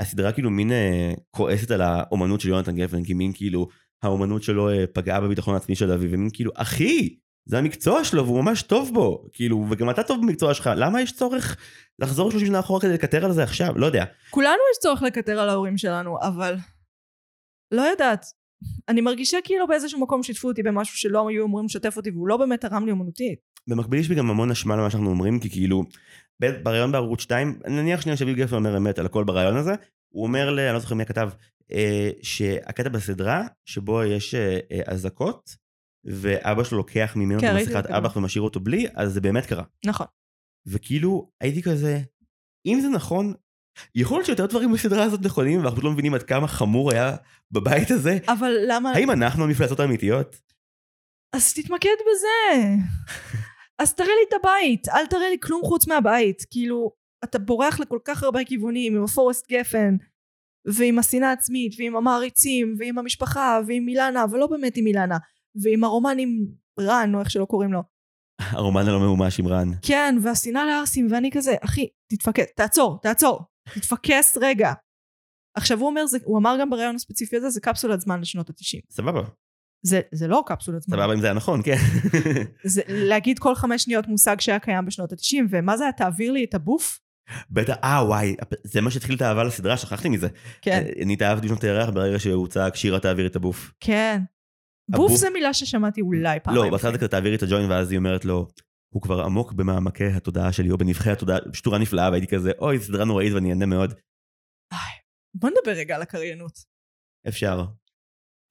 הסדרה 0.00 0.32
כאילו 0.32 0.50
מין 0.50 0.72
אה, 0.72 1.12
כועסת 1.30 1.70
על 1.70 1.80
האומנות 1.80 2.40
של 2.40 2.48
יונתן 2.48 2.76
גפן, 2.76 3.04
כי 3.04 3.14
מין 3.14 3.32
כאילו, 3.32 3.68
האומנות 4.02 4.42
שלו 4.42 4.70
אה, 4.70 4.84
פגעה 4.86 5.20
בביטחון 5.20 5.54
העצמי 5.54 5.76
של 5.76 5.92
אביו, 5.92 6.10
ומין 6.12 6.28
כאילו, 6.32 6.52
אחי, 6.54 7.16
זה 7.48 7.58
המקצוע 7.58 8.04
שלו 8.04 8.26
והוא 8.26 8.44
ממש 8.44 8.62
טוב 8.62 8.90
בו, 8.94 9.28
כאילו, 9.32 9.66
וגם 9.70 9.90
אתה 9.90 10.02
טוב 10.02 10.20
במקצוע 10.22 10.54
שלך, 10.54 10.70
למה 10.76 11.02
יש 11.02 11.12
צורך 11.12 11.56
לחזור 11.98 12.30
30 12.30 12.48
שנה 12.48 12.60
אחורה 12.60 12.80
כדי 12.80 12.92
לקטר 12.92 13.24
על 13.24 13.32
זה 13.32 13.42
עכשיו? 13.42 13.78
לא 13.78 13.86
יודע. 13.86 14.04
כולנו 14.30 14.58
יש 14.72 14.78
צורך 14.82 15.02
לקטר 15.02 15.40
על 15.40 15.48
ההורים 15.48 15.78
שלנו, 15.78 16.18
אבל 16.22 16.56
לא 17.74 17.82
יודעת. 17.82 18.39
אני 18.88 19.00
מרגישה 19.00 19.38
כאילו 19.44 19.66
באיזשהו 19.66 20.00
מקום 20.00 20.22
שיתפו 20.22 20.48
אותי 20.48 20.62
במשהו 20.62 20.96
שלא 20.96 21.28
היו 21.28 21.46
אמורים 21.46 21.66
לשתף 21.66 21.96
אותי, 21.96 22.10
והוא 22.10 22.28
לא 22.28 22.36
באמת 22.36 22.60
תרם 22.60 22.86
לי 22.86 22.92
אומנותית. 22.92 23.38
במקביל 23.66 24.00
יש 24.00 24.08
בי 24.08 24.14
גם 24.14 24.30
המון 24.30 24.50
אשמה 24.50 24.76
למה 24.76 24.90
שאנחנו 24.90 25.10
אומרים, 25.10 25.40
כי 25.40 25.50
כאילו, 25.50 25.84
בריאיון 26.62 26.92
בערוץ 26.92 27.20
2, 27.20 27.60
נניח 27.66 28.00
שנייה 28.00 28.16
שאביב 28.16 28.36
גפן 28.36 28.56
אומר 28.56 28.76
אמת 28.76 28.98
על 28.98 29.06
הכל 29.06 29.24
בריאיון 29.24 29.56
הזה, 29.56 29.72
הוא 30.08 30.22
אומר, 30.22 30.50
ל, 30.50 30.60
אני 30.60 30.74
לא 30.74 30.78
זוכר 30.78 30.94
מי 30.94 31.02
הכתב, 31.02 31.30
אה, 31.72 32.10
שהקטע 32.22 32.88
בסדרה, 32.88 33.46
שבו 33.64 34.04
יש 34.04 34.34
אה, 34.34 34.58
אה, 34.72 34.80
אזעקות, 34.86 35.56
ואבא 36.04 36.64
שלו 36.64 36.78
לוקח 36.78 37.12
ממנו 37.16 37.40
כן, 37.40 37.56
את 37.56 37.62
מסכת. 37.62 37.86
אב"ח 37.86 38.16
ומשאיר 38.16 38.42
אותו 38.42 38.60
בלי, 38.60 38.86
אז 38.94 39.12
זה 39.12 39.20
באמת 39.20 39.46
קרה. 39.46 39.64
נכון. 39.86 40.06
וכאילו, 40.66 41.30
הייתי 41.40 41.62
כזה, 41.62 42.00
אם 42.66 42.78
זה 42.82 42.88
נכון, 42.88 43.34
יכול 43.94 44.16
להיות 44.16 44.26
שיותר 44.26 44.46
דברים 44.46 44.72
בסדרה 44.72 45.02
הזאת 45.02 45.20
נכונים, 45.22 45.60
ואנחנו 45.60 45.82
לא 45.82 45.90
מבינים 45.90 46.14
עד 46.14 46.22
כמה 46.22 46.48
חמור 46.48 46.92
היה 46.92 47.16
בבית 47.52 47.90
הזה. 47.90 48.18
אבל 48.28 48.52
למה... 48.66 48.92
האם 48.92 49.10
אנחנו 49.10 49.44
המפלצות 49.44 49.80
האמיתיות? 49.80 50.36
אז 51.32 51.54
תתמקד 51.54 51.96
בזה. 52.00 52.64
אז 53.82 53.94
תראה 53.94 54.08
לי 54.08 54.24
את 54.28 54.34
הבית, 54.40 54.88
אל 54.88 55.06
תראה 55.06 55.30
לי 55.30 55.36
כלום 55.42 55.62
חוץ 55.64 55.86
מהבית. 55.86 56.44
כאילו, 56.50 56.92
אתה 57.24 57.38
בורח 57.38 57.80
לכל 57.80 57.98
כך 58.04 58.22
הרבה 58.22 58.44
כיוונים, 58.44 58.96
עם 58.96 59.04
הפורסט 59.04 59.52
גפן, 59.52 59.96
ועם 60.66 60.98
השנאה 60.98 61.28
העצמית, 61.28 61.74
ועם 61.78 61.96
המעריצים, 61.96 62.74
ועם 62.78 62.98
המשפחה, 62.98 63.60
ועם 63.66 63.88
אילנה, 63.88 64.24
אבל 64.24 64.38
לא 64.38 64.46
באמת 64.46 64.76
עם 64.76 64.86
אילנה, 64.86 65.18
ועם 65.62 65.84
הרומן 65.84 66.18
עם 66.18 66.46
רן, 66.80 67.14
או 67.14 67.20
איך 67.20 67.30
שלא 67.30 67.44
קוראים 67.44 67.72
לו. 67.72 67.82
הרומן 68.40 68.88
הלא 68.88 69.00
ממומש 69.00 69.40
עם 69.40 69.48
רן. 69.48 69.68
כן, 69.82 70.16
והשנאה 70.22 70.66
לערסים, 70.66 71.08
ואני 71.10 71.30
כזה, 71.30 71.54
אחי, 71.60 71.88
תתפקס, 72.10 72.46
תעצור, 72.56 72.98
תעצור, 73.02 73.40
תתפקס 73.74 74.36
רגע. 74.40 74.72
עכשיו 75.56 75.78
הוא 75.78 75.86
אומר, 75.86 76.06
זה, 76.06 76.18
הוא 76.24 76.38
אמר 76.38 76.56
גם 76.60 76.70
בריאיון 76.70 76.94
הספציפי 76.94 77.36
הזה, 77.36 77.50
זה 77.50 77.60
קפסולת 77.60 78.00
זמן 78.00 78.20
לשנות 78.20 78.50
ה-90. 78.50 78.80
סבבה. 78.90 79.22
זה, 79.82 80.00
זה 80.12 80.28
לא 80.28 80.42
קפסולת 80.46 80.82
זמן. 80.82 80.96
סבבה 80.96 81.14
אם 81.14 81.20
זה 81.20 81.26
היה 81.26 81.34
נכון, 81.34 81.60
כן. 81.64 81.76
זה 82.64 82.82
להגיד 82.88 83.38
כל 83.38 83.54
חמש 83.54 83.82
שניות 83.82 84.06
מושג 84.06 84.40
שהיה 84.40 84.58
קיים 84.58 84.86
בשנות 84.86 85.12
ה-90, 85.12 85.36
ומה 85.50 85.76
זה 85.76 85.84
היה? 85.84 85.92
תעביר 85.92 86.32
לי 86.32 86.44
את 86.44 86.54
הבוף? 86.54 87.00
בטח, 87.50 87.74
אה 87.84 88.04
וואי, 88.06 88.36
זה 88.64 88.80
מה 88.80 88.90
שהתחיל 88.90 89.16
את 89.16 89.22
האהבה 89.22 89.44
לסדרה, 89.44 89.76
שכחתי 89.76 90.08
מזה. 90.08 90.28
כן, 90.62 90.82
אה, 90.86 91.02
אני 91.02 91.12
התאהבתי 91.12 91.46
בשנות 91.46 91.64
הירח 91.64 91.90
ברגע 91.90 92.18
שהוא 92.18 92.48
צעק 92.48 92.76
שירה 92.76 93.00
תעביר 93.00 93.26
את 93.26 93.36
הבוף. 93.36 93.72
כן. 93.80 94.22
בוף 94.88 95.12
זה 95.12 95.30
מילה 95.30 95.54
ששמעתי 95.54 96.00
אולי 96.00 96.40
פעמיים. 96.40 96.64
לא, 96.64 96.70
בהתחלה 96.70 96.92
זה 96.92 96.98
כזה 96.98 97.08
תעבירי 97.08 97.36
את 97.36 97.42
הג'וינט, 97.42 97.70
ואז 97.70 97.90
היא 97.90 97.98
אומרת 97.98 98.24
לו, 98.24 98.48
הוא 98.94 99.02
כבר 99.02 99.20
עמוק 99.20 99.52
במעמקי 99.52 100.06
התודעה 100.06 100.52
שלי, 100.52 100.70
או 100.70 100.78
בנבחי 100.78 101.10
התודעה, 101.10 101.38
פשוט 101.52 101.64
תורה 101.64 101.78
נפלאה, 101.78 102.10
והייתי 102.10 102.26
כזה, 102.26 102.50
אוי, 102.58 102.80
סדרה 102.80 103.04
נוראית 103.04 103.32
ואני 103.32 103.50
אהנה 103.50 103.66
מאוד. 103.66 103.94
בוא 105.34 105.50
נדבר 105.50 105.70
רגע 105.70 105.96
על 105.96 106.02
הקריינות. 106.02 106.52
אפשר. 107.28 107.64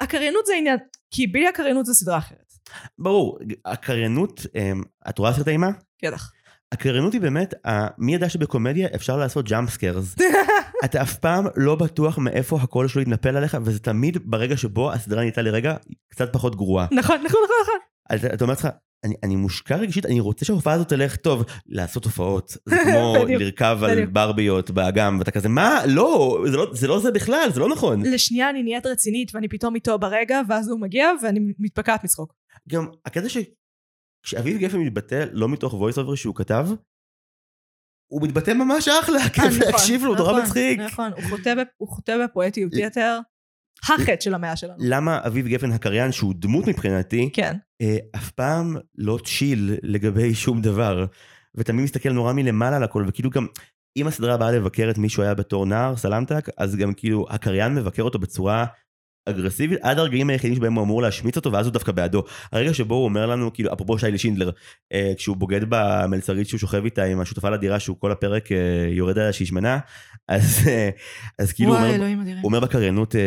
הקריינות 0.02 0.46
זה 0.46 0.54
עניין, 0.56 0.78
כי 1.12 1.28
בלי 1.28 1.48
הקריינות 1.48 1.86
זה 1.86 1.94
סדרה 1.94 2.18
אחרת. 2.18 2.54
ברור, 3.00 3.40
הקריינות, 3.66 4.42
אמ, 4.56 4.84
את 5.10 5.18
רואה 5.18 5.34
סרטי 5.34 5.52
אימה? 5.52 5.70
בטח. 6.06 6.32
הקריינות 6.72 7.14
היא 7.14 7.22
באמת, 7.22 7.54
מי 7.98 8.16
ידע 8.16 8.30
שבקומדיה 8.30 8.88
אפשר 8.96 9.18
לעשות 9.18 9.46
jump 9.50 9.70
scares? 9.70 10.16
אתה 10.86 11.02
אף 11.02 11.18
פעם 11.18 11.46
לא 11.56 11.76
בטוח 11.76 12.18
מאיפה 12.18 12.60
הקול 12.62 12.88
שלו 12.88 13.02
יתנפל 13.02 13.38
עליך, 13.38 13.58
וזה 13.64 13.80
תמיד 13.80 14.18
ברגע 14.24 14.58
שבו 14.58 14.92
הסדרה 14.92 15.20
נהייתה 15.20 15.42
לרגע 15.42 15.76
קצת 16.10 16.34
פחות 16.34 16.56
גרועה. 16.56 16.88
נכון, 16.92 17.18
נכון, 17.18 17.40
נכון, 17.44 17.58
נכון. 17.64 17.80
אז 18.10 18.26
אתה 18.26 18.44
אומר 18.44 18.54
לעצמך, 18.54 18.70
אני, 19.04 19.16
אני 19.24 19.36
מושקע 19.36 19.76
רגשית, 19.76 20.06
אני 20.06 20.20
רוצה 20.20 20.46
שההופעה 20.46 20.74
הזאת 20.74 20.90
תלך 20.90 21.16
טוב. 21.16 21.44
לעשות 21.66 22.06
הופעות, 22.06 22.58
זה 22.66 22.76
כמו 22.86 23.14
לרכב 23.40 23.80
על. 23.84 24.06
ברביות 24.06 24.72
באגם, 24.72 25.16
ואתה 25.20 25.32
כזה, 25.32 25.50
מה? 25.50 25.80
לא 25.88 26.38
זה, 26.52 26.58
לא, 26.58 26.68
זה 26.74 26.88
לא 26.88 27.00
זה 27.00 27.12
בכלל, 27.12 27.50
זה 27.54 27.60
לא 27.60 27.70
נכון. 27.70 28.02
לשנייה 28.06 28.50
אני 28.50 28.64
נהיית 28.64 28.86
רצינית 28.86 29.36
ואני 29.36 29.48
פתאום 29.50 29.76
איתו 29.76 30.00
ברגע, 30.00 30.42
ואז 30.50 30.70
הוא 30.70 30.80
מגיע 30.82 31.10
ואני 31.24 31.40
מתפקעת 31.60 32.04
מצחוק. 32.04 32.34
גם 32.70 32.86
הקטע 33.06 33.30
ש... 33.30 33.38
כשאביב 34.26 34.58
גפן 34.58 34.78
מתבטא 34.78 35.26
לא 35.32 35.50
מתוך 35.50 35.74
voice 35.74 35.98
over 35.98 36.16
שהוא 36.16 36.36
כתב, 36.36 36.68
הוא 38.12 38.22
מתבטא 38.24 38.52
ממש 38.52 38.88
אחלה, 38.88 39.18
אה, 39.20 39.30
כיף 39.30 39.44
נכון, 39.44 39.60
להקשיב 39.72 40.04
לו, 40.04 40.16
נורא 40.16 40.32
נכון, 40.32 40.44
מצחיק. 40.44 40.80
נכון, 40.80 41.12
הוא 41.12 41.22
חוטא 41.30 41.54
בפ- 41.56 41.74
הוא 41.78 41.88
חוטא 41.90 42.26
בפואטיות 42.26 42.72
יתר. 42.76 43.20
החטא 43.84 44.16
של 44.20 44.34
המאה 44.34 44.56
שלנו. 44.56 44.74
למה 44.80 45.20
אביב 45.28 45.48
גפן 45.48 45.72
הקריין, 45.72 46.12
שהוא 46.12 46.34
דמות 46.38 46.68
מבחינתי, 46.68 47.30
כן. 47.34 47.58
אה, 47.82 47.98
אף 48.16 48.32
פעם 48.32 48.76
לא 48.98 49.20
צ'יל 49.26 49.76
לגבי 49.84 50.36
שום 50.36 50.62
דבר, 50.62 51.06
ותמיד 51.56 51.84
מסתכל 51.84 52.10
נורא 52.10 52.34
מלמעלה 52.34 52.76
על 52.76 52.84
הכל, 52.84 53.06
וכאילו 53.08 53.30
גם, 53.30 53.48
אם 53.98 54.08
הסדרה 54.08 54.38
באה 54.38 54.52
לבקר 54.52 54.90
את 54.90 54.98
מי 54.98 55.10
שהוא 55.10 55.24
היה 55.24 55.34
בתור 55.34 55.66
נער, 55.66 55.96
סלמתק, 55.96 56.50
אז 56.58 56.76
גם 56.76 56.94
כאילו, 56.94 57.26
הקריין 57.30 57.76
מבקר 57.76 58.04
אותו 58.04 58.20
בצורה 58.20 58.66
אגרסיבית, 59.26 59.80
עד 59.82 60.00
הרגעים 60.00 60.30
היחידים 60.30 60.56
שבהם 60.56 60.74
הוא 60.74 60.84
אמור 60.84 61.02
להשמיץ 61.02 61.36
אותו, 61.36 61.52
ואז 61.52 61.66
הוא 61.66 61.74
דווקא 61.74 61.92
בעדו. 61.92 62.24
הרגע 62.52 62.74
שבו 62.74 62.96
הוא 62.96 63.06
אומר 63.06 63.26
לנו, 63.26 63.54
כאילו, 63.54 63.74
אפרופו 63.74 64.00
שיילי 64.00 64.18
שינדלר, 64.18 64.50
אה, 64.94 65.12
כשהוא 65.18 65.38
בוגד 65.38 65.60
במלצרית 65.70 66.48
שהוא 66.48 66.60
שוכב 66.60 66.84
איתה 66.86 67.04
עם 67.04 67.20
השותפה 67.20 67.50
לדירה, 67.50 67.80
שהוא 67.80 67.98
כל 68.00 68.12
הפרק 68.12 68.52
אה, 68.52 68.58
יורד 68.90 69.18
עליה 69.20 69.34
שהיא 69.34 69.48
שמנה, 69.48 69.80
אז, 70.28 70.68
אה, 70.68 70.90
אז 71.40 71.54
כאילו, 71.54 71.70
הוא 71.70 71.78
וואי, 71.78 71.96
אומר. 71.96 72.06
הוא 72.42 72.44
אומר 72.44 72.60
בקריינות, 72.60 73.16
אה, 73.16 73.22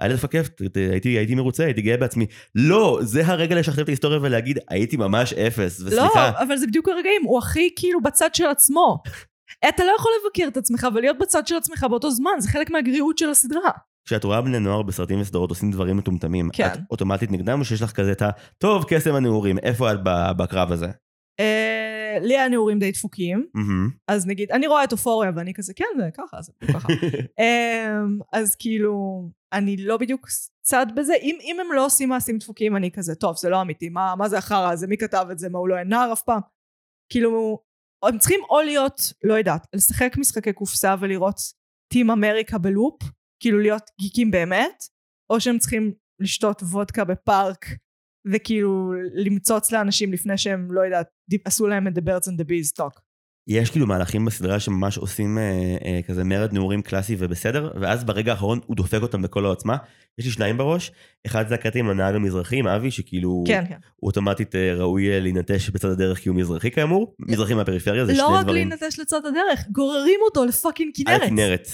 היה 0.00 0.14
לפקף, 0.14 0.48
ת- 0.48 0.76
הייתי, 0.76 1.08
הייתי 1.08 1.34
מרוצה, 1.34 1.64
הייתי 1.64 1.82
גאה 1.82 1.96
בעצמי. 1.96 2.26
לא, 2.54 2.98
זה 3.02 3.26
הרגע 3.26 3.56
לשכתב 3.56 3.82
את 3.82 3.88
ההיסטוריה 3.88 4.18
ולהגיד, 4.22 4.58
הייתי 4.68 4.96
ממש 4.96 5.32
אפס, 5.32 5.80
לא, 5.80 5.86
וסליחה. 5.86 6.30
אבל 6.42 6.56
זה 6.56 6.66
בדיוק 6.66 6.88
הרגעים, 6.88 7.22
הוא 7.24 7.38
הכי 7.38 7.70
כאילו 7.76 8.00
בצד 8.02 8.34
של 8.34 8.46
עצמו. 8.46 9.02
אתה 9.68 9.84
לא 9.84 9.92
יכול 9.98 10.12
לבקר 10.24 10.48
את 10.48 10.56
עצמך 10.56 10.86
ולהיות 10.94 11.18
בצד 11.18 11.46
של 11.46 11.56
עצמך 11.56 11.86
באותו 11.90 12.10
זמן, 12.10 12.30
זה 12.38 12.48
חלק 12.48 12.70
מהגריעות 12.70 13.18
של 13.18 13.30
הסדרה. 13.30 13.70
כשאת 14.06 14.24
רואה 14.24 14.40
בני 14.40 14.58
נוער 14.58 14.82
בסרטים 14.82 15.20
וסדרות 15.20 15.50
עושים 15.50 15.70
דברים 15.70 15.96
מטומטמים, 15.96 16.50
כן. 16.52 16.66
את 16.66 16.78
אוטומטית 16.90 17.30
נגדם, 17.32 17.60
או 17.60 17.64
שיש 17.64 17.82
לך 17.82 17.92
כזה 17.92 18.12
את 18.12 18.22
ה... 18.22 18.30
טוב, 18.58 18.84
קסם 18.88 19.14
הנעורים, 19.14 19.58
איפה 19.58 19.92
את 19.92 19.98
בקרב 20.36 20.72
הזה? 20.72 20.86
אה, 21.40 22.18
לי 22.20 22.38
הנעורים 22.38 22.78
די 22.78 22.90
דפוקים. 22.90 23.46
אז 24.08 24.26
נגיד, 24.26 24.52
אני 24.52 24.66
רואה 24.66 24.84
את 24.84 24.92
אופוריה 24.92 25.30
ואני 25.36 25.54
כזה, 25.54 25.74
כן, 25.74 25.84
זה 25.98 26.08
ככה, 26.14 26.42
זה 26.42 26.52
ככה. 26.72 26.88
אמ, 27.40 28.18
אז 28.32 28.54
כאילו, 28.54 29.24
אני 29.52 29.76
לא 29.76 29.96
בדיוק 29.96 30.26
צד 30.62 30.86
בזה. 30.96 31.14
אם, 31.22 31.38
אם 31.42 31.56
הם 31.60 31.72
לא 31.72 31.86
עושים 31.86 32.08
מעשים 32.08 32.38
דפוקים, 32.38 32.76
אני 32.76 32.90
כזה, 32.90 33.14
טוב, 33.14 33.36
זה 33.36 33.48
לא 33.48 33.62
אמיתי, 33.62 33.88
מה, 33.88 34.14
מה 34.18 34.28
זה 34.28 34.38
החרא 34.38 34.72
הזה, 34.72 34.86
מי 34.86 34.96
כתב 34.96 35.26
את 35.32 35.38
זה, 35.38 35.48
מה, 35.48 35.58
הוא 35.58 35.68
לא 35.68 35.74
היה 35.74 35.84
נער 35.84 36.12
אף 36.12 36.22
פעם? 36.22 36.40
כאילו, 37.12 37.58
הם 38.04 38.18
צריכים 38.18 38.40
או 38.50 38.60
להיות, 38.60 39.00
לא 39.24 39.34
יודעת, 39.34 39.66
לשחק 39.74 40.14
משחקי 40.18 40.52
קופסה 40.52 40.94
ולראות 41.00 41.36
טים 41.92 42.10
אמריקה 42.10 42.58
בלופ, 42.58 43.02
כאילו 43.40 43.58
להיות 43.58 43.82
גיקים 44.00 44.30
באמת, 44.30 44.84
או 45.30 45.40
שהם 45.40 45.58
צריכים 45.58 45.92
לשתות 46.20 46.62
וודקה 46.62 47.04
בפארק 47.04 47.66
וכאילו 48.32 48.92
למצוץ 49.14 49.72
לאנשים 49.72 50.12
לפני 50.12 50.38
שהם, 50.38 50.72
לא 50.72 50.80
יודעת, 50.80 51.06
עשו 51.44 51.66
להם 51.66 51.88
את 51.88 51.98
The 51.98 52.00
Birds 52.00 52.24
and 52.24 52.40
the 52.40 52.44
Bees 52.44 52.82
talk. 52.82 53.00
יש 53.48 53.70
כאילו 53.70 53.86
מהלכים 53.86 54.24
בסדרה 54.24 54.60
שממש 54.60 54.98
עושים 54.98 55.38
אה, 55.38 55.76
אה, 55.84 56.00
כזה 56.02 56.24
מרד 56.24 56.52
נעורים 56.52 56.82
קלאסי 56.82 57.16
ובסדר, 57.18 57.72
ואז 57.80 58.04
ברגע 58.04 58.32
האחרון 58.32 58.60
הוא 58.66 58.76
דופק 58.76 59.02
אותם 59.02 59.22
בכל 59.22 59.44
העוצמה. 59.44 59.76
יש 60.18 60.24
לי 60.24 60.30
שניים 60.30 60.56
בראש, 60.56 60.92
אחד 61.26 61.48
זה 61.48 61.54
הקטע 61.54 61.78
עם 61.78 61.88
הנהג 61.88 62.14
המזרחי, 62.14 62.58
עם 62.58 62.66
אבי, 62.66 62.90
שכאילו 62.90 63.44
כן, 63.46 63.64
כן. 63.68 63.78
הוא 63.96 64.08
אוטומטית 64.08 64.54
אה, 64.54 64.74
ראוי 64.74 65.10
אה, 65.10 65.20
להינטש 65.20 65.70
בצד 65.70 65.88
הדרך 65.88 66.18
כי 66.18 66.28
הוא 66.28 66.36
מזרחי 66.36 66.70
כאמור, 66.70 67.14
מזרחי 67.18 67.54
מהפריפריה, 67.54 68.06
זה 68.06 68.12
לא 68.12 68.18
שני 68.18 68.36
רק 68.36 68.44
דברים. 68.44 68.68
להינטש 68.68 68.98
לצד 68.98 69.26
הדרך, 69.26 69.68
גוררים 69.72 70.20
אותו 70.24 70.44
לפאקינג 70.44 70.92
על 71.06 71.28
כנרת. 71.28 71.68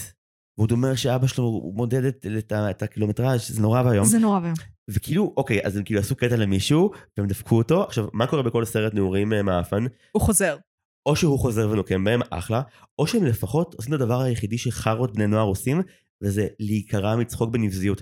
והוא 0.57 0.67
אומר 0.71 0.95
שאבא 0.95 1.27
שלו 1.27 1.71
מודד 1.75 2.03
את, 2.03 2.25
את, 2.37 2.53
את 2.69 2.81
הקילומטראז', 2.81 3.47
זה 3.47 3.61
נורא 3.61 3.81
ואיום. 3.81 4.05
זה 4.05 4.19
נורא 4.19 4.39
ואיום. 4.39 4.55
וכאילו, 4.89 5.33
אוקיי, 5.37 5.59
אז 5.63 5.77
הם 5.77 5.83
כאילו 5.83 5.99
עשו 5.99 6.15
קטע 6.15 6.35
למישהו, 6.35 6.91
והם 7.17 7.27
דפקו 7.27 7.57
אותו. 7.57 7.83
עכשיו, 7.83 8.07
מה 8.13 8.27
קורה 8.27 8.43
בכל 8.43 8.65
סרט 8.65 8.93
נעורים 8.93 9.33
אה, 9.33 9.43
מאפן? 9.43 9.85
הוא 10.11 10.21
חוזר. 10.21 10.57
או 11.05 11.15
שהוא 11.15 11.39
חוזר 11.39 11.69
ונוקם 11.69 12.03
בהם, 12.03 12.21
אחלה, 12.29 12.61
או 12.99 13.07
שהם 13.07 13.25
לפחות 13.25 13.73
עושים 13.73 13.93
את 13.93 14.01
הדבר 14.01 14.21
היחידי 14.21 14.57
שחארות 14.57 15.13
בני 15.13 15.27
נוער 15.27 15.45
עושים, 15.45 15.81
וזה 16.21 16.47
להיקרע 16.59 17.15
מצחוק 17.15 17.49
בנבזיות. 17.49 18.01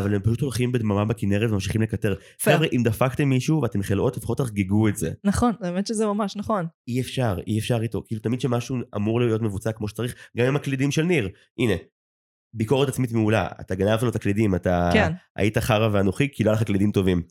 אבל 0.00 0.14
הם 0.14 0.22
פשוט 0.22 0.40
הולכים 0.40 0.72
בדממה 0.72 1.04
בכנרת 1.04 1.50
וממשיכים 1.50 1.82
לקטר. 1.82 2.14
חבר'ה, 2.42 2.66
אם 2.72 2.82
דפקתם 2.84 3.28
מישהו 3.28 3.62
ואתם 3.62 3.82
חלאות, 3.82 4.16
לפחות 4.16 4.38
תחגגו 4.38 4.88
את 4.88 4.96
זה. 4.96 5.10
נכון, 5.24 5.52
האמת 5.60 5.86
שזה 5.86 6.06
ממש 6.06 6.36
נכון. 6.36 6.66
אי 6.88 7.00
אפשר, 7.00 7.38
אי 7.46 7.58
אפשר 7.58 7.82
איתו. 7.82 8.02
כאילו, 8.06 8.20
תמיד 8.20 8.40
שמשהו 8.40 8.76
אמור 8.96 9.20
להיות 9.20 9.42
מבוצע 9.42 9.72
כמו 9.72 9.88
שצריך, 9.88 10.14
גם 10.36 10.46
עם 10.46 10.56
הקלידים 10.56 10.90
של 10.90 11.02
ניר. 11.02 11.28
הנה, 11.58 11.74
ביקורת 12.54 12.88
עצמית 12.88 13.12
מעולה. 13.12 13.48
אתה 13.60 13.74
גנבת 13.74 14.02
לו 14.02 14.08
את 14.08 14.16
הקלידים, 14.16 14.54
אתה 14.54 14.90
כן. 14.92 15.12
היית 15.36 15.58
חרא 15.58 15.88
ואנוכי, 15.92 16.28
כי 16.32 16.44
לא 16.44 16.50
היה 16.50 16.56
לך 16.56 16.66
קלידים 16.66 16.92
טובים. 16.92 17.22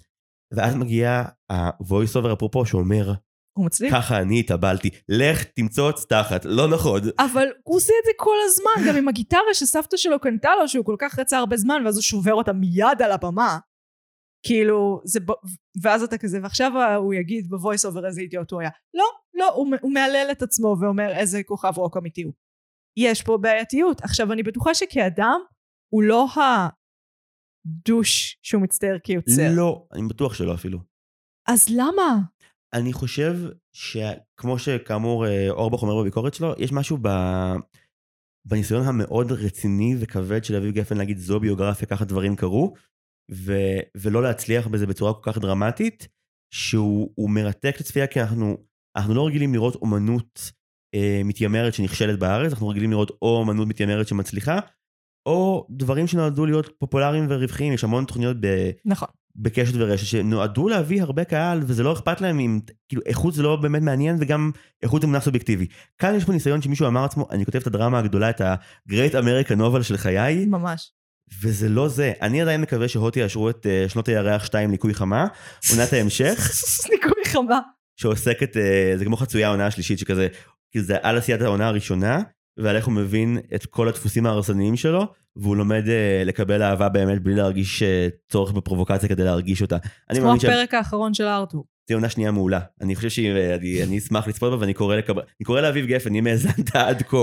ואז 0.54 0.76
מגיע 0.76 1.24
ה-voice 1.50 2.22
over 2.22 2.34
אפרופו 2.34 2.66
שאומר, 2.66 3.14
הוא 3.58 3.66
מצליח. 3.66 3.94
ככה 3.94 4.22
אני 4.22 4.40
התאבלתי, 4.40 4.90
לך 5.10 5.44
תמצוץ 5.44 6.06
תחת, 6.06 6.46
לא 6.46 6.68
נכון. 6.68 7.02
אבל 7.20 7.48
הוא 7.64 7.76
עושה 7.76 7.94
את 8.00 8.06
זה 8.06 8.12
כל 8.18 8.36
הזמן, 8.46 8.90
גם 8.90 8.98
עם 8.98 9.08
הגיטרה 9.08 9.54
שסבתא 9.54 9.98
שלו 9.98 10.20
קנתה 10.20 10.50
לו, 10.62 10.68
שהוא 10.68 10.86
כל 10.86 10.96
כך 11.00 11.20
רצה 11.20 11.38
הרבה 11.38 11.58
זמן, 11.58 11.82
ואז 11.86 11.96
הוא 11.96 12.02
שובר 12.02 12.34
אותה 12.34 12.54
מיד 12.54 13.02
על 13.04 13.12
הבמה. 13.12 13.60
כאילו, 14.46 15.02
זה 15.04 15.20
ב... 15.20 15.32
ואז 15.82 16.04
אתה 16.04 16.18
כזה, 16.18 16.40
ועכשיו 16.44 16.72
הוא 16.98 17.14
יגיד 17.14 17.50
ב 17.50 17.56
voice 17.56 17.86
over 17.86 18.08
איזה 18.08 18.22
אידיוט 18.22 18.52
הוא 18.52 18.62
היה. 18.62 18.70
לא, 18.94 19.06
לא, 19.34 19.54
הוא, 19.54 19.68
הוא 19.82 19.94
מהלל 19.94 20.28
את 20.32 20.42
עצמו 20.42 20.76
ואומר 20.82 21.12
איזה 21.12 21.44
כוכב 21.44 21.74
רוק 21.78 21.98
אמיתי 21.98 22.24
הוא. 22.24 22.34
יש 22.98 23.24
פה 23.24 23.38
בעייתיות. 23.38 24.02
עכשיו, 24.02 24.34
אני 24.34 24.44
בטוחה 24.44 24.74
שכאדם, 24.74 25.40
הוא 25.94 26.04
לא 26.04 26.28
ה 27.66 27.76
douche 27.76 28.40
שהוא 28.42 28.62
מצטער 28.62 28.98
כיוצר. 29.04 29.52
לא, 29.56 29.88
אני 29.94 30.08
בטוח 30.08 30.34
שלא 30.34 30.54
אפילו. 30.54 30.80
אז 31.48 31.68
למה? 31.70 32.20
אני 32.74 32.94
חושב 32.94 33.36
שכמו 33.74 34.60
שכאמור 34.60 35.28
אה, 35.28 35.50
אורבך 35.50 35.82
אומר 35.82 36.02
בביקורת 36.02 36.34
שלו, 36.34 36.54
יש 36.58 36.72
משהו 36.72 36.98
ב... 37.02 37.08
בניסיון 38.46 38.86
המאוד 38.86 39.32
רציני 39.32 39.96
וכבד 40.00 40.44
של 40.44 40.56
אביב 40.56 40.74
גפן 40.74 40.98
להגיד 40.98 41.18
זו 41.18 41.40
ביוגרפיה, 41.40 41.88
ככה 41.88 42.06
דברים 42.06 42.36
קרו, 42.36 42.74
ו... 43.32 43.54
ולא 43.98 44.24
להצליח 44.24 44.68
בזה 44.68 44.88
בצורה 44.88 45.14
כל 45.14 45.32
כך 45.32 45.38
דרמטית, 45.38 46.08
שהוא 46.54 47.12
הוא 47.16 47.30
מרתק 47.30 47.76
לצפייה 47.80 48.08
כי 48.08 48.22
אנחנו, 48.22 48.58
אנחנו 48.98 49.14
לא 49.14 49.28
רגילים 49.28 49.54
לראות 49.54 49.76
אומנות 49.76 50.52
אה, 50.96 51.22
מתיימרת 51.26 51.74
שנכשלת 51.74 52.20
בארץ, 52.20 52.52
אנחנו 52.52 52.68
רגילים 52.68 52.92
לראות 52.92 53.12
או 53.22 53.38
אומנות 53.38 53.68
מתיימרת 53.68 54.08
שמצליחה, 54.08 54.60
או 55.26 55.68
דברים 55.70 56.08
שנועדו 56.08 56.46
להיות 56.46 56.70
פופולריים 56.80 57.26
ורווחיים, 57.30 57.74
יש 57.74 57.84
המון 57.84 58.06
תוכניות 58.06 58.38
ב... 58.40 58.72
נכון. 58.86 59.08
בקשת 59.42 59.74
ורשת 59.76 60.06
שנועדו 60.06 60.70
להביא 60.70 61.02
הרבה 61.02 61.24
קהל 61.24 61.60
וזה 61.64 61.84
לא 61.84 61.94
אכפת 61.94 62.22
להם 62.22 62.40
אם 62.40 62.60
כאילו 62.88 63.02
איכות 63.06 63.34
זה 63.34 63.44
לא 63.44 63.56
באמת 63.56 63.82
מעניין 63.82 64.16
וגם 64.20 64.52
איכות 64.84 65.02
זה 65.02 65.08
מונח 65.08 65.24
סובייקטיבי. 65.24 65.68
כאן 65.98 66.16
יש 66.16 66.26
פה 66.26 66.32
ניסיון 66.32 66.62
שמישהו 66.62 66.88
אמר 66.88 67.02
לעצמו 67.02 67.28
אני 67.32 67.46
כותב 67.46 67.60
את 67.60 67.68
הדרמה 67.68 68.00
הגדולה 68.00 68.30
את 68.30 68.42
ה-Great 68.42 69.14
American 69.14 69.60
Novel 69.60 69.84
של 69.84 69.98
חיי 69.98 70.46
ממש. 70.46 70.92
וזה 71.42 71.70
לא 71.70 71.88
זה. 71.88 72.14
אני 72.22 72.42
עדיין 72.42 72.62
מקווה 72.62 72.88
שהוט 72.88 73.18
יאשרו 73.18 73.50
את 73.50 73.66
uh, 73.66 73.90
שנות 73.90 74.08
הירח 74.08 74.46
2 74.46 74.72
ליקוי 74.72 74.94
חמה, 74.94 75.28
עונת 75.72 75.94
ההמשך 75.94 76.52
ניקוי 76.92 77.26
חמה. 77.26 77.60
שעוסקת, 77.96 78.56
uh, 78.56 78.98
זה 78.98 79.06
כמו 79.06 79.18
חצויה 79.18 79.48
העונה 79.48 79.66
השלישית 79.66 80.00
שכזה, 80.00 80.28
כאילו 80.72 80.86
זה 80.86 80.98
על 81.02 81.18
עשיית 81.18 81.42
העונה 81.42 81.68
הראשונה 81.68 82.22
ועל 82.64 82.76
איך 82.76 82.86
הוא 82.86 82.94
מבין 82.94 83.38
את 83.56 83.66
כל 83.66 83.88
הדפוסים 83.88 84.26
ההרסניים 84.26 84.76
שלו 84.76 85.06
והוא 85.36 85.56
לומד 85.56 85.84
uh, 85.86 86.26
לקבל 86.26 86.62
אהבה 86.62 86.90
באמת 86.90 87.24
בלי 87.24 87.36
להרגיש 87.36 87.84
uh, 87.84 87.86
צורך 88.32 88.52
בפרובוקציה 88.52 89.10
כדי 89.10 89.24
להרגיש 89.24 89.62
אותה. 89.62 89.78
כמו 90.16 90.34
הפרק 90.34 90.74
האחרון 90.74 91.14
של 91.14 91.24
ארתור. 91.24 91.66
זו 91.90 91.96
עונה 91.96 92.10
שנייה 92.10 92.32
מעולה. 92.32 92.60
אני 92.82 92.96
חושב 92.96 93.10
שאני 93.10 93.84
אני 93.84 93.98
אשמח 93.98 94.28
לצפות 94.28 94.52
בה 94.52 94.60
ואני 94.60 94.74
קורא. 94.74 94.96
אני 94.96 95.46
קורא 95.46 95.62
לאביב 95.62 95.86
גפן, 95.86 96.16
אם 96.16 96.28
האזנת 96.28 96.76
עד 96.88 97.02
כה. 97.02 97.18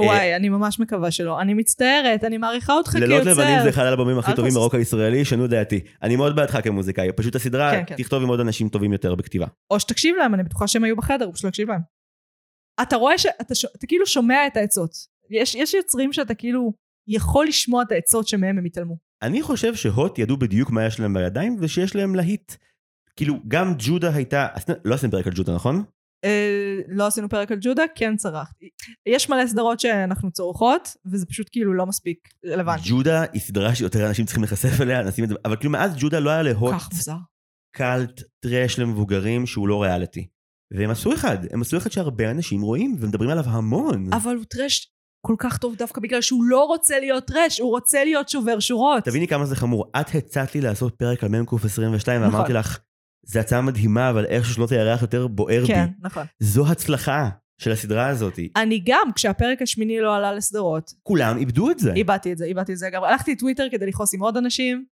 וואי, 0.00 0.36
אני 0.36 0.48
ממש 0.48 0.80
מקווה 0.80 1.10
שלא. 1.10 1.40
אני 1.40 1.54
מצטערת, 1.54 2.24
אני 2.24 2.38
מעריכה 2.38 2.72
אותך 2.72 2.90
כיוצר. 2.90 3.06
לילות 3.06 3.26
לבנים 3.26 3.62
זה 3.62 3.68
אחד 3.68 3.82
האלבומים 3.82 4.18
הכי 4.18 4.32
טובים 4.36 4.52
ברוק 4.54 4.74
הישראלי, 4.74 5.24
שנו 5.24 5.46
דעתי. 5.46 5.80
אני 6.02 6.16
מאוד 6.16 6.36
בעדך 6.36 6.58
כמוזיקאי, 6.64 7.12
פשוט 7.12 7.36
הסדרה 7.36 7.70
כן, 7.70 7.82
כן. 7.86 7.94
תכתוב 7.96 8.22
עם 8.22 8.28
עוד 8.28 8.40
אנשים 8.40 8.68
טובים 8.68 8.92
יותר 8.92 9.14
בכתיבה. 9.14 9.46
או 9.70 9.80
שתקשיב 9.80 10.16
להם, 10.16 10.34
אני 10.34 10.42
בטוחה 10.42 10.66
שהם 10.66 10.84
היו 10.84 10.96
בחדר, 10.96 11.30
פשוט 11.32 11.44
לא 11.44 11.48
הקשיב 11.48 11.68
להם. 11.70 11.80
אתה 12.82 12.96
רואה 12.96 13.18
שאתה 13.18 13.54
ש... 13.54 13.64
אתה 13.64 13.86
כאילו 13.86 14.06
שומע 14.06 14.46
את 14.46 14.56
העצות. 14.56 14.90
יש, 15.30 15.54
יש 15.54 15.74
יוצרים 15.74 16.12
שאתה 16.12 16.34
כאילו 16.34 16.72
יכול 17.08 17.46
לשמוע 17.46 17.82
את 17.82 17.92
העצות 17.92 18.28
שמהם 18.28 18.58
הם 18.58 18.64
התעלמו. 18.64 18.96
אני 19.22 19.42
חושב 19.42 19.74
שהוט 19.74 20.18
ידעו 20.18 20.36
בדיוק 20.36 20.70
מה 20.70 20.86
יש 20.86 21.00
להם 21.00 21.14
בידיים 21.14 21.56
ושיש 21.60 21.96
להם 21.96 22.14
להיט. 22.14 22.52
כאילו, 23.16 23.34
גם 23.48 23.74
ג'ודה 23.78 24.14
הייתה... 24.14 24.46
לא 24.84 24.94
עשינו 24.94 25.12
פרק 25.12 25.26
על 25.26 25.32
ג'ודה, 25.36 25.54
נכון? 25.54 25.84
אה, 26.24 26.80
לא 26.88 27.06
עשינו 27.06 27.28
פרק 27.28 27.52
על 27.52 27.58
ג'ודה, 27.60 27.82
כן 27.94 28.16
צרחתי. 28.16 28.68
יש 29.06 29.28
מלא 29.30 29.46
סדרות 29.46 29.80
שאנחנו 29.80 30.30
צורכות, 30.30 30.96
וזה 31.06 31.26
פשוט 31.26 31.48
כאילו 31.52 31.74
לא 31.74 31.86
מספיק 31.86 32.28
רלוונטי. 32.46 32.88
ג'ודה 32.88 33.24
היא 33.32 33.40
סדרה 33.40 33.74
שיותר 33.74 34.08
אנשים 34.08 34.24
צריכים 34.24 34.42
להיחשף 34.42 34.80
אליה, 34.80 35.02
נשים 35.02 35.24
את 35.24 35.28
זה, 35.28 35.34
אבל 35.44 35.56
כאילו 35.56 35.70
מאז 35.70 35.94
ג'ודה 35.98 36.18
לא 36.18 36.30
היה 36.30 36.42
להוט 36.42 36.74
כך 36.74 36.88
מוזר. 36.92 37.16
קאלט 37.76 38.22
טראש 38.40 38.78
למבוגרים 38.78 39.46
שהוא 39.46 39.68
לא 39.68 39.82
ריאליטי. 39.82 40.26
והם 40.74 40.90
עשו 40.90 41.14
אחד, 41.14 41.38
הם 41.50 41.60
עשו 41.60 41.76
אחד 41.76 41.92
שהרבה 41.92 42.30
אנשים 42.30 42.62
רואים 42.62 42.96
ומדברים 43.00 43.30
עליו 43.30 43.44
המון. 43.46 44.12
אבל 44.12 44.36
הוא 44.36 44.44
טרש 44.44 44.94
כל 45.26 45.34
כך 45.38 45.58
טוב 45.58 45.76
דווקא 45.76 46.00
בגלל 46.00 46.20
שהוא 46.20 46.44
לא 46.44 46.64
רוצה 46.64 47.00
להיות 47.00 47.26
טרש, 47.26 47.60
הוא 47.60 47.70
רוצה 47.70 48.04
להיות 48.04 48.28
שובר 48.28 48.60
שורות. 48.60 49.04
תביני 49.04 49.28
כמה 49.28 49.46
זה 49.46 49.56
חמור. 49.56 49.90
את 50.00 50.14
הצעת 50.14 50.54
לי 50.54 50.60
לעשות 50.60 50.94
פרק 50.94 51.24
על 51.24 51.30
מ"ק 51.30 51.52
22 51.64 52.20
נכון. 52.20 52.34
ואמרתי 52.34 52.52
לך, 52.52 52.78
זו 53.26 53.40
הצעה 53.40 53.60
מדהימה, 53.60 54.10
אבל 54.10 54.24
איך 54.24 54.46
ששנות 54.46 54.72
הירח 54.72 55.02
יותר 55.02 55.26
בוער 55.26 55.66
כן, 55.66 55.86
בי. 55.86 55.92
נכון. 56.00 56.26
זו 56.38 56.66
הצלחה 56.68 57.28
של 57.60 57.72
הסדרה 57.72 58.08
הזאת. 58.08 58.38
אני 58.56 58.82
גם, 58.86 59.12
כשהפרק 59.14 59.62
השמיני 59.62 60.00
לא 60.00 60.16
עלה 60.16 60.32
לסדרות, 60.32 60.92
כולם 61.02 61.38
איבדו 61.38 61.70
את 61.70 61.78
זה. 61.78 61.92
איבדתי 61.92 62.32
את 62.32 62.38
זה, 62.38 62.44
איבדתי 62.44 62.72
את 62.72 62.78
זה 62.78 62.90
גם. 62.90 63.04
הלכתי 63.04 63.32
לטוויטר 63.32 63.66
כדי 63.70 63.86
לכעוס 63.86 64.14
עם 64.14 64.22
עוד 64.22 64.36
אנשים, 64.36 64.84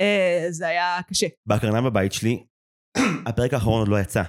אה, 0.00 0.46
זה 0.50 0.68
היה 0.68 0.98
קשה. 1.08 1.26
בהקרנה 1.46 1.82
בבית 1.82 2.12
שלי, 2.12 2.44
הפרק 3.26 3.54
האחרון 3.54 3.78
עוד 3.78 3.88
לא 3.88 4.00
יצא. 4.00 4.22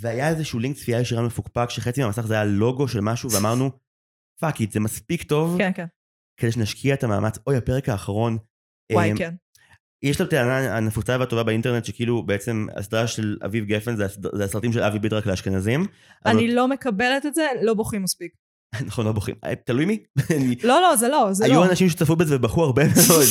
והיה 0.00 0.28
איזשהו 0.28 0.58
לינק 0.58 0.76
צפייה 0.76 1.00
ישירה 1.00 1.22
מפוקפק, 1.22 1.70
שחצי 1.70 2.02
מהמסך 2.02 2.26
זה 2.26 2.34
היה 2.34 2.44
לוגו 2.44 2.88
של 2.88 3.00
משהו, 3.00 3.30
ואמרנו, 3.32 3.70
fuck 4.40 4.60
it, 4.60 4.72
זה 4.72 4.80
מספיק 4.80 5.22
טוב, 5.22 5.58
כן, 5.58 5.70
כן. 5.74 5.86
כדי 6.40 6.52
שנשקיע 6.52 6.94
את 6.94 7.04
המאמץ. 7.04 7.38
אוי, 7.46 7.56
הפרק 7.56 7.88
האחרון. 7.88 8.38
וואי, 8.92 9.10
אמ, 9.12 9.16
כן. 9.16 9.34
יש 10.02 10.16
את 10.16 10.20
הטענה 10.20 10.76
הנפוצה 10.76 11.16
והטובה 11.20 11.42
באינטרנט 11.42 11.84
שכאילו 11.84 12.22
בעצם 12.22 12.66
הסדרה 12.76 13.06
של 13.06 13.38
אביב 13.44 13.64
גפן 13.64 13.96
זה, 13.96 14.04
הסד... 14.04 14.36
זה 14.36 14.44
הסרטים 14.44 14.72
של 14.72 14.82
אבי 14.82 14.98
ביט 14.98 15.12
רק 15.12 15.26
לאשכנזים. 15.26 15.86
אבל- 16.24 16.34
אני 16.34 16.54
לא 16.54 16.68
מקבלת 16.68 17.26
את 17.26 17.34
זה, 17.34 17.46
לא 17.62 17.74
בוכים 17.74 18.02
מספיק. 18.02 18.32
נכון, 18.86 19.06
לא 19.06 19.12
בוכים. 19.12 19.34
אה, 19.44 19.54
תלוי 19.54 19.84
מי. 19.84 20.04
לא, 20.64 20.80
לא, 20.82 20.96
זה 20.96 21.08
לא, 21.08 21.32
זה 21.32 21.44
היו 21.44 21.54
לא. 21.54 21.70
אנשים 21.70 21.88
שצפו 21.88 22.16
בזה 22.16 22.36
ובכו 22.36 22.64
הרבה 22.64 22.82
מאוד 23.08 23.26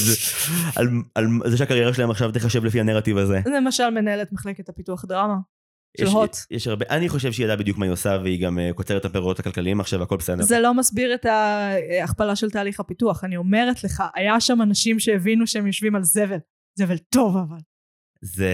על, 0.76 0.88
על 1.16 1.52
זה 1.52 1.58
שהקריירה 1.58 1.94
שלהם 1.94 2.12
עכשיו 2.12 2.32
תחשב 2.32 2.64
לפי 2.66 2.80
הנרטיב 2.80 3.18
הזה. 3.18 3.42
למשל 3.58 3.90
מנהלת 3.90 4.32
מחלקת 4.32 4.70
הפיתוח 4.70 5.06
דרמה. 5.06 5.36
של 5.98 6.04
יש- 6.04 6.10
הוט. 6.14 6.38
יש 6.52 6.68
הרבה, 6.68 6.86
אני 6.90 7.10
חושב 7.10 7.32
שהיא 7.32 7.44
ידעה 7.44 7.56
בדיוק 7.58 7.78
מה 7.78 7.86
היא 7.86 7.92
עושה 7.92 8.18
והיא 8.24 8.42
גם 8.46 8.60
אה, 8.60 8.74
קוצרת 8.74 9.02
את 9.02 9.06
הפירות 9.06 9.40
הכלכליים 9.40 9.80
עכשיו 9.80 10.04
הכל 10.04 10.18
בסדר. 10.18 10.44
זה 10.44 10.60
לא 10.60 10.74
מסביר 10.74 11.14
את 11.16 11.26
ההכפלה 11.26 12.36
של 12.36 12.50
תהליך 12.50 12.80
הפיתוח. 12.80 13.24
אני 13.24 13.38
אומרת 13.38 13.84
לך, 13.84 14.04
היה 14.16 14.40
שם 14.40 14.62
אנשים 14.62 15.00
שהבינו 15.00 15.48
שהם 15.48 15.68
יושבים 15.68 15.96
על 15.96 16.04
זבל. 16.04 16.38
זבל 16.80 16.98
טוב 16.98 17.38
אבל. 17.38 17.58
זה... 18.22 18.54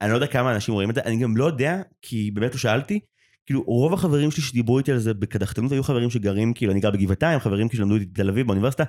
אני 0.00 0.10
לא 0.10 0.14
יודע 0.14 0.26
כמה 0.26 0.54
אנשים 0.54 0.74
רואים 0.74 0.90
את 0.90 0.94
זה, 0.94 1.00
אני 1.04 1.16
גם 1.22 1.36
לא 1.36 1.44
יודע, 1.44 1.82
כי 2.02 2.30
באמת 2.30 2.52
לא 2.52 2.58
שאלתי, 2.58 3.00
כאילו 3.46 3.62
רוב 3.62 3.94
החברים 3.94 4.30
שלי 4.30 4.42
שדיברו 4.42 4.78
איתי 4.78 4.92
על 4.92 4.98
זה 4.98 5.14
בקדחתנות 5.14 5.72
היו 5.72 5.82
חברים 5.82 6.10
שגרים, 6.10 6.54
כאילו 6.54 6.72
אני 6.72 6.80
גר 6.80 6.90
בגבעתיים, 6.90 7.38
חברים 7.40 7.68
כאילו 7.68 7.84
למדו 7.84 7.94
איתי 7.94 8.06
בתל 8.06 8.28
אביב 8.28 8.46
באוניברסיטה, 8.46 8.84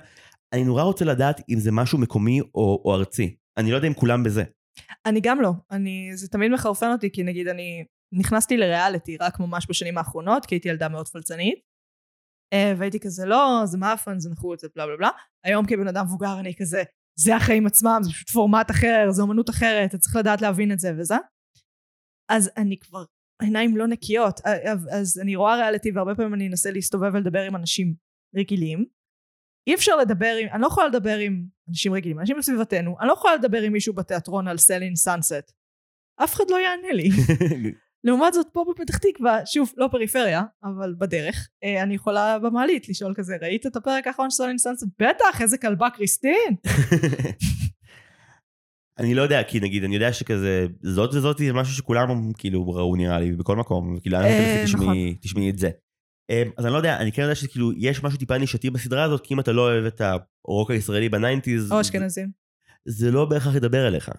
אני 0.52 0.64
נורא 0.64 0.82
רוצה 0.82 1.04
לדעת 1.04 1.40
אם 1.50 1.58
זה 1.58 1.72
משהו 1.72 1.98
מקומי 1.98 2.40
או, 2.40 2.82
או 2.84 2.94
ארצי. 2.94 3.36
אני 3.56 3.70
לא 3.70 3.76
יודע 3.76 3.88
אם 3.88 3.94
כולם 3.94 4.22
בזה. 4.22 4.44
אני 5.06 5.20
גם 5.22 5.40
לא. 5.40 5.50
אני, 5.70 6.10
זה 6.14 6.28
תמיד 6.28 6.52
מחרפן 6.52 6.92
אותי, 6.92 7.10
כי 7.12 7.22
נגיד 7.22 7.48
אני 7.48 7.84
נכנסתי 8.12 8.56
לריאליטי 8.56 9.16
רק 9.16 9.40
ממש 9.40 9.66
בשנים 9.68 9.98
האחרונות, 9.98 10.46
כי 10.46 10.54
הייתי 10.54 10.68
ילדה 10.68 10.88
מאוד 10.88 11.08
פלצנית. 11.08 11.58
אה, 12.52 12.72
והייתי 12.78 13.00
כזה, 13.00 13.26
לא, 13.26 13.62
זה 13.64 13.78
מאפן, 13.78 14.18
זה 14.18 14.30
נחות, 14.30 14.58
זה 14.58 14.68
בלה 14.76 14.86
בלה 14.86 14.96
בלה. 14.96 15.10
היום 15.44 15.66
כבן 15.66 15.88
אדם 15.88 16.04
מבוגר 16.04 16.40
אני 16.40 16.54
כזה, 16.58 16.82
זה 17.18 17.36
החיים 17.36 17.66
עצמם, 17.66 17.98
זה 18.02 18.10
פשוט 18.10 18.30
פורמט 18.30 18.70
אחר, 18.70 19.06
זה 19.10 19.22
אומנות 19.22 19.50
אחרת, 19.50 19.90
אתה 19.90 19.98
צריך 19.98 20.16
לדעת 20.16 20.42
להבין 20.42 20.72
את 20.72 20.78
זה 20.78 20.92
וזה. 20.98 21.14
אז 22.28 22.50
אני 22.56 22.78
כבר, 22.78 23.04
עיניים 23.42 23.76
לא 23.76 23.86
נקיות. 23.86 24.40
אה, 24.46 24.72
אז 24.72 25.18
אני 25.22 25.36
רואה 25.36 25.56
ריאליטי 25.56 25.90
והרבה 25.94 26.14
פעמים 26.14 26.34
אני 26.34 26.48
אנסה 26.48 26.70
להסתובב 26.70 27.10
ולדבר 27.14 27.42
עם 27.42 27.56
אנשים 27.56 27.94
רגילים. 28.36 28.84
אי 29.66 29.74
אפשר 29.74 29.96
לדבר 29.96 30.34
עם, 30.40 30.48
אני 30.52 30.62
לא 30.62 30.66
יכולה 30.66 30.86
לדבר 30.88 31.16
עם 31.16 31.46
אנשים 31.68 31.94
רגילים, 31.94 32.20
אנשים 32.20 32.36
בסביבתנו, 32.38 32.96
אני 33.00 33.08
לא 33.08 33.12
יכולה 33.12 33.34
לדבר 33.34 33.62
עם 33.62 33.72
מישהו 33.72 33.94
בתיאטרון 33.94 34.48
על 34.48 34.58
סלין 34.58 34.96
סאנסט. 34.96 35.52
אף 36.24 36.34
אחד 36.34 36.44
לא 36.50 36.56
יענה 36.56 36.92
לי. 36.92 37.08
לעומת 38.04 38.34
זאת 38.34 38.46
פה 38.52 38.64
בפתח 38.70 38.98
תקווה, 38.98 39.46
שוב, 39.46 39.72
לא 39.76 39.88
פריפריה, 39.90 40.42
אבל 40.64 40.94
בדרך, 40.98 41.48
אה, 41.64 41.82
אני 41.82 41.94
יכולה 41.94 42.38
במעלית 42.38 42.88
לשאול 42.88 43.14
כזה, 43.16 43.36
ראית 43.42 43.66
את 43.66 43.76
הפרק 43.76 44.06
האחרון 44.06 44.30
של 44.30 44.36
סלין 44.36 44.58
סאנסט? 44.58 44.86
בטח, 44.98 45.40
איזה 45.40 45.58
כלבה 45.58 45.90
קריסטין. 45.90 46.54
אני 48.98 49.14
לא 49.14 49.22
יודע, 49.22 49.42
כי 49.42 49.60
נגיד, 49.60 49.84
אני 49.84 49.94
יודע 49.94 50.12
שכזה, 50.12 50.66
זאת 50.82 51.14
וזאת 51.14 51.38
זה 51.38 51.52
משהו 51.52 51.74
שכולם 51.74 52.32
כאילו 52.38 52.68
ראו 52.68 52.96
נראה 52.96 53.20
לי 53.20 53.32
בכל 53.32 53.56
מקום, 53.56 54.00
כאילו, 54.00 54.18
אני 54.18 54.28
לא 54.28 54.64
נכון. 54.74 54.96
תשמעי 55.20 55.50
את 55.50 55.58
זה. 55.58 55.70
אמ, 56.30 56.50
אז 56.56 56.64
אני 56.64 56.72
לא 56.72 56.78
יודע, 56.78 56.96
אני 56.96 57.12
כן 57.12 57.22
יודע 57.22 57.34
שכאילו, 57.34 57.72
יש 57.76 58.02
משהו 58.02 58.18
טיפה 58.18 58.38
נישתי 58.38 58.70
בסדרה 58.70 59.04
הזאת, 59.04 59.20
כי 59.20 59.34
אם 59.34 59.40
אתה 59.40 59.52
לא 59.52 59.62
אוהב 59.62 59.84
את 59.84 60.00
הרוק 60.44 60.70
הישראלי 60.70 61.08
ב 61.08 61.13
nineties... 61.13 61.72
או 61.72 61.80
אשכנזים. 61.80 62.30
זה 62.84 63.10
לא 63.10 63.24
בהכרח 63.24 63.54
ידבר 63.54 63.88
אליך. 63.88 64.10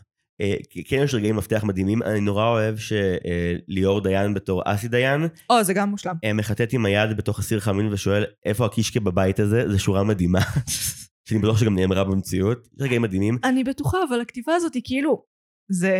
אה, 0.41 0.55
כן 0.87 1.01
יש 1.03 1.13
רגעים 1.13 1.35
מפתח 1.35 1.63
מדהימים, 1.63 2.03
אני 2.03 2.19
נורא 2.19 2.47
אוהב 2.47 2.75
שליאור 2.77 4.01
דיין 4.01 4.33
בתור 4.33 4.61
אסי 4.65 4.87
דיין. 4.87 5.27
או, 5.49 5.63
זה 5.63 5.73
גם 5.73 5.89
מושלם. 5.89 6.15
אה, 6.23 6.33
מחטט 6.33 6.73
עם 6.73 6.85
היד 6.85 7.17
בתוך 7.17 7.39
הסיר 7.39 7.59
חמין 7.59 7.93
ושואל, 7.93 8.25
איפה 8.45 8.65
הקישקה 8.65 8.99
בבית 8.99 9.39
הזה? 9.39 9.71
זו 9.71 9.79
שורה 9.79 10.03
מדהימה. 10.03 10.39
שאני 11.29 11.39
בטוח 11.39 11.57
שגם 11.57 11.75
נאמרה 11.75 12.03
במציאות. 12.03 12.67
יש 12.75 12.81
רגעים 12.81 13.01
מדהימים. 13.01 13.37
אני 13.43 13.63
בטוחה, 13.63 13.97
אבל 14.09 14.21
הכתיבה 14.21 14.55
הזאת 14.55 14.73
היא 14.73 14.81
כאילו, 14.85 15.23
זה 15.71 15.95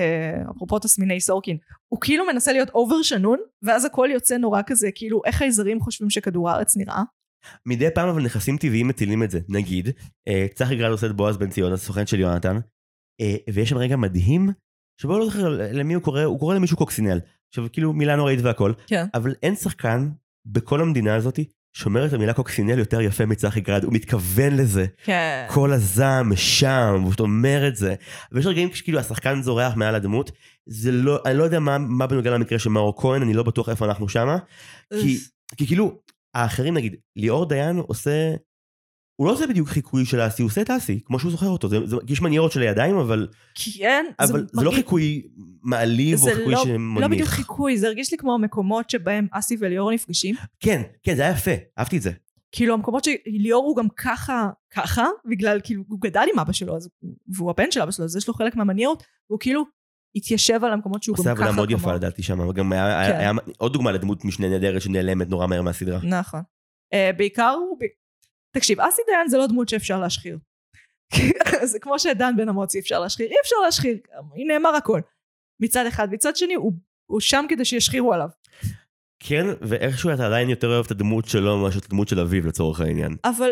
אפרופו 0.52 0.80
תסמיני 0.80 1.22
סורקין, 1.22 1.58
הוא 1.88 2.02
כאילו 2.02 2.26
מנסה 2.26 2.52
להיות 2.52 2.70
over 2.70 3.02
שנון, 3.02 3.40
ואז 3.64 3.86
הכל 3.86 4.10
יוצא 4.14 4.38
נורא 4.38 4.62
כזה, 4.68 4.90
כאילו 4.96 5.22
איך 5.26 5.42
חייזרים 5.42 5.80
חושבים 5.80 6.10
שכדור 6.10 6.50
הארץ 6.50 6.78
נראה. 6.78 7.04
מדי 7.66 7.88
פעם 7.96 8.10
אבל 8.10 8.24
נכסים 8.24 8.58
טבעיים 8.58 8.88
מטילים 8.88 9.24
את 9.24 9.32
זה. 9.32 9.40
נגיד, 9.50 9.90
אה, 10.28 10.46
צחי 10.54 10.76
גרל 10.76 10.92
עושה 10.92 11.08
את 11.08 11.12
בועז 11.12 11.38
בן 11.38 11.50
ציון, 11.50 11.74
הסוכן 11.74 12.08
של 12.08 12.20
יונתן, 12.20 12.58
אה, 13.22 13.36
ויש 13.54 13.70
שם 13.70 13.78
רגע 13.78 13.96
מדהים, 13.96 14.50
שבו 15.02 15.20
לא 15.20 15.26
זוכר 15.26 15.50
למי 15.50 15.94
הוא 15.94 16.04
קורא, 16.04 16.24
הוא 16.24 16.40
קורא 16.40 16.56
למישהו 16.56 16.78
קוקסינל. 16.78 17.20
עכשיו 17.50 17.72
כאילו 17.72 17.94
מילה 17.94 18.16
נוראית 18.16 18.40
והכל, 18.44 18.74
כן. 18.88 19.06
אבל 19.14 19.36
אין 19.44 19.56
שחקן 19.56 20.10
בכל 20.46 20.82
המדינה 20.82 21.16
הזאתי 21.16 21.46
שומר 21.76 22.06
את 22.06 22.14
המילה 22.14 22.34
קוקסינל 22.34 22.80
יותר 22.80 23.02
יפה 23.02 23.26
מצחי 23.26 23.62
גרד, 23.62 23.84
הוא 23.84 23.94
מתכוון 23.94 24.58
לזה. 24.58 24.86
כן. 25.04 25.46
כל 25.50 25.74
הזעם 25.74 26.36
שם, 26.36 27.02
הוא 27.04 27.14
אומר 27.20 27.68
את 27.68 27.76
זה. 27.76 27.96
ויש 28.32 28.46
רגעים 28.46 28.70
כשכאילו 28.70 29.00
השחקן 29.00 29.42
זורח 29.42 29.76
מעל 29.76 29.96
הדמות, 29.96 30.32
זה 30.66 30.92
לא, 30.92 31.20
אני 31.26 31.38
לא 31.38 31.44
יודע 31.44 31.60
מה, 31.60 31.78
מה 31.78 32.08
בנוגע 32.08 32.32
למקרה 32.32 32.60
של 32.60 32.70
מאור 32.70 33.02
כהן, 33.02 33.22
אני 33.22 33.34
לא 33.34 33.44
בטוח 33.44 33.70
איפה 33.70 33.86
אנחנו 33.86 34.10
שמה. 34.10 34.38
כי, 35.02 35.18
כי 35.58 35.68
כאילו, 35.68 36.00
האחרים 36.34 36.74
נגיד, 36.74 36.96
ליאור 37.16 37.50
דיין 37.50 37.78
עושה 37.78 38.36
הוא 39.16 39.28
לא 39.28 39.32
עושה 39.32 39.48
בדיוק 39.48 39.68
חיקוי 39.68 40.06
של 40.06 40.28
אסי, 40.28 40.42
הוא 40.42 40.50
עושה 40.50 40.62
את 40.62 40.70
אסי, 40.70 41.00
כמו 41.06 41.20
שהוא 41.20 41.32
זוכר 41.32 41.48
אותו. 41.48 41.70
זה, 41.70 41.78
זה, 41.86 41.96
יש 42.08 42.22
מניירות 42.22 42.52
של 42.52 42.62
הידיים, 42.62 42.98
אבל... 42.98 43.28
כן. 43.78 44.06
אבל 44.20 44.28
זה, 44.28 44.46
זה 44.54 44.66
לא 44.66 44.72
חיקוי 44.72 45.28
מעליב 45.64 46.20
או 46.20 46.26
חיקוי 46.26 46.54
לא, 46.54 46.64
שמוניך. 46.64 47.02
לא 47.02 47.08
בדיוק 47.08 47.30
חיקוי, 47.30 47.78
זה 47.78 47.88
הרגיש 47.88 48.12
לי 48.12 48.18
כמו 48.18 48.34
המקומות 48.34 48.90
שבהם 48.90 49.28
אסי 49.32 49.58
וליאור 49.60 49.92
נפגשים. 49.92 50.36
כן, 50.60 50.82
כן, 51.04 51.16
זה 51.16 51.22
היה 51.22 51.32
יפה, 51.32 51.52
אהבתי 51.80 51.98
את 51.98 52.02
זה. 52.02 52.12
כאילו 52.52 52.74
המקומות 52.74 53.04
שליאור 53.04 53.66
הוא 53.66 53.76
גם 53.76 53.90
ככה, 53.90 54.50
ככה, 54.72 55.06
בגלל, 55.30 55.60
כאילו, 55.64 55.84
הוא 55.88 56.02
גדל 56.02 56.26
עם 56.34 56.40
אבא 56.40 56.52
שלו, 56.52 56.76
אז, 56.76 56.90
והוא 57.36 57.50
הבן 57.50 57.72
של 57.72 57.82
אבא 57.82 57.92
שלו, 57.92 58.06
אז 58.06 58.16
יש 58.16 58.28
לו 58.28 58.34
חלק 58.34 58.56
מהמניירות, 58.56 59.04
והוא 59.30 59.40
כאילו 59.40 59.64
התיישב 60.16 60.64
על 60.64 60.74
המקומות 60.74 61.04
שהוא 61.04 61.18
גם 61.18 61.24
ככה. 61.24 61.32
עושה 61.32 61.44
עבודה 61.44 61.56
מאוד 61.56 61.72
יפה 61.72 61.94
לדעתי 61.94 62.24
שם, 62.24 62.40
וגם 62.40 62.72
היה, 62.72 62.84
כן. 62.84 63.12
היה, 63.12 63.20
היה 63.20 63.32
עוד 63.58 63.74
דוגמה 63.74 63.92
לדמות 63.92 64.26
משנה 64.26 64.50
נהדרת 64.50 64.82
שנעלמת 64.82 65.30
נורא 65.30 65.48
מהר 65.48 65.62
מהסדרה. 65.62 66.00
נכון. 66.04 66.42
Uh, 66.94 67.18
בעיקר 67.18 67.56
תקשיב, 68.56 68.80
אסי 68.80 69.02
דיין 69.08 69.28
זה 69.28 69.38
לא 69.38 69.48
דמות 69.48 69.70
שאפשר 69.70 70.00
להשחיר. 70.00 70.38
זה 71.72 71.80
כמו 71.80 72.00
שדן 72.00 72.34
בן 72.38 72.50
אמוצי 72.50 72.80
אפשר 72.80 73.00
להשחיר, 73.00 73.28
אי 73.28 73.36
אפשר 73.44 73.56
להשחיר, 73.66 73.98
היא 74.34 74.48
נאמר 74.48 74.76
הכל. 74.76 75.02
מצד 75.62 75.86
אחד, 75.86 76.08
מצד 76.12 76.36
שני 76.36 76.54
הוא, 76.54 76.74
הוא 77.06 77.20
שם 77.20 77.46
כדי 77.50 77.66
שישחירו 77.66 78.14
עליו. 78.14 78.30
כן, 79.20 79.46
ואיכשהו 79.62 80.14
אתה 80.14 80.26
עדיין 80.26 80.50
יותר 80.50 80.68
אוהב 80.68 80.86
את 80.86 80.92
הדמות 80.92 81.26
שלו 81.26 81.58
מאשר 81.58 81.80
את 81.80 81.86
הדמות 81.86 82.08
של 82.08 82.20
אביב 82.20 82.46
לצורך 82.46 82.82
העניין. 82.82 83.16
אבל 83.24 83.50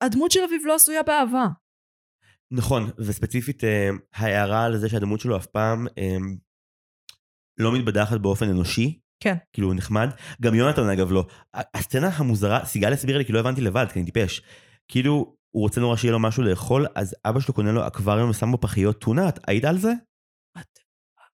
הדמות 0.00 0.30
של 0.30 0.40
אביב 0.40 0.62
לא 0.66 0.74
עשויה 0.74 1.02
באהבה. 1.02 1.46
נכון, 2.50 2.90
וספציפית 2.98 3.64
אה, 3.64 3.90
ההערה 4.14 4.64
על 4.64 4.78
זה 4.78 4.88
שהדמות 4.88 5.20
שלו 5.20 5.36
אף 5.36 5.46
פעם 5.46 5.86
אה, 5.98 6.16
לא 7.58 7.72
מתבדחת 7.72 8.20
באופן 8.20 8.48
אנושי, 8.48 9.00
כן. 9.20 9.34
כאילו 9.52 9.74
נחמד. 9.74 10.08
גם 10.42 10.54
יונתן 10.54 10.88
אגב 10.88 11.12
לא. 11.12 11.26
הסצנה 11.54 12.08
המוזרה, 12.08 12.64
סיגל 12.64 12.92
הסבירה 12.92 13.18
לי 13.18 13.24
כי 13.24 13.32
לא 13.32 13.40
הבנתי 13.40 13.60
לבד, 13.60 13.86
כי 13.92 13.98
אני 13.98 14.10
טיפש. 14.10 14.42
כאילו, 14.88 15.36
הוא 15.50 15.62
רוצה 15.62 15.80
נורא 15.80 15.96
שיהיה 15.96 16.12
לו 16.12 16.18
משהו 16.18 16.42
לאכול, 16.42 16.86
אז 16.94 17.14
אבא 17.24 17.40
שלו 17.40 17.54
קונה 17.54 17.72
לו 17.72 17.86
אקווריום 17.86 18.30
ושם 18.30 18.50
בו 18.52 18.60
פחיות 18.60 19.00
טונה, 19.00 19.28
את 19.28 19.38
היית 19.46 19.64
על 19.64 19.78
זה? 19.78 19.92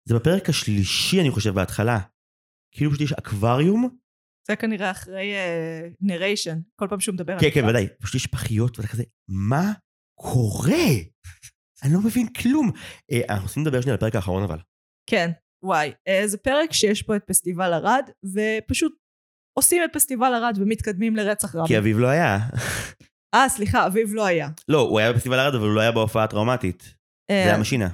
זה 0.08 0.14
בפרק 0.14 0.48
השלישי 0.48 1.20
אני 1.20 1.30
חושב 1.30 1.54
בהתחלה. 1.54 1.98
כאילו 2.74 2.90
פשוט 2.90 3.02
יש 3.02 3.12
אקווריום. 3.12 3.98
זה 4.48 4.56
כנראה 4.56 4.90
אחרי 4.90 5.32
נריישן, 6.00 6.58
uh, 6.58 6.62
כל 6.76 6.86
פעם 6.90 7.00
שהוא 7.00 7.12
מדבר 7.12 7.40
כן, 7.40 7.48
כן, 7.54 7.64
ודאי. 7.68 7.86
פשוט 8.02 8.14
יש 8.14 8.26
פחיות 8.26 8.78
ואתה 8.78 8.88
כזה, 8.88 9.02
מה 9.28 9.72
קורה? 10.20 10.88
אני 11.82 11.92
לא 11.94 12.00
מבין 12.00 12.32
כלום. 12.32 12.70
Uh, 13.12 13.30
אנחנו 13.30 13.46
רוצים 13.46 13.62
לדבר 13.62 13.80
שנייה 13.80 13.94
על 13.94 13.98
הפרק 13.98 14.14
האחרון 14.14 14.42
אבל. 14.42 14.58
כן. 15.10 15.30
וואי, 15.62 15.92
אה, 16.08 16.22
זה 16.26 16.38
פרק 16.38 16.72
שיש 16.72 17.02
פה 17.02 17.16
את 17.16 17.24
פסטיבל 17.24 17.72
ערד, 17.72 18.10
ופשוט 18.24 18.92
עושים 19.58 19.84
את 19.84 19.90
פסטיבל 19.92 20.34
ערד 20.34 20.58
ומתקדמים 20.60 21.16
לרצח 21.16 21.54
רבין. 21.54 21.66
כי 21.66 21.78
אביב 21.78 21.98
לא 21.98 22.06
היה. 22.06 22.38
אה, 23.34 23.48
סליחה, 23.48 23.86
אביב 23.86 24.14
לא 24.14 24.26
היה. 24.26 24.48
לא, 24.68 24.80
הוא 24.80 24.98
היה 24.98 25.12
בפסטיבל 25.12 25.38
ערד, 25.38 25.54
אבל 25.54 25.66
הוא 25.66 25.74
לא 25.74 25.80
היה 25.80 25.92
בהופעה 25.92 26.24
הטראומטית. 26.24 26.82
זה 27.30 27.34
היה 27.34 27.54
אה, 27.54 27.60
משינה. 27.60 27.88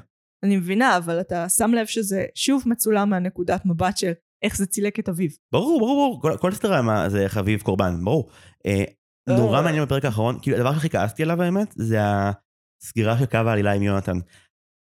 אני 0.45 0.57
מבינה, 0.57 0.97
אבל 0.97 1.20
אתה 1.20 1.49
שם 1.49 1.70
לב 1.74 1.86
שזה 1.86 2.24
שוב 2.35 2.62
מצולם 2.66 3.11
מהנקודת 3.11 3.66
מבט 3.66 3.97
של 3.97 4.12
איך 4.45 4.57
זה 4.57 4.66
צילק 4.66 4.99
את 4.99 5.09
אביב. 5.09 5.36
ברור, 5.53 5.81
ברור, 5.81 5.95
ברור. 5.95 6.23
כל, 6.23 6.36
כל 6.41 6.53
סדרה 6.53 7.09
זה 7.09 7.23
איך 7.23 7.36
אביב 7.36 7.62
קורבן, 7.62 8.05
ברור. 8.05 8.31
אה, 8.66 8.85
נורא 9.28 9.62
מעניין 9.62 9.85
בפרק 9.85 10.05
האחרון, 10.05 10.39
כאילו 10.43 10.57
הדבר 10.57 10.74
שהכי 10.74 10.91
כעסתי 10.91 11.23
עליו 11.23 11.43
האמת, 11.43 11.74
זה 11.77 11.99
הסגירה 12.01 13.19
של 13.19 13.27
קו 13.27 13.36
העלילה 13.36 13.73
עם 13.73 13.82
יונתן. 13.82 14.19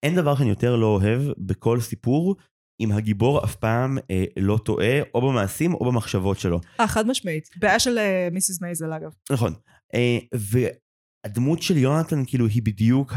אין 0.02 0.14
דבר 0.16 0.36
שאני 0.36 0.50
יותר 0.50 0.76
לא 0.76 0.86
אוהב 0.86 1.22
בכל 1.38 1.80
סיפור 1.80 2.36
אם 2.80 2.92
הגיבור 2.92 3.44
אף 3.44 3.54
פעם 3.54 3.98
אה, 4.10 4.24
לא 4.36 4.58
טועה, 4.64 5.00
או 5.14 5.20
במעשים 5.20 5.74
או 5.74 5.84
במחשבות 5.84 6.38
שלו. 6.38 6.60
אה, 6.80 6.86
חד 6.86 7.06
משמעית. 7.06 7.48
בעיה 7.56 7.78
של 7.78 7.98
אה, 7.98 8.28
מיסיס 8.32 8.62
מייזל 8.62 8.92
אגב. 8.92 9.10
נכון. 9.30 9.54
אה, 9.94 10.18
והדמות 10.34 11.62
של 11.62 11.76
יונתן, 11.76 12.22
כאילו, 12.26 12.46
היא 12.46 12.62
בדיוק 12.62 13.12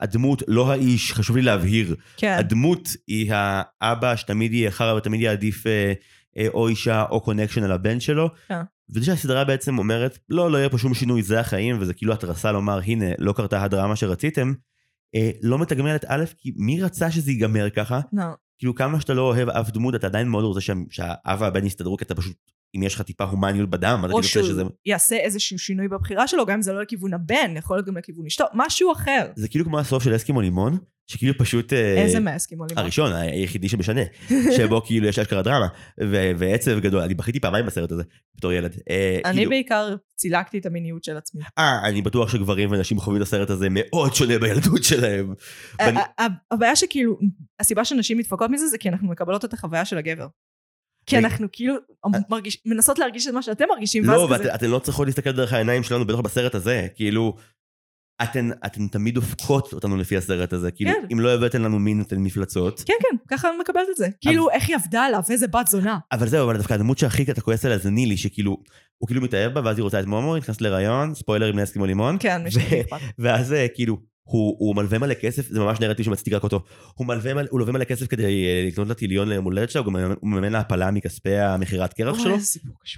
הדמות, 0.00 0.42
לא 0.48 0.72
האיש, 0.72 1.12
חשוב 1.12 1.36
לי 1.36 1.42
להבהיר. 1.42 1.96
כן. 2.16 2.36
הדמות 2.38 2.88
היא 3.06 3.32
האבא 3.80 4.16
שתמיד 4.16 4.52
יהיה 4.52 4.70
חרא 4.70 4.94
ותמיד 4.94 5.20
יעדיף 5.20 5.66
אה, 5.66 5.92
אה, 6.38 6.46
או 6.48 6.68
אישה 6.68 7.04
או 7.10 7.20
connection 7.20 7.62
על 7.62 7.72
הבן 7.72 8.00
שלו. 8.00 8.28
כן. 8.48 8.60
וזה 8.94 9.06
שהסדרה 9.06 9.44
בעצם 9.44 9.78
אומרת, 9.78 10.18
לא, 10.28 10.50
לא 10.50 10.58
יהיה 10.58 10.68
פה 10.68 10.78
שום 10.78 10.94
שינוי, 10.94 11.22
זה 11.22 11.40
החיים, 11.40 11.76
וזה 11.80 11.94
כאילו 11.94 12.12
התרסה 12.12 12.52
לומר, 12.52 12.80
הנה, 12.84 13.06
לא 13.18 13.32
קרתה 13.32 13.62
הדרמה 13.64 13.96
שרציתם. 13.96 14.52
אה, 15.14 15.30
לא 15.42 15.58
מתגמלת 15.58 16.04
א', 16.08 16.24
כי 16.38 16.52
מי 16.56 16.82
רצה 16.82 17.10
שזה 17.10 17.30
ייגמר 17.30 17.70
ככה? 17.70 18.00
לא. 18.12 18.22
כאילו 18.62 18.74
כמה 18.74 19.00
שאתה 19.00 19.14
לא 19.14 19.22
אוהב 19.22 19.48
אף 19.48 19.70
דמות, 19.70 19.94
אתה 19.94 20.06
עדיין 20.06 20.28
מאוד 20.28 20.44
רוצה 20.44 20.60
שהאב 20.90 21.40
והבן 21.40 21.66
יסתדרו, 21.66 21.96
כי 21.96 22.04
אתה 22.04 22.14
פשוט, 22.14 22.36
אם 22.76 22.82
יש 22.82 22.94
לך 22.94 23.02
טיפה 23.02 23.24
הומניות 23.24 23.70
בדם, 23.70 24.00
אתה 24.04 24.08
כאילו 24.08 24.22
שזה... 24.22 24.62
או 24.62 24.66
שהוא 24.66 24.70
יעשה 24.86 25.16
איזשהו 25.16 25.58
שינוי 25.58 25.88
בבחירה 25.88 26.28
שלו, 26.28 26.46
גם 26.46 26.54
אם 26.54 26.62
זה 26.62 26.72
לא 26.72 26.82
לכיוון 26.82 27.14
הבן, 27.14 27.56
יכול 27.56 27.76
להיות 27.76 27.86
גם 27.86 27.96
לכיוון 27.96 28.26
אשתו, 28.26 28.44
משהו 28.54 28.92
אחר. 28.92 29.26
זה 29.36 29.48
כאילו 29.48 29.64
כמו 29.64 29.78
הסוף 29.78 30.02
של 30.02 30.16
אסקימו 30.16 30.40
לימון, 30.40 30.78
שכאילו 31.12 31.38
פשוט... 31.38 31.72
אה, 31.72 32.02
איזה 32.02 32.20
מאסקימו 32.20 32.64
לימון? 32.66 32.84
הראשון, 32.84 33.12
היחידי 33.12 33.68
שמשנה, 33.68 34.00
שבו 34.56 34.82
כאילו 34.86 35.06
יש 35.06 35.18
אשכרה 35.18 35.42
דרמה, 35.42 35.68
ועצב 36.38 36.78
גדול, 36.78 37.00
אני 37.00 37.14
בכיתי 37.14 37.40
פעמיים 37.40 37.66
בסרט 37.66 37.92
הזה, 37.92 38.02
בתור 38.34 38.52
ילד. 38.52 38.76
אה, 38.90 39.20
אני 39.24 39.34
כאילו- 39.34 39.50
בעיקר 39.50 39.94
צילקתי 40.16 40.58
את 40.58 40.66
המיניות 40.66 41.04
של 41.04 41.16
עצמי. 41.16 41.42
אה, 41.58 41.88
אני 41.88 42.02
בטוח 42.02 42.32
שגברים 42.32 42.72
ונשים 42.72 43.00
חווים 43.00 43.16
את 43.16 43.26
הסרט 43.26 43.50
הזה 43.50 43.68
מאוד 43.70 44.14
שונה 44.14 44.38
בילדות 44.38 44.84
שלהם. 44.84 45.34
הבעיה 46.50 46.76
שכאילו, 46.76 47.18
הסיבה 47.60 47.84
שנשים 47.84 48.18
מתפקות 48.18 48.50
מזה 48.50 48.66
זה 48.66 48.78
כי 48.78 48.88
אנחנו 48.88 49.08
מקבלות 49.08 49.44
את 49.44 49.52
החוויה 49.52 49.84
של 49.84 49.98
הגבר. 49.98 50.26
כי 51.06 51.18
אנחנו 51.18 51.46
כאילו 51.52 51.74
מנסות 52.66 52.98
להרגיש 52.98 53.26
את 53.26 53.32
מה 53.32 53.42
שאתם 53.42 53.64
מרגישים, 53.68 54.04
לא, 54.04 54.28
ואתן 54.30 54.70
לא 54.70 54.78
צריכות 54.78 55.06
להסתכל 55.06 55.32
דרך 55.32 55.52
העיניים 55.52 55.82
שלנו, 55.82 56.06
בטח 56.06 56.20
בסרט 56.20 56.54
הזה, 56.54 56.86
כאילו... 56.94 57.36
אתן, 58.22 58.50
אתן 58.66 58.88
תמיד 58.88 59.14
דופקות 59.14 59.72
אותנו 59.72 59.96
לפי 59.96 60.16
הסרט 60.16 60.52
הזה. 60.52 60.70
כאילו, 60.70 60.90
כן. 60.90 61.06
אם 61.12 61.20
לא 61.20 61.34
הבאתן 61.34 61.62
לנו 61.62 61.78
מין, 61.78 62.00
אתן 62.00 62.16
מפלצות. 62.16 62.82
כן, 62.86 62.94
כן, 63.02 63.16
ככה 63.28 63.48
אני 63.48 63.56
מקבלת 63.60 63.86
את 63.90 63.96
זה. 63.96 64.08
כאילו, 64.20 64.50
איך 64.50 64.68
היא 64.68 64.76
עבדה 64.76 65.02
עליו, 65.02 65.22
איזה 65.30 65.46
בת 65.48 65.66
זונה. 65.66 65.98
אבל 66.12 66.28
זהו, 66.28 66.44
אבל 66.44 66.56
דווקא 66.56 66.74
הדמות 66.74 66.98
שהכי 66.98 67.22
אתה 67.22 67.40
כועס 67.40 67.64
עליה 67.64 67.78
זה 67.78 67.90
נילי, 67.90 68.16
שכאילו, 68.16 68.56
הוא 68.98 69.06
כאילו 69.06 69.22
מתאהב 69.22 69.54
בה, 69.54 69.60
ואז 69.64 69.78
היא 69.78 69.82
רוצה 69.84 70.00
את 70.00 70.06
מומו, 70.06 70.34
היא 70.34 70.42
נכנסת 70.42 70.60
להיריון, 70.60 71.14
ספוילר 71.14 71.46
עם 71.46 71.58
נסקימו 71.58 71.86
לימון. 71.86 72.16
כן, 72.20 72.42
מי 72.42 72.50
ו-. 72.54 72.94
ואז 73.18 73.52
אה, 73.52 73.66
כאילו, 73.74 73.96
הוא, 74.22 74.56
הוא 74.58 74.76
מלווה 74.76 74.98
מלא 74.98 75.14
כסף, 75.14 75.48
זה 75.48 75.60
ממש 75.60 75.80
נרטיב 75.80 76.04
שמצדיק 76.06 76.34
רק 76.34 76.42
אותו. 76.42 76.60
הוא 76.94 77.06
מלווה 77.06 77.32
הוא 77.50 77.60
לווה 77.60 77.72
מלא 77.72 77.84
כסף 77.84 78.06
כדי 78.06 78.44
אה, 78.44 78.64
לקנות 78.66 78.88
לה 78.88 78.94
טיליון 78.94 79.28
ליום 79.28 79.44
הולדת 79.44 79.70
שלה, 79.70 79.82
הוא 79.82 79.86
גם 79.92 80.12
מממן- 80.22 80.52
לה 80.52 80.58
הפלה 80.60 80.90
מכספי 80.90 81.36
המכירת 81.36 81.92
קרח 81.92 82.18
שלו. 82.18 82.36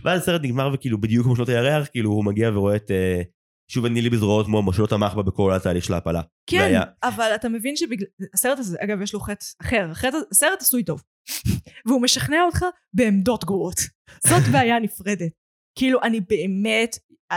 ואז 0.04 0.20
הסרט 0.22 0.40
נגמר 0.44 0.70
וכאילו 0.74 1.00
בדיוק 1.00 1.24
כמו 1.26 1.36
שנות 1.36 1.48
הירח, 1.48 1.86
כאילו 1.92 2.10
הוא 2.10 2.24
מגיע 2.24 2.50
ורואה 2.54 2.76
את 2.76 2.90
אה, 2.90 3.22
שוב 3.68 3.84
את 3.84 3.90
נילי 3.92 4.10
בזרועות 4.10 4.48
מומו, 4.48 4.72
שלא 4.72 4.86
תמך 4.86 5.14
בה 5.14 5.22
בכל 5.22 5.52
התהליך 5.52 5.84
של 5.84 5.94
ההפלה. 5.94 6.20
כן, 6.50 6.58
והיה- 6.58 6.84
אבל 7.02 7.32
אתה 7.34 7.48
מבין 7.48 7.76
שבגלל... 7.76 8.06
הסרט 8.34 8.58
הזה, 8.58 8.76
אגב, 8.80 9.00
יש 9.02 9.14
לו 9.14 9.20
חטא 9.20 9.44
אחר. 9.62 9.88
החטא- 9.90 10.16
הסרט 10.30 10.60
עשוי 10.62 10.84
טוב. 10.84 11.02
והוא 11.86 12.02
משכנע 12.02 12.42
אותך 12.46 12.64
בעמדות 12.94 13.44
גרועות. 13.44 13.80
זאת 14.26 14.42
בעיה 14.52 14.78
נפרדת. 14.78 15.32
כאילו, 15.78 16.02
אני 16.02 16.20
באמת... 16.20 16.96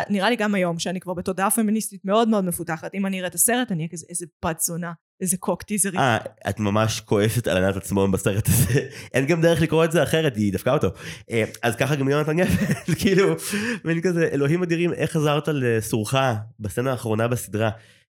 נראה 0.09 0.29
לי 0.29 0.35
גם 0.35 0.55
היום, 0.55 0.79
שאני 0.79 0.99
כבר 0.99 1.13
בתודעה 1.13 1.51
פמיניסטית 1.51 2.05
מאוד 2.05 2.29
מאוד 2.29 2.45
מפותחת, 2.45 2.93
אם 2.95 3.05
אני 3.05 3.17
אראה 3.19 3.27
את 3.29 3.35
הסרט, 3.35 3.71
אני 3.71 3.79
אהיה 3.79 3.89
כזה, 3.91 4.05
איזה 4.09 4.25
בת 4.45 4.59
זונה, 4.59 4.91
איזה 5.21 5.37
קוק 5.37 5.63
טיזרית. 5.63 5.95
אה, 5.95 6.17
את 6.49 6.59
ממש 6.59 7.01
כועסת 7.01 7.47
על 7.47 7.63
ענת 7.63 7.75
עצמון 7.75 8.11
בסרט 8.11 8.49
הזה. 8.49 8.79
אין 9.13 9.25
גם 9.25 9.41
דרך 9.41 9.61
לקרוא 9.61 9.85
את 9.85 9.91
זה 9.91 10.03
אחרת, 10.03 10.35
היא 10.35 10.53
דפקה 10.53 10.73
אותו. 10.73 10.87
אה, 11.31 11.43
אז 11.63 11.75
ככה 11.75 11.95
גם 11.95 12.09
יונתן 12.09 12.37
גפן, 12.37 12.93
כאילו, 13.01 13.35
מין 13.85 14.01
כזה, 14.01 14.29
אלוהים 14.31 14.63
אדירים, 14.63 14.93
איך 14.93 15.11
חזרת 15.11 15.47
לסורך 15.47 16.13
בסצנה 16.59 16.91
האחרונה 16.91 17.27
בסדרה. 17.27 17.69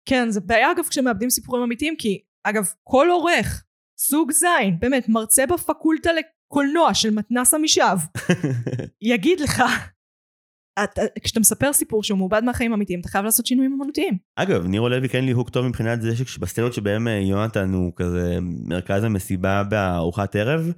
כן, 0.08 0.30
זה 0.30 0.40
בעיה 0.40 0.72
אגב 0.72 0.84
כשמאבדים 0.90 1.30
סיפורים 1.30 1.62
אמיתיים, 1.62 1.94
כי 1.98 2.20
אגב, 2.44 2.72
כל 2.84 3.08
עורך, 3.10 3.64
סוג 3.98 4.32
זין, 4.32 4.78
באמת, 4.78 5.08
מרצה 5.08 5.46
בפקולטה 5.46 6.10
לקולנוע 6.12 6.94
של 6.94 7.10
מתנס 7.10 7.54
עמישב, 7.54 7.96
יגיד 9.00 9.40
לך, 9.40 9.62
אתה, 10.84 11.02
כשאתה 11.22 11.40
מספר 11.40 11.72
סיפור 11.72 12.02
שהוא 12.02 12.18
מעובד 12.18 12.44
מהחיים 12.44 12.72
האמיתיים, 12.72 13.00
אתה 13.00 13.08
חייב 13.08 13.24
לעשות 13.24 13.46
שינויים 13.46 13.72
אמנותיים. 13.72 14.16
אגב, 14.36 14.66
נירו 14.66 14.88
לוי 14.88 15.08
כן 15.08 15.24
ליהוק 15.24 15.50
טוב 15.50 15.66
מבחינת 15.66 16.02
זה 16.02 16.16
שבסצנות 16.16 16.72
שבהם 16.72 17.08
אה, 17.08 17.12
יונתן 17.12 17.72
הוא 17.72 17.92
כזה 17.96 18.38
מרכז 18.42 19.04
המסיבה 19.04 19.62
בארוחת 19.64 20.36
ערב, 20.36 20.72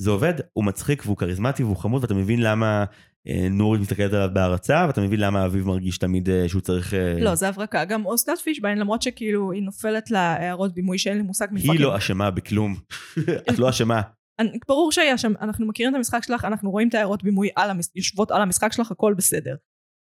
זה 0.00 0.10
עובד, 0.10 0.34
הוא 0.52 0.64
מצחיק 0.64 1.02
והוא 1.06 1.16
כריזמטי 1.16 1.62
והוא 1.62 1.76
חמוד 1.76 2.02
ואתה 2.02 2.14
מבין 2.14 2.42
למה 2.42 2.84
אה, 3.28 3.48
נורית 3.50 3.80
מסתכלת 3.80 4.12
עליו 4.12 4.28
בהערצה 4.32 4.84
ואתה 4.86 5.00
מבין 5.00 5.20
למה 5.20 5.44
אביב 5.44 5.66
מרגיש 5.66 5.98
תמיד 5.98 6.30
אה, 6.30 6.48
שהוא 6.48 6.60
צריך... 6.60 6.94
לא, 7.20 7.34
זה 7.34 7.48
הברקה. 7.48 7.84
גם 7.84 8.06
אוסנת 8.06 8.38
פישביין, 8.38 8.78
למרות 8.78 9.02
שכאילו 9.02 9.52
היא 9.52 9.62
נופלת 9.62 10.10
להערות 10.10 10.74
בימוי 10.74 10.98
שאין 10.98 11.16
לי 11.16 11.22
מושג 11.22 11.46
מפאקינג. 11.50 11.76
היא 11.76 11.80
לא 11.80 11.96
אשמה 11.96 12.30
בכלום. 12.30 12.76
את 13.50 13.58
לא 13.58 13.70
אשמה. 13.70 14.00
אני- 14.40 14.58
ברור 14.68 14.92
שהיה 14.92 15.18
שם, 15.18 15.32
אנחנו 15.40 15.66
מכירים 15.66 15.92
את 15.92 15.96
המשחק 15.96 16.22
שלך, 16.22 16.44
אנחנו 16.44 16.70
רואים 16.70 16.88
את 16.88 16.94
ההערות 16.94 17.22
בימוי 17.22 17.48
על 17.56 17.70
המש... 17.70 17.86
יושבות 17.94 18.30
על 18.30 18.42
המשחק 18.42 18.72
שלך, 18.72 18.90
הכל 18.90 19.14
בסדר. 19.16 19.56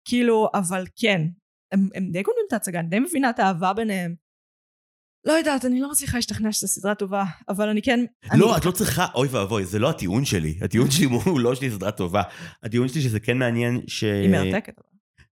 כאילו, 0.08 0.48
אבל 0.54 0.84
כן, 0.96 1.20
הם, 1.72 1.88
הם 1.94 2.10
די 2.10 2.22
גונבים 2.22 2.44
את 2.48 2.52
ההצגה, 2.52 2.80
אני 2.80 2.88
די 2.88 2.98
מבינה 2.98 3.30
את 3.30 3.38
האהבה 3.38 3.72
ביניהם. 3.72 4.14
לא 5.26 5.32
יודעת, 5.32 5.64
אני 5.64 5.80
לא 5.80 5.90
מצליחה 5.90 6.18
להשתכנע 6.18 6.52
שזו 6.52 6.68
סדרה 6.68 6.94
טובה, 6.94 7.24
אבל 7.48 7.68
אני 7.68 7.82
כן... 7.82 8.04
לא, 8.34 8.50
אני... 8.50 8.60
את 8.60 8.64
לא 8.64 8.70
צריכה, 8.70 9.06
אוי 9.14 9.28
ואבוי, 9.30 9.64
זה 9.64 9.78
לא 9.78 9.90
הטיעון 9.90 10.24
שלי. 10.24 10.58
הטיעון 10.62 10.90
שלי 10.90 11.04
הוא 11.04 11.40
לא 11.40 11.54
שהיא 11.54 11.70
סדרה 11.70 11.90
טובה. 11.90 12.22
הטיעון 12.62 12.88
שלי 12.88 13.00
שזה 13.00 13.20
כן 13.20 13.38
מעניין 13.38 13.80
ש... 13.86 14.04
היא 14.04 14.30
מרתקת. 14.30 14.74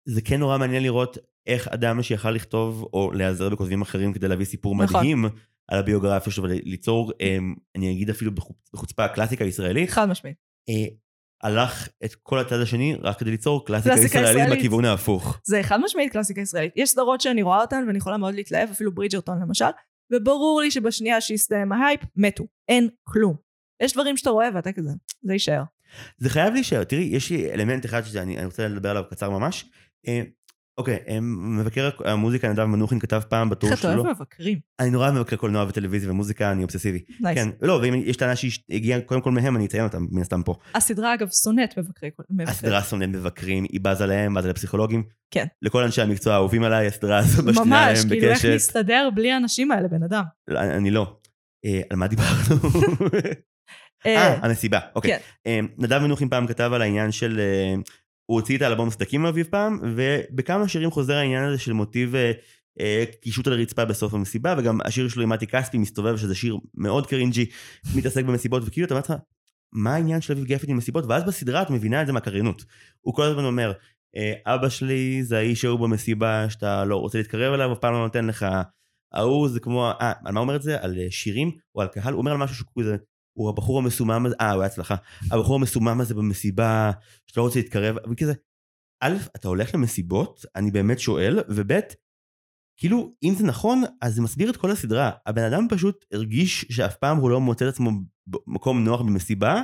זה 0.05 0.21
כן 0.21 0.39
נורא 0.39 0.57
מעניין 0.57 0.83
לראות 0.83 1.17
איך 1.47 1.67
אדם 1.67 2.03
שיכל 2.03 2.31
לכתוב 2.31 2.89
או 2.93 3.11
להיעזר 3.11 3.49
בכותבים 3.49 3.81
אחרים 3.81 4.13
כדי 4.13 4.27
להביא 4.27 4.45
סיפור 4.45 4.83
נכון. 4.83 4.99
מדהים 4.99 5.25
על 5.67 5.79
הביוגרפיה 5.79 6.33
שלו 6.33 6.43
וליצור, 6.43 7.11
אמ, 7.21 7.55
אני 7.77 7.91
אגיד 7.91 8.09
אפילו 8.09 8.31
בחוצ- 8.31 8.69
בחוצפה 8.73 9.05
הקלאסיקה 9.05 9.43
הישראלית, 9.45 9.89
חד 9.89 10.05
משמעית. 10.09 10.37
אה, 10.69 10.85
הלך 11.43 11.89
את 12.05 12.15
כל 12.15 12.39
הצד 12.39 12.59
השני 12.59 12.95
רק 13.01 13.19
כדי 13.19 13.31
ליצור 13.31 13.65
קלאסיקה 13.65 13.95
קלאסיקה 13.95 14.19
ישראלית 14.19 14.37
ישראלית. 14.37 14.59
בכיוון 14.59 14.85
ההפוך. 14.85 15.39
זה 15.43 15.59
חד 15.63 15.79
משמעית 15.83 16.11
קלאסיקה 16.11 16.41
ישראלית. 16.41 16.73
יש 16.75 16.89
סדרות 16.89 17.21
שאני 17.21 17.41
רואה 17.41 17.61
אותן 17.61 17.83
ואני 17.87 17.97
יכולה 17.97 18.17
מאוד 18.17 18.35
להתלהב, 18.35 18.69
אפילו 18.69 18.95
ברידג'רטון 18.95 19.41
למשל, 19.41 19.65
וברור 20.13 20.61
לי 20.61 20.71
שבשנייה 20.71 21.21
שהסתיים 21.21 21.71
ההייפ, 21.71 22.01
מתו. 22.15 22.43
אין 22.69 22.89
כלום. 23.03 23.35
יש 23.81 23.93
דברים 23.93 24.17
שאתה 24.17 24.29
רואה 24.29 24.47
ואתה 24.55 24.71
כזה, 24.71 24.89
זה 25.23 25.33
יישאר. 25.33 25.63
זה 26.17 26.29
חייב 26.29 26.53
להישאר. 26.53 26.83
תראי, 26.83 27.03
יש 27.03 27.29
לי 27.29 27.53
אלמנט 27.53 27.85
אחד 27.85 28.01
שאני 28.03 28.37
אני 28.37 28.45
רוצה 28.45 28.67
לדבר 28.67 28.89
עליו 28.89 29.03
קצר 29.09 29.29
ממש. 29.29 29.65
אה, 30.75 30.81
אוקיי, 30.81 30.99
אה, 31.07 31.19
מבקר 31.21 31.89
המוזיקה 32.05 32.49
נדב 32.49 32.65
מנוחין 32.65 32.99
כתב 32.99 33.21
פעם 33.29 33.49
בטור 33.49 33.69
איך 33.71 33.79
אתה 33.79 33.91
שלו. 33.91 34.03
אוהב 34.03 34.15
מבקרים. 34.15 34.59
אני 34.79 34.89
נורא 34.89 35.11
מבקר 35.11 35.35
קולנוע 35.35 35.65
וטלוויזיה 35.67 36.11
ומוזיקה, 36.11 36.51
אני 36.51 36.63
אובססיבי. 36.63 36.99
nice. 37.19 37.37
כן, 37.37 37.49
לא, 37.61 37.79
ואם 37.81 37.93
יש 37.95 38.17
טענה 38.17 38.35
שהגיעה 38.35 39.01
קודם 39.01 39.21
כל 39.21 39.31
מהם, 39.31 39.55
אני 39.55 39.65
אציין 39.65 39.83
אותם, 39.83 40.05
מן 40.11 40.21
הסתם 40.21 40.43
פה. 40.43 40.55
הסדרה 40.75 41.13
אגב 41.13 41.27
שונאת 41.43 41.77
מבקרי 41.77 42.09
מבקרים. 42.29 42.47
הסדרה 42.47 42.83
שונאת 42.83 43.09
מבקרים, 43.09 43.63
היא 43.63 43.79
בזה 43.83 44.05
להם, 44.05 44.33
בזה 44.33 44.49
לפסיכולוגים. 44.49 45.03
כן. 45.31 45.45
לכל 45.61 45.83
אנשי 45.83 46.01
המקצוע 46.01 46.33
האהובים 46.33 46.63
עליי, 46.63 46.87
הסדרה 46.87 47.17
הזו 47.17 47.43
משנה 47.43 47.65
ממש, 47.65 47.99
להם 47.99 48.09
כאילו 48.09 48.27
איך 48.27 48.37
בקשת. 48.37 48.55
נסתדר 48.55 49.09
בלי 49.15 49.31
האנשים 49.31 49.71
האלה, 49.71 49.87
בן 49.87 50.03
אדם. 50.03 50.23
לא, 50.47 50.59
אני 50.59 50.91
לא. 50.91 51.17
אה, 51.65 51.81
על 51.89 51.97
מה 51.97 52.07
דיברנו? 52.07 52.29
אה, 54.05 54.15
אה, 54.15 54.37
המסיבה, 54.41 54.79
אוקיי. 54.95 55.11
כן. 55.11 55.17
אה, 55.47 55.59
נדב 55.77 55.99
מנוחין 55.99 56.29
פעם 56.29 56.47
כתב 56.47 56.71
על 56.73 56.81
העניין 56.81 57.11
של... 57.11 57.39
הוא 58.25 58.39
הוציא 58.39 58.57
את 58.57 58.61
האלבום 58.61 58.89
סדקים 58.89 59.25
אביב 59.25 59.47
פעם, 59.49 59.79
ובכמה 59.95 60.67
שירים 60.67 60.91
חוזר 60.91 61.15
העניין 61.15 61.43
הזה 61.43 61.57
של 61.57 61.73
מוטיב 61.73 62.15
אה, 62.15 62.31
אה, 62.79 63.03
קישוט 63.21 63.47
על 63.47 63.53
הרצפה 63.53 63.85
בסוף 63.85 64.13
המסיבה, 64.13 64.55
וגם 64.57 64.79
השיר 64.85 65.09
שלו 65.09 65.23
עם 65.23 65.29
מתי 65.29 65.47
כספי 65.47 65.77
מסתובב, 65.77 66.17
שזה 66.17 66.35
שיר 66.35 66.57
מאוד 66.73 67.07
קרינג'י, 67.07 67.45
מתעסק 67.95 68.25
במסיבות, 68.25 68.63
וכאילו 68.65 68.85
אתה 68.85 68.93
אומר 68.93 69.03
לך, 69.05 69.13
מה 69.73 69.93
העניין 69.93 70.21
של 70.21 70.33
אביב 70.33 70.45
גפן 70.45 70.69
עם 70.69 70.77
מסיבות? 70.77 71.05
ואז 71.05 71.23
בסדרה 71.23 71.61
את 71.61 71.69
מבינה 71.69 72.01
את 72.01 72.07
זה 72.07 72.13
מהקריינות. 72.13 72.65
הוא 73.01 73.13
כל 73.13 73.23
הזמן 73.23 73.45
אומר, 73.45 73.73
אה, 74.15 74.55
אבא 74.55 74.69
שלי 74.69 75.23
זה 75.23 75.37
האיש 75.37 75.65
ההוא 75.65 75.79
במסיבה 75.79 76.49
שאתה 76.49 76.85
לא 76.85 76.95
רוצה 76.95 77.17
להתקרב 77.17 77.53
אליו, 77.53 77.73
אף 77.73 77.79
פעם 77.79 77.93
לא 77.93 77.99
נותן 77.99 78.25
לך. 78.25 78.45
ההוא 79.13 79.49
זה 79.49 79.59
כמו, 79.59 79.91
אה, 80.01 80.13
על 80.25 80.33
מה 80.33 80.39
אומר 80.39 80.55
את 80.55 80.61
זה? 80.61 80.81
על 80.81 80.95
שירים 81.09 81.51
או 81.75 81.81
על 81.81 81.87
קהל? 81.87 82.13
הוא 82.13 82.19
אומר 82.19 82.31
על 82.31 82.37
משהו 82.37 82.55
שהוא 82.55 82.67
כזה, 82.79 82.97
הוא 83.37 83.49
הבחור 83.49 83.77
המסומם 83.77 84.25
הזה, 84.25 84.35
אה, 84.41 84.51
הוא 84.51 84.61
היה 84.61 84.71
הצלחה. 84.71 84.95
הבחור 85.31 85.55
המסומם 85.55 86.01
הזה 86.01 86.13
במסיבה, 86.13 86.91
שאתה 87.27 87.39
לא 87.39 87.45
רוצה 87.45 87.59
להתקרב, 87.59 87.95
וכזה, 88.11 88.33
א', 89.03 89.15
אתה 89.35 89.47
הולך 89.47 89.75
למסיבות, 89.75 90.45
אני 90.55 90.71
באמת 90.71 90.99
שואל, 90.99 91.39
וב', 91.49 91.71
כאילו, 92.77 93.13
אם 93.23 93.33
זה 93.37 93.43
נכון, 93.43 93.83
אז 94.01 94.15
זה 94.15 94.21
מסביר 94.21 94.49
את 94.49 94.57
כל 94.57 94.71
הסדרה. 94.71 95.11
הבן 95.25 95.43
אדם 95.43 95.67
פשוט 95.69 96.05
הרגיש 96.13 96.65
שאף 96.69 96.95
פעם 96.95 97.17
הוא 97.17 97.29
לא 97.29 97.41
מוצא 97.41 97.65
את 97.65 97.73
עצמו 97.73 97.91
במקום 98.27 98.83
נוח 98.83 99.01
במסיבה, 99.01 99.63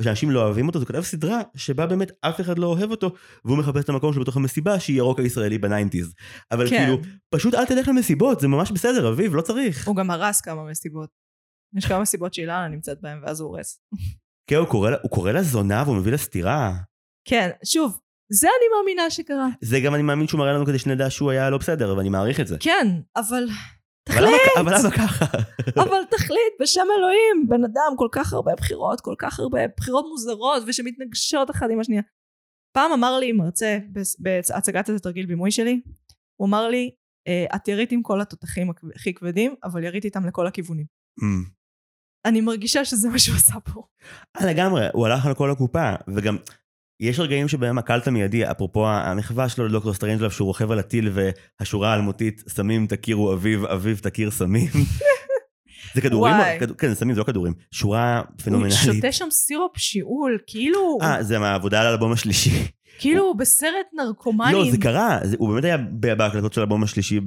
ושאנשים 0.00 0.30
לא 0.30 0.44
אוהבים 0.44 0.66
אותו, 0.66 0.78
אז 0.78 0.82
הוא 0.82 0.88
כתב 0.88 1.00
סדרה 1.00 1.40
שבה 1.56 1.86
באמת 1.86 2.12
אף 2.20 2.40
אחד 2.40 2.58
לא 2.58 2.66
אוהב 2.66 2.90
אותו, 2.90 3.14
והוא 3.44 3.58
מחפש 3.58 3.84
את 3.84 3.88
המקום 3.88 4.12
שלו 4.12 4.22
בתוך 4.22 4.36
המסיבה, 4.36 4.80
שהיא 4.80 4.96
ירוק 4.96 5.18
הישראלי 5.18 5.58
בניינטיז. 5.58 6.14
אבל 6.52 6.70
כן. 6.70 6.78
כאילו, 6.78 6.98
פשוט 7.30 7.54
אל 7.54 7.66
תלך 7.66 7.88
למסיבות, 7.88 8.40
זה 8.40 8.48
ממש 8.48 8.70
בסדר, 8.70 9.08
אביב, 9.08 9.34
לא 9.34 9.42
צריך. 9.42 9.88
הוא 9.88 9.96
גם 9.96 10.10
הרס 10.10 10.40
כמה 10.40 10.64
מסיבות. 10.64 11.27
יש 11.76 11.86
כמה 11.86 12.00
מסיבות 12.00 12.34
שאילנה 12.34 12.68
נמצאת 12.68 13.00
בהן, 13.00 13.18
ואז 13.22 13.40
הוא 13.40 13.48
הורס. 13.48 13.80
כן, 14.50 14.56
הוא 14.56 14.66
קורא 14.68 14.90
הוא 15.02 15.10
קורא 15.10 15.32
לה 15.32 15.42
זונה 15.42 15.82
והוא 15.86 15.96
מביא 15.96 16.12
לה 16.12 16.18
סטירה. 16.18 16.72
כן, 17.28 17.50
שוב, 17.64 17.98
זה 18.32 18.46
אני 18.46 18.66
מאמינה 18.76 19.10
שקרה. 19.10 19.46
זה 19.60 19.80
גם 19.80 19.94
אני 19.94 20.02
מאמין 20.02 20.26
שהוא 20.28 20.38
מראה 20.38 20.52
לנו 20.52 20.66
כדי 20.66 20.78
שנדע 20.78 21.10
שהוא 21.10 21.30
היה 21.30 21.50
לא 21.50 21.58
בסדר, 21.58 21.96
ואני 21.96 22.08
מעריך 22.08 22.40
את 22.40 22.46
זה. 22.46 22.56
כן, 22.60 22.86
אבל... 23.16 23.44
תחליט! 24.08 24.40
אבל 24.60 24.72
למה 24.78 24.90
ככה? 24.96 25.24
אבל 25.84 26.02
תחליט, 26.10 26.52
בשם 26.60 26.86
אלוהים, 26.98 27.48
בן 27.48 27.64
אדם, 27.64 27.96
כל 27.96 28.08
כך 28.12 28.32
הרבה 28.32 28.52
בחירות, 28.56 29.00
כל 29.00 29.14
כך 29.18 29.40
הרבה 29.40 29.58
בחירות 29.76 30.04
מוזרות 30.10 30.62
ושמתנגשות 30.66 31.50
אחת 31.50 31.66
עם 31.72 31.80
השנייה. 31.80 32.02
פעם 32.76 32.92
אמר 32.92 33.18
לי 33.18 33.32
מרצה 33.32 33.78
בהצגת 34.18 34.88
איזה 34.88 35.00
תרגיל 35.00 35.26
בימוי 35.26 35.50
שלי, 35.50 35.80
הוא 36.40 36.48
אמר 36.48 36.68
לי, 36.68 36.90
"אה, 37.28 37.44
את 37.56 37.68
ירית 37.68 37.92
עם 37.92 38.02
כל 38.02 38.20
התותחים 38.20 38.70
הכ- 38.70 38.90
הכי 38.94 39.14
כבדים, 39.14 39.54
אבל 39.64 39.84
ירית 39.84 40.04
איתם 40.04 40.26
לכל 40.26 40.46
הכיוונים. 40.46 40.86
אני 42.24 42.40
מרגישה 42.40 42.84
שזה 42.84 43.08
מה 43.08 43.18
שהוא 43.18 43.36
עשה 43.36 43.54
פה. 43.60 43.82
אה, 44.40 44.46
לגמרי, 44.46 44.86
הוא 44.92 45.06
הלך 45.06 45.26
על 45.26 45.34
כל 45.34 45.50
הקופה, 45.50 45.92
וגם 46.14 46.36
יש 47.00 47.20
רגעים 47.20 47.48
שבהם 47.48 47.78
הקלט 47.78 48.08
המיידי, 48.08 48.50
אפרופו 48.50 48.88
המחווה 48.88 49.48
שלו 49.48 49.68
לדוקטור 49.68 49.94
סטרנג'לב, 49.94 50.30
שהוא 50.30 50.46
רוכב 50.46 50.70
על 50.70 50.78
הטיל 50.78 51.10
והשורה 51.60 51.92
האלמותית, 51.92 52.42
סמים 52.48 52.86
תכירו 52.86 53.32
אביב, 53.32 53.64
אביב 53.64 53.98
תכיר 53.98 54.30
סמים. 54.30 54.70
זה 55.94 56.00
כדורים? 56.00 56.34
וואי. 56.34 56.58
כן, 56.78 56.88
זה 56.88 56.94
סמים, 56.94 57.14
זה 57.14 57.20
לא 57.20 57.24
כדורים. 57.24 57.54
שורה 57.70 58.18
הוא 58.18 58.38
פנומנלית. 58.44 58.74
שותה 58.84 59.12
שם 59.12 59.30
סירופ 59.30 59.78
שיעול, 59.78 60.38
כאילו, 60.46 60.98
אה, 61.02 61.22
זה 61.22 61.38
מהעבודה 61.38 61.80
על 61.80 61.86
האלבום 61.86 62.12
השלישי. 62.12 62.50
כאילו 62.98 63.24
הוא 63.24 63.36
בסרט 63.36 63.86
נרקומנים. 63.92 64.54
לא, 64.56 64.70
זה 64.70 64.76
קרה, 64.78 65.18
זה- 65.24 65.36
הוא 65.38 65.48
באמת 65.50 65.64
היה 65.64 65.76
בהקלטות 66.16 66.52
של 66.52 66.60
האלבום 66.60 66.82
השלישי 66.82 67.20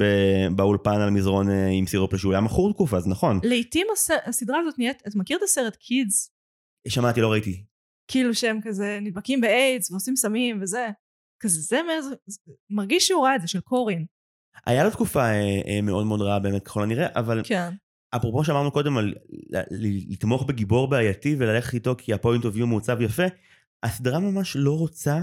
באולפן 0.56 1.02
על 1.02 1.10
מזרון 1.10 1.49
אה, 1.49 1.68
עם 1.68 1.88
סירופ 1.88 2.15
שהוא 2.18 2.34
היה 2.34 2.41
מכור 2.41 2.73
תקופה, 2.73 2.98
אז 2.98 3.07
נכון. 3.07 3.39
לעתים 3.43 3.88
הס- 3.93 4.10
הסדרה 4.26 4.60
הזאת 4.60 4.80
נהיית, 4.80 5.02
אתה 5.07 5.19
מכיר 5.19 5.38
את 5.38 5.43
הסרט 5.43 5.76
קידס? 5.76 6.31
שמעתי, 6.88 7.22
לא 7.22 7.31
ראיתי. 7.31 7.64
כאילו 8.07 8.34
שהם 8.34 8.60
כזה 8.64 8.99
נדבקים 9.02 9.41
באיידס 9.41 9.91
ועושים 9.91 10.15
סמים 10.15 10.60
וזה. 10.61 10.88
כזה 11.39 11.60
זה 11.61 11.81
מרגיש 12.69 13.07
שהוא 13.07 13.23
ראה 13.26 13.35
את 13.35 13.41
זה 13.41 13.48
של 13.48 13.60
קורין. 13.60 14.06
היה 14.65 14.84
לו 14.84 14.89
תקופה 14.89 15.23
אה, 15.23 15.61
אה, 15.68 15.80
מאוד 15.84 16.06
מאוד 16.06 16.22
רעה 16.22 16.39
באמת 16.39 16.64
ככל 16.65 16.84
הנראה, 16.84 17.07
אבל 17.15 17.41
כן. 17.43 17.69
אפרופו 18.15 18.43
שאמרנו 18.43 18.72
קודם 18.72 18.98
על 18.98 19.14
לתמוך 20.10 20.43
בגיבור 20.45 20.88
בעייתי 20.89 21.35
וללכת 21.39 21.73
איתו 21.73 21.95
כי 21.98 22.14
ה 22.14 22.19
point 22.19 22.45
of 22.45 22.56
view 22.56 22.68
מעוצב 22.68 23.02
יפה, 23.02 23.23
הסדרה 23.84 24.19
ממש 24.19 24.56
לא 24.60 24.77
רוצה 24.77 25.19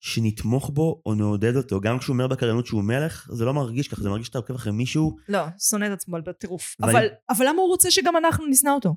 שנתמוך 0.00 0.70
בו 0.70 1.02
או 1.06 1.14
נעודד 1.14 1.56
אותו. 1.56 1.80
גם 1.80 1.98
כשהוא 1.98 2.14
אומר 2.14 2.26
בקריינות 2.28 2.66
שהוא 2.66 2.84
מלך, 2.84 3.28
זה 3.32 3.44
לא 3.44 3.54
מרגיש 3.54 3.88
ככה, 3.88 4.02
זה 4.02 4.08
מרגיש 4.08 4.26
שאתה 4.26 4.38
עוקב 4.38 4.54
אחרי 4.54 4.72
מישהו. 4.72 5.16
לא, 5.28 5.40
שונא 5.58 5.86
את 5.86 5.90
עצמו 5.90 6.16
בטירוף. 6.26 6.76
ואני- 6.80 6.92
אבל, 6.92 7.06
אבל 7.30 7.44
למה 7.48 7.62
הוא 7.62 7.68
רוצה 7.68 7.90
שגם 7.90 8.16
אנחנו 8.16 8.46
נשנא 8.46 8.70
אותו? 8.70 8.96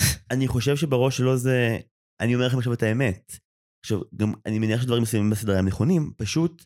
אני 0.32 0.48
חושב 0.48 0.76
שבראש 0.76 1.16
שלו 1.16 1.36
זה... 1.36 1.78
אני 2.20 2.34
אומר 2.34 2.46
לכם 2.46 2.58
עכשיו 2.58 2.72
את 2.72 2.82
האמת. 2.82 3.32
עכשיו, 3.84 4.00
גם 4.16 4.32
אני 4.46 4.58
מניח 4.58 4.82
שדברים 4.82 5.02
מסוימים 5.02 5.30
בסדרה 5.30 5.58
הם 5.58 5.66
נכונים, 5.66 6.12
פשוט... 6.16 6.64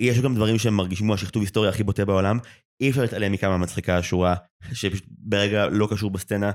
יש 0.00 0.20
גם 0.20 0.34
דברים 0.34 0.58
שהם 0.58 0.74
מרגישים 0.76 1.06
כמו 1.06 1.14
השכתוב 1.14 1.42
היסטוריה 1.42 1.70
הכי 1.70 1.82
בוטה 1.84 2.04
בעולם. 2.04 2.38
אי 2.80 2.90
אפשר 2.90 3.02
להתעלם 3.02 3.32
מכמה 3.32 3.58
מצחיקה 3.58 3.98
השורה, 3.98 4.34
שפשוט 4.72 5.04
ברגע 5.08 5.66
לא 5.66 5.88
קשור 5.90 6.10
בסצנה, 6.10 6.50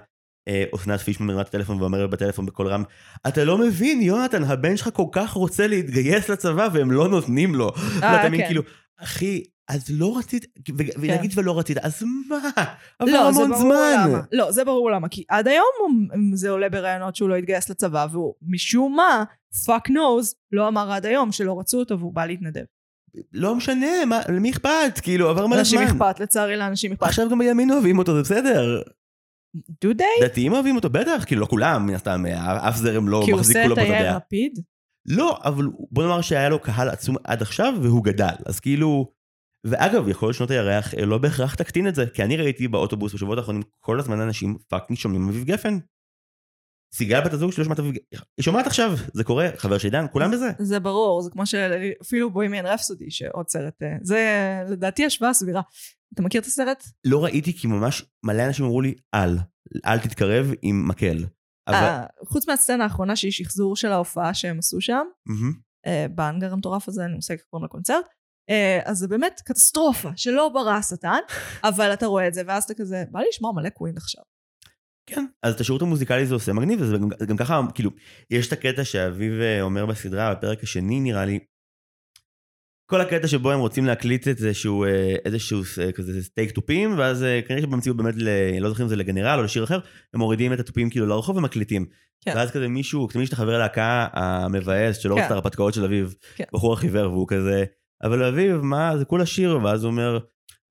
אסנת 0.75 0.99
פישמן 0.99 1.27
מרימה 1.27 1.41
את 1.41 1.47
הטלפון 1.47 1.81
ואומרת 1.81 2.09
בטלפון 2.09 2.45
בקול 2.45 2.67
רם, 2.67 2.83
אתה 3.27 3.43
לא 3.43 3.57
מבין, 3.57 4.01
יונתן, 4.01 4.43
הבן 4.43 4.77
שלך 4.77 4.89
כל 4.93 5.05
כך 5.11 5.31
רוצה 5.31 5.67
להתגייס 5.67 6.29
לצבא 6.29 6.67
והם 6.73 6.91
לא 6.91 7.07
נותנים 7.07 7.55
לו. 7.55 7.71
ואתה 7.95 8.27
מבין, 8.27 8.41
כן. 8.41 8.45
כאילו, 8.47 8.61
אחי, 8.97 9.43
אז 9.67 9.85
לא 9.89 10.17
רצית, 10.17 10.45
ו- 10.77 10.99
ולהגיד 11.01 11.31
ולא 11.35 11.59
רצית, 11.59 11.77
אז 11.77 12.03
מה? 12.29 12.37
עבר 12.99 13.11
מלא, 13.11 13.27
המון 13.27 13.57
זמן. 13.57 14.05
למה. 14.07 14.21
לא, 14.31 14.51
זה 14.51 14.65
ברור 14.65 14.91
למה. 14.91 15.09
כי 15.09 15.23
עד 15.29 15.47
היום 15.47 16.07
זה 16.33 16.49
עולה 16.49 16.69
בראיונות 16.69 17.15
שהוא 17.15 17.29
לא 17.29 17.35
התגייס 17.35 17.69
לצבא, 17.69 18.07
והוא 18.11 18.33
משום 18.47 18.95
מה, 18.95 19.23
fuck 19.65 19.89
knows, 19.89 20.35
לא 20.51 20.67
אמר 20.67 20.91
עד 20.91 21.05
היום 21.05 21.31
שלא 21.31 21.59
רצו 21.59 21.79
אותו 21.79 21.99
והוא 21.99 22.13
בא 22.13 22.25
להתנדב. 22.25 22.63
לא 23.33 23.55
משנה, 23.55 24.05
מה, 24.05 24.19
למי 24.29 24.51
אכפת? 24.51 24.99
כאילו, 25.01 25.29
עבר 25.29 25.47
מלא 25.47 25.55
לאנשים 25.55 25.79
זמן. 25.87 25.87
אכפת, 25.87 26.19
לצערי 26.19 26.57
לאנשים 26.57 26.91
אכפת. 26.91 27.03
עכשיו 27.03 27.29
גם 27.29 27.39
בימין 27.39 27.71
אוהבים 27.71 27.97
אותו, 27.97 28.15
זה 28.15 28.21
בסדר. 28.21 28.81
Do 29.55 29.87
they? 29.87 30.23
דתיים 30.23 30.53
אוהבים 30.53 30.75
אותו, 30.75 30.89
בטח, 30.89 31.23
כאילו 31.25 31.41
לא 31.41 31.45
כולם, 31.45 31.85
מן 31.85 31.93
הסתם, 31.93 32.25
אה, 32.25 32.69
אף 32.69 32.75
זרם 32.75 33.07
לא 33.07 33.21
כי 33.25 33.31
הוא 33.31 33.39
מחזיק 33.39 33.57
עושה 33.57 33.63
כולו 33.63 33.75
את 33.75 33.81
היאיר. 33.81 34.17
לפיד? 34.17 34.59
לא, 35.05 35.39
אבל 35.43 35.65
בוא 35.91 36.03
נאמר 36.03 36.21
שהיה 36.21 36.49
לו 36.49 36.59
קהל 36.59 36.89
עצום 36.89 37.15
עד 37.23 37.41
עכשיו, 37.41 37.73
והוא 37.81 38.03
גדל. 38.03 38.35
אז 38.45 38.59
כאילו... 38.59 39.11
ואגב, 39.65 40.07
יכול 40.07 40.27
להיות 40.27 40.37
שנות 40.37 40.51
הירח 40.51 40.93
אה, 40.93 41.05
לא 41.05 41.17
בהכרח 41.17 41.55
תקטין 41.55 41.87
את 41.87 41.95
זה, 41.95 42.05
כי 42.13 42.23
אני 42.23 42.37
ראיתי 42.37 42.67
באוטובוס 42.67 43.13
בשבועות 43.13 43.37
האחרונים 43.37 43.63
כל 43.79 43.99
הזמן 43.99 44.21
אנשים 44.21 44.57
fucking 44.67 44.99
שומעים 44.99 45.29
אביב 45.29 45.43
גפן. 45.43 45.79
סיגל 46.93 47.21
בת 47.21 47.33
הזוג 47.33 47.51
שלי 47.51 47.61
לא 47.61 47.63
שומעת 47.63 47.79
אביב 47.79 47.93
גפן, 47.93 48.23
היא 48.37 48.43
שומעת 48.43 48.67
עכשיו, 48.67 48.91
זה 49.13 49.23
קורה, 49.23 49.49
חבר 49.57 49.77
שלי 49.77 49.89
דן, 49.89 50.05
כולם 50.11 50.31
בזה. 50.31 50.49
זה 50.59 50.79
ברור, 50.79 51.21
זה 51.21 51.29
כמו 51.29 51.45
שאפילו 51.45 52.29
בוהמיאן 52.29 52.65
רפסודי, 52.65 53.11
שעוד 53.11 53.49
סרט, 53.49 53.83
אה, 53.83 53.97
זה 54.01 54.27
לדעתי 54.69 55.05
השוואה 55.05 55.33
סבירה. 55.33 55.61
אתה 56.13 56.21
מכיר 56.21 56.41
את 56.41 56.45
הסרט? 56.45 56.83
לא 57.05 57.23
ראיתי 57.23 57.57
כי 57.57 57.67
ממש 57.67 58.05
מלא 58.25 58.47
אנשים 58.47 58.65
אמרו 58.65 58.81
לי, 58.81 58.95
אל, 59.15 59.37
אל 59.85 59.99
תתקרב 59.99 60.51
עם 60.61 60.87
מקל. 60.87 61.25
אבל... 61.67 61.75
אה, 61.75 62.05
חוץ 62.25 62.47
מהסצנה 62.47 62.83
האחרונה 62.83 63.15
שהיא 63.15 63.31
שחזור 63.31 63.75
של 63.75 63.91
ההופעה 63.91 64.33
שהם 64.33 64.59
עשו 64.59 64.81
שם, 64.81 65.05
מהמם. 65.25 65.53
אה, 65.85 66.05
באנגר 66.15 66.53
המטורף 66.53 66.87
הזה, 66.87 67.05
אני 67.05 67.13
מושג 67.13 67.33
איך 67.33 67.43
קוראים 67.49 67.65
לקונצרט, 67.65 68.05
אה, 68.49 68.79
אז 68.85 68.97
זה 68.97 69.07
באמת 69.07 69.41
קטסטרופה, 69.45 70.09
שלא 70.15 70.49
ברא 70.49 70.71
השטן, 70.71 71.19
אבל 71.69 71.93
אתה 71.93 72.05
רואה 72.05 72.27
את 72.27 72.33
זה, 72.33 72.41
ואז 72.47 72.63
אתה 72.63 72.73
כזה, 72.73 73.03
בא 73.11 73.19
לי 73.19 73.25
לשמוע 73.29 73.51
מלא 73.51 73.69
קווין 73.69 73.97
עכשיו. 73.97 74.23
כן, 75.09 75.25
אז 75.43 75.53
את 75.53 75.61
השירות 75.61 75.81
המוזיקלי 75.81 76.25
זה 76.25 76.33
עושה 76.33 76.53
מגניב, 76.53 76.81
וזה 76.81 76.97
גם, 76.97 77.09
גם 77.27 77.37
ככה, 77.37 77.61
כאילו, 77.75 77.91
יש 78.29 78.47
את 78.47 78.53
הקטע 78.53 78.83
שאביב 78.83 79.33
אה, 79.41 79.61
אומר 79.61 79.85
בסדרה, 79.85 80.35
בפרק 80.35 80.63
השני 80.63 80.99
נראה 80.99 81.25
לי, 81.25 81.39
כל 82.89 83.01
הקטע 83.01 83.27
שבו 83.27 83.51
הם 83.51 83.59
רוצים 83.59 83.85
להקליט 83.85 84.27
את 84.27 84.37
איזשהו, 84.37 84.83
אה, 84.83 85.15
איזשהו 85.25 85.61
אה, 85.81 85.91
כזה 85.91 86.23
סטייק 86.23 86.51
תופים, 86.51 86.97
ואז 86.97 87.23
אה, 87.23 87.39
כנראה 87.47 87.61
שבמציאות 87.61 87.97
באמת, 87.97 88.13
ל- 88.17 88.59
לא 88.59 88.69
זוכר 88.69 88.83
אם 88.83 88.89
זה 88.89 88.95
לגנרל 88.95 89.39
או 89.39 89.43
לשיר 89.43 89.63
אחר, 89.63 89.79
הם 90.13 90.19
מורידים 90.19 90.53
את 90.53 90.59
התופים 90.59 90.89
כאילו 90.89 91.05
לרחוב 91.05 91.37
ומקליטים. 91.37 91.85
כן. 92.25 92.33
ואז 92.35 92.51
כזה 92.51 92.67
מישהו, 92.67 93.07
כזה 93.07 93.19
מישהו 93.19 93.37
חבר 93.37 93.55
הלהקה 93.55 94.07
המבאס 94.13 94.97
שלא 94.97 95.09
כן. 95.09 95.15
רוצה 95.15 95.25
את 95.25 95.31
ההרפתקאות 95.31 95.73
של 95.73 95.83
אביב, 95.83 96.15
כן. 96.35 96.43
בחור 96.53 96.73
החיוור, 96.73 97.11
והוא 97.11 97.27
כזה, 97.27 97.65
אבל 98.03 98.23
אביב, 98.23 98.57
מה, 98.61 98.97
זה 98.97 99.05
כולה 99.05 99.25
שיר, 99.25 99.59
ואז 99.63 99.83
הוא 99.83 99.91
אומר, 99.91 100.19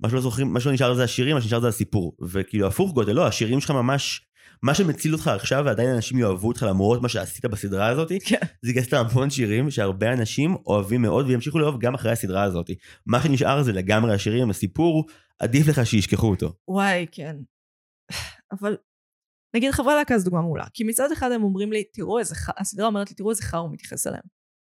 מה 0.01 0.11
שלא 0.11 0.21
זוכרים, 0.21 0.53
מה 0.53 0.61
שלא 0.61 0.73
נשאר 0.73 0.95
זה 0.95 1.05
השירים, 1.05 1.35
מה 1.35 1.41
שנשאר 1.41 1.61
זה 1.61 1.69
הסיפור. 1.69 2.17
וכאילו 2.29 2.67
הפוך 2.67 2.93
גודל, 2.93 3.13
לא, 3.13 3.27
השירים 3.27 3.61
שלך 3.61 3.71
ממש, 3.71 4.21
מה 4.63 4.75
שמציל 4.75 5.13
אותך 5.13 5.29
עכשיו 5.29 5.63
ועדיין 5.67 5.91
אנשים 5.91 6.19
יאהבו 6.19 6.49
אותך 6.49 6.63
למרות 6.63 7.03
מה 7.03 7.09
שעשית 7.09 7.45
בסדרה 7.45 7.87
הזאת, 7.89 8.13
כן. 8.29 8.37
זה 8.63 8.73
גייסת 8.73 8.93
המון 8.93 9.31
שירים 9.31 9.71
שהרבה 9.71 10.13
אנשים 10.13 10.57
אוהבים 10.67 11.03
מאוד 11.03 11.27
וימשיכו 11.27 11.59
לאהוב 11.59 11.81
גם 11.81 11.95
אחרי 11.95 12.13
הסדרה 12.13 12.43
הזאת. 12.43 12.71
מה 13.07 13.23
שנשאר 13.23 13.63
זה 13.63 13.73
לגמרי 13.73 14.15
השירים, 14.15 14.51
הסיפור, 14.51 15.07
עדיף 15.39 15.69
לך 15.69 15.87
שישכחו 15.87 16.31
אותו. 16.31 16.53
וואי, 16.69 17.07
כן. 17.13 17.37
אבל, 18.53 18.77
נגיד 19.57 19.71
חברי 19.71 19.95
להקה 19.95 20.19
זו 20.19 20.25
דוגמה 20.25 20.41
מעולה. 20.41 20.65
כי 20.75 20.85
מצד 20.85 21.13
אחד 21.13 21.33
הם 21.33 21.43
אומרים 21.43 21.73
לי, 21.73 21.85
תראו 21.85 22.19
איזה 22.19 22.35
חרא, 22.35 22.55
הסדרה 22.59 22.87
אומרת 22.87 23.11
לי, 23.11 23.17
תראו 23.17 23.31
איזה 23.31 23.43
חרא 23.43 23.61
הוא 23.61 23.73
מתייחס 23.73 24.07
אליהם. 24.07 24.23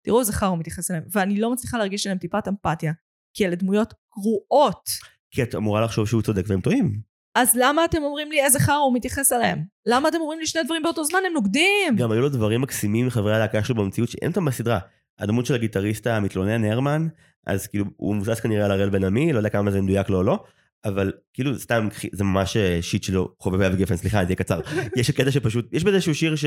תראו 0.05 0.19
איזה 0.19 0.33
חרא 0.33 0.47
הוא 0.47 0.57
מתייחס 0.57 0.91
אליהם. 0.91 1.03
ואני 1.11 1.39
לא 1.39 1.53
מצליחה 1.53 1.77
להרגיש 1.77 2.07
עליהם 2.07 2.19
טיפת 2.19 2.47
אמפתיה, 2.47 2.93
כי 3.33 3.45
אלה 3.45 3.55
דמויות 3.55 3.93
גרועות. 4.13 4.89
כי 5.31 5.43
את 5.43 5.55
אמורה 5.55 5.81
לחשוב 5.81 6.07
שהוא 6.07 6.21
צודק 6.21 6.43
והם 6.47 6.61
טועים. 6.61 7.10
אז 7.35 7.55
למה 7.55 7.85
אתם 7.85 8.03
אומרים 8.03 8.31
לי 8.31 8.43
איזה 8.43 8.59
חרא 8.59 8.75
הוא 8.75 8.95
מתייחס 8.95 9.33
אליהם? 9.33 9.63
למה 9.85 10.09
אתם 10.09 10.17
אומרים 10.21 10.39
לי 10.39 10.47
שני 10.47 10.63
דברים 10.63 10.83
באותו 10.83 11.03
זמן? 11.03 11.19
הם 11.27 11.33
נוגדים! 11.33 11.95
גם 11.95 12.11
היו 12.11 12.21
לו 12.21 12.29
דברים 12.29 12.61
מקסימים 12.61 13.07
מחברי 13.07 13.35
הלהקה 13.35 13.63
שלו 13.63 13.75
במציאות 13.75 14.09
שאין 14.09 14.29
אותם 14.29 14.45
בסדרה. 14.45 14.79
הדמות 15.19 15.45
של 15.45 15.53
הגיטריסט 15.53 16.07
המתלונן 16.07 16.65
הרמן, 16.65 17.07
אז 17.47 17.67
כאילו 17.67 17.85
הוא 17.97 18.15
מבוסס 18.15 18.39
כנראה 18.39 18.65
על 18.65 18.71
הראל 18.71 18.89
בן 18.89 19.03
עמי, 19.03 19.33
לא 19.33 19.37
יודע 19.37 19.49
כמה 19.49 19.71
זה 19.71 19.81
מדויק 19.81 20.09
לו 20.09 20.17
או 20.17 20.23
לא, 20.23 20.43
אבל 20.85 21.11
כאילו 21.33 21.59
סתם 21.59 21.87
זה 22.11 22.23
ממש 22.23 22.57
אה, 22.57 22.81
שיט 22.81 23.03
שלו 23.03 23.35
חובבי 23.39 23.67
אבי 23.67 23.77
גפן, 23.77 23.97
סליחה, 23.97 24.17
זה 24.17 24.29
יהיה 24.29 24.35
קצר. 24.35 24.61
יש 24.97 25.11
קטע 25.11 25.31
שפשוט, 25.31 25.73
יש 25.73 25.83
בזה 25.83 25.95
איזשהו 25.95 26.15
שיר 26.15 26.35
ש... 26.35 26.45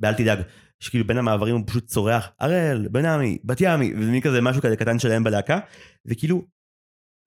באל 0.00 0.14
תדאג, 0.14 0.38
שכאילו 0.80 1.06
בין 1.06 1.18
המעברים 1.18 1.56
הוא 1.56 1.64
פשוט 1.66 1.86
צורח, 1.86 2.30
הראל, 2.40 2.88
בן 2.88 3.04
עמי, 3.04 3.38
בת 3.44 3.56
ימי, 3.60 3.92
וזה 3.98 4.10
מין 4.10 4.20
כזה 4.20 4.40
משהו 4.40 4.62
כזה 4.62 4.76
קטן 4.76 4.98
שלהם 4.98 5.24
בלהקה, 5.24 5.58
וכאילו, 6.06 6.44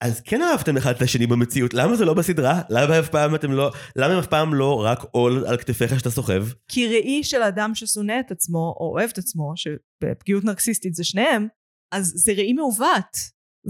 אז 0.04 0.22
כן 0.22 0.42
אהבתם 0.42 0.78
אחד 0.78 0.96
את 0.96 1.02
השני 1.02 1.28
במציאות, 1.28 1.74
למה 1.74 1.96
זה 1.96 2.06
לא 2.06 2.14
בסדרה? 2.14 2.62
למה 2.70 3.00
אף 3.00 3.10
פעם 3.10 3.36
אתם 3.36 3.52
לא, 3.52 3.72
למה 3.96 4.14
הם 4.14 4.20
אף 4.20 4.28
פעם 4.28 4.54
לא 4.54 4.86
רק 4.86 5.00
עול 5.12 5.46
על 5.48 5.58
כתפיך 5.58 6.00
שאתה 6.00 6.10
סוחב? 6.10 6.44
כי 6.68 6.88
ראי 6.88 7.24
של 7.24 7.42
אדם 7.42 7.76
ששונא 7.76 8.20
את 8.20 8.32
עצמו, 8.32 8.76
או 8.80 8.92
אוהב 8.94 9.10
את 9.14 9.18
עצמו, 9.18 9.54
שבפגיעות 9.56 10.44
נרקסיסטית 10.44 10.94
זה 10.94 11.04
שניהם, 11.04 11.48
אז 11.94 12.14
זה 12.16 12.32
ראי 12.32 12.54
מעוות. 12.54 13.18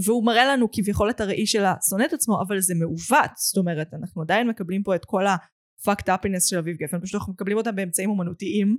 והוא 0.04 0.26
מראה 0.26 0.44
לנו 0.44 0.68
כביכול 0.72 1.10
את 1.10 1.20
הראי 1.20 1.46
של 1.46 1.64
השונא 1.64 2.04
את 2.04 2.12
עצמו, 2.12 2.42
אבל 2.46 2.60
זה 2.60 2.74
מעוות. 2.74 3.30
זאת 3.36 3.56
אומרת, 3.56 3.94
אנחנו 3.94 4.22
עדיין 4.22 4.48
מקבלים 4.48 4.82
פה 4.82 4.94
את 4.94 5.04
כל 5.04 5.26
ה-fucked 5.26 6.08
upiness 6.08 6.48
של 6.48 6.58
אביב 6.58 6.76
גפן, 6.76 7.00
פשוט 7.00 7.14
אנחנו 7.14 7.32
מקבלים 7.32 7.56
אותם 7.56 7.76
באמצעים 7.76 8.10
אומנותיים, 8.10 8.78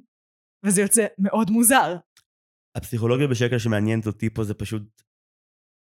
וזה 0.65 0.81
יוצא 0.81 1.05
מאוד 1.19 1.51
מוזר. 1.51 1.95
הפסיכולוגיה 2.77 3.27
בשקל 3.27 3.57
שמעניינת 3.57 4.07
אותי 4.07 4.29
פה 4.29 4.43
זה 4.43 4.53
פשוט... 4.53 5.04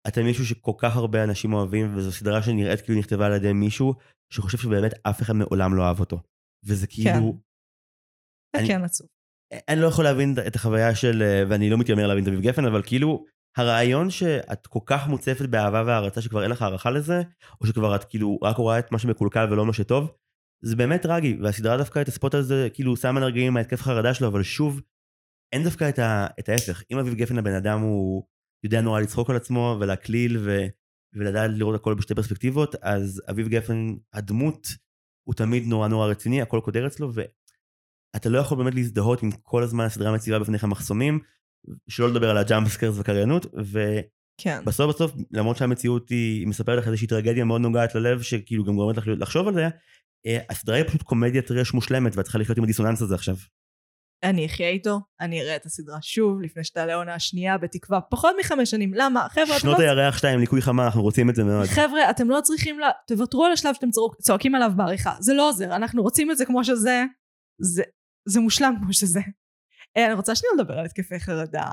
אתם 0.07 0.23
מישהו 0.23 0.45
שכל 0.45 0.71
כך 0.77 0.95
הרבה 0.95 1.23
אנשים 1.23 1.53
אוהבים, 1.53 1.97
וזו 1.97 2.11
סדרה 2.11 2.43
שנראית 2.43 2.81
כאילו 2.81 2.99
נכתבה 2.99 3.25
על 3.25 3.33
ידי 3.33 3.53
מישהו 3.53 3.93
שחושב 4.33 4.57
שבאמת 4.57 4.91
אף 5.03 5.21
אחד 5.21 5.33
מעולם 5.33 5.75
לא 5.75 5.83
אהב 5.83 5.99
אותו. 5.99 6.19
וזה 6.65 6.87
כאילו... 6.87 7.37
זה 8.55 8.59
אני- 8.59 8.67
כן 8.67 8.83
עצוב. 8.83 9.07
אני 9.69 9.81
לא 9.81 9.87
יכול 9.87 10.03
להבין 10.03 10.35
את 10.47 10.55
החוויה 10.55 10.95
של, 10.95 11.21
אה, 11.21 11.43
ואני 11.49 11.69
לא 11.69 11.77
מתיימר 11.77 12.07
להבין 12.07 12.23
את 12.23 12.27
אביב 12.27 12.41
גפן, 12.41 12.65
אבל 12.65 12.81
כאילו, 12.85 13.25
הרעיון 13.57 14.09
שאת 14.09 14.67
כל 14.67 14.79
כך 14.85 15.07
מוצפת 15.07 15.49
באהבה 15.49 15.83
והערצה 15.87 16.21
שכבר 16.21 16.43
אין 16.43 16.51
לך 16.51 16.61
הערכה 16.61 16.91
לזה, 16.91 17.21
או 17.61 17.67
שכבר 17.67 17.95
את 17.95 18.03
כאילו 18.03 18.39
רק 18.41 18.57
רואה 18.57 18.79
את 18.79 18.91
מה 18.91 18.99
שמקולקל 18.99 19.47
ולא 19.51 19.65
מה 19.65 19.73
שטוב, 19.73 20.11
זה 20.63 20.75
באמת 20.75 21.01
טרגי, 21.01 21.37
והסדרה 21.41 21.77
דווקא 21.77 22.01
את 22.01 22.07
הספוט 22.07 22.33
הזה 22.33 22.67
כאילו 22.73 22.97
שמה 22.97 23.17
על 23.17 23.23
הרגעים 23.23 23.53
מההתקף 23.53 23.81
חרדה 23.81 24.13
שלו, 24.13 24.27
אבל 24.27 24.43
שוב, 24.43 24.81
אין 25.55 25.63
דווקא 25.63 25.89
את, 25.89 25.99
ה, 25.99 26.27
את 26.39 26.49
ההפך. 26.49 26.83
אם 26.91 26.97
אביב 26.97 27.13
גפן 27.13 27.37
הבן 27.37 27.53
אדם 27.53 27.79
הוא 27.79 28.23
יודע 28.63 28.81
נורא 28.81 28.99
לצחוק 28.99 29.29
על 29.29 29.35
עצמו 29.35 29.77
ולהקליל 29.79 30.37
ו, 30.37 30.59
ולדעת 31.13 31.51
לראות 31.53 31.75
הכל 31.75 31.93
בשתי 31.93 32.15
פרספקטיבות, 32.15 32.75
אז 32.81 33.21
אביב 33.29 33.47
גפן, 33.47 33.95
הדמות, 34.13 34.67
הוא 35.27 35.35
תמיד 35.35 35.67
נורא 35.67 35.87
נורא 35.87 36.07
רציני, 36.07 36.41
הכל 36.41 36.59
קודר 36.63 36.87
אצלו, 36.87 37.11
ואתה 37.13 38.29
לא 38.29 38.39
יכול 38.39 38.57
באמת 38.57 38.75
להזדהות 38.75 39.23
עם 39.23 39.31
כל 39.31 39.63
הזמן 39.63 39.85
הסדרה 39.85 40.13
מציבה 40.13 40.39
בפניך 40.39 40.63
מחסומים, 40.63 41.19
שלא 41.89 42.09
לדבר 42.09 42.29
על 42.29 42.37
ה 42.37 42.43
jump 42.43 42.67
scares 42.67 42.95
וקריינות, 42.97 43.45
כן. 44.37 44.59
ובסוף 44.63 44.95
בסוף, 44.95 45.11
למרות 45.31 45.57
שהמציאות 45.57 46.09
היא 46.09 46.39
היא 46.39 46.47
מספרת 46.47 46.77
לך 46.77 46.87
איזושהי 46.87 47.07
טרגדיה 47.07 47.45
מאוד 47.45 47.61
נוגעת 47.61 47.95
ללב, 47.95 48.21
שכאילו 48.21 48.63
גם 48.63 48.75
גורמת 48.75 48.97
לך 48.97 49.07
לחשוב 49.07 49.47
על 49.47 49.53
זה, 49.53 49.67
אה, 50.25 50.39
הסדרה 50.49 50.75
היא 50.75 50.85
פשוט 50.85 51.01
קומדיית 51.01 51.47
trash 51.47 51.73
מושלמת, 51.73 52.15
ואת 52.15 52.25
צריכה 52.25 52.39
לחיות 52.39 52.57
עם 52.57 52.63
הדיסוננס 52.63 53.01
הזה 53.01 53.15
עכשיו. 53.15 53.35
אני 54.23 54.45
אחיה 54.45 54.69
איתו, 54.69 54.99
אני 55.21 55.41
אראה 55.41 55.55
את 55.55 55.65
הסדרה 55.65 55.97
שוב, 56.01 56.41
לפני 56.41 56.63
שתעלה 56.63 56.95
עונה 56.95 57.13
השנייה, 57.13 57.57
בתקווה 57.57 58.01
פחות 58.01 58.35
מחמש 58.39 58.71
שנים. 58.71 58.93
למה? 58.93 59.27
חבר'ה, 59.29 59.45
אתם 59.45 59.59
שנות 59.59 59.79
לא... 59.79 59.83
הירח 59.83 60.17
2, 60.17 60.39
ליקוי 60.39 60.61
חמה, 60.61 60.85
אנחנו 60.85 61.01
רוצים 61.01 61.29
את 61.29 61.35
זה 61.35 61.43
מאוד. 61.43 61.65
חבר'ה, 61.65 62.09
אתם 62.09 62.29
לא 62.29 62.39
צריכים 62.43 62.79
ל... 62.79 62.83
תוותרו 63.07 63.45
על 63.45 63.51
השלב 63.51 63.73
שאתם 63.73 63.89
צועק- 63.89 64.21
צועקים 64.21 64.55
עליו 64.55 64.71
בעריכה. 64.75 65.15
זה 65.19 65.33
לא 65.33 65.49
עוזר, 65.49 65.75
אנחנו 65.75 66.01
רוצים 66.03 66.31
את 66.31 66.37
זה 66.37 66.45
כמו 66.45 66.63
שזה. 66.63 67.03
זה, 67.61 67.83
זה 68.29 68.39
מושלם 68.39 68.73
כמו 68.83 68.93
שזה. 68.93 69.19
אה, 69.97 70.05
אני 70.05 70.13
רוצה 70.13 70.35
שנייה 70.35 70.53
לדבר 70.57 70.79
על 70.79 70.85
התקפי 70.85 71.19
חרדה. 71.19 71.65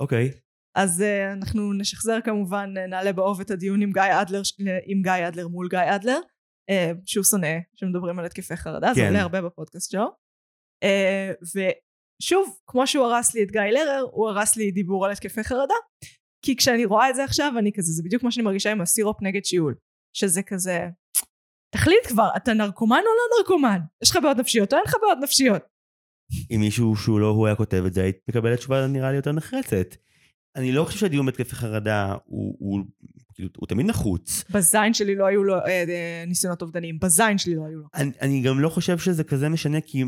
אוקיי. 0.00 0.30
אז 0.74 1.00
uh, 1.00 1.32
אנחנו 1.32 1.72
נשחזר 1.72 2.18
כמובן, 2.24 2.74
uh, 2.76 2.90
נעלה 2.90 3.12
באוב 3.12 3.40
את 3.40 3.50
הדיון 3.50 3.82
עם 3.82 3.92
גיא 3.92 4.02
אדלר, 4.22 4.42
עם 4.86 5.02
גיא 5.02 5.28
אדלר 5.28 5.48
מול 5.48 5.68
גיא 5.68 5.94
אדלר, 5.94 6.18
uh, 6.70 6.74
שהוא 7.06 7.24
שונא 7.24 7.56
שמדברים 7.74 8.18
על 8.18 8.24
התקפי 8.24 8.56
חרדה, 8.56 8.88
כן. 8.88 8.94
זה 8.94 9.06
עולה 9.06 9.20
הרבה 9.20 9.42
בפודקאסט 9.42 9.90
שלו. 9.90 10.06
Uh, 10.84 11.44
ושוב, 12.20 12.56
כמו 12.66 12.86
שהוא 12.86 13.04
הרס 13.04 13.34
לי 13.34 13.42
את 13.42 13.50
גיא 13.50 13.60
לרר, 13.60 14.04
הוא 14.12 14.28
הרס 14.28 14.56
לי 14.56 14.70
דיבור 14.70 15.06
על 15.06 15.12
התקפי 15.12 15.44
חרדה, 15.44 15.74
כי 16.44 16.56
כשאני 16.56 16.84
רואה 16.84 17.10
את 17.10 17.14
זה 17.14 17.24
עכשיו, 17.24 17.52
אני 17.58 17.72
כזה, 17.72 17.92
זה 17.92 18.02
בדיוק 18.02 18.22
מה 18.22 18.30
שאני 18.30 18.44
מרגישה 18.44 18.72
עם 18.72 18.80
הסירופ 18.80 19.22
נגד 19.22 19.44
שיעול, 19.44 19.74
שזה 20.16 20.42
כזה, 20.42 20.88
תחליט 21.74 22.06
כבר, 22.06 22.28
אתה 22.36 22.54
נרקומן 22.54 22.96
או 22.96 23.02
לא 23.02 23.38
נרקומן? 23.38 23.78
יש 24.02 24.10
לך 24.10 24.18
בעיות 24.22 24.36
נפשיות 24.36 24.72
או 24.72 24.78
אין 24.78 24.84
לך 24.86 24.96
בעיות 25.02 25.18
נפשיות? 25.22 25.62
אם 26.50 26.60
מישהו 26.60 26.96
שהוא 26.96 27.20
לא 27.20 27.26
הוא 27.26 27.46
היה 27.46 27.56
כותב 27.56 27.84
את 27.86 27.94
זה, 27.94 28.02
היית 28.02 28.16
מקבלת 28.28 28.58
תשובה 28.58 28.86
נראה 28.86 29.10
לי 29.10 29.16
יותר 29.16 29.32
נחרצת. 29.32 29.94
אני 30.56 30.72
לא 30.72 30.84
חושב 30.84 30.98
שהדיון 30.98 31.26
בתקפי 31.26 31.56
חרדה 31.56 32.14
הוא, 32.24 32.56
הוא, 32.58 32.80
כאילו, 33.34 33.48
הוא 33.56 33.66
תמיד 33.66 33.86
נחוץ. 33.86 34.44
בזין 34.50 34.94
שלי 34.94 35.14
לא 35.14 35.26
היו 35.26 35.44
לו 35.44 35.54
אה, 35.54 35.68
אה, 35.68 36.24
ניסיונות 36.26 36.62
אובדניים, 36.62 36.98
בזין 36.98 37.38
שלי 37.38 37.54
לא 37.54 37.62
היו 37.66 37.78
לו. 37.78 37.86
אני, 37.94 38.10
אני 38.20 38.42
גם 38.42 38.60
לא 38.60 38.68
חושב 38.68 38.98
שזה 38.98 39.24
כזה 39.24 39.48
משנה, 39.48 39.80
כי 39.80 40.04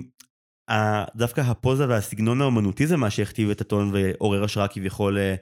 דווקא 1.16 1.40
הפוזה 1.40 1.88
והסגנון 1.88 2.40
האומנותי 2.40 2.86
זה 2.86 2.96
מה 2.96 3.10
שהכתיב 3.10 3.50
את 3.50 3.60
הטון 3.60 3.90
ועורר 3.94 4.44
השראה 4.44 4.68
כביכול 4.68 5.18
אה, 5.18 5.34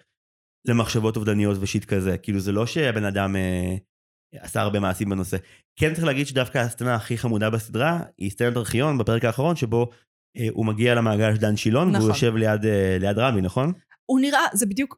למחשבות 0.68 1.16
אובדניות 1.16 1.56
ושיט 1.60 1.84
כזה. 1.84 2.18
כאילו 2.18 2.40
זה 2.40 2.52
לא 2.52 2.66
שהבן 2.66 3.04
אדם 3.04 3.36
אה, 3.36 3.76
עשה 4.34 4.60
הרבה 4.60 4.80
מעשים 4.80 5.08
בנושא. 5.08 5.36
כן 5.76 5.94
צריך 5.94 6.06
להגיד 6.06 6.26
שדווקא 6.26 6.58
הסצנה 6.58 6.94
הכי 6.94 7.18
חמודה 7.18 7.50
בסדרה 7.50 8.02
היא 8.18 8.30
סצנת 8.30 8.56
ארכיון 8.56 8.98
בפרק 8.98 9.24
האחרון 9.24 9.56
שבו 9.56 9.90
אה, 10.36 10.46
הוא 10.52 10.66
מגיע 10.66 10.94
למעגל 10.94 11.34
של 11.34 11.40
דן 11.40 11.56
שילון 11.56 11.88
נכון. 11.88 12.00
והוא 12.00 12.10
יושב 12.10 12.36
ליד, 12.36 12.64
אה, 12.64 12.96
ליד 13.00 13.18
רמי, 13.18 13.40
נכון? 13.40 13.72
הוא 14.06 14.20
נראה, 14.20 14.40
זה 14.52 14.66
בדיוק, 14.66 14.96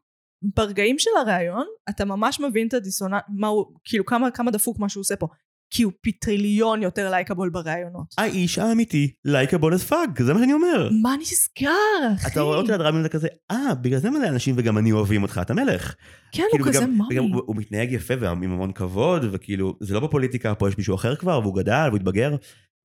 ברגעים 0.55 0.99
של 0.99 1.11
הראיון, 1.21 1.65
אתה 1.89 2.05
ממש 2.05 2.39
מבין 2.39 2.67
את 2.67 2.73
הדיסוננס, 2.73 3.21
מה 3.29 3.47
הוא, 3.47 3.65
כאילו 3.83 4.05
כמה, 4.05 4.31
כמה 4.31 4.51
דפוק 4.51 4.79
מה 4.79 4.89
שהוא 4.89 5.01
עושה 5.01 5.15
פה. 5.15 5.27
כי 5.73 5.83
הוא 5.83 5.93
פי 6.01 6.11
טריליון 6.11 6.81
יותר 6.81 7.09
לייקבול 7.09 7.49
בראיונות. 7.49 8.13
האיש 8.17 8.59
האמיתי, 8.59 9.11
לייקבול 9.25 9.73
as 9.73 9.91
fuck, 9.91 10.23
זה 10.23 10.33
מה 10.33 10.39
שאני 10.39 10.53
אומר. 10.53 10.89
מה 11.01 11.15
נסגר, 11.21 11.69
אחי? 12.15 12.27
אתה 12.27 12.41
רואה 12.41 12.57
אותי 12.57 12.71
ליד 12.71 12.81
רמי 12.81 12.99
וזה 12.99 13.09
כזה, 13.09 13.27
אה, 13.51 13.75
בגלל 13.81 13.99
זה 13.99 14.09
מלא 14.09 14.27
אנשים 14.27 14.55
וגם 14.57 14.77
אני 14.77 14.91
אוהבים 14.91 15.23
אותך, 15.23 15.39
אתה 15.41 15.53
מלך. 15.53 15.95
כן, 16.31 16.43
כאילו, 16.51 16.65
הוא 16.65 16.73
כזה 16.73 16.85
מאמי. 16.85 17.03
וגם 17.11 17.23
הוא, 17.23 17.41
הוא 17.45 17.55
מתנהג 17.55 17.91
יפה 17.91 18.13
ועם 18.19 18.43
המון 18.43 18.71
כבוד, 18.71 19.25
וכאילו, 19.31 19.77
זה 19.79 19.93
לא 19.93 19.99
בפוליטיקה, 19.99 20.55
פה 20.55 20.69
יש 20.69 20.77
מישהו 20.77 20.95
אחר 20.95 21.15
כבר, 21.15 21.39
והוא 21.43 21.55
גדל, 21.55 21.85
והוא 21.87 21.97
התבגר. 21.97 22.35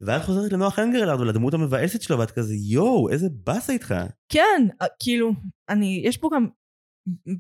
ואת 0.01 0.23
חוזרת 0.23 0.53
לנוח 0.53 0.79
הנגרלרד 0.79 1.21
ולדמות 1.21 1.55
המבאסת 1.55 2.03
שלו, 2.03 2.19
ואת 2.19 2.31
כזה, 2.31 2.55
יואו, 2.55 3.09
איזה 3.11 3.29
באסה 3.45 3.73
איתך. 3.73 3.95
כן, 4.29 4.67
כאילו, 5.03 5.33
אני, 5.69 6.03
יש 6.05 6.17
פה 6.17 6.29
גם 6.35 6.47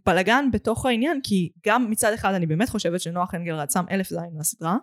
בלאגן 0.07 0.45
בתוך 0.53 0.87
העניין, 0.87 1.20
כי 1.23 1.51
גם 1.66 1.91
מצד 1.91 2.12
אחד 2.12 2.35
אני 2.35 2.47
באמת 2.47 2.69
חושבת 2.69 3.01
שנוח 3.01 3.35
הנגרלרד 3.35 3.70
שם 3.70 3.85
אלף 3.91 4.09
זין 4.09 4.39
לסדרה, 4.41 4.77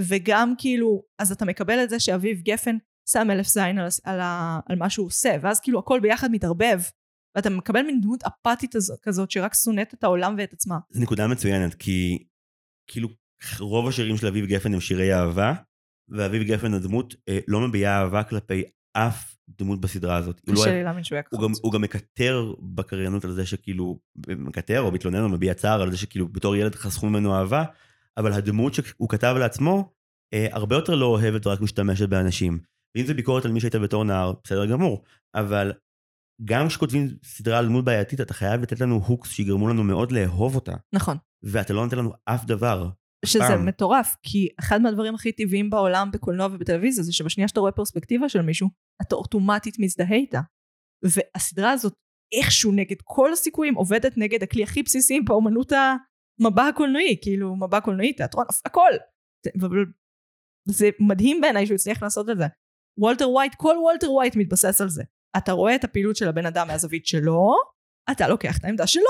וגם 0.00 0.54
כאילו, 0.58 1.02
אז 1.18 1.32
אתה 1.32 1.44
מקבל 1.44 1.82
את 1.84 1.90
זה 1.90 2.00
שאביב 2.00 2.40
גפן 2.42 2.76
שם 3.08 3.30
אלף 3.30 3.46
זין 3.46 3.78
על, 3.78 3.88
על, 4.04 4.20
על 4.68 4.76
מה 4.78 4.90
שהוא 4.90 5.06
עושה, 5.06 5.36
ואז 5.42 5.60
כאילו 5.60 5.78
הכל 5.78 6.00
ביחד 6.00 6.30
מתערבב, 6.30 6.80
ואתה 7.36 7.50
מקבל 7.50 7.82
מין 7.82 8.00
דמות 8.00 8.20
אפתית 8.22 8.74
כזאת 9.02 9.30
שרק 9.30 9.54
שונאת 9.54 9.94
את 9.94 10.04
העולם 10.04 10.34
ואת 10.38 10.52
עצמה. 10.52 10.78
זו 10.90 11.02
נקודה 11.02 11.26
מצוינת, 11.26 11.74
כי 11.74 12.24
כאילו 12.90 13.08
רוב 13.58 13.88
השירים 13.88 14.16
של 14.16 14.26
אביב 14.26 14.46
גפן 14.46 14.74
הם 14.74 14.80
שירי 14.80 15.14
אהבה, 15.14 15.54
ואביב 16.08 16.42
גפן 16.42 16.74
הדמות 16.74 17.14
אה, 17.28 17.38
לא 17.48 17.60
מביעה 17.60 18.00
אהבה 18.00 18.22
כלפי 18.22 18.64
אף 18.92 19.36
דמות 19.48 19.80
בסדרה 19.80 20.16
הזאת. 20.16 20.40
קשה 20.40 20.66
לא 20.66 20.72
לי 20.72 20.84
להאמין 20.84 21.04
שהוא 21.04 21.18
הוא 21.30 21.42
גם, 21.42 21.52
הוא 21.62 21.72
גם 21.72 21.82
מקטר 21.82 22.52
בקריינות 22.60 23.24
על 23.24 23.32
זה 23.32 23.46
שכאילו, 23.46 23.98
מקטר 24.28 24.80
או 24.80 24.92
מתלונן 24.92 25.22
או 25.22 25.28
מביע 25.28 25.54
צער 25.54 25.82
על 25.82 25.90
זה 25.90 25.96
שכאילו 25.96 26.28
בתור 26.28 26.56
ילד 26.56 26.74
חסכו 26.74 27.06
ממנו 27.06 27.34
אהבה, 27.34 27.64
אבל 28.18 28.32
הדמות 28.32 28.74
שהוא 28.74 29.08
כתב 29.08 29.34
לעצמו, 29.38 29.92
אה, 30.34 30.46
הרבה 30.50 30.76
יותר 30.76 30.94
לא 30.94 31.06
אוהבת 31.06 31.46
ורק 31.46 31.60
משתמשת 31.60 32.08
באנשים. 32.08 32.58
ואם 32.96 33.06
זה 33.06 33.14
ביקורת 33.14 33.44
על 33.44 33.52
מי 33.52 33.60
שהיית 33.60 33.74
בתור 33.74 34.04
נער, 34.04 34.32
בסדר 34.44 34.66
גמור, 34.66 35.04
אבל 35.34 35.72
גם 36.44 36.68
כשכותבים 36.68 37.08
סדרה 37.24 37.58
על 37.58 37.66
דמות 37.66 37.84
בעייתית, 37.84 38.20
אתה 38.20 38.34
חייב 38.34 38.60
לתת 38.60 38.80
לנו 38.80 38.94
הוקס 39.06 39.30
שיגרמו 39.30 39.68
לנו 39.68 39.84
מאוד 39.84 40.12
לאהוב 40.12 40.54
אותה. 40.54 40.74
נכון. 40.94 41.16
ואתה 41.42 41.72
לא 41.72 41.84
נותן 41.84 41.98
לנו 41.98 42.12
אף 42.24 42.44
דבר. 42.44 42.90
שזה 43.24 43.44
פעם. 43.48 43.66
מטורף, 43.66 44.16
כי 44.22 44.48
אחד 44.60 44.80
מהדברים 44.82 45.14
הכי 45.14 45.32
טבעיים 45.32 45.70
בעולם 45.70 46.10
בקולנוע 46.12 46.46
ובטלוויזיה 46.46 47.04
זה 47.04 47.12
שבשנייה 47.12 47.48
שאתה 47.48 47.60
רואה 47.60 47.72
פרספקטיבה 47.72 48.28
של 48.28 48.42
מישהו, 48.42 48.68
אתה 49.02 49.14
אוטומטית 49.14 49.78
מזדהה 49.78 50.16
איתה. 50.16 50.40
והסדרה 51.04 51.70
הזאת 51.70 51.94
איכשהו 52.32 52.72
נגד 52.72 52.96
כל 53.04 53.32
הסיכויים 53.32 53.74
עובדת 53.74 54.12
נגד 54.16 54.42
הכלי 54.42 54.62
הכי 54.62 54.82
בסיסי 54.82 55.20
באומנות 55.20 55.72
המבע 56.40 56.66
הקולנועי, 56.66 57.16
כאילו 57.22 57.56
מבע 57.56 57.80
קולנועי, 57.80 58.12
תיאטרון, 58.12 58.44
הכל. 58.64 58.90
זה 60.68 60.90
מדהים 61.00 61.40
בעיניי 61.40 61.66
שהוא 61.66 61.74
הצליח 61.74 62.02
לעשות 62.02 62.30
את 62.30 62.38
זה. 62.38 62.44
וולטר 62.98 63.30
ווייט, 63.30 63.54
כל 63.54 63.76
וולטר 63.82 64.12
ווייט 64.12 64.36
מתבסס 64.36 64.80
על 64.80 64.88
זה. 64.88 65.02
אתה 65.36 65.52
רואה 65.52 65.74
את 65.74 65.84
הפעילות 65.84 66.16
של 66.16 66.28
הבן 66.28 66.46
אדם 66.46 66.68
מהזווית 66.68 67.06
שלו, 67.06 67.54
אתה 68.10 68.28
לוקח 68.28 68.58
את 68.58 68.64
העמדה 68.64 68.86
שלו. 68.86 69.02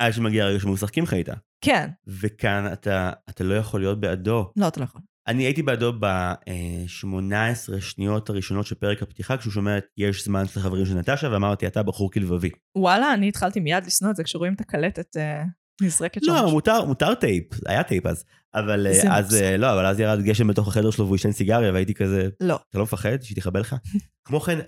עד 0.00 0.12
שמגיע 0.12 0.44
הרגע 0.44 0.60
שמשחקים 0.60 1.04
לך 1.04 1.14
איתה. 1.14 1.34
כן. 1.64 1.90
וכאן 2.06 2.72
אתה, 2.72 3.12
אתה 3.30 3.44
לא 3.44 3.54
יכול 3.54 3.80
להיות 3.80 4.00
בעדו. 4.00 4.52
לא, 4.56 4.68
אתה 4.68 4.80
לא 4.80 4.84
יכול. 4.84 5.00
אני 5.28 5.42
הייתי 5.42 5.62
בעדו 5.62 5.92
ב-18 6.00 7.80
שניות 7.80 8.30
הראשונות 8.30 8.66
של 8.66 8.74
פרק 8.74 9.02
הפתיחה, 9.02 9.36
כשהוא 9.36 9.52
שומע 9.52 9.78
את 9.78 9.84
יש 9.96 10.24
זמן 10.24 10.46
של 10.46 10.60
חברים 10.60 10.86
של 10.86 10.94
נטשה, 10.94 11.28
ואמרתי, 11.32 11.66
אתה 11.66 11.82
בחור 11.82 12.12
כלבבי. 12.12 12.50
וואלה, 12.78 13.14
אני 13.14 13.28
התחלתי 13.28 13.60
מיד 13.60 13.84
לשנוא 13.86 14.10
את 14.10 14.16
זה 14.16 14.24
כשרואים 14.24 14.54
את 14.54 14.60
הקלטת 14.60 15.16
אה, 15.16 15.42
נזרקת 15.82 16.24
שם. 16.24 16.32
לא, 16.32 16.50
מותר, 16.50 16.84
מותר 16.84 17.14
טייפ, 17.14 17.44
היה 17.66 17.82
טייפ 17.82 18.06
אז. 18.06 18.24
אבל 18.54 18.86
אה, 18.86 19.18
אז, 19.18 19.34
אה, 19.34 19.56
לא, 19.56 19.72
אבל 19.72 19.86
אז 19.86 20.00
ירד 20.00 20.22
גשם 20.22 20.46
בתוך 20.46 20.68
החדר 20.68 20.90
שלו 20.90 21.04
והוא 21.04 21.14
עישן 21.14 21.32
סיגריה, 21.32 21.72
והייתי 21.72 21.94
כזה, 21.94 22.28
לא. 22.40 22.58
אתה 22.70 22.78
לא 22.78 22.84
מפחד 22.84 23.22
שהיא 23.22 23.36
תחבל 23.36 23.60
לך? 23.60 23.76
כמו 24.26 24.40
כן, 24.40 24.58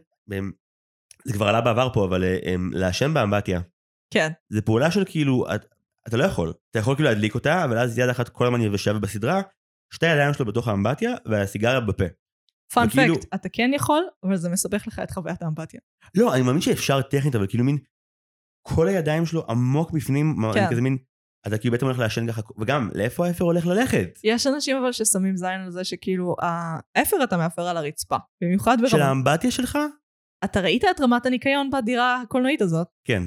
זה 1.24 1.32
כבר 1.32 1.48
עלה 1.48 1.60
בעבר 1.60 1.88
פה, 1.92 2.04
אבל 2.04 2.24
לעשן 2.72 3.14
באמבטיה. 3.14 3.60
כן. 4.14 4.32
זה 4.48 4.62
פעולה 4.62 4.90
של 4.90 5.02
כאילו, 5.06 5.46
אתה 6.08 6.16
לא 6.16 6.24
יכול. 6.24 6.52
אתה 6.70 6.78
יכול 6.78 6.94
כאילו 6.94 7.08
להדליק 7.08 7.34
אותה, 7.34 7.64
אבל 7.64 7.78
אז 7.78 7.98
יד 7.98 8.08
אחת 8.08 8.28
כל 8.28 8.46
הזמן 8.46 8.60
יבשה 8.60 8.96
ובסדרה, 8.96 9.42
שתי 9.94 10.06
ידיים 10.06 10.34
שלו 10.34 10.46
בתוך 10.46 10.68
האמבטיה 10.68 11.14
והסיגריה 11.26 11.80
בפה. 11.80 12.04
fun 12.72 12.82
fact, 12.82 12.98
וכאילו... 12.98 13.14
אתה 13.34 13.48
כן 13.48 13.70
יכול, 13.74 14.02
אבל 14.24 14.36
זה 14.36 14.48
מסבך 14.48 14.86
לך 14.86 14.98
את 14.98 15.10
חוויית 15.10 15.42
האמבטיה. 15.42 15.80
לא, 16.14 16.34
אני 16.34 16.42
מאמין 16.42 16.60
שאפשר 16.60 17.02
טכנית, 17.02 17.34
אבל 17.34 17.46
כאילו 17.46 17.64
מין, 17.64 17.78
כל 18.62 18.88
הידיים 18.88 19.26
שלו 19.26 19.44
עמוק 19.48 19.90
בפנים, 19.90 20.36
כן. 20.54 20.70
כזה 20.70 20.80
מין, 20.80 20.98
אתה 21.46 21.58
כאילו 21.58 21.72
בעצם 21.72 21.86
הולך 21.86 21.98
לעשן 21.98 22.26
ככה, 22.28 22.42
וגם, 22.58 22.90
לאיפה 22.94 23.26
האפר 23.26 23.44
הולך 23.44 23.66
ללכת? 23.66 24.18
יש 24.24 24.46
אנשים 24.46 24.76
אבל 24.76 24.92
ששמים 24.92 25.36
זין 25.36 25.60
על 25.64 25.70
זה 25.70 25.84
שכאילו, 25.84 26.36
האפר 26.96 27.24
אתה 27.24 27.36
מאפר 27.36 27.62
על 27.62 27.76
הרצפה, 27.76 28.16
במיוחד 28.42 28.76
ברמה. 28.76 28.90
של 28.90 29.02
האמבטיה 29.02 29.50
שלך? 29.50 29.78
אתה 30.44 30.60
ראית 30.60 30.84
את 30.84 31.00
רמת 31.00 31.26
הניקיון 31.26 31.70
בדירה 31.70 32.22
הקולנועית 32.22 32.62
הזאת? 32.62 32.88
כן. 33.04 33.22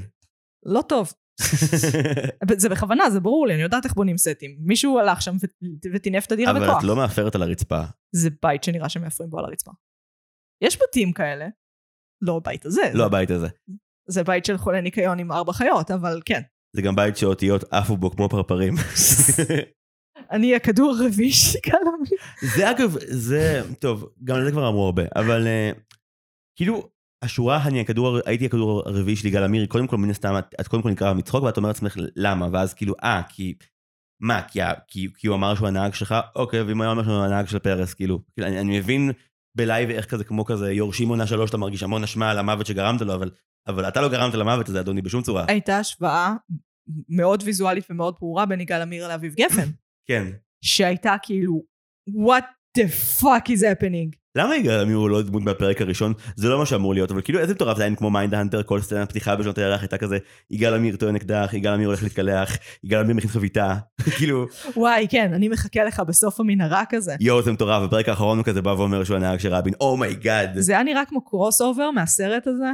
לא 0.65 0.81
טוב. 0.81 1.13
זה 2.57 2.69
בכוונה, 2.69 3.09
זה 3.09 3.19
ברור 3.19 3.47
לי, 3.47 3.53
אני 3.53 3.61
יודעת 3.61 3.85
איך 3.85 3.93
בונים 3.93 4.17
סטים. 4.17 4.57
מישהו 4.59 4.99
הלך 4.99 5.21
שם 5.21 5.35
וטינף 5.93 6.25
את 6.25 6.31
הדירה 6.31 6.53
בכוח. 6.53 6.69
אבל 6.69 6.77
את 6.77 6.83
לא 6.83 6.95
מאפרת 6.95 7.35
על 7.35 7.41
הרצפה. 7.41 7.81
זה 8.15 8.29
בית 8.41 8.63
שנראה 8.63 8.89
שמאפרים 8.89 9.29
בו 9.29 9.39
על 9.39 9.45
הרצפה. 9.45 9.71
יש 10.63 10.77
בתים 10.81 11.13
כאלה, 11.13 11.47
לא 12.21 12.37
הבית 12.37 12.65
הזה. 12.65 12.81
לא 12.93 13.05
הבית 13.05 13.31
הזה. 13.31 13.47
זה 14.09 14.23
בית 14.23 14.45
של 14.45 14.57
חולי 14.57 14.81
ניקיון 14.81 15.19
עם 15.19 15.31
ארבע 15.31 15.53
חיות, 15.53 15.91
אבל 15.91 16.21
כן. 16.25 16.41
זה 16.75 16.81
גם 16.81 16.95
בית 16.95 17.17
שאותיות 17.17 17.63
עפו 17.71 17.97
בו 17.97 18.11
כמו 18.11 18.29
פרפרים. 18.29 18.73
אני 20.31 20.55
הכדור 20.55 20.95
הרביעי 20.99 21.31
שקל 21.31 21.77
זה 22.55 22.71
אגב, 22.71 22.95
זה, 22.99 23.61
טוב, 23.79 24.09
גם 24.23 24.35
על 24.35 24.45
זה 24.45 24.51
כבר 24.51 24.67
אמרו 24.69 24.85
הרבה, 24.85 25.03
אבל 25.15 25.47
uh, 25.47 25.79
כאילו, 26.55 26.89
השורה, 27.23 27.67
אני 27.67 27.81
הכדור, 27.81 28.17
הייתי 28.25 28.45
הכדור 28.45 28.83
הרביעי 28.85 29.15
של 29.15 29.27
יגאל 29.27 29.43
עמיר, 29.43 29.65
קודם 29.65 29.87
כל 29.87 29.97
מן 29.97 30.09
הסתם, 30.09 30.33
את, 30.39 30.55
את 30.61 30.67
קודם 30.67 30.83
כל 30.83 30.89
נקרא 30.89 31.13
מצחוק, 31.13 31.43
ואת 31.43 31.57
אומרת 31.57 31.75
לעצמך 31.75 31.95
למה, 32.15 32.47
ואז 32.51 32.73
כאילו, 32.73 32.93
אה, 33.03 33.21
כי, 33.29 33.53
מה, 34.21 34.41
כי, 34.41 34.59
כי, 34.87 35.07
כי 35.17 35.27
הוא 35.27 35.35
אמר 35.35 35.55
שהוא 35.55 35.67
הנהג 35.67 35.93
שלך, 35.93 36.15
אוקיי, 36.35 36.61
ואם 36.61 36.77
הוא 36.77 36.83
היה 36.83 36.91
אומר 36.91 37.03
שהוא 37.03 37.13
הנהג 37.13 37.47
של 37.47 37.59
פרס, 37.59 37.93
כאילו, 37.93 38.19
כאילו 38.33 38.47
אני, 38.47 38.59
אני 38.59 38.79
מבין 38.79 39.11
בלייב 39.57 39.89
איך 39.89 40.05
כזה, 40.05 40.23
כמו 40.23 40.45
כזה, 40.45 40.71
יורשים 40.71 41.09
עונה 41.09 41.27
שלוש, 41.27 41.49
אתה 41.49 41.57
מרגיש 41.57 41.83
המון 41.83 42.03
אשמה 42.03 42.31
על 42.31 42.37
המוות 42.37 42.65
שגרמת 42.65 43.01
לו, 43.01 43.15
אבל, 43.15 43.29
אבל 43.67 43.87
אתה 43.87 44.01
לא 44.01 44.09
גרמת 44.09 44.33
למוות 44.33 44.69
הזה, 44.69 44.79
אדוני, 44.79 45.01
בשום 45.01 45.21
צורה. 45.21 45.45
הייתה 45.47 45.77
השוואה 45.77 46.33
מאוד 47.09 47.43
ויזואלית 47.45 47.85
ומאוד 47.89 48.15
ברורה 48.19 48.45
בין 48.45 48.61
יגאל 48.61 48.81
עמיר 48.81 49.07
לאביב 49.07 49.35
גפן. 49.35 49.69
כן. 50.09 50.27
שהייתה 50.63 51.15
כאילו, 51.23 51.63
what 52.09 52.43
the 52.77 52.87
fuck 53.21 53.47
is 53.47 53.61
happening? 53.61 54.21
למה 54.35 54.55
יגאל 54.55 54.81
עמיר 54.81 54.97
הוא 54.97 55.09
לא 55.09 55.21
דמות 55.21 55.43
מהפרק 55.43 55.81
הראשון? 55.81 56.13
זה 56.35 56.49
לא 56.49 56.59
מה 56.59 56.65
שאמור 56.65 56.93
להיות, 56.93 57.11
אבל 57.11 57.21
כאילו 57.21 57.39
איזה 57.39 57.53
מטורף 57.53 57.77
זה 57.77 57.83
היה 57.83 57.95
כמו 57.95 58.09
Mindhunter, 58.09 58.63
כל 58.63 58.81
סצנה 58.81 59.05
פתיחה 59.05 59.35
בשנות 59.35 59.57
הירח 59.57 59.81
הייתה 59.81 59.97
כזה, 59.97 60.17
יגאל 60.51 60.73
עמיר 60.73 60.95
טוען 60.95 61.15
אקדח, 61.15 61.53
יגאל 61.53 61.73
עמיר 61.73 61.87
הולך 61.87 62.03
להתקלח, 62.03 62.57
יגאל 62.83 62.99
עמיר 62.99 63.15
מכין 63.15 63.29
חביתה, 63.29 63.75
כאילו... 64.17 64.45
וואי, 64.75 65.07
כן, 65.09 65.33
אני 65.33 65.49
מחכה 65.49 65.83
לך 65.83 65.99
בסוף 65.99 66.39
המנהרה 66.39 66.83
כזה. 66.89 67.15
יואו, 67.19 67.41
זה 67.41 67.51
מטורף, 67.51 67.87
בפרק 67.87 68.09
האחרון 68.09 68.37
הוא 68.37 68.45
כזה 68.45 68.61
בא 68.61 68.69
ואומר 68.69 69.03
שהוא 69.03 69.17
הנהג 69.17 69.39
של 69.39 69.53
רבין, 69.53 69.73
oh 69.81 69.98
my 69.98 70.15
god. 70.15 70.49
זה 70.55 70.73
היה 70.73 70.83
נראה 70.83 71.05
כמו 71.05 71.25
crossover 71.25 71.91
מהסרט 71.91 72.47
הזה, 72.47 72.71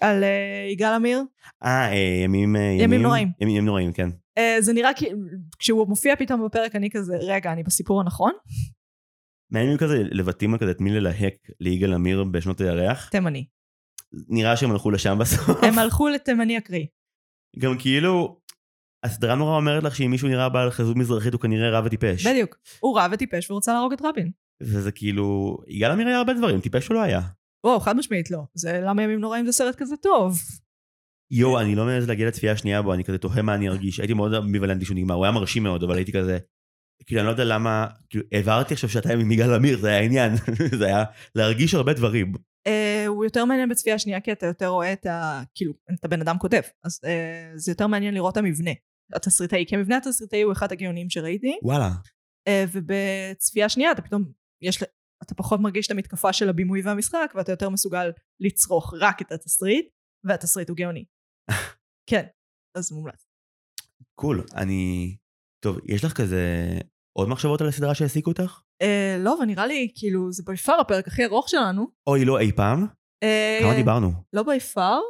על 0.00 0.24
אה, 0.24 0.68
יגאל 0.72 0.94
עמיר. 0.94 1.22
אה, 1.64 1.92
אה, 1.92 2.22
ימים... 2.24 2.56
אה, 2.56 2.60
ימים 2.60 3.02
נוראים. 3.02 3.28
ימים 3.40 3.54
ימים 3.54 3.66
נוראים, 3.66 3.92
כן. 3.92 4.08
זה 4.60 4.72
נראה 4.72 4.94
כאילו, 4.96 5.18
כשהוא 5.58 5.88
מופיע 5.88 6.16
פתאום 6.16 6.46
בפרק, 6.46 6.76
אני 6.76 6.90
כזה, 6.90 7.16
רגע, 7.16 7.52
אני 7.52 7.62
בסיפור 7.62 8.00
הנכון? 8.00 8.32
מעניין 9.50 9.78
כזה 9.78 10.02
לבטים 10.10 10.58
כזה 10.58 10.70
את 10.70 10.80
מי 10.80 10.90
ללהק 10.90 11.34
ליגאל 11.60 11.94
עמיר 11.94 12.24
בשנות 12.24 12.60
הירח. 12.60 13.08
תימני. 13.08 13.46
נראה 14.28 14.56
שהם 14.56 14.70
הלכו 14.70 14.90
לשם 14.90 15.18
בסוף. 15.20 15.64
הם 15.64 15.78
הלכו 15.78 16.08
לתימני 16.08 16.58
אקראי. 16.58 16.86
גם 17.58 17.78
כאילו, 17.78 18.40
הסדרה 19.04 19.34
נורא 19.34 19.56
אומרת 19.56 19.82
לך 19.82 19.96
שאם 19.96 20.10
מישהו 20.10 20.28
נראה 20.28 20.48
בעל 20.48 20.70
חזות 20.70 20.96
מזרחית 20.96 21.32
הוא 21.32 21.40
כנראה 21.40 21.70
רע 21.70 21.82
וטיפש. 21.84 22.26
בדיוק. 22.26 22.56
הוא 22.80 22.96
רע 22.96 23.06
וטיפש 23.12 23.50
ורוצה 23.50 23.72
להרוג 23.72 23.92
את 23.92 24.02
רבין. 24.02 24.30
וזה 24.62 24.92
כאילו, 24.92 25.56
יגאל 25.68 25.90
עמיר 25.90 26.06
היה 26.06 26.18
הרבה 26.18 26.34
דברים, 26.34 26.60
טיפש 26.60 26.86
הוא 26.88 26.94
לא 26.94 27.02
היה. 27.02 27.20
וואו, 27.66 27.80
חד 27.80 27.96
משמעית 27.96 28.30
לא. 28.30 28.38
זה 28.54 28.80
למה 28.82 29.02
ימים 29.02 29.20
נוראים 29.20 29.46
זה 29.46 29.52
סרט 29.52 29.74
כזה 29.74 29.96
טוב. 29.96 30.38
יואו, 31.30 31.60
אני 31.60 31.74
לא 31.74 31.84
מעז 31.84 32.08
להגיע 32.08 32.28
לצפייה 32.28 32.52
השנייה 32.52 32.82
בו, 32.82 32.94
אני 32.94 33.04
כזה 33.04 33.18
תוהה 33.18 33.42
מה 33.42 33.54
אני 33.54 33.68
ארגיש. 33.68 34.00
הייתי 34.00 34.14
מאוד 34.14 34.34
אמביוולנטי 34.34 34.84
שהוא 34.84 34.96
נגמר, 34.96 35.14
הוא 35.14 35.24
היה 35.24 35.32
מרשים 35.32 35.62
מאוד, 35.62 35.82
אבל 35.82 35.96
הייתי 35.96 36.12
כזה... 36.12 36.38
כאילו, 37.06 37.20
אני 37.20 37.26
לא 37.26 37.32
יודע 37.32 37.44
למה... 37.44 37.86
כאילו, 38.10 38.24
העברתי 38.32 38.74
עכשיו 38.74 38.90
שעתיים 38.90 39.20
עם 39.20 39.30
יגאל 39.30 39.54
עמיר, 39.54 39.78
זה 39.78 39.88
היה 39.88 39.98
העניין. 39.98 40.32
זה 40.78 40.86
היה 40.86 41.04
להרגיש 41.34 41.74
הרבה 41.74 41.92
דברים. 41.92 42.32
אה, 42.66 43.04
הוא 43.06 43.24
יותר 43.24 43.44
מעניין 43.44 43.68
בצפייה 43.68 43.94
השנייה, 43.94 44.20
כי 44.20 44.32
אתה 44.32 44.46
יותר 44.46 44.68
רואה 44.68 44.92
את 44.92 45.06
ה... 45.06 45.42
כאילו, 45.54 45.72
את 45.94 46.04
הבן 46.04 46.20
אדם 46.20 46.38
כותב. 46.38 46.60
אז 46.84 47.00
אה, 47.04 47.52
זה 47.54 47.72
יותר 47.72 47.86
מעניין 47.86 48.14
לראות 48.14 48.32
את 48.32 48.36
המבנה. 48.36 48.70
התסריטאי. 49.12 49.64
כי 49.68 49.76
המבנה 49.76 49.96
התסריטאי 49.96 50.42
הוא 50.42 50.52
אחד 50.52 50.72
הגאונים 50.72 51.10
שראיתי. 51.10 51.58
וואלה. 51.62 51.90
אה, 52.48 52.64
ובצפייה 52.72 53.68
שנייה 53.68 53.92
אתה 53.92 54.02
פתאום... 54.02 54.24
יש... 54.62 54.84
אתה 55.22 55.34
פחות 55.34 55.60
מרגיש 55.60 55.86
את 55.86 55.90
המתקפה 55.90 56.32
של 56.32 56.48
הבימוי 56.48 56.82
והמשחק, 56.82 57.32
ואתה 57.34 57.52
יותר 57.52 57.68
מסוגל 57.68 58.10
לצרוך 58.40 58.94
רק 59.00 59.22
את 59.22 59.32
התסריט, 59.32 59.86
והתסריט 60.24 60.68
הוא 60.68 60.76
גאוני. 60.76 61.04
כן, 62.10 62.26
אז 62.74 62.92
מומלץ. 62.92 63.26
קול, 64.14 64.44
אני... 64.54 65.16
טוב, 65.64 65.78
יש 65.88 66.04
לך 66.04 66.12
כזה 66.12 66.44
עוד 67.18 67.28
מחשבות 67.28 67.60
על 67.60 67.68
הסדרה 67.68 67.94
שהעסיקו 67.94 68.30
אותך? 68.30 68.60
אה, 68.82 69.16
לא, 69.18 69.38
אבל 69.38 69.44
נראה 69.44 69.66
לי, 69.66 69.92
כאילו, 69.94 70.32
זה 70.32 70.42
by 70.46 70.60
far 70.60 70.80
הפרק 70.80 71.08
הכי 71.08 71.24
ארוך 71.24 71.48
שלנו. 71.48 71.86
אוי, 72.06 72.24
לא 72.24 72.38
אי 72.38 72.52
פעם? 72.52 72.86
אה, 73.22 73.58
כמה 73.62 73.74
דיברנו? 73.74 74.12
לא 74.32 74.42
by 74.42 74.61
far, 74.61 75.00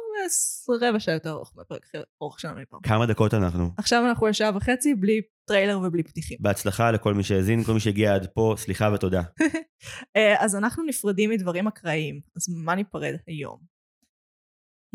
רבע 0.81 0.99
שעה 0.99 1.13
יותר 1.13 1.29
ארוך 1.29 1.53
מהפרק 1.55 1.85
הכי 1.85 1.97
ארוך 2.21 2.39
שלנו 2.39 2.59
אי 2.59 2.65
פעם. 2.69 2.81
כמה 2.81 3.05
דקות 3.05 3.33
אנחנו? 3.33 3.69
עכשיו 3.77 4.03
אנחנו 4.09 4.27
על 4.27 4.33
שעה 4.33 4.57
וחצי 4.57 4.95
בלי 4.95 5.21
טריילר 5.51 5.79
ובלי 5.79 6.03
פתיחים. 6.03 6.37
בהצלחה 6.41 6.91
לכל 6.91 7.13
מי 7.13 7.23
שהאזין, 7.23 7.63
כל 7.63 7.73
מי 7.73 7.79
שהגיע 7.79 8.15
עד 8.15 8.27
פה, 8.33 8.55
סליחה 8.57 8.89
ותודה. 8.93 9.21
אה, 10.15 10.45
אז 10.45 10.55
אנחנו 10.55 10.83
נפרדים 10.83 11.29
מדברים 11.29 11.67
אקראיים. 11.67 12.21
אז 12.35 12.49
מה 12.49 12.75
ניפרד 12.75 13.15
היום? 13.27 13.59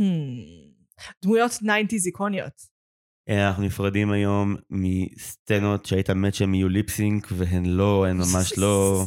Hmm, 0.01 0.75
דמויות 1.23 1.51
90's 1.51 2.07
איקוניות. 2.07 2.53
אה, 3.29 3.49
אנחנו 3.49 3.63
נפרדים 3.63 4.11
היום 4.11 4.57
מסצנות 4.71 5.87
שהיית 5.87 6.11
מת 6.11 6.35
שהם 6.35 6.55
יהיו 6.55 6.69
lip 6.69 6.90
sync, 6.90 7.27
והן 7.37 7.67
לא, 7.67 8.07
הן 8.07 8.17
ממש 8.17 8.59
לא... 8.59 9.03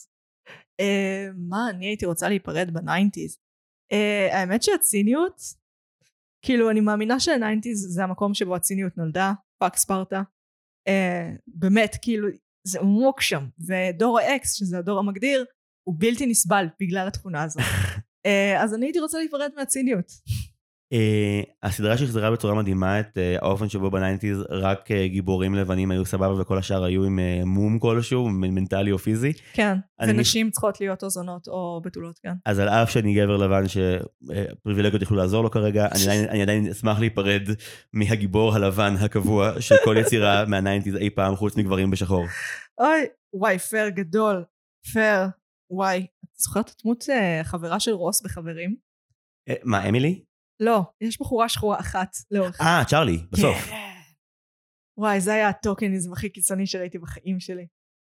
אה, 0.80 1.26
מה 1.48 1.70
אני 1.70 1.86
הייתי 1.86 2.06
רוצה 2.06 2.28
להיפרד 2.28 2.70
ב 2.72 2.79
nineties? 2.79 3.38
האמת 4.32 4.62
שהציניות, 4.62 5.40
כאילו 6.42 6.70
אני 6.70 6.80
מאמינה 6.80 7.20
שה 7.20 7.38
nineties 7.38 7.86
זה 7.94 8.04
המקום 8.04 8.34
שבו 8.34 8.56
הציניות 8.56 8.96
נולדה, 8.96 9.32
fuck 9.58 9.76
ספרטה. 9.76 10.22
Uh, 10.88 11.40
באמת, 11.46 11.96
כאילו, 12.02 12.28
זה 12.64 12.80
עמוק 12.80 13.20
שם. 13.20 13.46
ודור 13.66 14.18
ה 14.18 14.30
X, 14.30 14.54
שזה 14.54 14.78
הדור 14.78 14.98
המגדיר, 14.98 15.44
הוא 15.84 15.94
בלתי 15.98 16.26
נסבל 16.26 16.66
בגלל 16.80 17.06
התכונה 17.06 17.42
הזאת. 17.42 17.62
uh, 18.26 18.28
אז 18.62 18.74
אני 18.74 18.86
הייתי 18.86 19.00
רוצה 19.00 19.18
להיפרד 19.18 19.50
מהציניות. 19.56 20.12
Uh, 20.94 21.50
הסדרה 21.62 21.98
שחזרה 21.98 22.30
בצורה 22.30 22.54
מדהימה 22.54 23.00
את 23.00 23.06
uh, 23.06 23.44
האופן 23.44 23.68
שבו 23.68 23.90
בניינטיז 23.90 24.38
רק 24.50 24.90
uh, 24.90 24.94
גיבורים 25.06 25.54
לבנים 25.54 25.90
היו 25.90 26.04
סבבה 26.04 26.40
וכל 26.40 26.58
השאר 26.58 26.84
היו 26.84 27.04
עם 27.04 27.18
uh, 27.18 27.44
מום 27.44 27.78
כלשהו, 27.78 28.28
מנטלי 28.28 28.92
או 28.92 28.98
פיזי. 28.98 29.32
כן, 29.52 29.78
ונשים. 30.06 30.50
צריכות 30.50 30.80
להיות 30.80 31.04
או 31.04 31.10
זונות 31.10 31.48
או 31.48 31.80
בתולות, 31.84 32.18
כן. 32.22 32.32
אז 32.46 32.58
על 32.58 32.68
אף 32.68 32.90
שאני 32.90 33.14
גבר 33.14 33.36
לבן 33.36 33.64
שפריבילגיות 33.68 35.02
יכלו 35.02 35.16
לעזור 35.16 35.42
לו 35.42 35.50
כרגע, 35.50 35.86
אני 35.86 36.02
עדיין, 36.02 36.28
אני 36.28 36.42
עדיין 36.42 36.66
אשמח 36.66 36.98
להיפרד 36.98 37.42
מהגיבור 37.92 38.54
הלבן 38.54 38.94
הקבוע 39.00 39.60
של 39.60 39.74
כל 39.84 39.96
יצירה 40.00 40.44
מה 40.50 40.59
nineties 40.59 40.96
אי 40.96 41.10
פעם 41.10 41.36
חוץ 41.36 41.56
מגברים 41.56 41.90
בשחור. 41.90 42.24
אוי, 42.80 43.00
וואי, 43.34 43.58
פייר 43.58 43.88
גדול. 43.88 44.44
פייר, 44.92 45.26
וואי. 45.70 45.98
אתה 45.98 46.38
זוכר 46.38 46.60
את 46.60 46.70
הדמות 46.80 47.04
חברה 47.42 47.80
של 47.80 47.92
רוס 47.92 48.22
בחברים? 48.22 48.76
מה, 49.64 49.88
אמילי? 49.88 50.29
לא, 50.60 50.82
יש 51.00 51.20
בחורה 51.20 51.48
שחורה 51.48 51.80
אחת 51.80 52.16
לאורך. 52.30 52.60
אה, 52.60 52.82
צ'ארלי, 52.84 53.18
בסוף. 53.32 53.56
כן. 53.56 53.90
וואי, 54.98 55.20
זה 55.20 55.34
היה 55.34 55.48
הטוקניזם 55.48 56.12
הכי 56.12 56.28
קיצוני 56.28 56.66
שראיתי 56.66 56.98
בחיים 56.98 57.40
שלי. 57.40 57.66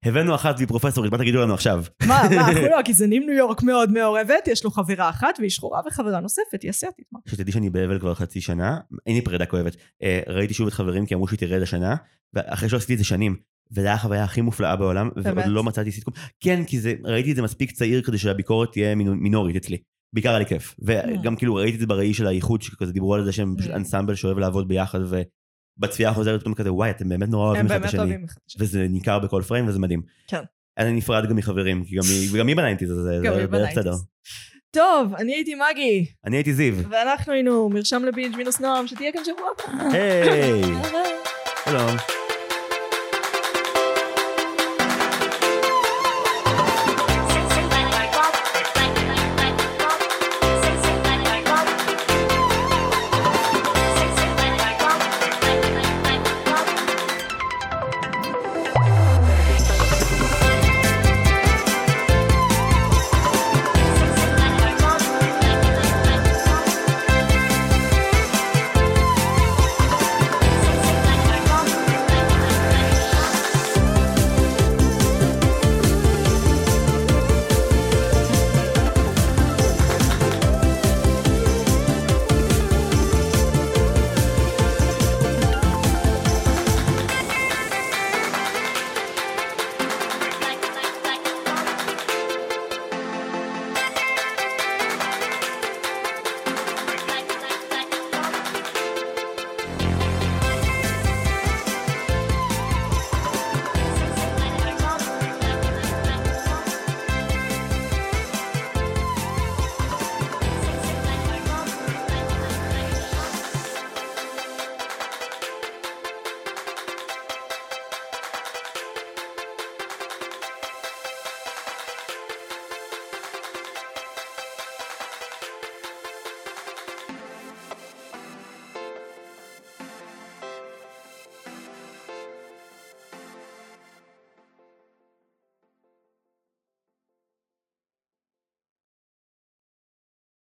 הבאנו 0.06 0.36
אחת 0.36 0.56
והיא 0.58 0.68
פרופסורית, 0.68 1.12
מה 1.12 1.18
תגידו 1.18 1.42
לנו 1.42 1.54
עכשיו? 1.54 1.84
מה, 2.08 2.22
מה, 2.36 2.48
אנחנו 2.48 2.68
לא, 2.68 2.78
כי 2.86 2.94
זה 2.94 3.08
נים 3.08 3.26
ניו 3.26 3.36
יורק 3.36 3.64
מאוד 3.64 3.92
מעורבת, 3.92 4.48
יש 4.48 4.64
לו 4.64 4.72
חברה 4.72 5.10
אחת 5.10 5.36
והיא 5.40 5.50
שחורה 5.50 5.82
וחברה 5.88 6.20
נוספת, 6.20 6.62
היא 6.62 6.72
אסיאתית. 6.72 7.06
מה? 7.12 7.20
שתדעי 7.28 7.54
שאני 7.54 7.70
באבל 7.70 8.00
כבר 8.00 8.14
חצי 8.14 8.42
שנה, 8.42 8.80
אין 9.08 9.16
לי 9.16 9.22
פרידה 9.22 9.46
כואבת. 9.46 9.76
אה, 10.04 10.22
ראיתי 10.28 10.54
שוב 10.54 10.68
את 10.68 10.74
חברים 10.74 11.06
כי 11.06 11.16
אמרו 11.16 11.28
שהיא 11.28 11.40
תרד 11.40 11.62
השנה, 11.62 11.96
ואחרי 12.34 12.70
שעשיתי 12.70 12.94
את 12.94 12.98
זה 12.98 13.04
שנים, 13.04 13.36
וזו 13.72 13.82
הייתה 13.82 13.94
החוויה 13.94 14.24
הכי 14.24 14.42
מופלאה 14.42 14.76
בעולם, 14.76 15.10
ועוד 15.16 15.46
לא 15.46 15.64
מצאתי 15.64 15.92
סיטקום. 15.92 16.14
כן, 16.40 16.64
כי 16.64 16.80
ראיתי 17.04 17.32
את 17.32 17.36
זה 17.36 17.42
מספיק 17.42 17.72
צעיר 17.72 18.02
כדי 18.02 18.18
שהביקורת 18.18 18.72
תהיה 18.72 18.96
מינורית 18.96 19.56
אצלי. 19.56 19.78
בעיקר 20.14 20.30
היה 20.30 20.40
לי 20.40 20.46
כיף. 20.46 20.76
וגם 20.80 21.36
כאילו 21.36 21.56
ראיתי 21.56 21.76
את 21.76 21.80
זה 21.80 21.88
בראי 21.88 22.14
של 22.14 22.28
האיחוד, 22.28 22.62
שכזה 22.62 22.94
דיברו 22.94 23.16
על 23.16 23.26
זה 23.26 23.32
שהם 23.32 23.56
פשוט 23.58 23.72
אנסמבל 23.72 24.16
שאוהב 24.16 24.38
לעבוד 24.38 24.68
ביחד, 24.68 25.00
ובצפייה 25.80 26.10
החוזרת 26.10 26.40
פתאום 26.40 26.54
כזה, 26.54 26.74
וואי, 26.74 26.90
אתם 26.90 27.10
באמת 27.10 27.30
נורא 27.30 27.48
אוהבים 27.48 27.66
אחד 27.66 27.76
את 27.76 27.86
השני. 27.86 28.02
הם 28.02 28.08
באמת 28.08 28.14
אוהבים 28.14 28.26
אחד 28.26 28.38
את 28.38 28.48
השני. 28.48 28.64
וזה 28.66 28.88
ניכר 28.90 29.20
בכל 29.20 29.42
פריים 29.48 29.68
וזה 29.68 29.80
מדהים. 29.80 30.02
כן. 30.28 30.42
אני 30.78 30.92
נפרד 30.92 31.30
גם 31.30 31.36
מחברים, 31.36 31.84
כי 31.86 31.96
גם 32.40 32.48
היא 32.48 32.56
ב 32.56 32.60
nineties, 32.60 32.92
אז 32.92 32.98
זה 32.98 33.48
בערך 33.48 33.70
בסדר. 33.72 33.94
טוב, 34.72 35.14
אני 35.16 35.34
הייתי 35.34 35.56
מגי. 35.56 36.06
אני 36.26 36.38
הייתי 36.38 36.54
זיו. 36.54 36.74
ואנחנו 36.90 37.34
היינו 37.34 37.70
מרשם 37.70 38.04
לבינג' 38.06 38.36
מינוס 38.36 38.60
נועם, 38.60 38.88
שתהיה 38.88 39.12
כאן 39.12 39.22
שבוע 39.26 39.50
הבא. 39.68 39.98
היי. 39.98 40.62
שלום. 41.66 42.29